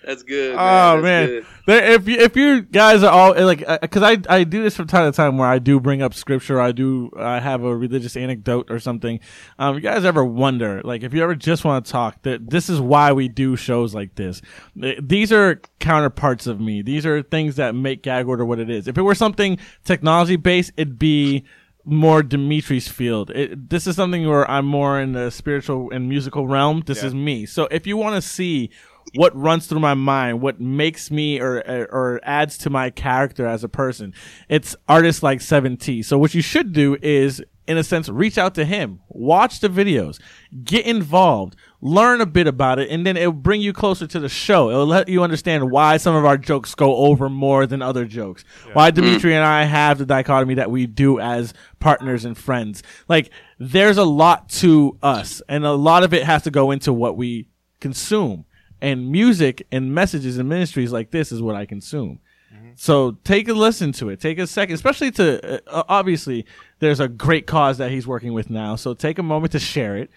That's 0.06 0.24
good. 0.24 0.56
Man. 0.56 0.60
Oh 0.60 0.96
That's 0.96 1.04
man, 1.04 1.28
good. 1.28 1.46
there, 1.68 1.92
if 1.94 2.08
you 2.08 2.18
if 2.20 2.36
you 2.36 2.62
guys 2.62 3.04
are 3.04 3.12
all 3.12 3.46
like, 3.46 3.64
because 3.82 4.04
I 4.04 4.18
I 4.30 4.44
do 4.44 4.62
this 4.62 4.76
from 4.76 4.88
time 4.88 5.12
to 5.12 5.16
time 5.16 5.38
where 5.38 5.48
I 5.48 5.60
do 5.60 5.80
bring 5.80 6.02
up 6.02 6.14
scripture, 6.14 6.60
I 6.60 6.72
do 6.74 7.10
I 7.18 7.40
have 7.40 7.64
a 7.64 7.76
religious 7.76 8.18
anecdote 8.18 8.70
or 8.70 8.80
something. 8.80 9.20
Um, 9.60 9.76
you 9.76 9.82
guys 9.82 10.04
ever 10.06 10.26
wonder, 10.26 10.82
like, 10.84 11.04
if 11.04 11.14
you 11.14 11.24
ever 11.24 11.36
just 11.36 11.64
want 11.64 11.86
to 11.86 11.92
talk, 11.92 12.22
that 12.24 12.50
this 12.50 12.70
is 12.70 12.82
why 12.82 13.14
we 13.14 13.28
do 13.28 13.56
shows 13.56 13.96
like 13.96 14.16
this. 14.16 14.42
These 14.76 15.32
are 15.32 15.62
counterparts 15.80 16.48
of 16.48 16.60
me. 16.60 16.82
These 16.82 17.06
are 17.06 17.22
things 17.22 17.56
that 17.56 17.76
make 17.76 18.04
gag 18.04 18.28
order 18.28 18.44
what 18.46 18.60
it 18.60 18.70
is. 18.70 18.88
If 18.88 18.98
it 18.98 19.02
were 19.04 19.16
something 19.16 19.58
technology 19.86 20.36
based, 20.36 20.72
it'd 20.78 21.00
be 21.00 21.46
more 21.86 22.24
Dimitri's 22.24 22.88
field. 22.88 23.30
It, 23.32 23.70
this 23.70 23.88
is 23.88 23.98
something 23.98 24.26
where 24.26 24.50
I'm 24.50 24.66
more 24.66 25.02
in 25.02 25.12
the 25.12 25.30
spiritual 25.30 25.92
and 25.92 26.08
musical 26.08 26.48
realm. 26.48 26.82
This 26.86 27.02
Yeah. 27.02 27.08
is 27.08 27.14
me. 27.14 27.46
So 27.46 27.68
if 27.72 27.86
you 27.86 27.98
want 27.98 28.16
to 28.16 28.22
see 28.22 28.70
what 29.16 29.36
runs 29.36 29.68
through 29.68 29.80
my 29.80 29.94
mind, 29.94 30.42
what 30.42 30.60
makes 30.60 31.12
me 31.12 31.40
or 31.40 31.60
or 31.92 32.20
adds 32.24 32.58
to 32.60 32.70
my 32.70 32.90
character 32.90 33.46
as 33.46 33.64
a 33.64 33.70
person, 33.70 34.14
it's 34.50 34.76
artists 34.88 35.24
like 35.24 35.40
7T. 35.40 36.04
So 36.06 36.18
what 36.18 36.34
you 36.34 36.42
should 36.42 36.74
do 36.74 36.98
is 37.02 37.44
in 37.66 37.78
a 37.78 37.84
sense 37.84 38.10
reach 38.10 38.38
out 38.38 38.56
to 38.56 38.66
him, 38.66 39.00
watch 39.08 39.60
the 39.60 39.70
videos, 39.70 40.20
get 40.64 40.86
involved, 40.86 41.56
learn 41.82 42.20
a 42.20 42.26
bit 42.26 42.48
about 42.48 42.80
it, 42.80 42.90
and 42.90 43.06
then 43.06 43.16
it'll 43.16 43.32
bring 43.32 43.62
you 43.62 43.72
closer 43.72 44.06
to 44.06 44.20
the 44.20 44.30
show. 44.30 44.70
It'll 44.70 44.86
let 44.86 45.08
you 45.08 45.24
understand 45.24 45.72
why 45.72 45.98
some 45.98 46.16
of 46.16 46.26
our 46.26 46.38
jokes 46.38 46.76
go 46.76 46.96
over 46.96 47.30
more 47.30 47.66
than 47.66 47.82
other 47.82 48.06
jokes. 48.06 48.44
Why 48.74 48.92
Dimitri 48.92 49.34
and 49.34 49.46
I 49.46 49.64
have 49.64 49.98
the 49.98 50.06
dichotomy 50.06 50.56
that 50.56 50.72
we 50.72 50.88
do 50.88 51.20
as 51.20 51.54
partners 51.80 52.26
and 52.26 52.38
friends. 52.38 52.84
Like 53.08 53.30
there's 53.60 53.98
a 53.98 54.04
lot 54.04 54.50
to 54.50 54.98
us, 55.02 55.42
and 55.48 55.66
a 55.66 55.74
lot 55.74 56.04
of 56.04 56.14
it 56.14 56.24
has 56.24 56.44
to 56.44 56.52
go 56.52 56.72
into 56.72 56.92
what 56.92 57.16
we 57.16 57.48
consume. 57.80 58.46
And 58.84 59.10
music 59.10 59.66
and 59.72 59.96
messages 59.96 60.38
and 60.38 60.48
ministries 60.48 60.92
like 60.92 61.10
this 61.10 61.32
is 61.32 61.42
what 61.42 61.56
I 61.56 61.66
consume. 61.66 62.20
So 62.76 63.12
take 63.24 63.48
a 63.48 63.54
listen 63.54 63.92
to 63.94 64.10
it. 64.10 64.20
Take 64.20 64.40
a 64.40 64.48
second, 64.48 64.76
especially 64.76 65.12
to 65.12 65.62
uh, 65.68 65.84
obviously 65.88 66.46
there's 66.80 67.00
a 67.00 67.08
great 67.08 67.48
cause 67.48 67.78
that 67.78 67.92
he's 67.92 68.08
working 68.08 68.34
with 68.34 68.50
now. 68.50 68.76
So 68.76 68.94
take 68.94 69.20
a 69.20 69.24
moment 69.24 69.52
to 69.54 69.60
share 69.60 69.98
it. 69.98 70.10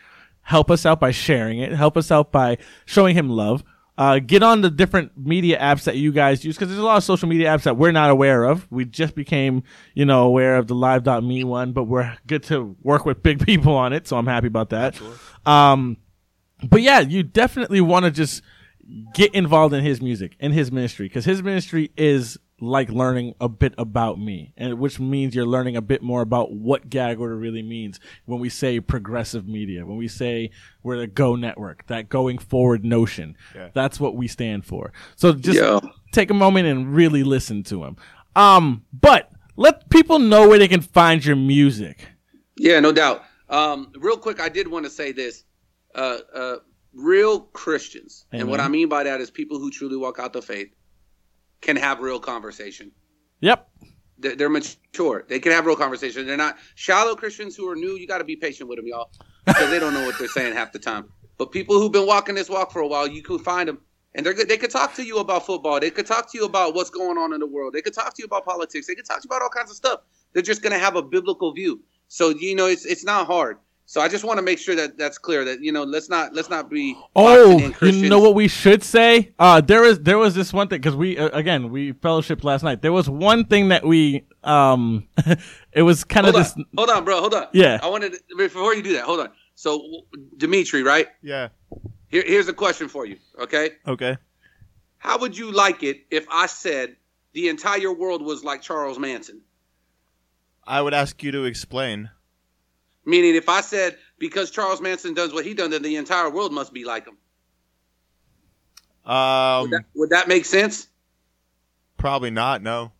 Help 0.43 0.71
us 0.71 0.87
out 0.87 1.01
by 1.01 1.11
sharing 1.11 1.59
it. 1.59 1.73
Help 1.73 1.97
us 1.97 2.11
out 2.11 2.33
by 2.33 2.59
showing 2.85 3.17
him 3.17 3.29
love. 3.29 3.65
Uh, 3.99 4.19
get 4.19 4.43
on 4.43 4.61
the 4.61 4.71
different 4.71 5.13
media 5.17 5.59
apps 5.59 5.85
that 5.85 5.97
you 5.97 6.13
guys 6.13 6.45
use 6.45 6.55
because 6.55 6.69
there's 6.69 6.79
a 6.79 6.85
lot 6.85 6.99
of 6.99 7.05
social 7.05 7.29
media 7.29 7.49
apps 7.49 7.63
that 7.63 7.79
we're 7.79 7.93
not 7.93 8.11
aware 8.11 8.45
of. 8.45 8.71
We 8.71 8.85
just 8.85 9.15
became, 9.15 9.63
you 9.95 10.05
know, 10.05 10.25
aware 10.25 10.57
of 10.57 10.67
the 10.67 10.75
live.me 10.75 11.45
one, 11.45 11.73
but 11.73 11.85
we're 11.85 12.17
good 12.27 12.43
to 12.45 12.77
work 12.83 13.07
with 13.07 13.23
big 13.23 13.45
people 13.47 13.75
on 13.75 13.93
it. 13.95 14.07
So 14.07 14.19
I'm 14.19 14.27
happy 14.27 14.49
about 14.49 14.71
that. 14.71 15.01
Um, 15.47 15.97
but 16.63 16.83
yeah, 16.83 17.01
you 17.01 17.23
definitely 17.23 17.81
want 17.81 18.05
to 18.05 18.11
just 18.11 18.43
get 19.15 19.35
involved 19.35 19.75
in 19.75 19.85
his 19.85 20.01
music 20.01 20.37
in 20.39 20.53
his 20.53 20.71
ministry 20.71 21.07
because 21.07 21.25
his 21.25 21.43
ministry 21.43 21.91
is 21.97 22.39
like 22.61 22.89
learning 22.89 23.35
a 23.41 23.49
bit 23.49 23.75
about 23.77 24.19
me, 24.19 24.53
and 24.57 24.79
which 24.79 24.99
means 24.99 25.35
you're 25.35 25.47
learning 25.47 25.77
a 25.77 25.83
bit 25.83 26.03
more 26.03 26.23
about 26.23 26.53
what 26.53 26.89
gag 26.89 27.21
order 27.21 27.37
really 27.37 27.63
means 27.63 28.01
when 28.25 28.41
we 28.41 28.49
say 28.49 28.81
progressive 28.81 29.47
media, 29.47 29.85
when 29.85 29.99
we 29.99 30.09
say 30.09 30.51
we're 30.83 30.99
the 30.99 31.07
Go 31.07 31.37
Network, 31.37 31.87
that 31.89 32.09
going 32.09 32.39
forward 32.39 32.85
notion. 32.85 33.37
Yeah. 33.55 33.69
That's 33.75 34.01
what 34.01 34.17
we 34.17 34.27
stand 34.27 34.65
for. 34.65 34.93
So 35.17 35.33
just 35.33 35.59
Yo. 35.59 35.81
take 36.13 36.31
a 36.31 36.35
moment 36.35 36.67
and 36.67 36.95
really 36.95 37.23
listen 37.23 37.63
to 37.65 37.85
him. 37.85 37.97
Um, 38.35 38.85
but 38.93 39.31
let 39.57 39.91
people 39.91 40.19
know 40.19 40.49
where 40.49 40.59
they 40.59 40.69
can 40.69 40.81
find 40.81 41.25
your 41.25 41.37
music. 41.37 42.09
Yeah, 42.57 42.81
no 42.81 42.93
doubt. 42.93 43.23
Um, 43.51 43.93
real 43.99 44.17
quick, 44.17 44.41
I 44.41 44.49
did 44.49 44.69
want 44.69 44.87
to 44.87 44.91
say 44.91 45.13
this. 45.13 45.45
Uh, 45.95 46.19
uh, 46.35 46.57
real 46.97 47.41
Christians, 47.41 48.27
and 48.33 48.49
what 48.49 48.59
I 48.61 48.69
mean 48.69 48.89
by 48.89 49.05
that 49.05 49.21
is 49.21 49.31
people 49.31 49.59
who 49.59 49.71
truly 49.71 49.97
walk 49.97 50.19
out 50.19 50.33
the 50.33 50.43
faith 50.43 50.75
can 51.61 51.77
have 51.77 52.01
real 52.01 52.19
conversation. 52.19 52.91
Yep. 53.41 53.69
They're, 54.19 54.35
they're 54.35 54.49
mature. 54.49 55.25
They 55.29 55.39
can 55.39 55.53
have 55.53 55.67
real 55.67 55.77
conversation. 55.77 56.27
They're 56.27 56.37
not 56.37 56.57
shallow 56.75 57.15
Christians 57.15 57.55
who 57.55 57.69
are 57.69 57.77
new. 57.77 57.97
You 57.97 58.07
got 58.07 58.19
to 58.19 58.25
be 58.25 58.37
patient 58.37 58.69
with 58.69 58.79
them, 58.79 58.87
y'all, 58.87 59.11
because 59.45 59.71
they 59.71 59.79
don't 59.79 59.93
know 59.93 60.07
what 60.07 60.19
they're 60.19 60.29
saying 60.29 60.55
half 60.55 60.73
the 60.73 60.79
time. 60.79 61.11
But 61.39 61.53
people 61.53 61.79
who've 61.79 61.93
been 61.93 62.07
walking 62.07 62.35
this 62.35 62.49
walk 62.49 62.73
for 62.73 62.81
a 62.81 62.87
while, 62.87 63.07
you 63.07 63.23
can 63.23 63.39
find 63.39 63.69
them, 63.69 63.79
and 64.15 64.25
they're 64.25 64.33
good. 64.33 64.49
They 64.49 64.57
could 64.57 64.71
talk 64.71 64.95
to 64.95 65.05
you 65.05 65.19
about 65.19 65.45
football. 65.45 65.79
They 65.79 65.91
could 65.91 66.07
talk 66.07 66.33
to 66.33 66.39
you 66.39 66.47
about 66.47 66.75
what's 66.75 66.89
going 66.89 67.19
on 67.19 67.35
in 67.35 67.41
the 67.41 67.47
world. 67.47 67.75
They 67.75 67.83
could 67.83 67.93
talk 67.93 68.15
to 68.15 68.23
you 68.23 68.25
about 68.25 68.47
politics. 68.47 68.87
They 68.87 68.95
could 68.95 69.05
talk 69.05 69.21
to 69.21 69.29
you 69.29 69.37
about 69.37 69.43
all 69.43 69.51
kinds 69.51 69.71
of 69.71 69.77
stuff. 69.77 70.01
They're 70.33 70.43
just 70.43 70.63
going 70.63 70.73
to 70.73 70.79
have 70.79 70.97
a 70.97 71.03
biblical 71.03 71.53
view. 71.53 71.83
So 72.09 72.31
you 72.31 72.55
know, 72.55 72.67
it's 72.67 72.87
it's 72.87 73.05
not 73.05 73.27
hard. 73.27 73.59
So 73.89 74.01
I 74.01 74.09
just 74.09 74.25
want 74.25 74.39
to 74.39 74.43
make 74.43 74.59
sure 74.59 74.75
that 74.75 74.99
that's 74.99 75.17
clear. 75.17 75.45
That 75.45 75.63
you 75.63 75.71
know, 75.71 75.85
let's 75.85 76.09
not 76.09 76.35
let's 76.35 76.51
not 76.51 76.69
be 76.69 76.99
Oh, 77.15 77.73
you 77.81 78.09
know 78.09 78.19
what 78.19 78.35
we 78.35 78.49
should 78.49 78.83
say? 78.83 79.33
Uh, 79.39 79.61
there 79.61 79.81
was 79.83 80.01
there 80.01 80.19
was 80.19 80.35
this 80.35 80.53
one 80.53 80.67
thing 80.67 80.81
because 80.81 80.97
we 80.97 81.17
uh, 81.17 81.29
again 81.29 81.71
we 81.71 81.93
fellowship 81.93 82.43
last 82.43 82.65
night. 82.65 82.83
There 82.83 82.93
was 82.93 83.09
one 83.09 83.45
thing 83.45 83.69
that 83.69 83.85
we 83.85 84.25
um, 84.43 85.07
it 85.73 85.83
was 85.83 86.03
kind 86.03 86.27
of 86.27 86.35
Hold 86.35 86.45
this. 86.45 86.57
on, 86.57 86.65
hold 86.77 86.91
on, 86.91 87.05
bro. 87.05 87.21
Hold 87.21 87.35
on. 87.35 87.47
Yeah. 87.53 87.79
I 87.81 87.89
wanted 87.89 88.15
to, 88.15 88.19
before 88.37 88.75
you 88.75 88.83
do 88.83 88.95
that. 88.95 89.05
Hold 89.05 89.21
on. 89.21 89.31
So 89.55 90.03
Dimitri, 90.37 90.83
right? 90.83 91.07
Yeah. 91.23 91.49
Here, 92.09 92.25
here's 92.27 92.49
a 92.49 92.53
question 92.53 92.89
for 92.89 93.07
you. 93.07 93.19
Okay. 93.39 93.71
Okay. 93.87 94.17
How 94.99 95.17
would 95.19 95.39
you 95.39 95.53
like 95.53 95.85
it 95.85 96.01
if 96.11 96.27
I 96.29 96.47
said 96.47 96.97
the 97.35 97.49
entire 97.49 97.93
world 97.93 98.21
was 98.21 98.43
like 98.43 98.63
Charles 98.63 98.99
Manson? 98.99 99.43
I 100.65 100.83
would 100.83 100.93
ask 100.95 101.23
you 101.23 101.31
to 101.31 101.45
explain. 101.45 102.11
Meaning, 103.07 103.37
if 103.37 103.49
I 103.49 103.61
said 103.61 103.97
because 104.19 104.51
Charles 104.51 104.81
Manson 104.81 105.15
does 105.15 105.33
what 105.33 105.47
he 105.47 105.55
done, 105.55 105.71
then 105.71 105.83
the 105.83 105.97
entire 105.97 106.29
world 106.29 106.53
must 106.53 106.73
be 106.73 106.85
like 106.85 107.07
him. 107.07 107.17
Um, 109.11 109.63
Would 109.63 109.71
that, 109.71 109.85
would 109.95 110.11
that 110.11 110.29
make 110.29 110.45
sense? 110.45 110.89
probably 111.97 112.31
not. 112.31 112.63
No. 112.63 112.93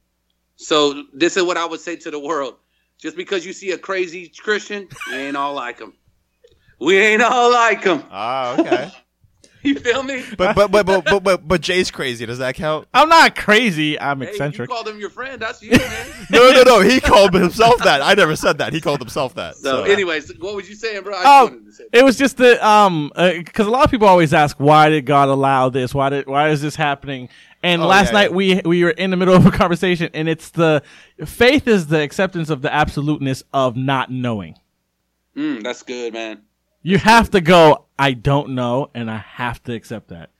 So 0.55 1.05
this 1.13 1.37
is 1.37 1.43
what 1.43 1.57
I 1.57 1.67
would 1.67 1.81
say 1.81 1.97
to 1.97 2.11
the 2.11 2.21
world: 2.21 2.55
just 2.99 3.17
because 3.17 3.45
you 3.45 3.53
see 3.53 3.73
a 3.73 3.79
crazy 3.79 4.29
Christian, 4.29 4.89
we 5.11 5.17
ain't 5.17 5.37
all 5.37 5.55
like 5.55 5.81
him. 5.81 5.93
We 6.79 6.97
ain't 6.99 7.23
all 7.23 7.51
like 7.51 7.83
him. 7.83 8.05
Ah, 8.11 8.59
okay. 8.61 8.93
You 9.63 9.75
feel 9.81 10.03
me? 10.05 10.23
but, 10.39 10.55
but 10.55 10.71
but 10.71 10.87
but 10.87 11.05
but 11.05 11.25
but 11.25 11.49
but 11.49 11.61
Jay's 11.61 11.91
crazy. 11.91 12.25
Does 12.25 12.39
that 12.39 12.55
count? 12.55 12.87
I'm 12.95 13.09
not 13.09 13.35
crazy. 13.35 13.99
I'm 13.99 14.21
Hey, 14.21 14.27
you 14.27 14.31
eccentric. 14.31 14.69
called 14.71 14.87
him 14.87 15.01
your 15.01 15.11
friend. 15.11 15.43
That's 15.43 15.61
you, 15.63 15.71
man. 15.73 16.07
No, 16.31 16.51
no, 16.53 16.63
no. 16.63 16.81
He 16.81 17.01
called 17.01 17.35
himself 17.35 17.79
that. 17.83 18.01
I 18.03 18.15
never 18.15 18.37
said 18.37 18.59
that. 18.59 18.73
He 18.73 18.81
called 18.81 19.01
himself 19.01 19.35
that. 19.35 19.57
So, 19.57 19.85
So, 19.85 19.91
anyways, 19.91 20.33
what 20.39 20.55
was 20.55 20.69
you 20.69 20.77
saying, 20.77 21.03
bro? 21.03 21.15
I 21.15 21.17
just 21.17 21.27
Oh, 21.27 21.45
wanted 21.47 21.65
to 21.67 21.73
say. 21.73 21.85
it 21.93 22.05
was 22.05 22.17
just 22.17 22.37
the 22.37 22.65
um 22.67 23.11
because 23.17 23.67
a 23.67 23.71
lot 23.71 23.85
of 23.85 23.91
people 23.91 24.07
always 24.07 24.33
ask 24.33 24.57
why 24.59 24.89
did 24.89 25.05
God 25.07 25.29
allow 25.29 25.69
this? 25.69 25.93
Why 25.93 26.11
did 26.11 26.27
why 26.29 26.51
is 26.51 26.63
this 26.63 26.77
happening? 26.77 27.29
And 27.63 27.83
Oh, 27.83 27.87
last 27.89 28.09
yeah, 28.09 28.13
night 28.13 28.31
yeah. 28.31 28.37
we 28.37 28.61
we 28.65 28.85
were 28.85 28.91
in 28.91 29.11
the 29.11 29.17
middle 29.17 29.35
of 29.35 29.47
a 29.47 29.51
conversation, 29.51 30.11
and 30.15 30.29
it's 30.29 30.51
the 30.51 30.83
faith 31.25 31.67
is 31.67 31.89
the 31.89 32.01
acceptance 32.03 32.51
of 32.51 32.63
the 32.63 32.73
absoluteness 32.73 33.43
of 33.53 33.75
not 33.77 34.13
knowing. 34.13 34.57
Mm, 35.37 35.63
that's 35.65 35.83
good, 35.83 36.13
man. 36.13 36.43
You 36.87 36.99
have 36.99 37.31
to 37.31 37.41
go. 37.41 37.87
I 37.99 38.13
don't 38.13 38.51
know, 38.51 38.91
and 38.95 39.11
I 39.11 39.17
have 39.17 39.61
to 39.65 39.75
accept 39.75 40.07
that. 40.11 40.31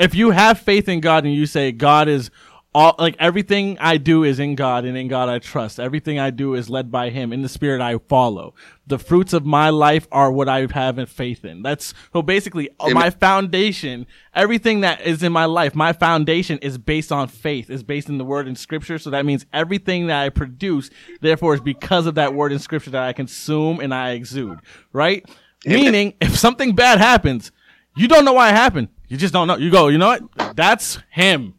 If 0.00 0.16
you 0.16 0.32
have 0.32 0.58
faith 0.58 0.88
in 0.88 0.98
God 0.98 1.24
and 1.24 1.32
you 1.32 1.46
say 1.46 1.70
God 1.70 2.08
is 2.08 2.32
all 2.74 2.96
like 2.98 3.14
everything 3.20 3.78
I 3.78 3.96
do 3.96 4.24
is 4.24 4.40
in 4.40 4.56
God 4.56 4.84
and 4.84 4.96
in 4.96 5.06
God 5.06 5.28
I 5.28 5.38
trust. 5.38 5.78
Everything 5.78 6.18
I 6.18 6.30
do 6.30 6.54
is 6.54 6.68
led 6.68 6.90
by 6.90 7.10
Him. 7.10 7.32
In 7.32 7.42
the 7.42 7.48
Spirit 7.48 7.80
I 7.80 7.98
follow. 7.98 8.52
The 8.88 8.98
fruits 8.98 9.32
of 9.32 9.46
my 9.46 9.70
life 9.70 10.08
are 10.10 10.32
what 10.32 10.48
I 10.48 10.66
have 10.72 10.98
in 10.98 11.06
faith 11.06 11.44
in. 11.44 11.62
That's 11.62 11.94
so 12.12 12.20
basically 12.20 12.70
uh, 12.80 12.86
Amen. 12.86 12.94
my 12.94 13.10
foundation. 13.10 14.08
Everything 14.34 14.80
that 14.80 15.02
is 15.02 15.22
in 15.22 15.32
my 15.32 15.44
life, 15.44 15.76
my 15.76 15.92
foundation 15.92 16.58
is 16.58 16.78
based 16.78 17.12
on 17.12 17.28
faith. 17.28 17.70
Is 17.70 17.84
based 17.84 18.08
in 18.08 18.18
the 18.18 18.24
Word 18.24 18.48
in 18.48 18.56
Scripture. 18.56 18.98
So 18.98 19.10
that 19.10 19.24
means 19.24 19.46
everything 19.52 20.08
that 20.08 20.20
I 20.20 20.30
produce, 20.30 20.90
therefore, 21.20 21.54
is 21.54 21.60
because 21.60 22.06
of 22.06 22.16
that 22.16 22.34
Word 22.34 22.50
in 22.50 22.58
Scripture 22.58 22.90
that 22.90 23.04
I 23.04 23.12
consume 23.12 23.78
and 23.78 23.94
I 23.94 24.10
exude. 24.10 24.58
Right. 24.92 25.24
Meaning, 25.66 26.14
if 26.20 26.38
something 26.38 26.74
bad 26.74 26.98
happens, 26.98 27.52
you 27.96 28.08
don't 28.08 28.24
know 28.24 28.32
why 28.32 28.48
it 28.50 28.54
happened. 28.54 28.88
You 29.08 29.16
just 29.16 29.32
don't 29.32 29.46
know. 29.46 29.56
You 29.56 29.70
go, 29.70 29.88
you 29.88 29.98
know 29.98 30.06
what? 30.06 30.56
That's 30.56 30.98
him. 31.10 31.54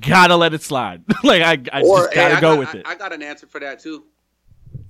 Gotta 0.00 0.36
let 0.36 0.54
it 0.54 0.62
slide. 0.62 1.02
like 1.24 1.42
I, 1.42 1.52
I 1.72 1.82
just 1.82 2.14
gotta 2.14 2.36
I 2.36 2.40
go 2.40 2.54
got, 2.54 2.58
with 2.58 2.68
I, 2.68 2.78
it. 2.78 2.86
I 2.86 2.94
got 2.94 3.12
an 3.12 3.22
answer 3.22 3.46
for 3.46 3.60
that 3.60 3.80
too. 3.80 4.04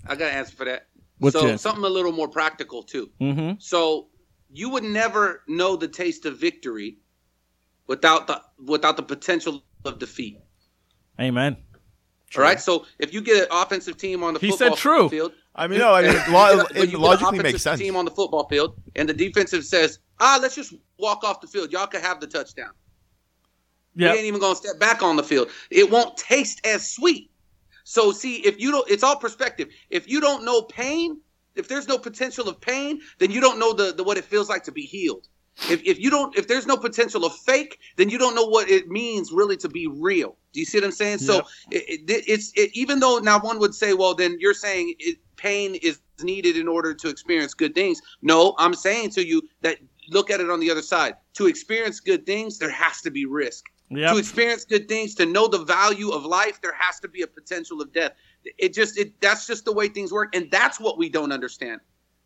I 0.06 0.14
got 0.16 0.32
an 0.32 0.38
answer 0.38 0.56
for 0.56 0.64
that. 0.64 0.88
What's 1.18 1.34
so 1.34 1.46
answer? 1.46 1.58
something 1.58 1.84
a 1.84 1.88
little 1.88 2.12
more 2.12 2.28
practical 2.28 2.82
too. 2.82 3.10
mm-hmm. 3.20 3.52
So 3.58 4.08
you 4.52 4.70
would 4.70 4.84
never 4.84 5.42
know 5.48 5.76
the 5.76 5.88
taste 5.88 6.26
of 6.26 6.38
victory 6.38 6.98
without 7.86 8.26
the 8.26 8.42
without 8.64 8.96
the 8.96 9.02
potential 9.02 9.62
of 9.84 9.98
defeat. 9.98 10.40
Amen. 11.20 11.56
All 12.36 12.42
right. 12.42 12.60
So 12.60 12.86
if 12.98 13.12
you 13.12 13.20
get 13.20 13.44
an 13.44 13.48
offensive 13.50 13.96
team 13.96 14.22
on 14.22 14.34
the 14.34 14.40
He 14.40 14.50
football 14.50 14.68
said 14.70 14.76
true. 14.76 15.08
field, 15.08 15.32
I 15.58 15.66
mean, 15.66 15.80
no. 15.80 15.92
I 15.92 16.02
mean, 16.02 16.12
lo- 16.32 16.64
you 16.74 16.82
it 16.82 16.92
logically 16.94 17.38
offensive 17.38 17.42
makes 17.42 17.62
sense. 17.62 17.80
Team 17.80 17.96
on 17.96 18.04
the 18.04 18.10
football 18.10 18.48
field, 18.48 18.80
and 18.96 19.08
the 19.08 19.12
defensive 19.12 19.64
says, 19.64 19.98
"Ah, 20.20 20.38
let's 20.40 20.54
just 20.54 20.72
walk 20.98 21.24
off 21.24 21.40
the 21.40 21.48
field. 21.48 21.72
Y'all 21.72 21.88
can 21.88 22.00
have 22.00 22.20
the 22.20 22.26
touchdown. 22.26 22.70
Yeah. 23.96 24.12
We 24.12 24.18
ain't 24.18 24.26
even 24.26 24.40
gonna 24.40 24.54
step 24.54 24.78
back 24.78 25.02
on 25.02 25.16
the 25.16 25.24
field. 25.24 25.48
It 25.70 25.90
won't 25.90 26.16
taste 26.16 26.64
as 26.64 26.88
sweet. 26.88 27.30
So 27.82 28.12
see, 28.12 28.36
if 28.46 28.60
you 28.60 28.70
don't, 28.70 28.88
it's 28.88 29.02
all 29.02 29.16
perspective. 29.16 29.68
If 29.90 30.08
you 30.08 30.20
don't 30.20 30.44
know 30.44 30.62
pain, 30.62 31.20
if 31.56 31.66
there's 31.66 31.88
no 31.88 31.98
potential 31.98 32.48
of 32.48 32.60
pain, 32.60 33.00
then 33.18 33.32
you 33.32 33.40
don't 33.40 33.58
know 33.58 33.72
the, 33.72 33.92
the 33.92 34.04
what 34.04 34.16
it 34.16 34.24
feels 34.24 34.48
like 34.48 34.62
to 34.64 34.72
be 34.72 34.82
healed. 34.82 35.26
If, 35.68 35.82
if 35.84 35.98
you 35.98 36.08
don't, 36.08 36.36
if 36.38 36.46
there's 36.46 36.66
no 36.66 36.76
potential 36.76 37.24
of 37.24 37.34
fake, 37.34 37.80
then 37.96 38.08
you 38.08 38.18
don't 38.18 38.36
know 38.36 38.44
what 38.44 38.70
it 38.70 38.88
means 38.88 39.32
really 39.32 39.56
to 39.56 39.68
be 39.68 39.88
real. 39.88 40.36
Do 40.52 40.60
you 40.60 40.66
see 40.66 40.78
what 40.78 40.84
I'm 40.84 40.92
saying? 40.92 41.18
So 41.18 41.42
it, 41.72 42.08
it, 42.08 42.24
it's 42.28 42.52
it, 42.54 42.70
even 42.74 43.00
though 43.00 43.18
now 43.18 43.40
one 43.40 43.58
would 43.58 43.74
say, 43.74 43.92
well, 43.92 44.14
then 44.14 44.36
you're 44.38 44.54
saying 44.54 44.94
it, 45.00 45.18
pain 45.38 45.74
is 45.76 46.00
needed 46.20 46.56
in 46.56 46.68
order 46.68 46.92
to 46.92 47.08
experience 47.08 47.54
good 47.54 47.74
things. 47.74 48.02
No, 48.20 48.54
I'm 48.58 48.74
saying 48.74 49.10
to 49.10 49.26
you 49.26 49.42
that 49.62 49.78
look 50.10 50.30
at 50.30 50.40
it 50.40 50.50
on 50.50 50.60
the 50.60 50.70
other 50.70 50.82
side. 50.82 51.14
To 51.34 51.46
experience 51.46 52.00
good 52.00 52.26
things, 52.26 52.58
there 52.58 52.70
has 52.70 53.00
to 53.02 53.10
be 53.10 53.24
risk 53.24 53.64
Yep. 53.90 54.12
to 54.12 54.18
experience 54.18 54.64
good 54.66 54.86
things, 54.86 55.14
to 55.14 55.24
know 55.24 55.48
the 55.48 55.64
value 55.64 56.10
of 56.10 56.24
life, 56.26 56.60
there 56.60 56.74
has 56.78 57.00
to 57.00 57.08
be 57.08 57.22
a 57.22 57.26
potential 57.26 57.80
of 57.80 57.90
death. 57.92 58.12
It 58.58 58.74
just 58.74 58.98
it 58.98 59.18
that's 59.20 59.46
just 59.46 59.64
the 59.64 59.72
way 59.72 59.88
things 59.88 60.12
work, 60.12 60.34
and 60.36 60.50
that's 60.50 60.78
what 60.78 60.98
we 60.98 61.08
don't 61.08 61.32
understand. 61.32 61.80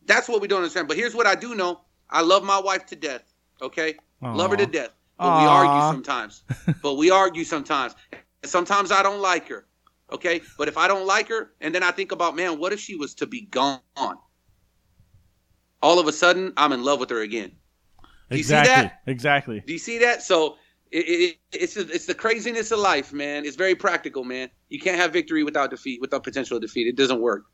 That's 0.06 0.28
what 0.28 0.40
we 0.40 0.48
don't 0.48 0.58
understand. 0.58 0.88
But 0.88 0.96
here's 0.96 1.14
what 1.14 1.26
I 1.26 1.36
do 1.36 1.54
know: 1.54 1.82
I 2.10 2.22
love 2.22 2.42
my 2.42 2.58
wife 2.58 2.86
to 2.86 2.96
death. 2.96 3.32
Okay, 3.60 3.94
love 4.20 4.50
her 4.50 4.56
to 4.56 4.66
death. 4.66 4.96
But 5.18 5.36
we 5.36 5.46
argue 5.46 5.80
sometimes. 5.82 6.42
but 6.82 6.94
we 6.94 7.10
argue 7.10 7.44
sometimes. 7.44 7.94
And 8.42 8.50
sometimes 8.50 8.90
I 8.90 9.04
don't 9.04 9.20
like 9.20 9.46
her. 9.48 9.64
Okay, 10.12 10.42
but 10.58 10.68
if 10.68 10.76
I 10.76 10.88
don't 10.88 11.06
like 11.06 11.28
her, 11.28 11.52
and 11.60 11.74
then 11.74 11.82
I 11.82 11.90
think 11.90 12.12
about, 12.12 12.36
man, 12.36 12.58
what 12.58 12.72
if 12.72 12.80
she 12.80 12.96
was 12.96 13.14
to 13.14 13.26
be 13.26 13.42
gone? 13.42 13.80
All 15.80 15.98
of 15.98 16.06
a 16.06 16.12
sudden, 16.12 16.52
I'm 16.56 16.72
in 16.72 16.84
love 16.84 17.00
with 17.00 17.10
her 17.10 17.22
again. 17.22 17.52
Do 18.30 18.36
you 18.36 18.44
see 18.44 18.54
exactly. 18.54 18.82
that? 18.82 19.00
Exactly. 19.06 19.62
Do 19.66 19.72
you 19.72 19.78
see 19.78 19.98
that? 19.98 20.22
So 20.22 20.56
it, 20.90 20.98
it, 20.98 21.36
it's 21.52 21.76
it's 21.76 22.06
the 22.06 22.14
craziness 22.14 22.70
of 22.70 22.78
life, 22.78 23.12
man. 23.12 23.44
It's 23.44 23.56
very 23.56 23.74
practical, 23.74 24.24
man. 24.24 24.50
You 24.68 24.78
can't 24.78 24.96
have 24.96 25.12
victory 25.12 25.42
without 25.42 25.70
defeat, 25.70 26.00
without 26.00 26.22
potential 26.22 26.60
defeat. 26.60 26.86
It 26.86 26.96
doesn't 26.96 27.20
work. 27.20 27.44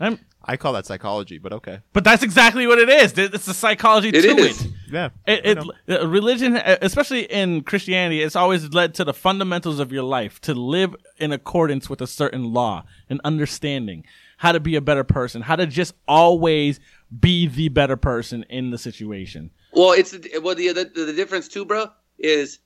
I'm- 0.00 0.18
I 0.44 0.56
call 0.56 0.72
that 0.74 0.86
psychology, 0.86 1.36
but 1.36 1.52
okay. 1.52 1.80
but 1.92 2.04
that's 2.04 2.22
exactly 2.22 2.66
what 2.66 2.78
it 2.78 2.88
is. 2.88 3.12
It's 3.18 3.44
the 3.44 3.52
psychology 3.52 4.08
It 4.08 4.22
to 4.22 4.28
is. 4.38 4.64
it. 4.64 4.70
Yeah. 4.90 5.10
It, 5.26 5.58
it 5.86 6.08
religion, 6.08 6.56
especially 6.56 7.24
in 7.24 7.62
Christianity, 7.64 8.22
it's 8.22 8.34
always 8.36 8.72
led 8.72 8.94
to 8.94 9.04
the 9.04 9.12
fundamentals 9.12 9.78
of 9.78 9.92
your 9.92 10.04
life 10.04 10.40
to 10.42 10.54
live 10.54 10.96
in 11.18 11.32
accordance 11.32 11.90
with 11.90 12.00
a 12.00 12.06
certain 12.06 12.54
law 12.54 12.84
and 13.10 13.20
understanding 13.24 14.06
how 14.38 14.52
to 14.52 14.60
be 14.60 14.74
a 14.76 14.80
better 14.80 15.04
person, 15.04 15.42
how 15.42 15.56
to 15.56 15.66
just 15.66 15.92
always 16.06 16.80
be 17.20 17.46
the 17.46 17.68
better 17.68 17.96
person 17.96 18.44
in 18.48 18.70
the 18.70 18.78
situation. 18.78 19.50
Well, 19.72 19.92
it's 19.92 20.16
well 20.42 20.54
the, 20.54 20.72
the 20.72 20.84
the 21.04 21.12
difference 21.12 21.48
too, 21.48 21.66
bro, 21.66 21.88
is 22.18 22.60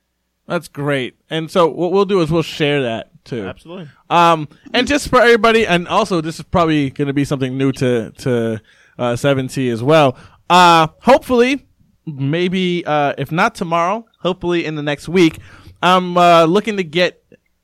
That's 0.46 0.68
great. 0.68 1.16
And 1.28 1.50
so 1.50 1.68
what 1.68 1.92
we'll 1.92 2.04
do 2.04 2.20
is 2.20 2.30
we'll 2.30 2.42
share 2.42 2.82
that 2.82 3.10
too. 3.27 3.44
Absolutely. 3.44 3.89
Um, 4.09 4.48
and 4.73 4.86
just 4.86 5.09
for 5.09 5.20
everybody, 5.20 5.66
and 5.66 5.86
also 5.89 6.20
this 6.20 6.39
is 6.39 6.44
probably 6.44 6.90
going 6.90 7.09
to 7.09 7.15
be 7.15 7.24
something 7.24 7.57
new 7.59 7.73
to 7.73 8.11
to 8.12 8.61
uh, 8.98 9.12
7T 9.12 9.70
as 9.70 9.82
well. 9.82 10.16
Uh, 10.48 10.89
hopefully, 11.03 11.66
maybe 12.07 12.85
uh, 12.86 13.15
if 13.19 13.31
not 13.31 13.55
tomorrow, 13.55 14.07
hopefully 14.20 14.65
in 14.65 14.74
the 14.77 14.82
next 14.82 15.09
week, 15.09 15.39
I'm 15.82 16.16
uh, 16.16 16.44
looking 16.44 16.77
to 16.78 16.85
get 16.85 17.23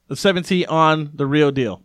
the 0.09 0.15
7T 0.15 0.71
on 0.71 1.11
the 1.15 1.27
real 1.27 1.51
deal. 1.51 1.83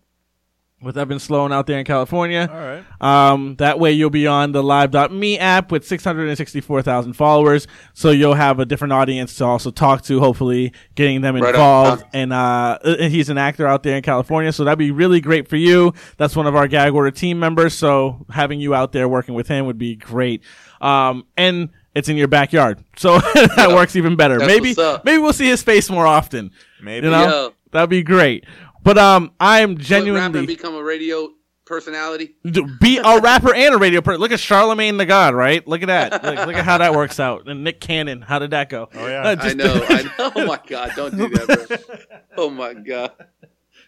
With 0.80 0.96
Evan 0.96 1.18
Sloan 1.18 1.52
out 1.52 1.66
there 1.66 1.80
in 1.80 1.86
California. 1.86 2.48
All 2.52 2.56
right. 2.60 3.32
Um, 3.32 3.56
that 3.56 3.80
way 3.80 3.94
you'll 3.94 4.12
be 4.12 4.28
on 4.28 4.52
the 4.52 4.62
live.me 4.62 5.40
app 5.40 5.72
with 5.72 5.88
664,000 5.88 7.14
followers. 7.14 7.66
So 7.94 8.12
you'll 8.12 8.36
have 8.36 8.60
a 8.60 8.66
different 8.66 8.94
audience 8.94 9.36
to 9.38 9.46
also 9.46 9.72
talk 9.72 10.04
to, 10.04 10.20
hopefully 10.20 10.74
getting 10.94 11.22
them 11.22 11.34
Right 11.36 11.46
on. 11.46 11.50
involved. 11.50 12.04
And, 12.14 12.32
uh, 12.32 12.78
and 12.84 13.12
he's 13.12 13.30
an 13.30 13.40
actor 13.40 13.66
out 13.66 13.82
there 13.82 13.96
in 13.98 14.04
California. 14.04 14.52
So 14.52 14.66
that'd 14.66 14.78
be 14.78 14.92
really 14.92 15.20
great 15.20 15.48
for 15.48 15.56
you. 15.56 15.96
That's 16.18 16.36
one 16.36 16.46
of 16.46 16.56
our 16.56 16.68
gag 16.68 16.94
order 16.94 17.10
team 17.10 17.40
members. 17.40 17.74
So 17.74 18.28
having 18.30 18.60
you 18.60 18.76
out 18.76 18.92
there 18.92 19.08
working 19.10 19.34
with 19.34 19.48
him 19.48 19.66
would 19.66 19.80
be 19.80 19.96
great. 19.96 20.44
Um, 20.80 21.26
and 21.36 21.70
it's 21.96 22.08
in 22.08 22.18
your 22.18 22.28
backyard. 22.28 22.84
So 22.98 23.18
that 23.56 23.70
works 23.70 23.96
even 23.96 24.16
better. 24.16 24.38
That's 24.38 24.48
maybe, 24.54 24.76
maybe 25.04 25.18
we'll 25.18 25.34
see 25.34 25.48
his 25.48 25.64
face 25.64 25.90
more 25.90 26.06
often. 26.06 26.52
Maybe. 26.84 27.08
You 27.08 27.12
know, 27.12 27.24
Yo. 27.28 27.54
that'd 27.72 27.90
be 27.90 28.04
great. 28.04 28.46
But, 28.88 28.98
um, 28.98 29.32
I 29.40 29.60
am 29.60 29.78
genuinely 29.78 30.40
and 30.40 30.48
become 30.48 30.76
a 30.76 30.84
radio 30.84 31.30
personality 31.66 32.36
be 32.80 32.98
a 32.98 33.20
rapper 33.20 33.54
and 33.54 33.76
a 33.76 33.78
radio 33.78 34.00
person. 34.00 34.22
Look 34.22 34.32
at 34.32 34.40
Charlamagne 34.40 34.98
tha 34.98 35.06
God, 35.06 35.36
right? 35.36 35.68
Look 35.68 35.82
at 35.84 35.88
that. 35.88 36.24
Look, 36.24 36.48
look 36.48 36.56
at 36.56 36.64
how 36.64 36.78
that 36.78 36.94
works 36.94 37.20
out. 37.20 37.50
And 37.50 37.66
Nick 37.66 37.82
Cannon, 37.82 38.22
how 38.22 38.40
did 38.40 38.52
that 38.52 38.70
go? 38.70 38.88
Oh, 38.94 39.08
yeah. 39.08 39.22
Uh, 39.24 39.36
i 39.42 39.54
know 39.54 39.86
i 39.90 40.02
know 40.18 40.32
oh 40.36 40.46
my 40.46 40.60
god 40.66 40.94
don't 40.96 41.18
do 41.18 41.28
that 41.28 41.68
bro 41.68 42.06
oh 42.38 42.50
my 42.50 42.74
god 42.74 43.12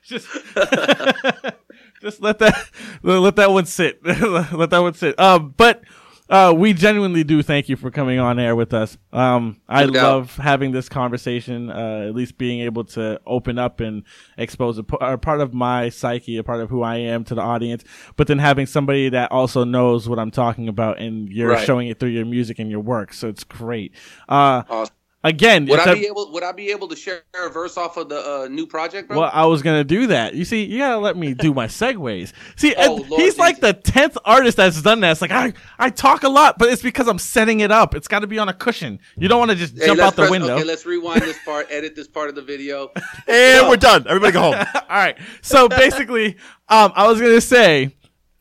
just, 0.04 0.28
just 2.02 2.22
let 2.22 2.40
that 2.40 2.70
let 3.04 3.36
that 3.36 3.52
one 3.52 3.66
sit. 3.66 4.04
let 4.06 4.70
that 4.70 4.80
one 4.80 4.94
sit. 4.94 5.20
Um, 5.20 5.54
but 5.56 5.82
uh, 6.30 6.54
we 6.56 6.74
genuinely 6.74 7.24
do 7.24 7.42
thank 7.42 7.68
you 7.70 7.76
for 7.76 7.90
coming 7.90 8.20
on 8.20 8.38
air 8.40 8.56
with 8.56 8.74
us. 8.74 8.98
Um, 9.12 9.60
I 9.68 9.86
love 9.86 10.36
having 10.38 10.72
this 10.72 10.88
conversation. 10.88 11.70
Uh, 11.72 12.06
at 12.08 12.16
least 12.16 12.38
being 12.38 12.60
able 12.62 12.84
to 12.86 13.20
open 13.26 13.58
up 13.58 13.80
and 13.80 14.04
expose 14.38 14.78
a, 14.78 14.84
p- 14.84 14.98
a 15.02 15.18
part 15.18 15.42
of 15.42 15.54
my 15.54 15.90
psyche, 15.90 16.38
a 16.38 16.44
part 16.44 16.62
of 16.62 16.70
who 16.70 16.84
I 16.84 16.98
am 16.98 17.24
to 17.26 17.36
the 17.36 17.42
audience. 17.42 17.84
But 18.16 18.28
then 18.28 18.38
having 18.40 18.66
somebody 18.68 19.10
that 19.10 19.32
also 19.32 19.64
knows 19.64 20.08
what 20.08 20.20
I'm 20.20 20.32
talking 20.32 20.68
about, 20.68 21.00
and 21.00 21.30
you're 21.30 21.50
Right. 21.50 21.66
showing 21.66 21.88
it 21.88 22.00
through 22.00 22.10
your 22.10 22.26
music 22.26 22.60
and 22.60 22.70
your 22.70 22.82
work. 22.82 23.14
So 23.14 23.28
it's 23.28 23.44
great. 23.44 23.94
Uh, 24.28 24.64
Awesome. 24.70 24.94
Again, 25.24 25.66
would 25.66 25.80
i 25.80 25.92
a- 25.92 25.96
be 25.96 26.06
able 26.08 26.32
would 26.32 26.44
i 26.44 26.52
be 26.52 26.70
able 26.72 26.88
to 26.88 26.96
share 26.96 27.22
a 27.36 27.50
verse 27.50 27.78
off 27.78 27.98
of 27.98 28.08
the 28.10 28.18
uh, 28.20 28.48
new 28.50 28.66
project 28.66 29.08
bro 29.10 29.20
Well, 29.20 29.30
I 29.34 29.46
was 29.46 29.62
gonna 29.62 29.84
do 29.84 30.08
that. 30.08 30.34
You 30.36 30.46
see, 30.46 30.64
you 30.66 30.80
gotta 30.80 30.98
let 30.98 31.18
me 31.18 31.34
do 31.34 31.54
my 31.54 31.68
segues. 31.68 32.32
See, 32.56 32.74
Oh, 32.78 32.96
Lord 33.08 33.22
he's 33.22 33.38
like 33.38 33.60
the 33.60 33.74
tenth 33.74 34.18
artist 34.26 34.58
that's 34.58 34.82
done 34.82 35.00
that. 35.02 35.12
It's 35.12 35.22
like 35.22 35.32
I, 35.32 35.54
I 35.78 35.90
talk 35.90 36.24
a 36.24 36.30
lot, 36.30 36.58
but 36.58 36.70
it's 36.70 36.82
because 36.82 37.08
I'm 37.08 37.20
setting 37.20 37.60
it 37.60 37.72
up. 37.72 37.96
It's 37.96 38.08
got 38.08 38.20
to 38.20 38.28
be 38.28 38.40
on 38.40 38.48
a 38.50 38.54
cushion. 38.54 39.00
You 39.18 39.28
don't 39.28 39.40
want 39.40 39.52
to 39.52 39.58
just 39.58 39.78
Hey, 39.78 39.88
jump 39.88 40.00
out 40.00 40.16
the 40.16 40.24
press- 40.24 40.32
window. 40.32 40.56
Okay, 40.56 40.64
let's 40.64 40.86
rewind 40.86 41.22
this 41.22 41.38
part, 41.44 41.68
edit 41.70 41.96
this 41.96 42.08
part 42.08 42.30
of 42.30 42.36
the 42.36 42.42
video. 42.42 42.92
And 43.28 43.68
we're 43.70 43.78
done. 43.78 44.06
Everybody 44.08 44.34
go 44.34 44.42
home. 44.42 44.56
All 44.56 44.82
right. 44.90 45.18
So 45.42 45.68
basically, 45.70 46.38
um, 46.70 46.92
I 46.96 47.08
was 47.08 47.20
gonna 47.20 47.42
say, 47.42 47.96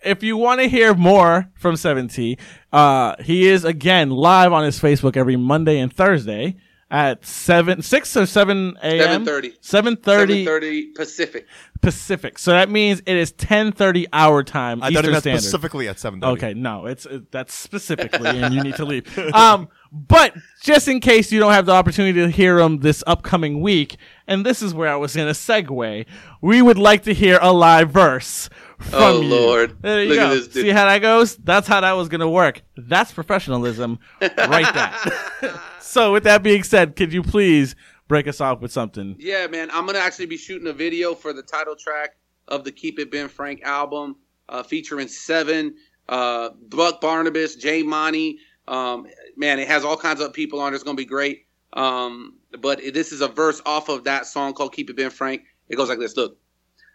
if 0.05 0.23
you 0.23 0.37
want 0.37 0.61
to 0.61 0.69
hear 0.69 0.95
more 0.95 1.51
from 1.57 1.75
7T, 1.75 2.39
uh, 2.73 3.17
he 3.21 3.49
is 3.49 3.65
again 3.65 4.11
live 4.11 4.53
on 4.53 4.63
his 4.65 4.79
Facebook 4.81 5.17
every 5.17 5.37
Monday 5.37 5.79
and 5.81 5.93
Thursday 5.93 6.57
at 6.91 7.25
seven, 7.25 7.83
six 7.83 8.17
or 8.17 8.27
seven 8.27 8.79
a.m. 8.83 9.25
7:30. 9.25 9.57
Seven 9.61 9.97
thirty 9.97 10.47
7:30 10.47 10.95
Pacific. 10.95 11.47
Pacific. 11.81 12.39
So 12.39 12.53
that 12.53 12.71
means 12.71 13.01
it 13.07 13.17
is 13.17 13.33
ten 13.33 13.73
thirty 13.73 14.07
hour 14.13 14.43
time. 14.43 14.83
I 14.83 14.91
thought 14.91 15.05
it 15.05 15.11
meant 15.11 15.23
Standard. 15.23 15.43
specifically 15.43 15.89
at 15.89 15.99
seven. 15.99 16.23
Okay, 16.25 16.55
no, 16.55 16.87
it's 16.87 17.07
uh, 17.07 17.21
that's 17.31 17.55
specifically, 17.69 18.29
and 18.41 18.55
you 18.55 18.63
need 18.63 18.77
to 18.77 18.85
leave. 18.85 19.07
Um, 19.39 19.69
but 19.93 20.35
just 20.63 20.89
in 20.89 21.01
case 21.01 21.31
you 21.33 21.41
don't 21.41 21.53
have 21.53 21.67
the 21.67 21.73
opportunity 21.73 22.21
to 22.21 22.29
hear 22.31 22.59
them 22.59 22.79
this 22.81 23.03
upcoming 23.07 23.61
week, 23.61 23.97
and 24.27 24.45
this 24.45 24.63
is 24.63 24.75
where 24.75 24.89
I 24.89 24.97
was 24.97 25.15
going 25.17 25.29
to 25.29 25.33
segue, 25.39 26.07
we 26.43 26.63
would 26.63 26.79
like 26.79 27.03
to 27.05 27.15
hear 27.15 27.39
a 27.41 27.53
live 27.53 27.91
verse 27.91 28.49
from 28.79 28.95
Oh, 29.03 29.21
you. 29.21 29.29
Lord. 29.29 29.77
There 29.83 30.03
you 30.03 30.11
Look 30.11 30.19
at 30.19 30.29
go. 30.29 30.35
this 30.37 30.49
dude. 30.49 30.63
See 30.65 30.71
how 30.71 30.85
that 30.87 30.99
goes? 30.99 31.37
That's 31.37 31.67
how 31.67 31.81
that 31.81 31.93
was 31.93 32.09
going 32.09 32.21
to 32.21 32.29
work. 32.29 32.63
That's 32.77 33.13
professionalism, 33.13 33.99
right 34.21 34.73
there. 34.75 35.61
so, 35.81 36.13
with 36.13 36.25
that 36.25 36.43
being 36.43 36.63
said, 36.63 36.95
could 36.97 37.13
you 37.13 37.23
please 37.23 37.75
break 38.09 38.27
us 38.29 38.41
off 38.41 38.61
with 38.61 38.73
something? 38.73 39.17
Yeah, 39.19 39.47
man. 39.49 39.71
I'm 39.73 39.85
gonna 39.87 39.99
actually 39.99 40.27
be 40.27 40.37
shooting 40.39 40.67
a 40.69 40.73
video 40.73 41.15
for 41.15 41.33
the 41.35 41.43
title 41.43 41.77
track 41.77 42.17
of 42.47 42.65
the 42.65 42.73
Keep 42.73 42.99
It 42.99 43.11
Ben 43.11 43.29
Frank 43.29 43.63
album, 43.63 44.17
uh, 44.49 44.63
featuring 44.63 45.09
Seven, 45.09 45.75
uh, 46.09 46.51
Buck 46.69 47.01
Barnabas, 47.03 47.57
Jay 47.57 47.83
Monty. 47.83 48.39
Um, 48.69 49.07
man, 49.37 49.59
it 49.59 49.69
has 49.69 49.85
all 49.85 49.97
kinds 49.97 50.21
of 50.21 50.33
people 50.33 50.61
on. 50.61 50.75
It's 50.75 50.85
gonna 50.85 50.97
be 50.97 51.05
great. 51.05 51.47
Um, 51.73 52.39
but 52.61 52.81
this 52.95 53.13
is 53.13 53.21
a 53.21 53.29
verse 53.29 53.61
off 53.67 53.89
of 53.89 54.05
that 54.05 54.27
song 54.27 54.55
called 54.55 54.75
Keep 54.75 54.91
It 54.91 54.97
Ben 54.97 55.11
Frank. 55.11 55.43
It 55.69 55.77
goes 55.77 55.89
like 55.89 55.99
this. 55.99 56.17
Look, 56.17 56.39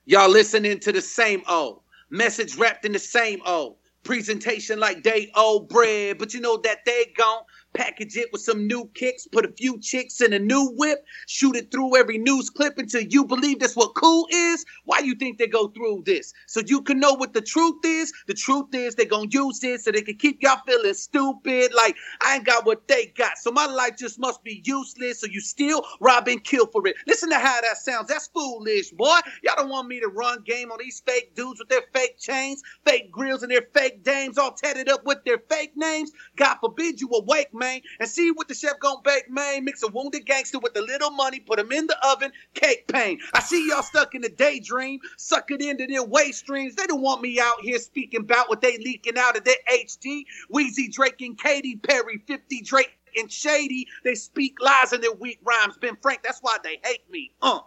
y'all 0.06 0.30
listening 0.30 0.80
to 0.80 0.92
the 0.92 1.02
same 1.02 1.44
O 1.48 1.84
message 2.10 2.56
wrapped 2.56 2.86
in 2.86 2.92
the 2.94 3.00
same 3.00 3.42
O. 3.46 3.78
Presentation 4.04 4.80
like 4.80 5.04
they 5.04 5.32
owe 5.34 5.62
bread, 5.62 6.18
but 6.18 6.34
you 6.34 6.42
know 6.42 6.58
that 6.58 6.80
they 6.86 7.06
gon' 7.18 7.40
Package 7.74 8.18
it 8.18 8.30
with 8.32 8.42
some 8.42 8.68
new 8.68 8.90
kicks, 8.94 9.28
put 9.28 9.46
a 9.46 9.52
few 9.52 9.80
chicks 9.80 10.22
in 10.22 10.34
a 10.34 10.40
new 10.40 10.72
whip, 10.78 11.06
shoot 11.28 11.56
it 11.56 11.72
through 11.72 11.98
every 11.98 12.18
news 12.18 12.50
clip 12.50 12.78
until 12.78 13.02
you 13.02 13.26
believe 13.26 13.60
that's 13.60 13.76
what 13.76 13.96
cool 13.96 14.28
is. 14.32 14.66
Why 14.86 15.00
you 15.00 15.16
think 15.16 15.38
they 15.38 15.48
go 15.48 15.68
through 15.70 16.04
this? 16.06 16.34
So 16.48 16.62
you 16.66 16.82
can 16.82 17.00
know 17.00 17.14
what 17.14 17.34
the 17.34 17.42
truth 17.42 17.84
is. 17.86 18.14
The 18.28 18.34
truth 18.34 18.74
is 18.74 18.96
they 18.96 19.06
gonna 19.06 19.30
use 19.32 19.60
this 19.60 19.86
so 19.86 19.92
they 19.92 20.02
can 20.02 20.18
keep 20.18 20.42
y'all 20.42 20.62
feeling 20.68 20.94
stupid. 20.94 21.74
Like 21.74 21.98
I 22.22 22.36
ain't 22.36 22.46
got 22.46 22.66
what 22.66 22.88
they 22.88 23.08
got, 23.18 23.38
so 23.38 23.52
my 23.52 23.66
life 23.66 23.98
just 23.98 24.20
must 24.20 24.44
be 24.44 24.62
useless. 24.66 25.22
So 25.22 25.28
you 25.28 25.42
still 25.42 25.86
rob 26.00 26.28
and 26.28 26.44
kill 26.44 26.68
for 26.68 26.86
it. 26.88 26.96
Listen 27.08 27.30
to 27.30 27.40
how 27.40 27.62
that 27.62 27.78
sounds. 27.78 28.08
That's 28.08 28.28
foolish, 28.28 28.92
boy. 28.92 29.20
Y'all 29.44 29.56
don't 29.58 29.70
want 29.70 29.88
me 29.88 30.00
to 30.00 30.08
run 30.08 30.44
game 30.44 30.72
on 30.72 30.80
these 30.80 31.02
fake 31.06 31.36
dudes 31.36 31.60
with 31.60 31.70
their 31.70 31.84
fake 31.94 32.18
chains, 32.20 32.62
fake 32.86 33.12
grills, 33.12 33.44
and 33.44 33.52
their 33.52 33.68
fake 33.74 34.04
dames, 34.04 34.38
all 34.38 34.52
tatted 34.52 34.90
up 34.90 35.06
with 35.06 35.24
their 35.26 35.40
fake 35.50 35.74
names. 35.76 36.12
God 36.36 36.58
forbid 36.62 37.02
you 37.02 37.10
awake, 37.10 37.54
and 38.00 38.10
see 38.10 38.32
what 38.32 38.48
the 38.48 38.54
chef 38.54 38.80
gon' 38.80 39.02
bake, 39.04 39.30
man. 39.30 39.64
Mix 39.66 39.84
a 39.84 39.88
wounded 39.88 40.26
gangster 40.26 40.60
with 40.60 40.76
a 40.78 40.82
little 40.82 41.12
money, 41.12 41.40
put 41.40 41.60
him 41.60 41.72
in 41.72 41.88
the 41.88 41.98
oven, 42.08 42.32
cake 42.54 42.88
pain. 42.88 43.20
I 43.34 43.40
see 43.40 43.68
y'all 43.70 43.84
stuck 43.84 44.16
in 44.16 44.22
the 44.22 44.30
daydream, 44.30 45.00
suck 45.18 45.52
it 45.52 45.62
into 45.62 45.88
their 45.88 46.04
waste 46.04 46.40
streams. 46.40 46.76
They 46.76 46.86
don't 46.86 47.02
want 47.02 47.22
me 47.22 47.40
out 47.40 47.62
here 47.62 47.80
speaking 47.80 48.22
about 48.22 48.50
what 48.50 48.62
they 48.62 48.78
leaking 48.78 49.18
out 49.18 49.38
of 49.38 49.44
their 49.44 49.56
HD. 49.72 50.24
Weezy 50.52 50.92
Drake 50.92 51.22
and 51.22 51.38
Katy 51.38 51.78
Perry, 51.78 52.24
50 52.28 52.62
Drake 52.62 52.98
and 53.18 53.32
Shady. 53.32 53.88
They 54.04 54.16
speak 54.16 54.62
lies 54.62 54.94
in 54.94 55.02
their 55.02 55.14
weak 55.14 55.40
rhymes. 55.44 55.78
Ben 55.78 55.98
Frank, 56.02 56.22
that's 56.24 56.40
why 56.42 56.58
they 56.64 56.80
hate 56.84 57.10
me. 57.10 57.32
Uh, 57.42 57.60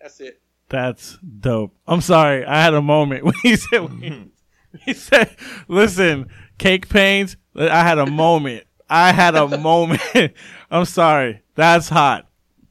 that's 0.00 0.20
it. 0.20 0.40
That's 0.68 1.18
dope. 1.18 1.74
I'm 1.86 2.00
sorry. 2.00 2.44
I 2.44 2.62
had 2.62 2.74
a 2.74 2.82
moment 2.82 3.24
when 3.24 3.34
he 3.42 3.56
said, 3.56 3.82
when 3.82 4.32
he 4.80 4.94
said, 4.94 5.36
listen, 5.68 6.28
cake 6.58 6.88
pains. 6.88 7.36
I 7.54 7.82
had 7.82 7.98
a 7.98 8.06
moment. 8.06 8.64
I 8.92 9.12
had 9.12 9.34
a 9.34 9.58
moment. 9.58 10.02
I'm 10.70 10.84
sorry. 10.84 11.40
That's 11.54 11.88
hot. 11.88 12.28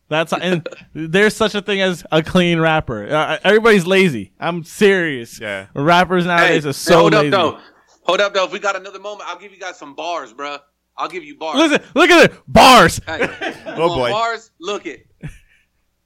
That's 0.08 0.34
and 0.34 0.68
there's 0.94 1.36
such 1.36 1.56
a 1.56 1.62
thing 1.62 1.82
as 1.82 2.06
a 2.12 2.22
clean 2.22 2.60
rapper. 2.60 3.08
Uh, 3.08 3.38
everybody's 3.44 3.88
lazy. 3.88 4.34
I'm 4.40 4.64
serious. 4.64 5.40
Yeah. 5.40 5.68
Rappers 5.74 6.26
nowadays 6.26 6.64
Hey, 6.66 6.70
are 6.70 6.74
so 6.74 7.00
hold 7.00 7.14
lazy. 7.14 7.28
up 7.28 7.32
though. 7.32 7.60
Hold 8.04 8.22
up 8.22 8.34
though. 8.34 8.46
If 8.46 8.52
we 8.52 8.60
got 8.60 8.76
another 8.76 9.00
moment, 9.00 9.30
I'll 9.30 9.40
give 9.40 9.52
you 9.54 9.60
guys 9.60 9.78
some 9.80 9.96
bars, 9.96 10.34
bruh. 10.34 10.60
I'll 10.98 11.08
give 11.08 11.24
you 11.24 11.38
bars. 11.38 11.58
Listen, 11.58 11.82
look 11.96 12.10
at 12.10 12.30
it. 12.32 12.38
Bars. 12.48 13.00
Hey, 13.06 13.28
Oh, 13.66 13.96
boy. 13.96 14.10
Bars, 14.12 14.52
look 14.60 14.86
it. 14.86 15.08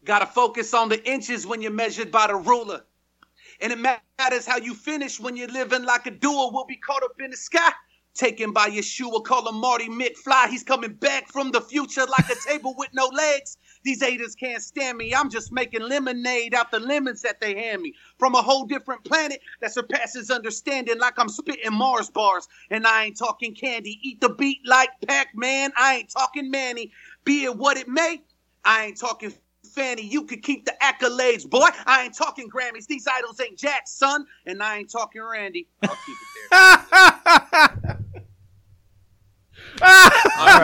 Gotta 0.05 0.27
focus 0.27 0.73
on 0.73 0.87
the 0.89 1.03
inches 1.09 1.47
when 1.47 1.61
you're 1.61 1.71
measured 1.71 2.11
by 2.11 2.27
the 2.27 2.35
ruler. 2.35 2.81
And 3.59 3.73
it 3.73 3.79
matters 3.79 4.45
how 4.45 4.57
you 4.57 4.75
finish 4.75 5.19
when 5.19 5.35
you're 5.35 5.47
living 5.47 5.83
like 5.83 6.05
a 6.05 6.11
doer. 6.11 6.49
We'll 6.53 6.65
be 6.65 6.75
caught 6.77 7.03
up 7.03 7.13
in 7.19 7.31
the 7.31 7.37
sky. 7.37 7.71
Taken 8.15 8.53
by 8.53 8.69
Yeshua, 8.69 9.23
call 9.25 9.49
him 9.49 9.59
Marty 9.59 9.89
McFly. 9.89 10.47
He's 10.47 10.63
coming 10.63 10.93
back 10.93 11.27
from 11.27 11.51
the 11.51 11.59
future 11.59 12.05
like 12.05 12.29
a 12.29 12.35
table 12.47 12.73
with 12.77 12.87
no 12.93 13.07
legs. 13.07 13.57
These 13.83 14.01
haters 14.01 14.35
can't 14.35 14.63
stand 14.63 14.97
me. 14.97 15.13
I'm 15.13 15.29
just 15.29 15.51
making 15.51 15.81
lemonade 15.81 16.53
out 16.53 16.71
the 16.71 16.79
lemons 16.79 17.21
that 17.23 17.41
they 17.41 17.55
hand 17.55 17.81
me. 17.81 17.93
From 18.17 18.33
a 18.35 18.41
whole 18.41 18.65
different 18.65 19.03
planet 19.03 19.41
that 19.59 19.73
surpasses 19.73 20.31
understanding, 20.31 20.97
like 20.97 21.19
I'm 21.19 21.27
spitting 21.27 21.73
Mars 21.73 22.09
bars. 22.09 22.47
And 22.71 22.87
I 22.87 23.03
ain't 23.03 23.17
talking 23.17 23.53
candy. 23.53 23.99
Eat 24.01 24.21
the 24.21 24.29
beat 24.29 24.61
like 24.65 24.91
Pac 25.05 25.35
Man. 25.35 25.73
I 25.77 25.95
ain't 25.95 26.09
talking 26.09 26.49
Manny. 26.49 26.93
Be 27.25 27.43
it 27.43 27.57
what 27.57 27.75
it 27.75 27.89
may, 27.89 28.23
I 28.63 28.85
ain't 28.85 28.97
talking 28.97 29.33
Fanny. 29.73 30.03
You 30.03 30.23
could 30.23 30.41
keep 30.41 30.65
the 30.65 30.73
accolades, 30.81 31.47
boy. 31.49 31.67
I 31.85 32.03
ain't 32.03 32.15
talking 32.15 32.49
Grammys. 32.49 32.87
These 32.87 33.07
idols 33.07 33.41
ain't 33.41 33.57
Jack's 33.57 33.91
son. 33.91 34.25
And 34.45 34.63
I 34.63 34.77
ain't 34.77 34.89
talking 34.89 35.21
Randy. 35.21 35.67
I'll 35.83 35.97
keep 36.05 36.15
it 36.15 37.71
there. 37.73 37.97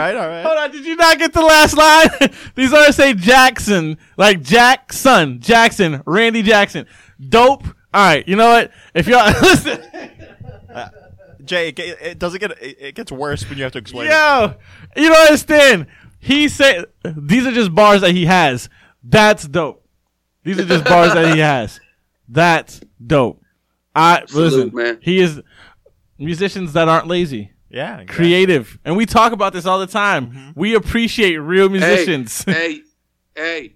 all 0.01 0.07
right, 0.07 0.15
all 0.15 0.27
right. 0.27 0.45
Hold 0.45 0.57
on, 0.57 0.71
did 0.71 0.85
you 0.85 0.95
not 0.95 1.17
get 1.19 1.33
the 1.33 1.41
last 1.41 1.77
line? 1.77 2.09
These 2.55 2.73
artists 2.73 2.97
say 2.97 3.13
Jackson, 3.13 3.97
like 4.17 4.41
Jackson, 4.41 5.39
Jackson, 5.39 6.01
Randy 6.05 6.41
Jackson. 6.41 6.85
Dope. 7.29 7.65
All 7.93 8.05
right, 8.05 8.27
you 8.27 8.35
know 8.35 8.49
what? 8.49 8.71
If 8.93 9.07
y'all 9.07 9.25
listen, 9.41 9.81
uh, 10.73 10.89
Jay, 11.43 11.69
it, 11.69 11.79
it 11.79 12.19
doesn't 12.19 12.39
get 12.39 12.51
it, 12.51 12.77
it 12.79 12.95
gets 12.95 13.11
worse 13.11 13.47
when 13.49 13.57
you 13.57 13.63
have 13.63 13.73
to 13.73 13.79
explain. 13.79 14.07
it. 14.07 14.11
yo, 14.11 14.55
you 14.95 15.09
don't 15.09 15.25
understand. 15.27 15.87
He 16.19 16.47
said 16.49 16.85
these 17.03 17.45
are 17.45 17.51
just 17.51 17.73
bars 17.75 18.01
that 18.01 18.11
he 18.11 18.25
has. 18.27 18.69
That's 19.03 19.47
dope. 19.47 19.85
These 20.43 20.59
are 20.59 20.65
just 20.65 20.85
bars 20.85 21.13
that 21.13 21.33
he 21.33 21.39
has. 21.41 21.79
That's 22.29 22.79
dope. 23.05 23.41
I 23.93 24.23
Salute, 24.25 24.53
listen. 24.53 24.71
man. 24.75 24.99
He 25.01 25.19
is 25.19 25.41
musicians 26.17 26.73
that 26.73 26.87
aren't 26.87 27.07
lazy, 27.07 27.50
Yeah, 27.71 27.99
exactly. 27.99 28.15
creative, 28.15 28.79
and 28.83 28.97
we 28.97 29.05
talk 29.05 29.31
about 29.31 29.53
this 29.53 29.65
all 29.65 29.79
the 29.79 29.87
time. 29.87 30.27
Mm-hmm. 30.27 30.59
We 30.59 30.75
appreciate 30.75 31.37
real 31.37 31.69
musicians. 31.69 32.43
Hey, 32.43 32.53
hey, 32.55 32.81
hey. 33.35 33.75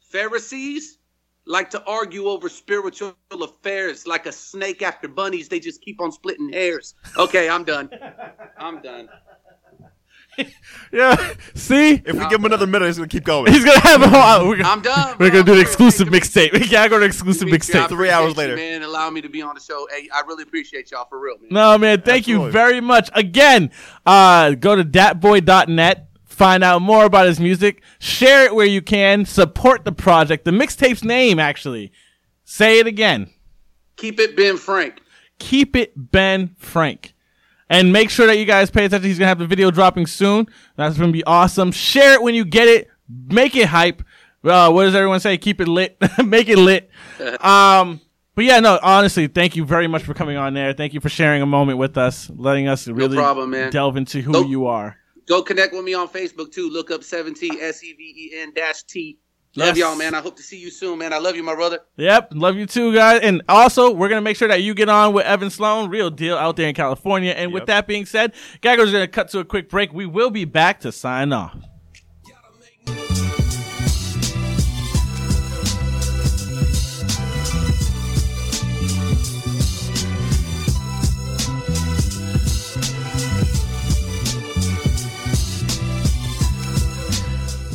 Pharisees 0.00 0.98
like 1.46 1.70
to 1.70 1.82
argue 1.84 2.26
over 2.26 2.48
spiritual 2.48 3.14
affairs 3.30 4.06
like 4.06 4.26
a 4.26 4.32
snake 4.32 4.82
after 4.82 5.08
bunnies. 5.08 5.48
They 5.48 5.60
just 5.60 5.82
keep 5.82 6.00
on 6.00 6.12
splitting 6.12 6.52
hairs. 6.52 6.94
Okay, 7.16 7.48
I'm 7.48 7.64
done. 7.64 7.90
I'm 8.58 8.80
done. 8.82 9.08
Yeah. 10.92 11.34
See, 11.54 12.02
If 12.04 12.14
we 12.16 12.18
give 12.28 12.40
him 12.40 12.46
another 12.46 12.66
minute, 12.66 12.86
he's 12.86 12.96
gonna 12.96 13.06
keep 13.06 13.22
going. 13.22 13.52
he's 13.52 13.64
gonna 13.64 13.78
have 13.78 14.02
a 14.02 14.08
whole. 14.08 14.48
We're 14.48 14.56
gonna, 14.56 14.68
I'm 14.70 14.82
done. 14.82 15.10
we're 15.20 15.30
bro. 15.30 15.30
gonna 15.30 15.44
do 15.44 15.52
an 15.54 15.60
exclusive 15.60 16.08
mixtape. 16.08 16.52
We 16.60 16.68
gotta 16.68 16.88
go 16.90 16.98
to 16.98 17.04
exclusive 17.04 17.46
mixtape. 17.48 17.88
Three 17.88 18.10
hours 18.10 18.36
later. 18.36 18.56
man. 18.56 18.82
Allow 18.82 19.08
me 19.10 19.20
to 19.20 19.28
be 19.28 19.40
on 19.40 19.54
the 19.54 19.60
show. 19.60 19.86
Hey, 19.94 20.08
I 20.12 20.22
really 20.22 20.42
appreciate 20.42 20.90
y'all 20.90 21.06
for 21.08 21.20
real, 21.20 21.38
man. 21.38 21.48
No, 21.52 21.78
man. 21.78 22.02
Thank 22.02 22.26
you 22.26 22.50
very 22.50 22.80
much. 22.80 23.08
Again, 23.14 23.70
uh, 24.04 24.54
go 24.54 24.74
to 24.74 24.82
datboy.net. 24.82 26.08
Find 26.24 26.64
out 26.64 26.82
more 26.82 27.04
about 27.04 27.26
his 27.26 27.38
music. 27.38 27.82
Share 28.00 28.46
it 28.46 28.54
where 28.54 28.66
you 28.66 28.82
can. 28.82 29.24
Support 29.26 29.84
the 29.84 29.92
project. 29.92 30.44
The 30.44 30.50
mixtape's 30.50 31.04
name, 31.04 31.38
actually. 31.38 31.92
Say 32.44 32.80
it 32.80 32.88
again. 32.88 33.30
Keep 33.96 34.18
it 34.18 34.36
Ben 34.36 34.56
Frank. 34.56 35.02
Keep 35.38 35.76
it 35.76 35.92
Ben 35.96 36.56
Frank. 36.58 37.14
And 37.70 37.92
make 37.92 38.10
sure 38.10 38.26
that 38.26 38.36
you 38.36 38.44
guys 38.44 38.70
pay 38.70 38.84
attention. 38.84 39.08
He's 39.08 39.18
gonna 39.18 39.28
have 39.28 39.38
the 39.38 39.46
video 39.46 39.70
dropping 39.70 40.06
soon. 40.06 40.48
That's 40.76 40.98
gonna 40.98 41.12
be 41.12 41.24
awesome. 41.24 41.72
Share 41.72 42.14
it 42.14 42.22
when 42.22 42.34
you 42.34 42.44
get 42.44 42.68
it. 42.68 42.90
Make 43.08 43.56
it 43.56 43.68
hype. 43.68 44.02
Uh, 44.42 44.70
what 44.70 44.84
does 44.84 44.94
everyone 44.94 45.20
say? 45.20 45.38
Keep 45.38 45.60
it 45.60 45.68
lit. 45.68 45.96
Make 46.24 46.48
it 46.48 46.58
lit. 46.58 46.90
Um, 47.40 48.00
but 48.34 48.46
yeah, 48.46 48.60
no, 48.60 48.78
honestly, 48.82 49.26
thank 49.26 49.54
you 49.54 49.66
very 49.66 49.86
much 49.86 50.04
for 50.04 50.14
coming 50.14 50.38
on 50.38 50.54
there. 50.54 50.72
Thank 50.72 50.94
you 50.94 51.00
for 51.00 51.10
sharing 51.10 51.42
a 51.42 51.46
moment 51.46 51.76
with 51.76 51.98
us, 51.98 52.30
letting 52.34 52.66
us 52.68 52.88
really 52.88 53.16
problem, 53.16 53.50
man. 53.50 53.70
delve 53.70 53.98
into 53.98 54.22
who 54.22 54.48
you 54.48 54.66
are. 54.66 54.96
Go 55.26 55.42
connect 55.42 55.74
with 55.74 55.84
me 55.84 55.92
on 55.92 56.08
Facebook 56.08 56.50
too. 56.50 56.70
Look 56.70 56.90
up 56.90 57.02
7T 57.02 57.60
S 57.60 57.84
E 57.84 57.92
V 57.92 58.02
E 58.02 58.40
N 58.40 58.52
dash 58.54 58.82
T. 58.84 59.18
Love 59.56 59.76
Yes. 59.76 59.78
y'all, 59.78 59.96
man. 59.96 60.14
I 60.14 60.20
hope 60.20 60.36
to 60.36 60.42
see 60.44 60.58
you 60.58 60.70
soon, 60.70 60.98
man. 60.98 61.12
I 61.12 61.18
love 61.18 61.34
you, 61.34 61.42
my 61.42 61.56
brother. 61.56 61.80
Yep, 61.96 62.34
love 62.34 62.56
you 62.56 62.66
too, 62.66 62.94
guys. 62.94 63.20
And 63.22 63.42
also, 63.48 63.90
we're 63.90 64.08
gonna 64.08 64.20
make 64.20 64.36
sure 64.36 64.46
that 64.46 64.62
you 64.62 64.74
get 64.74 64.88
on 64.88 65.12
with 65.12 65.26
Evan 65.26 65.50
Sloan, 65.50 65.90
real 65.90 66.08
deal 66.08 66.36
out 66.36 66.56
there 66.56 66.68
in 66.68 66.74
California. 66.74 67.32
And 67.32 67.52
with 67.52 67.66
that 67.66 67.88
being 67.88 68.06
said, 68.06 68.32
Gaggo's 68.60 68.92
gonna 68.92 69.08
cut 69.08 69.28
to 69.30 69.40
a 69.40 69.44
quick 69.44 69.68
break. 69.68 69.92
We 69.92 70.06
will 70.06 70.30
be 70.30 70.44
back 70.44 70.80
to 70.80 70.92
sign 70.92 71.32
off. 71.32 71.56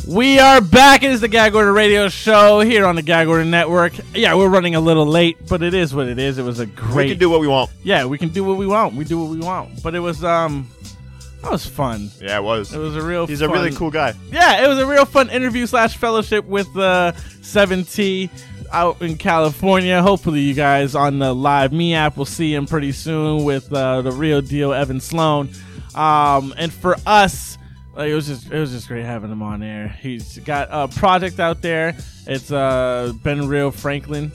We 0.06 0.38
are 0.38 0.60
back. 0.60 1.02
It 1.02 1.10
is 1.10 1.20
the 1.20 1.26
Gag 1.26 1.56
Order 1.56 1.72
Radio 1.72 2.08
Show 2.08 2.60
here 2.60 2.86
on 2.86 2.94
the 2.94 3.02
Gag 3.02 3.26
Order 3.26 3.44
Network. 3.44 3.92
Yeah, 4.14 4.34
we're 4.34 4.48
running 4.48 4.76
a 4.76 4.80
little 4.80 5.04
late, 5.04 5.36
but 5.48 5.62
it 5.64 5.74
is 5.74 5.92
what 5.92 6.06
it 6.06 6.20
is. 6.20 6.38
It 6.38 6.44
was 6.44 6.60
a 6.60 6.66
great. 6.66 7.06
We 7.06 7.10
can 7.10 7.18
do 7.18 7.28
what 7.28 7.40
we 7.40 7.48
want. 7.48 7.72
yeah, 7.82 8.04
we 8.04 8.16
can 8.16 8.28
do 8.28 8.44
what 8.44 8.56
we 8.56 8.68
want. 8.68 8.94
We 8.94 9.04
do 9.04 9.20
what 9.20 9.30
we 9.30 9.40
want. 9.40 9.82
But 9.82 9.96
it 9.96 9.98
was 9.98 10.22
um, 10.22 10.70
that 11.42 11.50
was 11.50 11.66
fun. 11.66 12.12
Yeah, 12.20 12.38
it 12.38 12.44
was. 12.44 12.72
It 12.72 12.78
was 12.78 12.94
a 12.94 13.02
real. 13.02 13.26
He's 13.26 13.40
a 13.40 13.48
really 13.48 13.72
cool 13.72 13.90
guy. 13.90 14.14
Yeah, 14.30 14.64
it 14.64 14.68
was 14.68 14.78
a 14.78 14.86
real 14.86 15.06
fun 15.06 15.28
interview 15.28 15.66
slash 15.66 15.96
fellowship 15.96 16.44
with 16.44 16.68
uh, 16.76 17.10
7T 17.40 18.30
out 18.70 19.02
in 19.02 19.16
California. 19.16 20.00
Hopefully, 20.02 20.38
you 20.38 20.54
guys 20.54 20.94
on 20.94 21.18
the 21.18 21.34
live 21.34 21.72
me 21.72 21.94
app 21.94 22.16
will 22.16 22.24
see 22.26 22.54
him 22.54 22.66
pretty 22.66 22.92
soon 22.92 23.42
with 23.42 23.72
uh, 23.72 24.02
the 24.02 24.12
real 24.12 24.40
deal 24.40 24.72
Evan 24.72 25.00
Sloan. 25.00 25.50
Um, 25.96 26.54
and 26.56 26.72
for 26.72 26.94
us, 27.06 27.58
like, 27.96 28.10
it 28.10 28.14
was 28.14 28.26
just 28.26 28.50
it 28.50 28.58
was 28.58 28.72
just 28.72 28.88
great 28.88 29.04
having 29.04 29.30
him 29.30 29.42
on 29.42 29.60
there. 29.60 29.88
He's 29.88 30.38
got 30.38 30.68
a 30.70 30.88
project 30.88 31.40
out 31.40 31.62
there. 31.62 31.96
It's 32.26 32.52
uh, 32.52 33.12
Ben 33.22 33.48
Real 33.48 33.70
Franklin. 33.70 34.32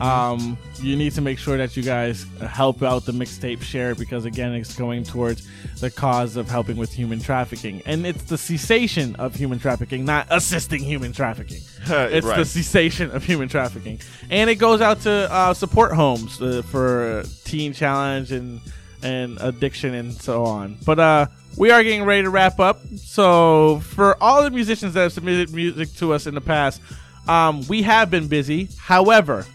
Um, 0.00 0.58
you 0.80 0.96
need 0.96 1.12
to 1.12 1.20
make 1.20 1.38
sure 1.38 1.56
that 1.56 1.76
you 1.76 1.84
guys 1.84 2.26
help 2.40 2.82
out 2.82 3.04
the 3.04 3.12
mixtape, 3.12 3.62
share 3.62 3.94
because 3.94 4.24
again, 4.24 4.52
it's 4.52 4.74
going 4.74 5.04
towards 5.04 5.48
the 5.80 5.90
cause 5.90 6.36
of 6.36 6.50
helping 6.50 6.76
with 6.76 6.92
human 6.92 7.20
trafficking, 7.20 7.80
and 7.86 8.04
it's 8.04 8.24
the 8.24 8.36
cessation 8.36 9.14
of 9.16 9.36
human 9.36 9.60
trafficking, 9.60 10.04
not 10.04 10.26
assisting 10.30 10.82
human 10.82 11.12
trafficking. 11.12 11.60
it's 11.86 12.26
the 12.26 12.44
cessation 12.44 13.12
of 13.12 13.22
human 13.22 13.48
trafficking, 13.48 14.00
and 14.30 14.50
it 14.50 14.56
goes 14.56 14.80
out 14.80 15.00
to 15.02 15.32
uh, 15.32 15.54
support 15.54 15.92
homes 15.92 16.42
uh, 16.42 16.62
for 16.68 17.22
Teen 17.44 17.72
Challenge 17.72 18.32
and 18.32 18.60
and 19.04 19.38
addiction 19.40 19.94
and 19.94 20.12
so 20.12 20.44
on. 20.44 20.76
But 20.84 20.98
uh, 20.98 21.26
we 21.56 21.70
are 21.70 21.82
getting 21.82 22.04
ready 22.04 22.22
to 22.22 22.30
wrap 22.30 22.58
up. 22.60 22.80
So 22.96 23.80
for 23.80 24.22
all 24.22 24.42
the 24.42 24.50
musicians 24.50 24.94
that 24.94 25.02
have 25.02 25.12
submitted 25.12 25.54
music 25.54 25.92
to 25.94 26.12
us 26.12 26.26
in 26.26 26.34
the 26.34 26.40
past, 26.40 26.80
um, 27.28 27.66
we 27.68 27.82
have 27.82 28.10
been 28.10 28.28
busy. 28.28 28.68
However, 28.78 29.46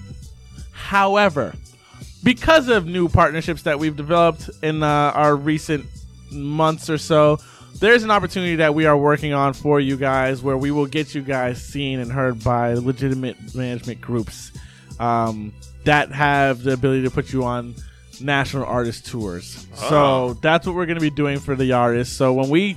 however, 0.72 1.54
because 2.24 2.68
of 2.68 2.86
new 2.86 3.10
partnerships 3.10 3.64
that 3.64 3.80
we've 3.80 3.96
developed 3.96 4.50
in 4.64 4.84
uh, 4.84 4.88
our 4.88 5.36
recent 5.36 5.86
months 6.32 6.90
or 6.90 6.98
so, 6.98 7.40
there's 7.80 8.04
an 8.04 8.12
opportunity 8.12 8.58
that 8.58 8.76
we 8.76 8.86
are 8.86 8.98
working 8.98 9.34
on 9.34 9.54
for 9.54 9.80
you 9.80 9.96
guys 9.96 10.42
where 10.42 10.58
we 10.58 10.72
will 10.72 10.86
get 10.86 11.16
you 11.16 11.22
guys 11.22 11.64
seen 11.64 12.00
and 12.00 12.12
heard 12.12 12.44
by 12.44 12.74
legitimate 12.74 13.56
management 13.56 14.02
groups 14.02 14.52
um, 15.00 15.54
that 15.86 16.12
have 16.12 16.64
the 16.64 16.74
ability 16.74 17.04
to 17.04 17.12
put 17.12 17.32
you 17.32 17.44
on 17.44 17.76
national 18.22 18.66
artist 18.66 19.06
tours. 19.08 19.68
So 19.76 20.34
that's 20.42 20.66
what 20.68 20.76
we're 20.76 20.86
going 20.86 20.98
to 20.98 21.02
be 21.02 21.10
doing 21.10 21.40
for 21.40 21.56
the 21.56 21.74
artists. 21.74 22.16
So 22.16 22.34
when 22.34 22.50
we 22.50 22.76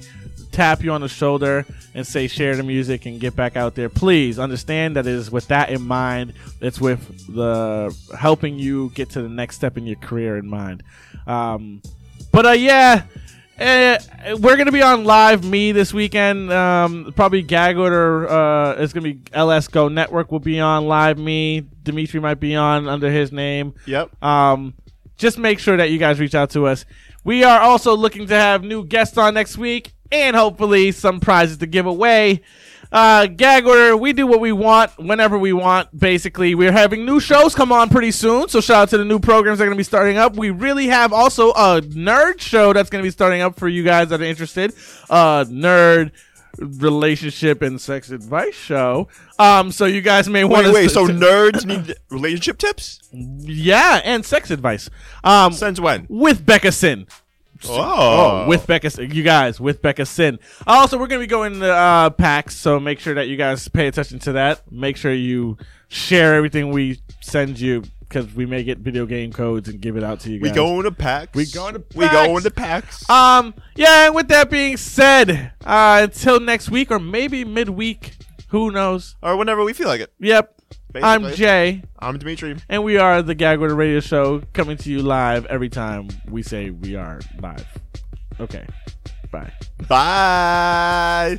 tap 0.53 0.83
you 0.83 0.93
on 0.93 1.01
the 1.01 1.09
shoulder 1.09 1.67
and 1.95 2.07
say 2.07 2.29
share 2.29 2.55
the 2.57 2.63
music 2.63 3.07
and 3.07 3.19
get 3.19 3.35
back 3.35 3.57
out 3.57 3.75
there, 3.75 3.89
please 3.89 4.39
understand 4.39 4.97
that 4.97 5.07
it 5.07 5.13
is 5.15 5.31
with 5.31 5.49
that 5.49 5.71
in 5.71 5.83
mind. 5.83 6.35
It's 6.61 6.81
with 6.81 7.35
the 7.35 7.95
helping 8.17 8.59
you 8.59 8.91
get 8.91 9.11
to 9.11 9.23
the 9.23 9.29
next 9.29 9.57
step 9.57 9.77
in 9.77 9.87
your 9.87 9.97
career 9.97 10.37
in 10.37 10.47
mind. 10.47 10.83
Um, 11.27 11.83
but 12.31 12.47
uh, 12.47 12.51
yeah. 12.51 13.05
Uh, 13.61 13.97
we're 14.41 14.57
gonna 14.57 14.73
be 14.73 14.83
on 14.83 15.05
live 15.05 15.45
me 15.45 15.71
this 15.71 15.93
weekend. 15.93 16.51
Um, 16.51 17.13
probably 17.15 17.43
Gag 17.43 17.77
Order. 17.77 18.29
Uh, 18.29 18.73
it's 18.79 18.93
gonna 18.93 19.05
be 19.05 19.21
LS 19.33 19.69
Go 19.69 19.89
Network 19.89 20.33
will 20.33 20.41
be 20.41 20.59
on 20.59 20.87
live 20.89 21.17
me. 21.17 21.61
Dimitri 21.85 22.19
might 22.19 22.41
be 22.41 22.57
on 22.57 22.89
under 22.89 23.11
his 23.11 23.31
name. 23.31 23.75
Yep. 23.87 24.21
Um, 24.25 24.75
just 25.23 25.39
make 25.39 25.61
sure 25.61 25.77
that 25.77 25.91
you 25.91 25.99
guys 25.99 26.21
reach 26.21 26.35
out 26.35 26.51
to 26.51 26.67
us. 26.67 26.85
We 27.25 27.45
are 27.45 27.61
also 27.61 27.97
looking 27.97 28.27
to 28.27 28.35
have 28.35 28.65
new 28.65 28.85
guests 28.85 29.17
on 29.17 29.35
next 29.35 29.57
week 29.57 29.95
and 30.11 30.35
hopefully 30.37 30.91
some 30.91 31.21
prizes 31.21 31.59
to 31.59 31.67
give 31.67 31.87
away. 31.87 32.43
Uh, 32.91 33.27
gag 33.27 33.65
order, 33.65 33.97
we 33.97 34.13
do 34.13 34.27
what 34.27 34.41
we 34.41 34.53
want 34.53 34.91
whenever 34.99 35.39
we 35.39 35.53
want. 35.53 35.97
Basically, 35.97 36.55
we're 36.55 36.73
having 36.73 37.07
new 37.07 37.21
shows 37.21 37.55
come 37.55 37.73
on 37.73 37.89
pretty 37.89 38.11
soon. 38.11 38.49
So 38.49 38.61
shout 38.61 38.83
out 38.83 38.89
to 38.91 38.99
the 38.99 39.05
new 39.05 39.21
programs 39.21 39.59
that 39.59 39.65
are 39.65 39.69
going 39.69 39.77
to 39.77 39.81
be 39.81 39.85
starting 39.85 40.19
up. 40.19 40.37
We 40.37 40.51
really 40.51 40.89
have 40.89 41.13
also 41.13 41.53
a 41.53 41.81
nerd 41.81 42.41
show 42.41 42.73
that's 42.73 42.91
going 42.91 43.03
to 43.03 43.07
be 43.07 43.13
starting 43.13 43.41
up 43.41 43.57
for 43.59 43.69
you 43.69 43.85
guys 43.85 44.09
that 44.09 44.21
are 44.21 44.25
interested. 44.25 44.75
Uh, 45.09 45.45
nerd 45.45 46.11
relationship 46.59 47.63
and 47.63 47.81
sex 47.81 48.11
advice 48.11 48.55
show. 48.55 49.09
Um, 49.39 49.73
so 49.73 49.87
you 49.87 50.01
guys 50.01 50.29
may 50.29 50.45
want 50.45 50.67
Wait, 50.67 50.71
to 50.71 50.75
wait. 50.75 50.91
So 50.91 51.07
nerds 51.07 51.65
need 51.65 51.95
relationship 52.11 52.59
tips? 52.59 53.01
yeah, 53.13 54.01
and 54.05 54.25
sex 54.25 54.51
advice. 54.51 54.91
Um, 55.25 55.53
Since 55.53 55.81
when? 55.81 56.07
with 56.09 56.45
Becca 56.45 56.73
Sin. 56.73 57.07
Oh, 57.69 58.47
with 58.49 58.67
Becca, 58.67 58.91
you 59.07 59.23
guys 59.23 59.61
with 59.61 59.83
Becca 59.83 60.05
Sin. 60.07 60.39
Also, 60.67 60.99
we're 60.99 61.07
gonna 61.07 61.21
be 61.21 61.27
going 61.29 61.61
to 61.61 61.73
uh, 61.73 62.11
PAX, 62.11 62.57
so 62.57 62.81
make 62.81 62.99
sure 62.99 63.15
that 63.15 63.29
you 63.29 63.37
guys 63.37 63.69
pay 63.69 63.87
attention 63.87 64.19
to 64.21 64.33
that. 64.33 64.71
Make 64.73 64.97
sure 64.97 65.13
you 65.13 65.59
share 65.89 66.35
everything 66.35 66.71
we 66.71 67.01
send 67.21 67.61
you 67.61 67.85
because 68.13 68.35
we 68.35 68.45
may 68.45 68.63
get 68.63 68.79
video 68.79 69.07
game 69.07 69.33
codes 69.33 69.69
and 69.69 69.81
give 69.81 69.97
it 69.97 70.05
out 70.05 70.21
to 70.21 70.31
you 70.31 70.39
guys. 70.39 70.51
we 70.51 70.55
going 70.55 70.85
to 70.85 70.93
PAX. 70.93 71.35
We 71.35 71.47
going 71.47 71.75
to 71.75 71.83
We 71.95 72.07
PAX. 72.07 72.27
going 72.27 72.43
to 72.43 72.51
PAX. 72.51 73.11
Um, 73.11 73.55
yeah. 73.75 74.07
And 74.07 74.15
with 74.15 74.29
that 74.29 74.51
being 74.51 74.77
said, 74.77 75.53
uh, 75.65 76.01
until 76.05 76.39
next 76.39 76.71
week 76.71 76.91
or 76.91 76.99
maybe 76.99 77.45
midweek, 77.45 78.17
who 78.49 78.71
knows? 78.71 79.17
or 79.23 79.37
whenever 79.37 79.65
we 79.65 79.73
feel 79.73 79.89
like 79.89 80.03
it. 80.03 80.13
Yep. 80.21 80.61
I'm 80.95 81.33
Jay. 81.33 81.83
I'm 81.99 82.19
Dimitri. 82.19 82.57
And 82.69 82.85
we 82.85 82.99
are 82.99 83.23
the 83.23 83.35
Gag 83.35 83.61
Order 83.61 83.75
Radio 83.75 84.01
Show 84.01 84.43
coming 84.53 84.77
to 84.77 84.91
you 84.91 85.01
live 85.01 85.47
every 85.47 85.71
time 85.71 86.09
we 86.29 86.43
say 86.43 86.69
we 86.69 86.97
are 86.97 87.21
live. 87.41 87.67
Okay. 88.39 88.67
Bye. 89.31 89.53
Bye. 89.89 91.39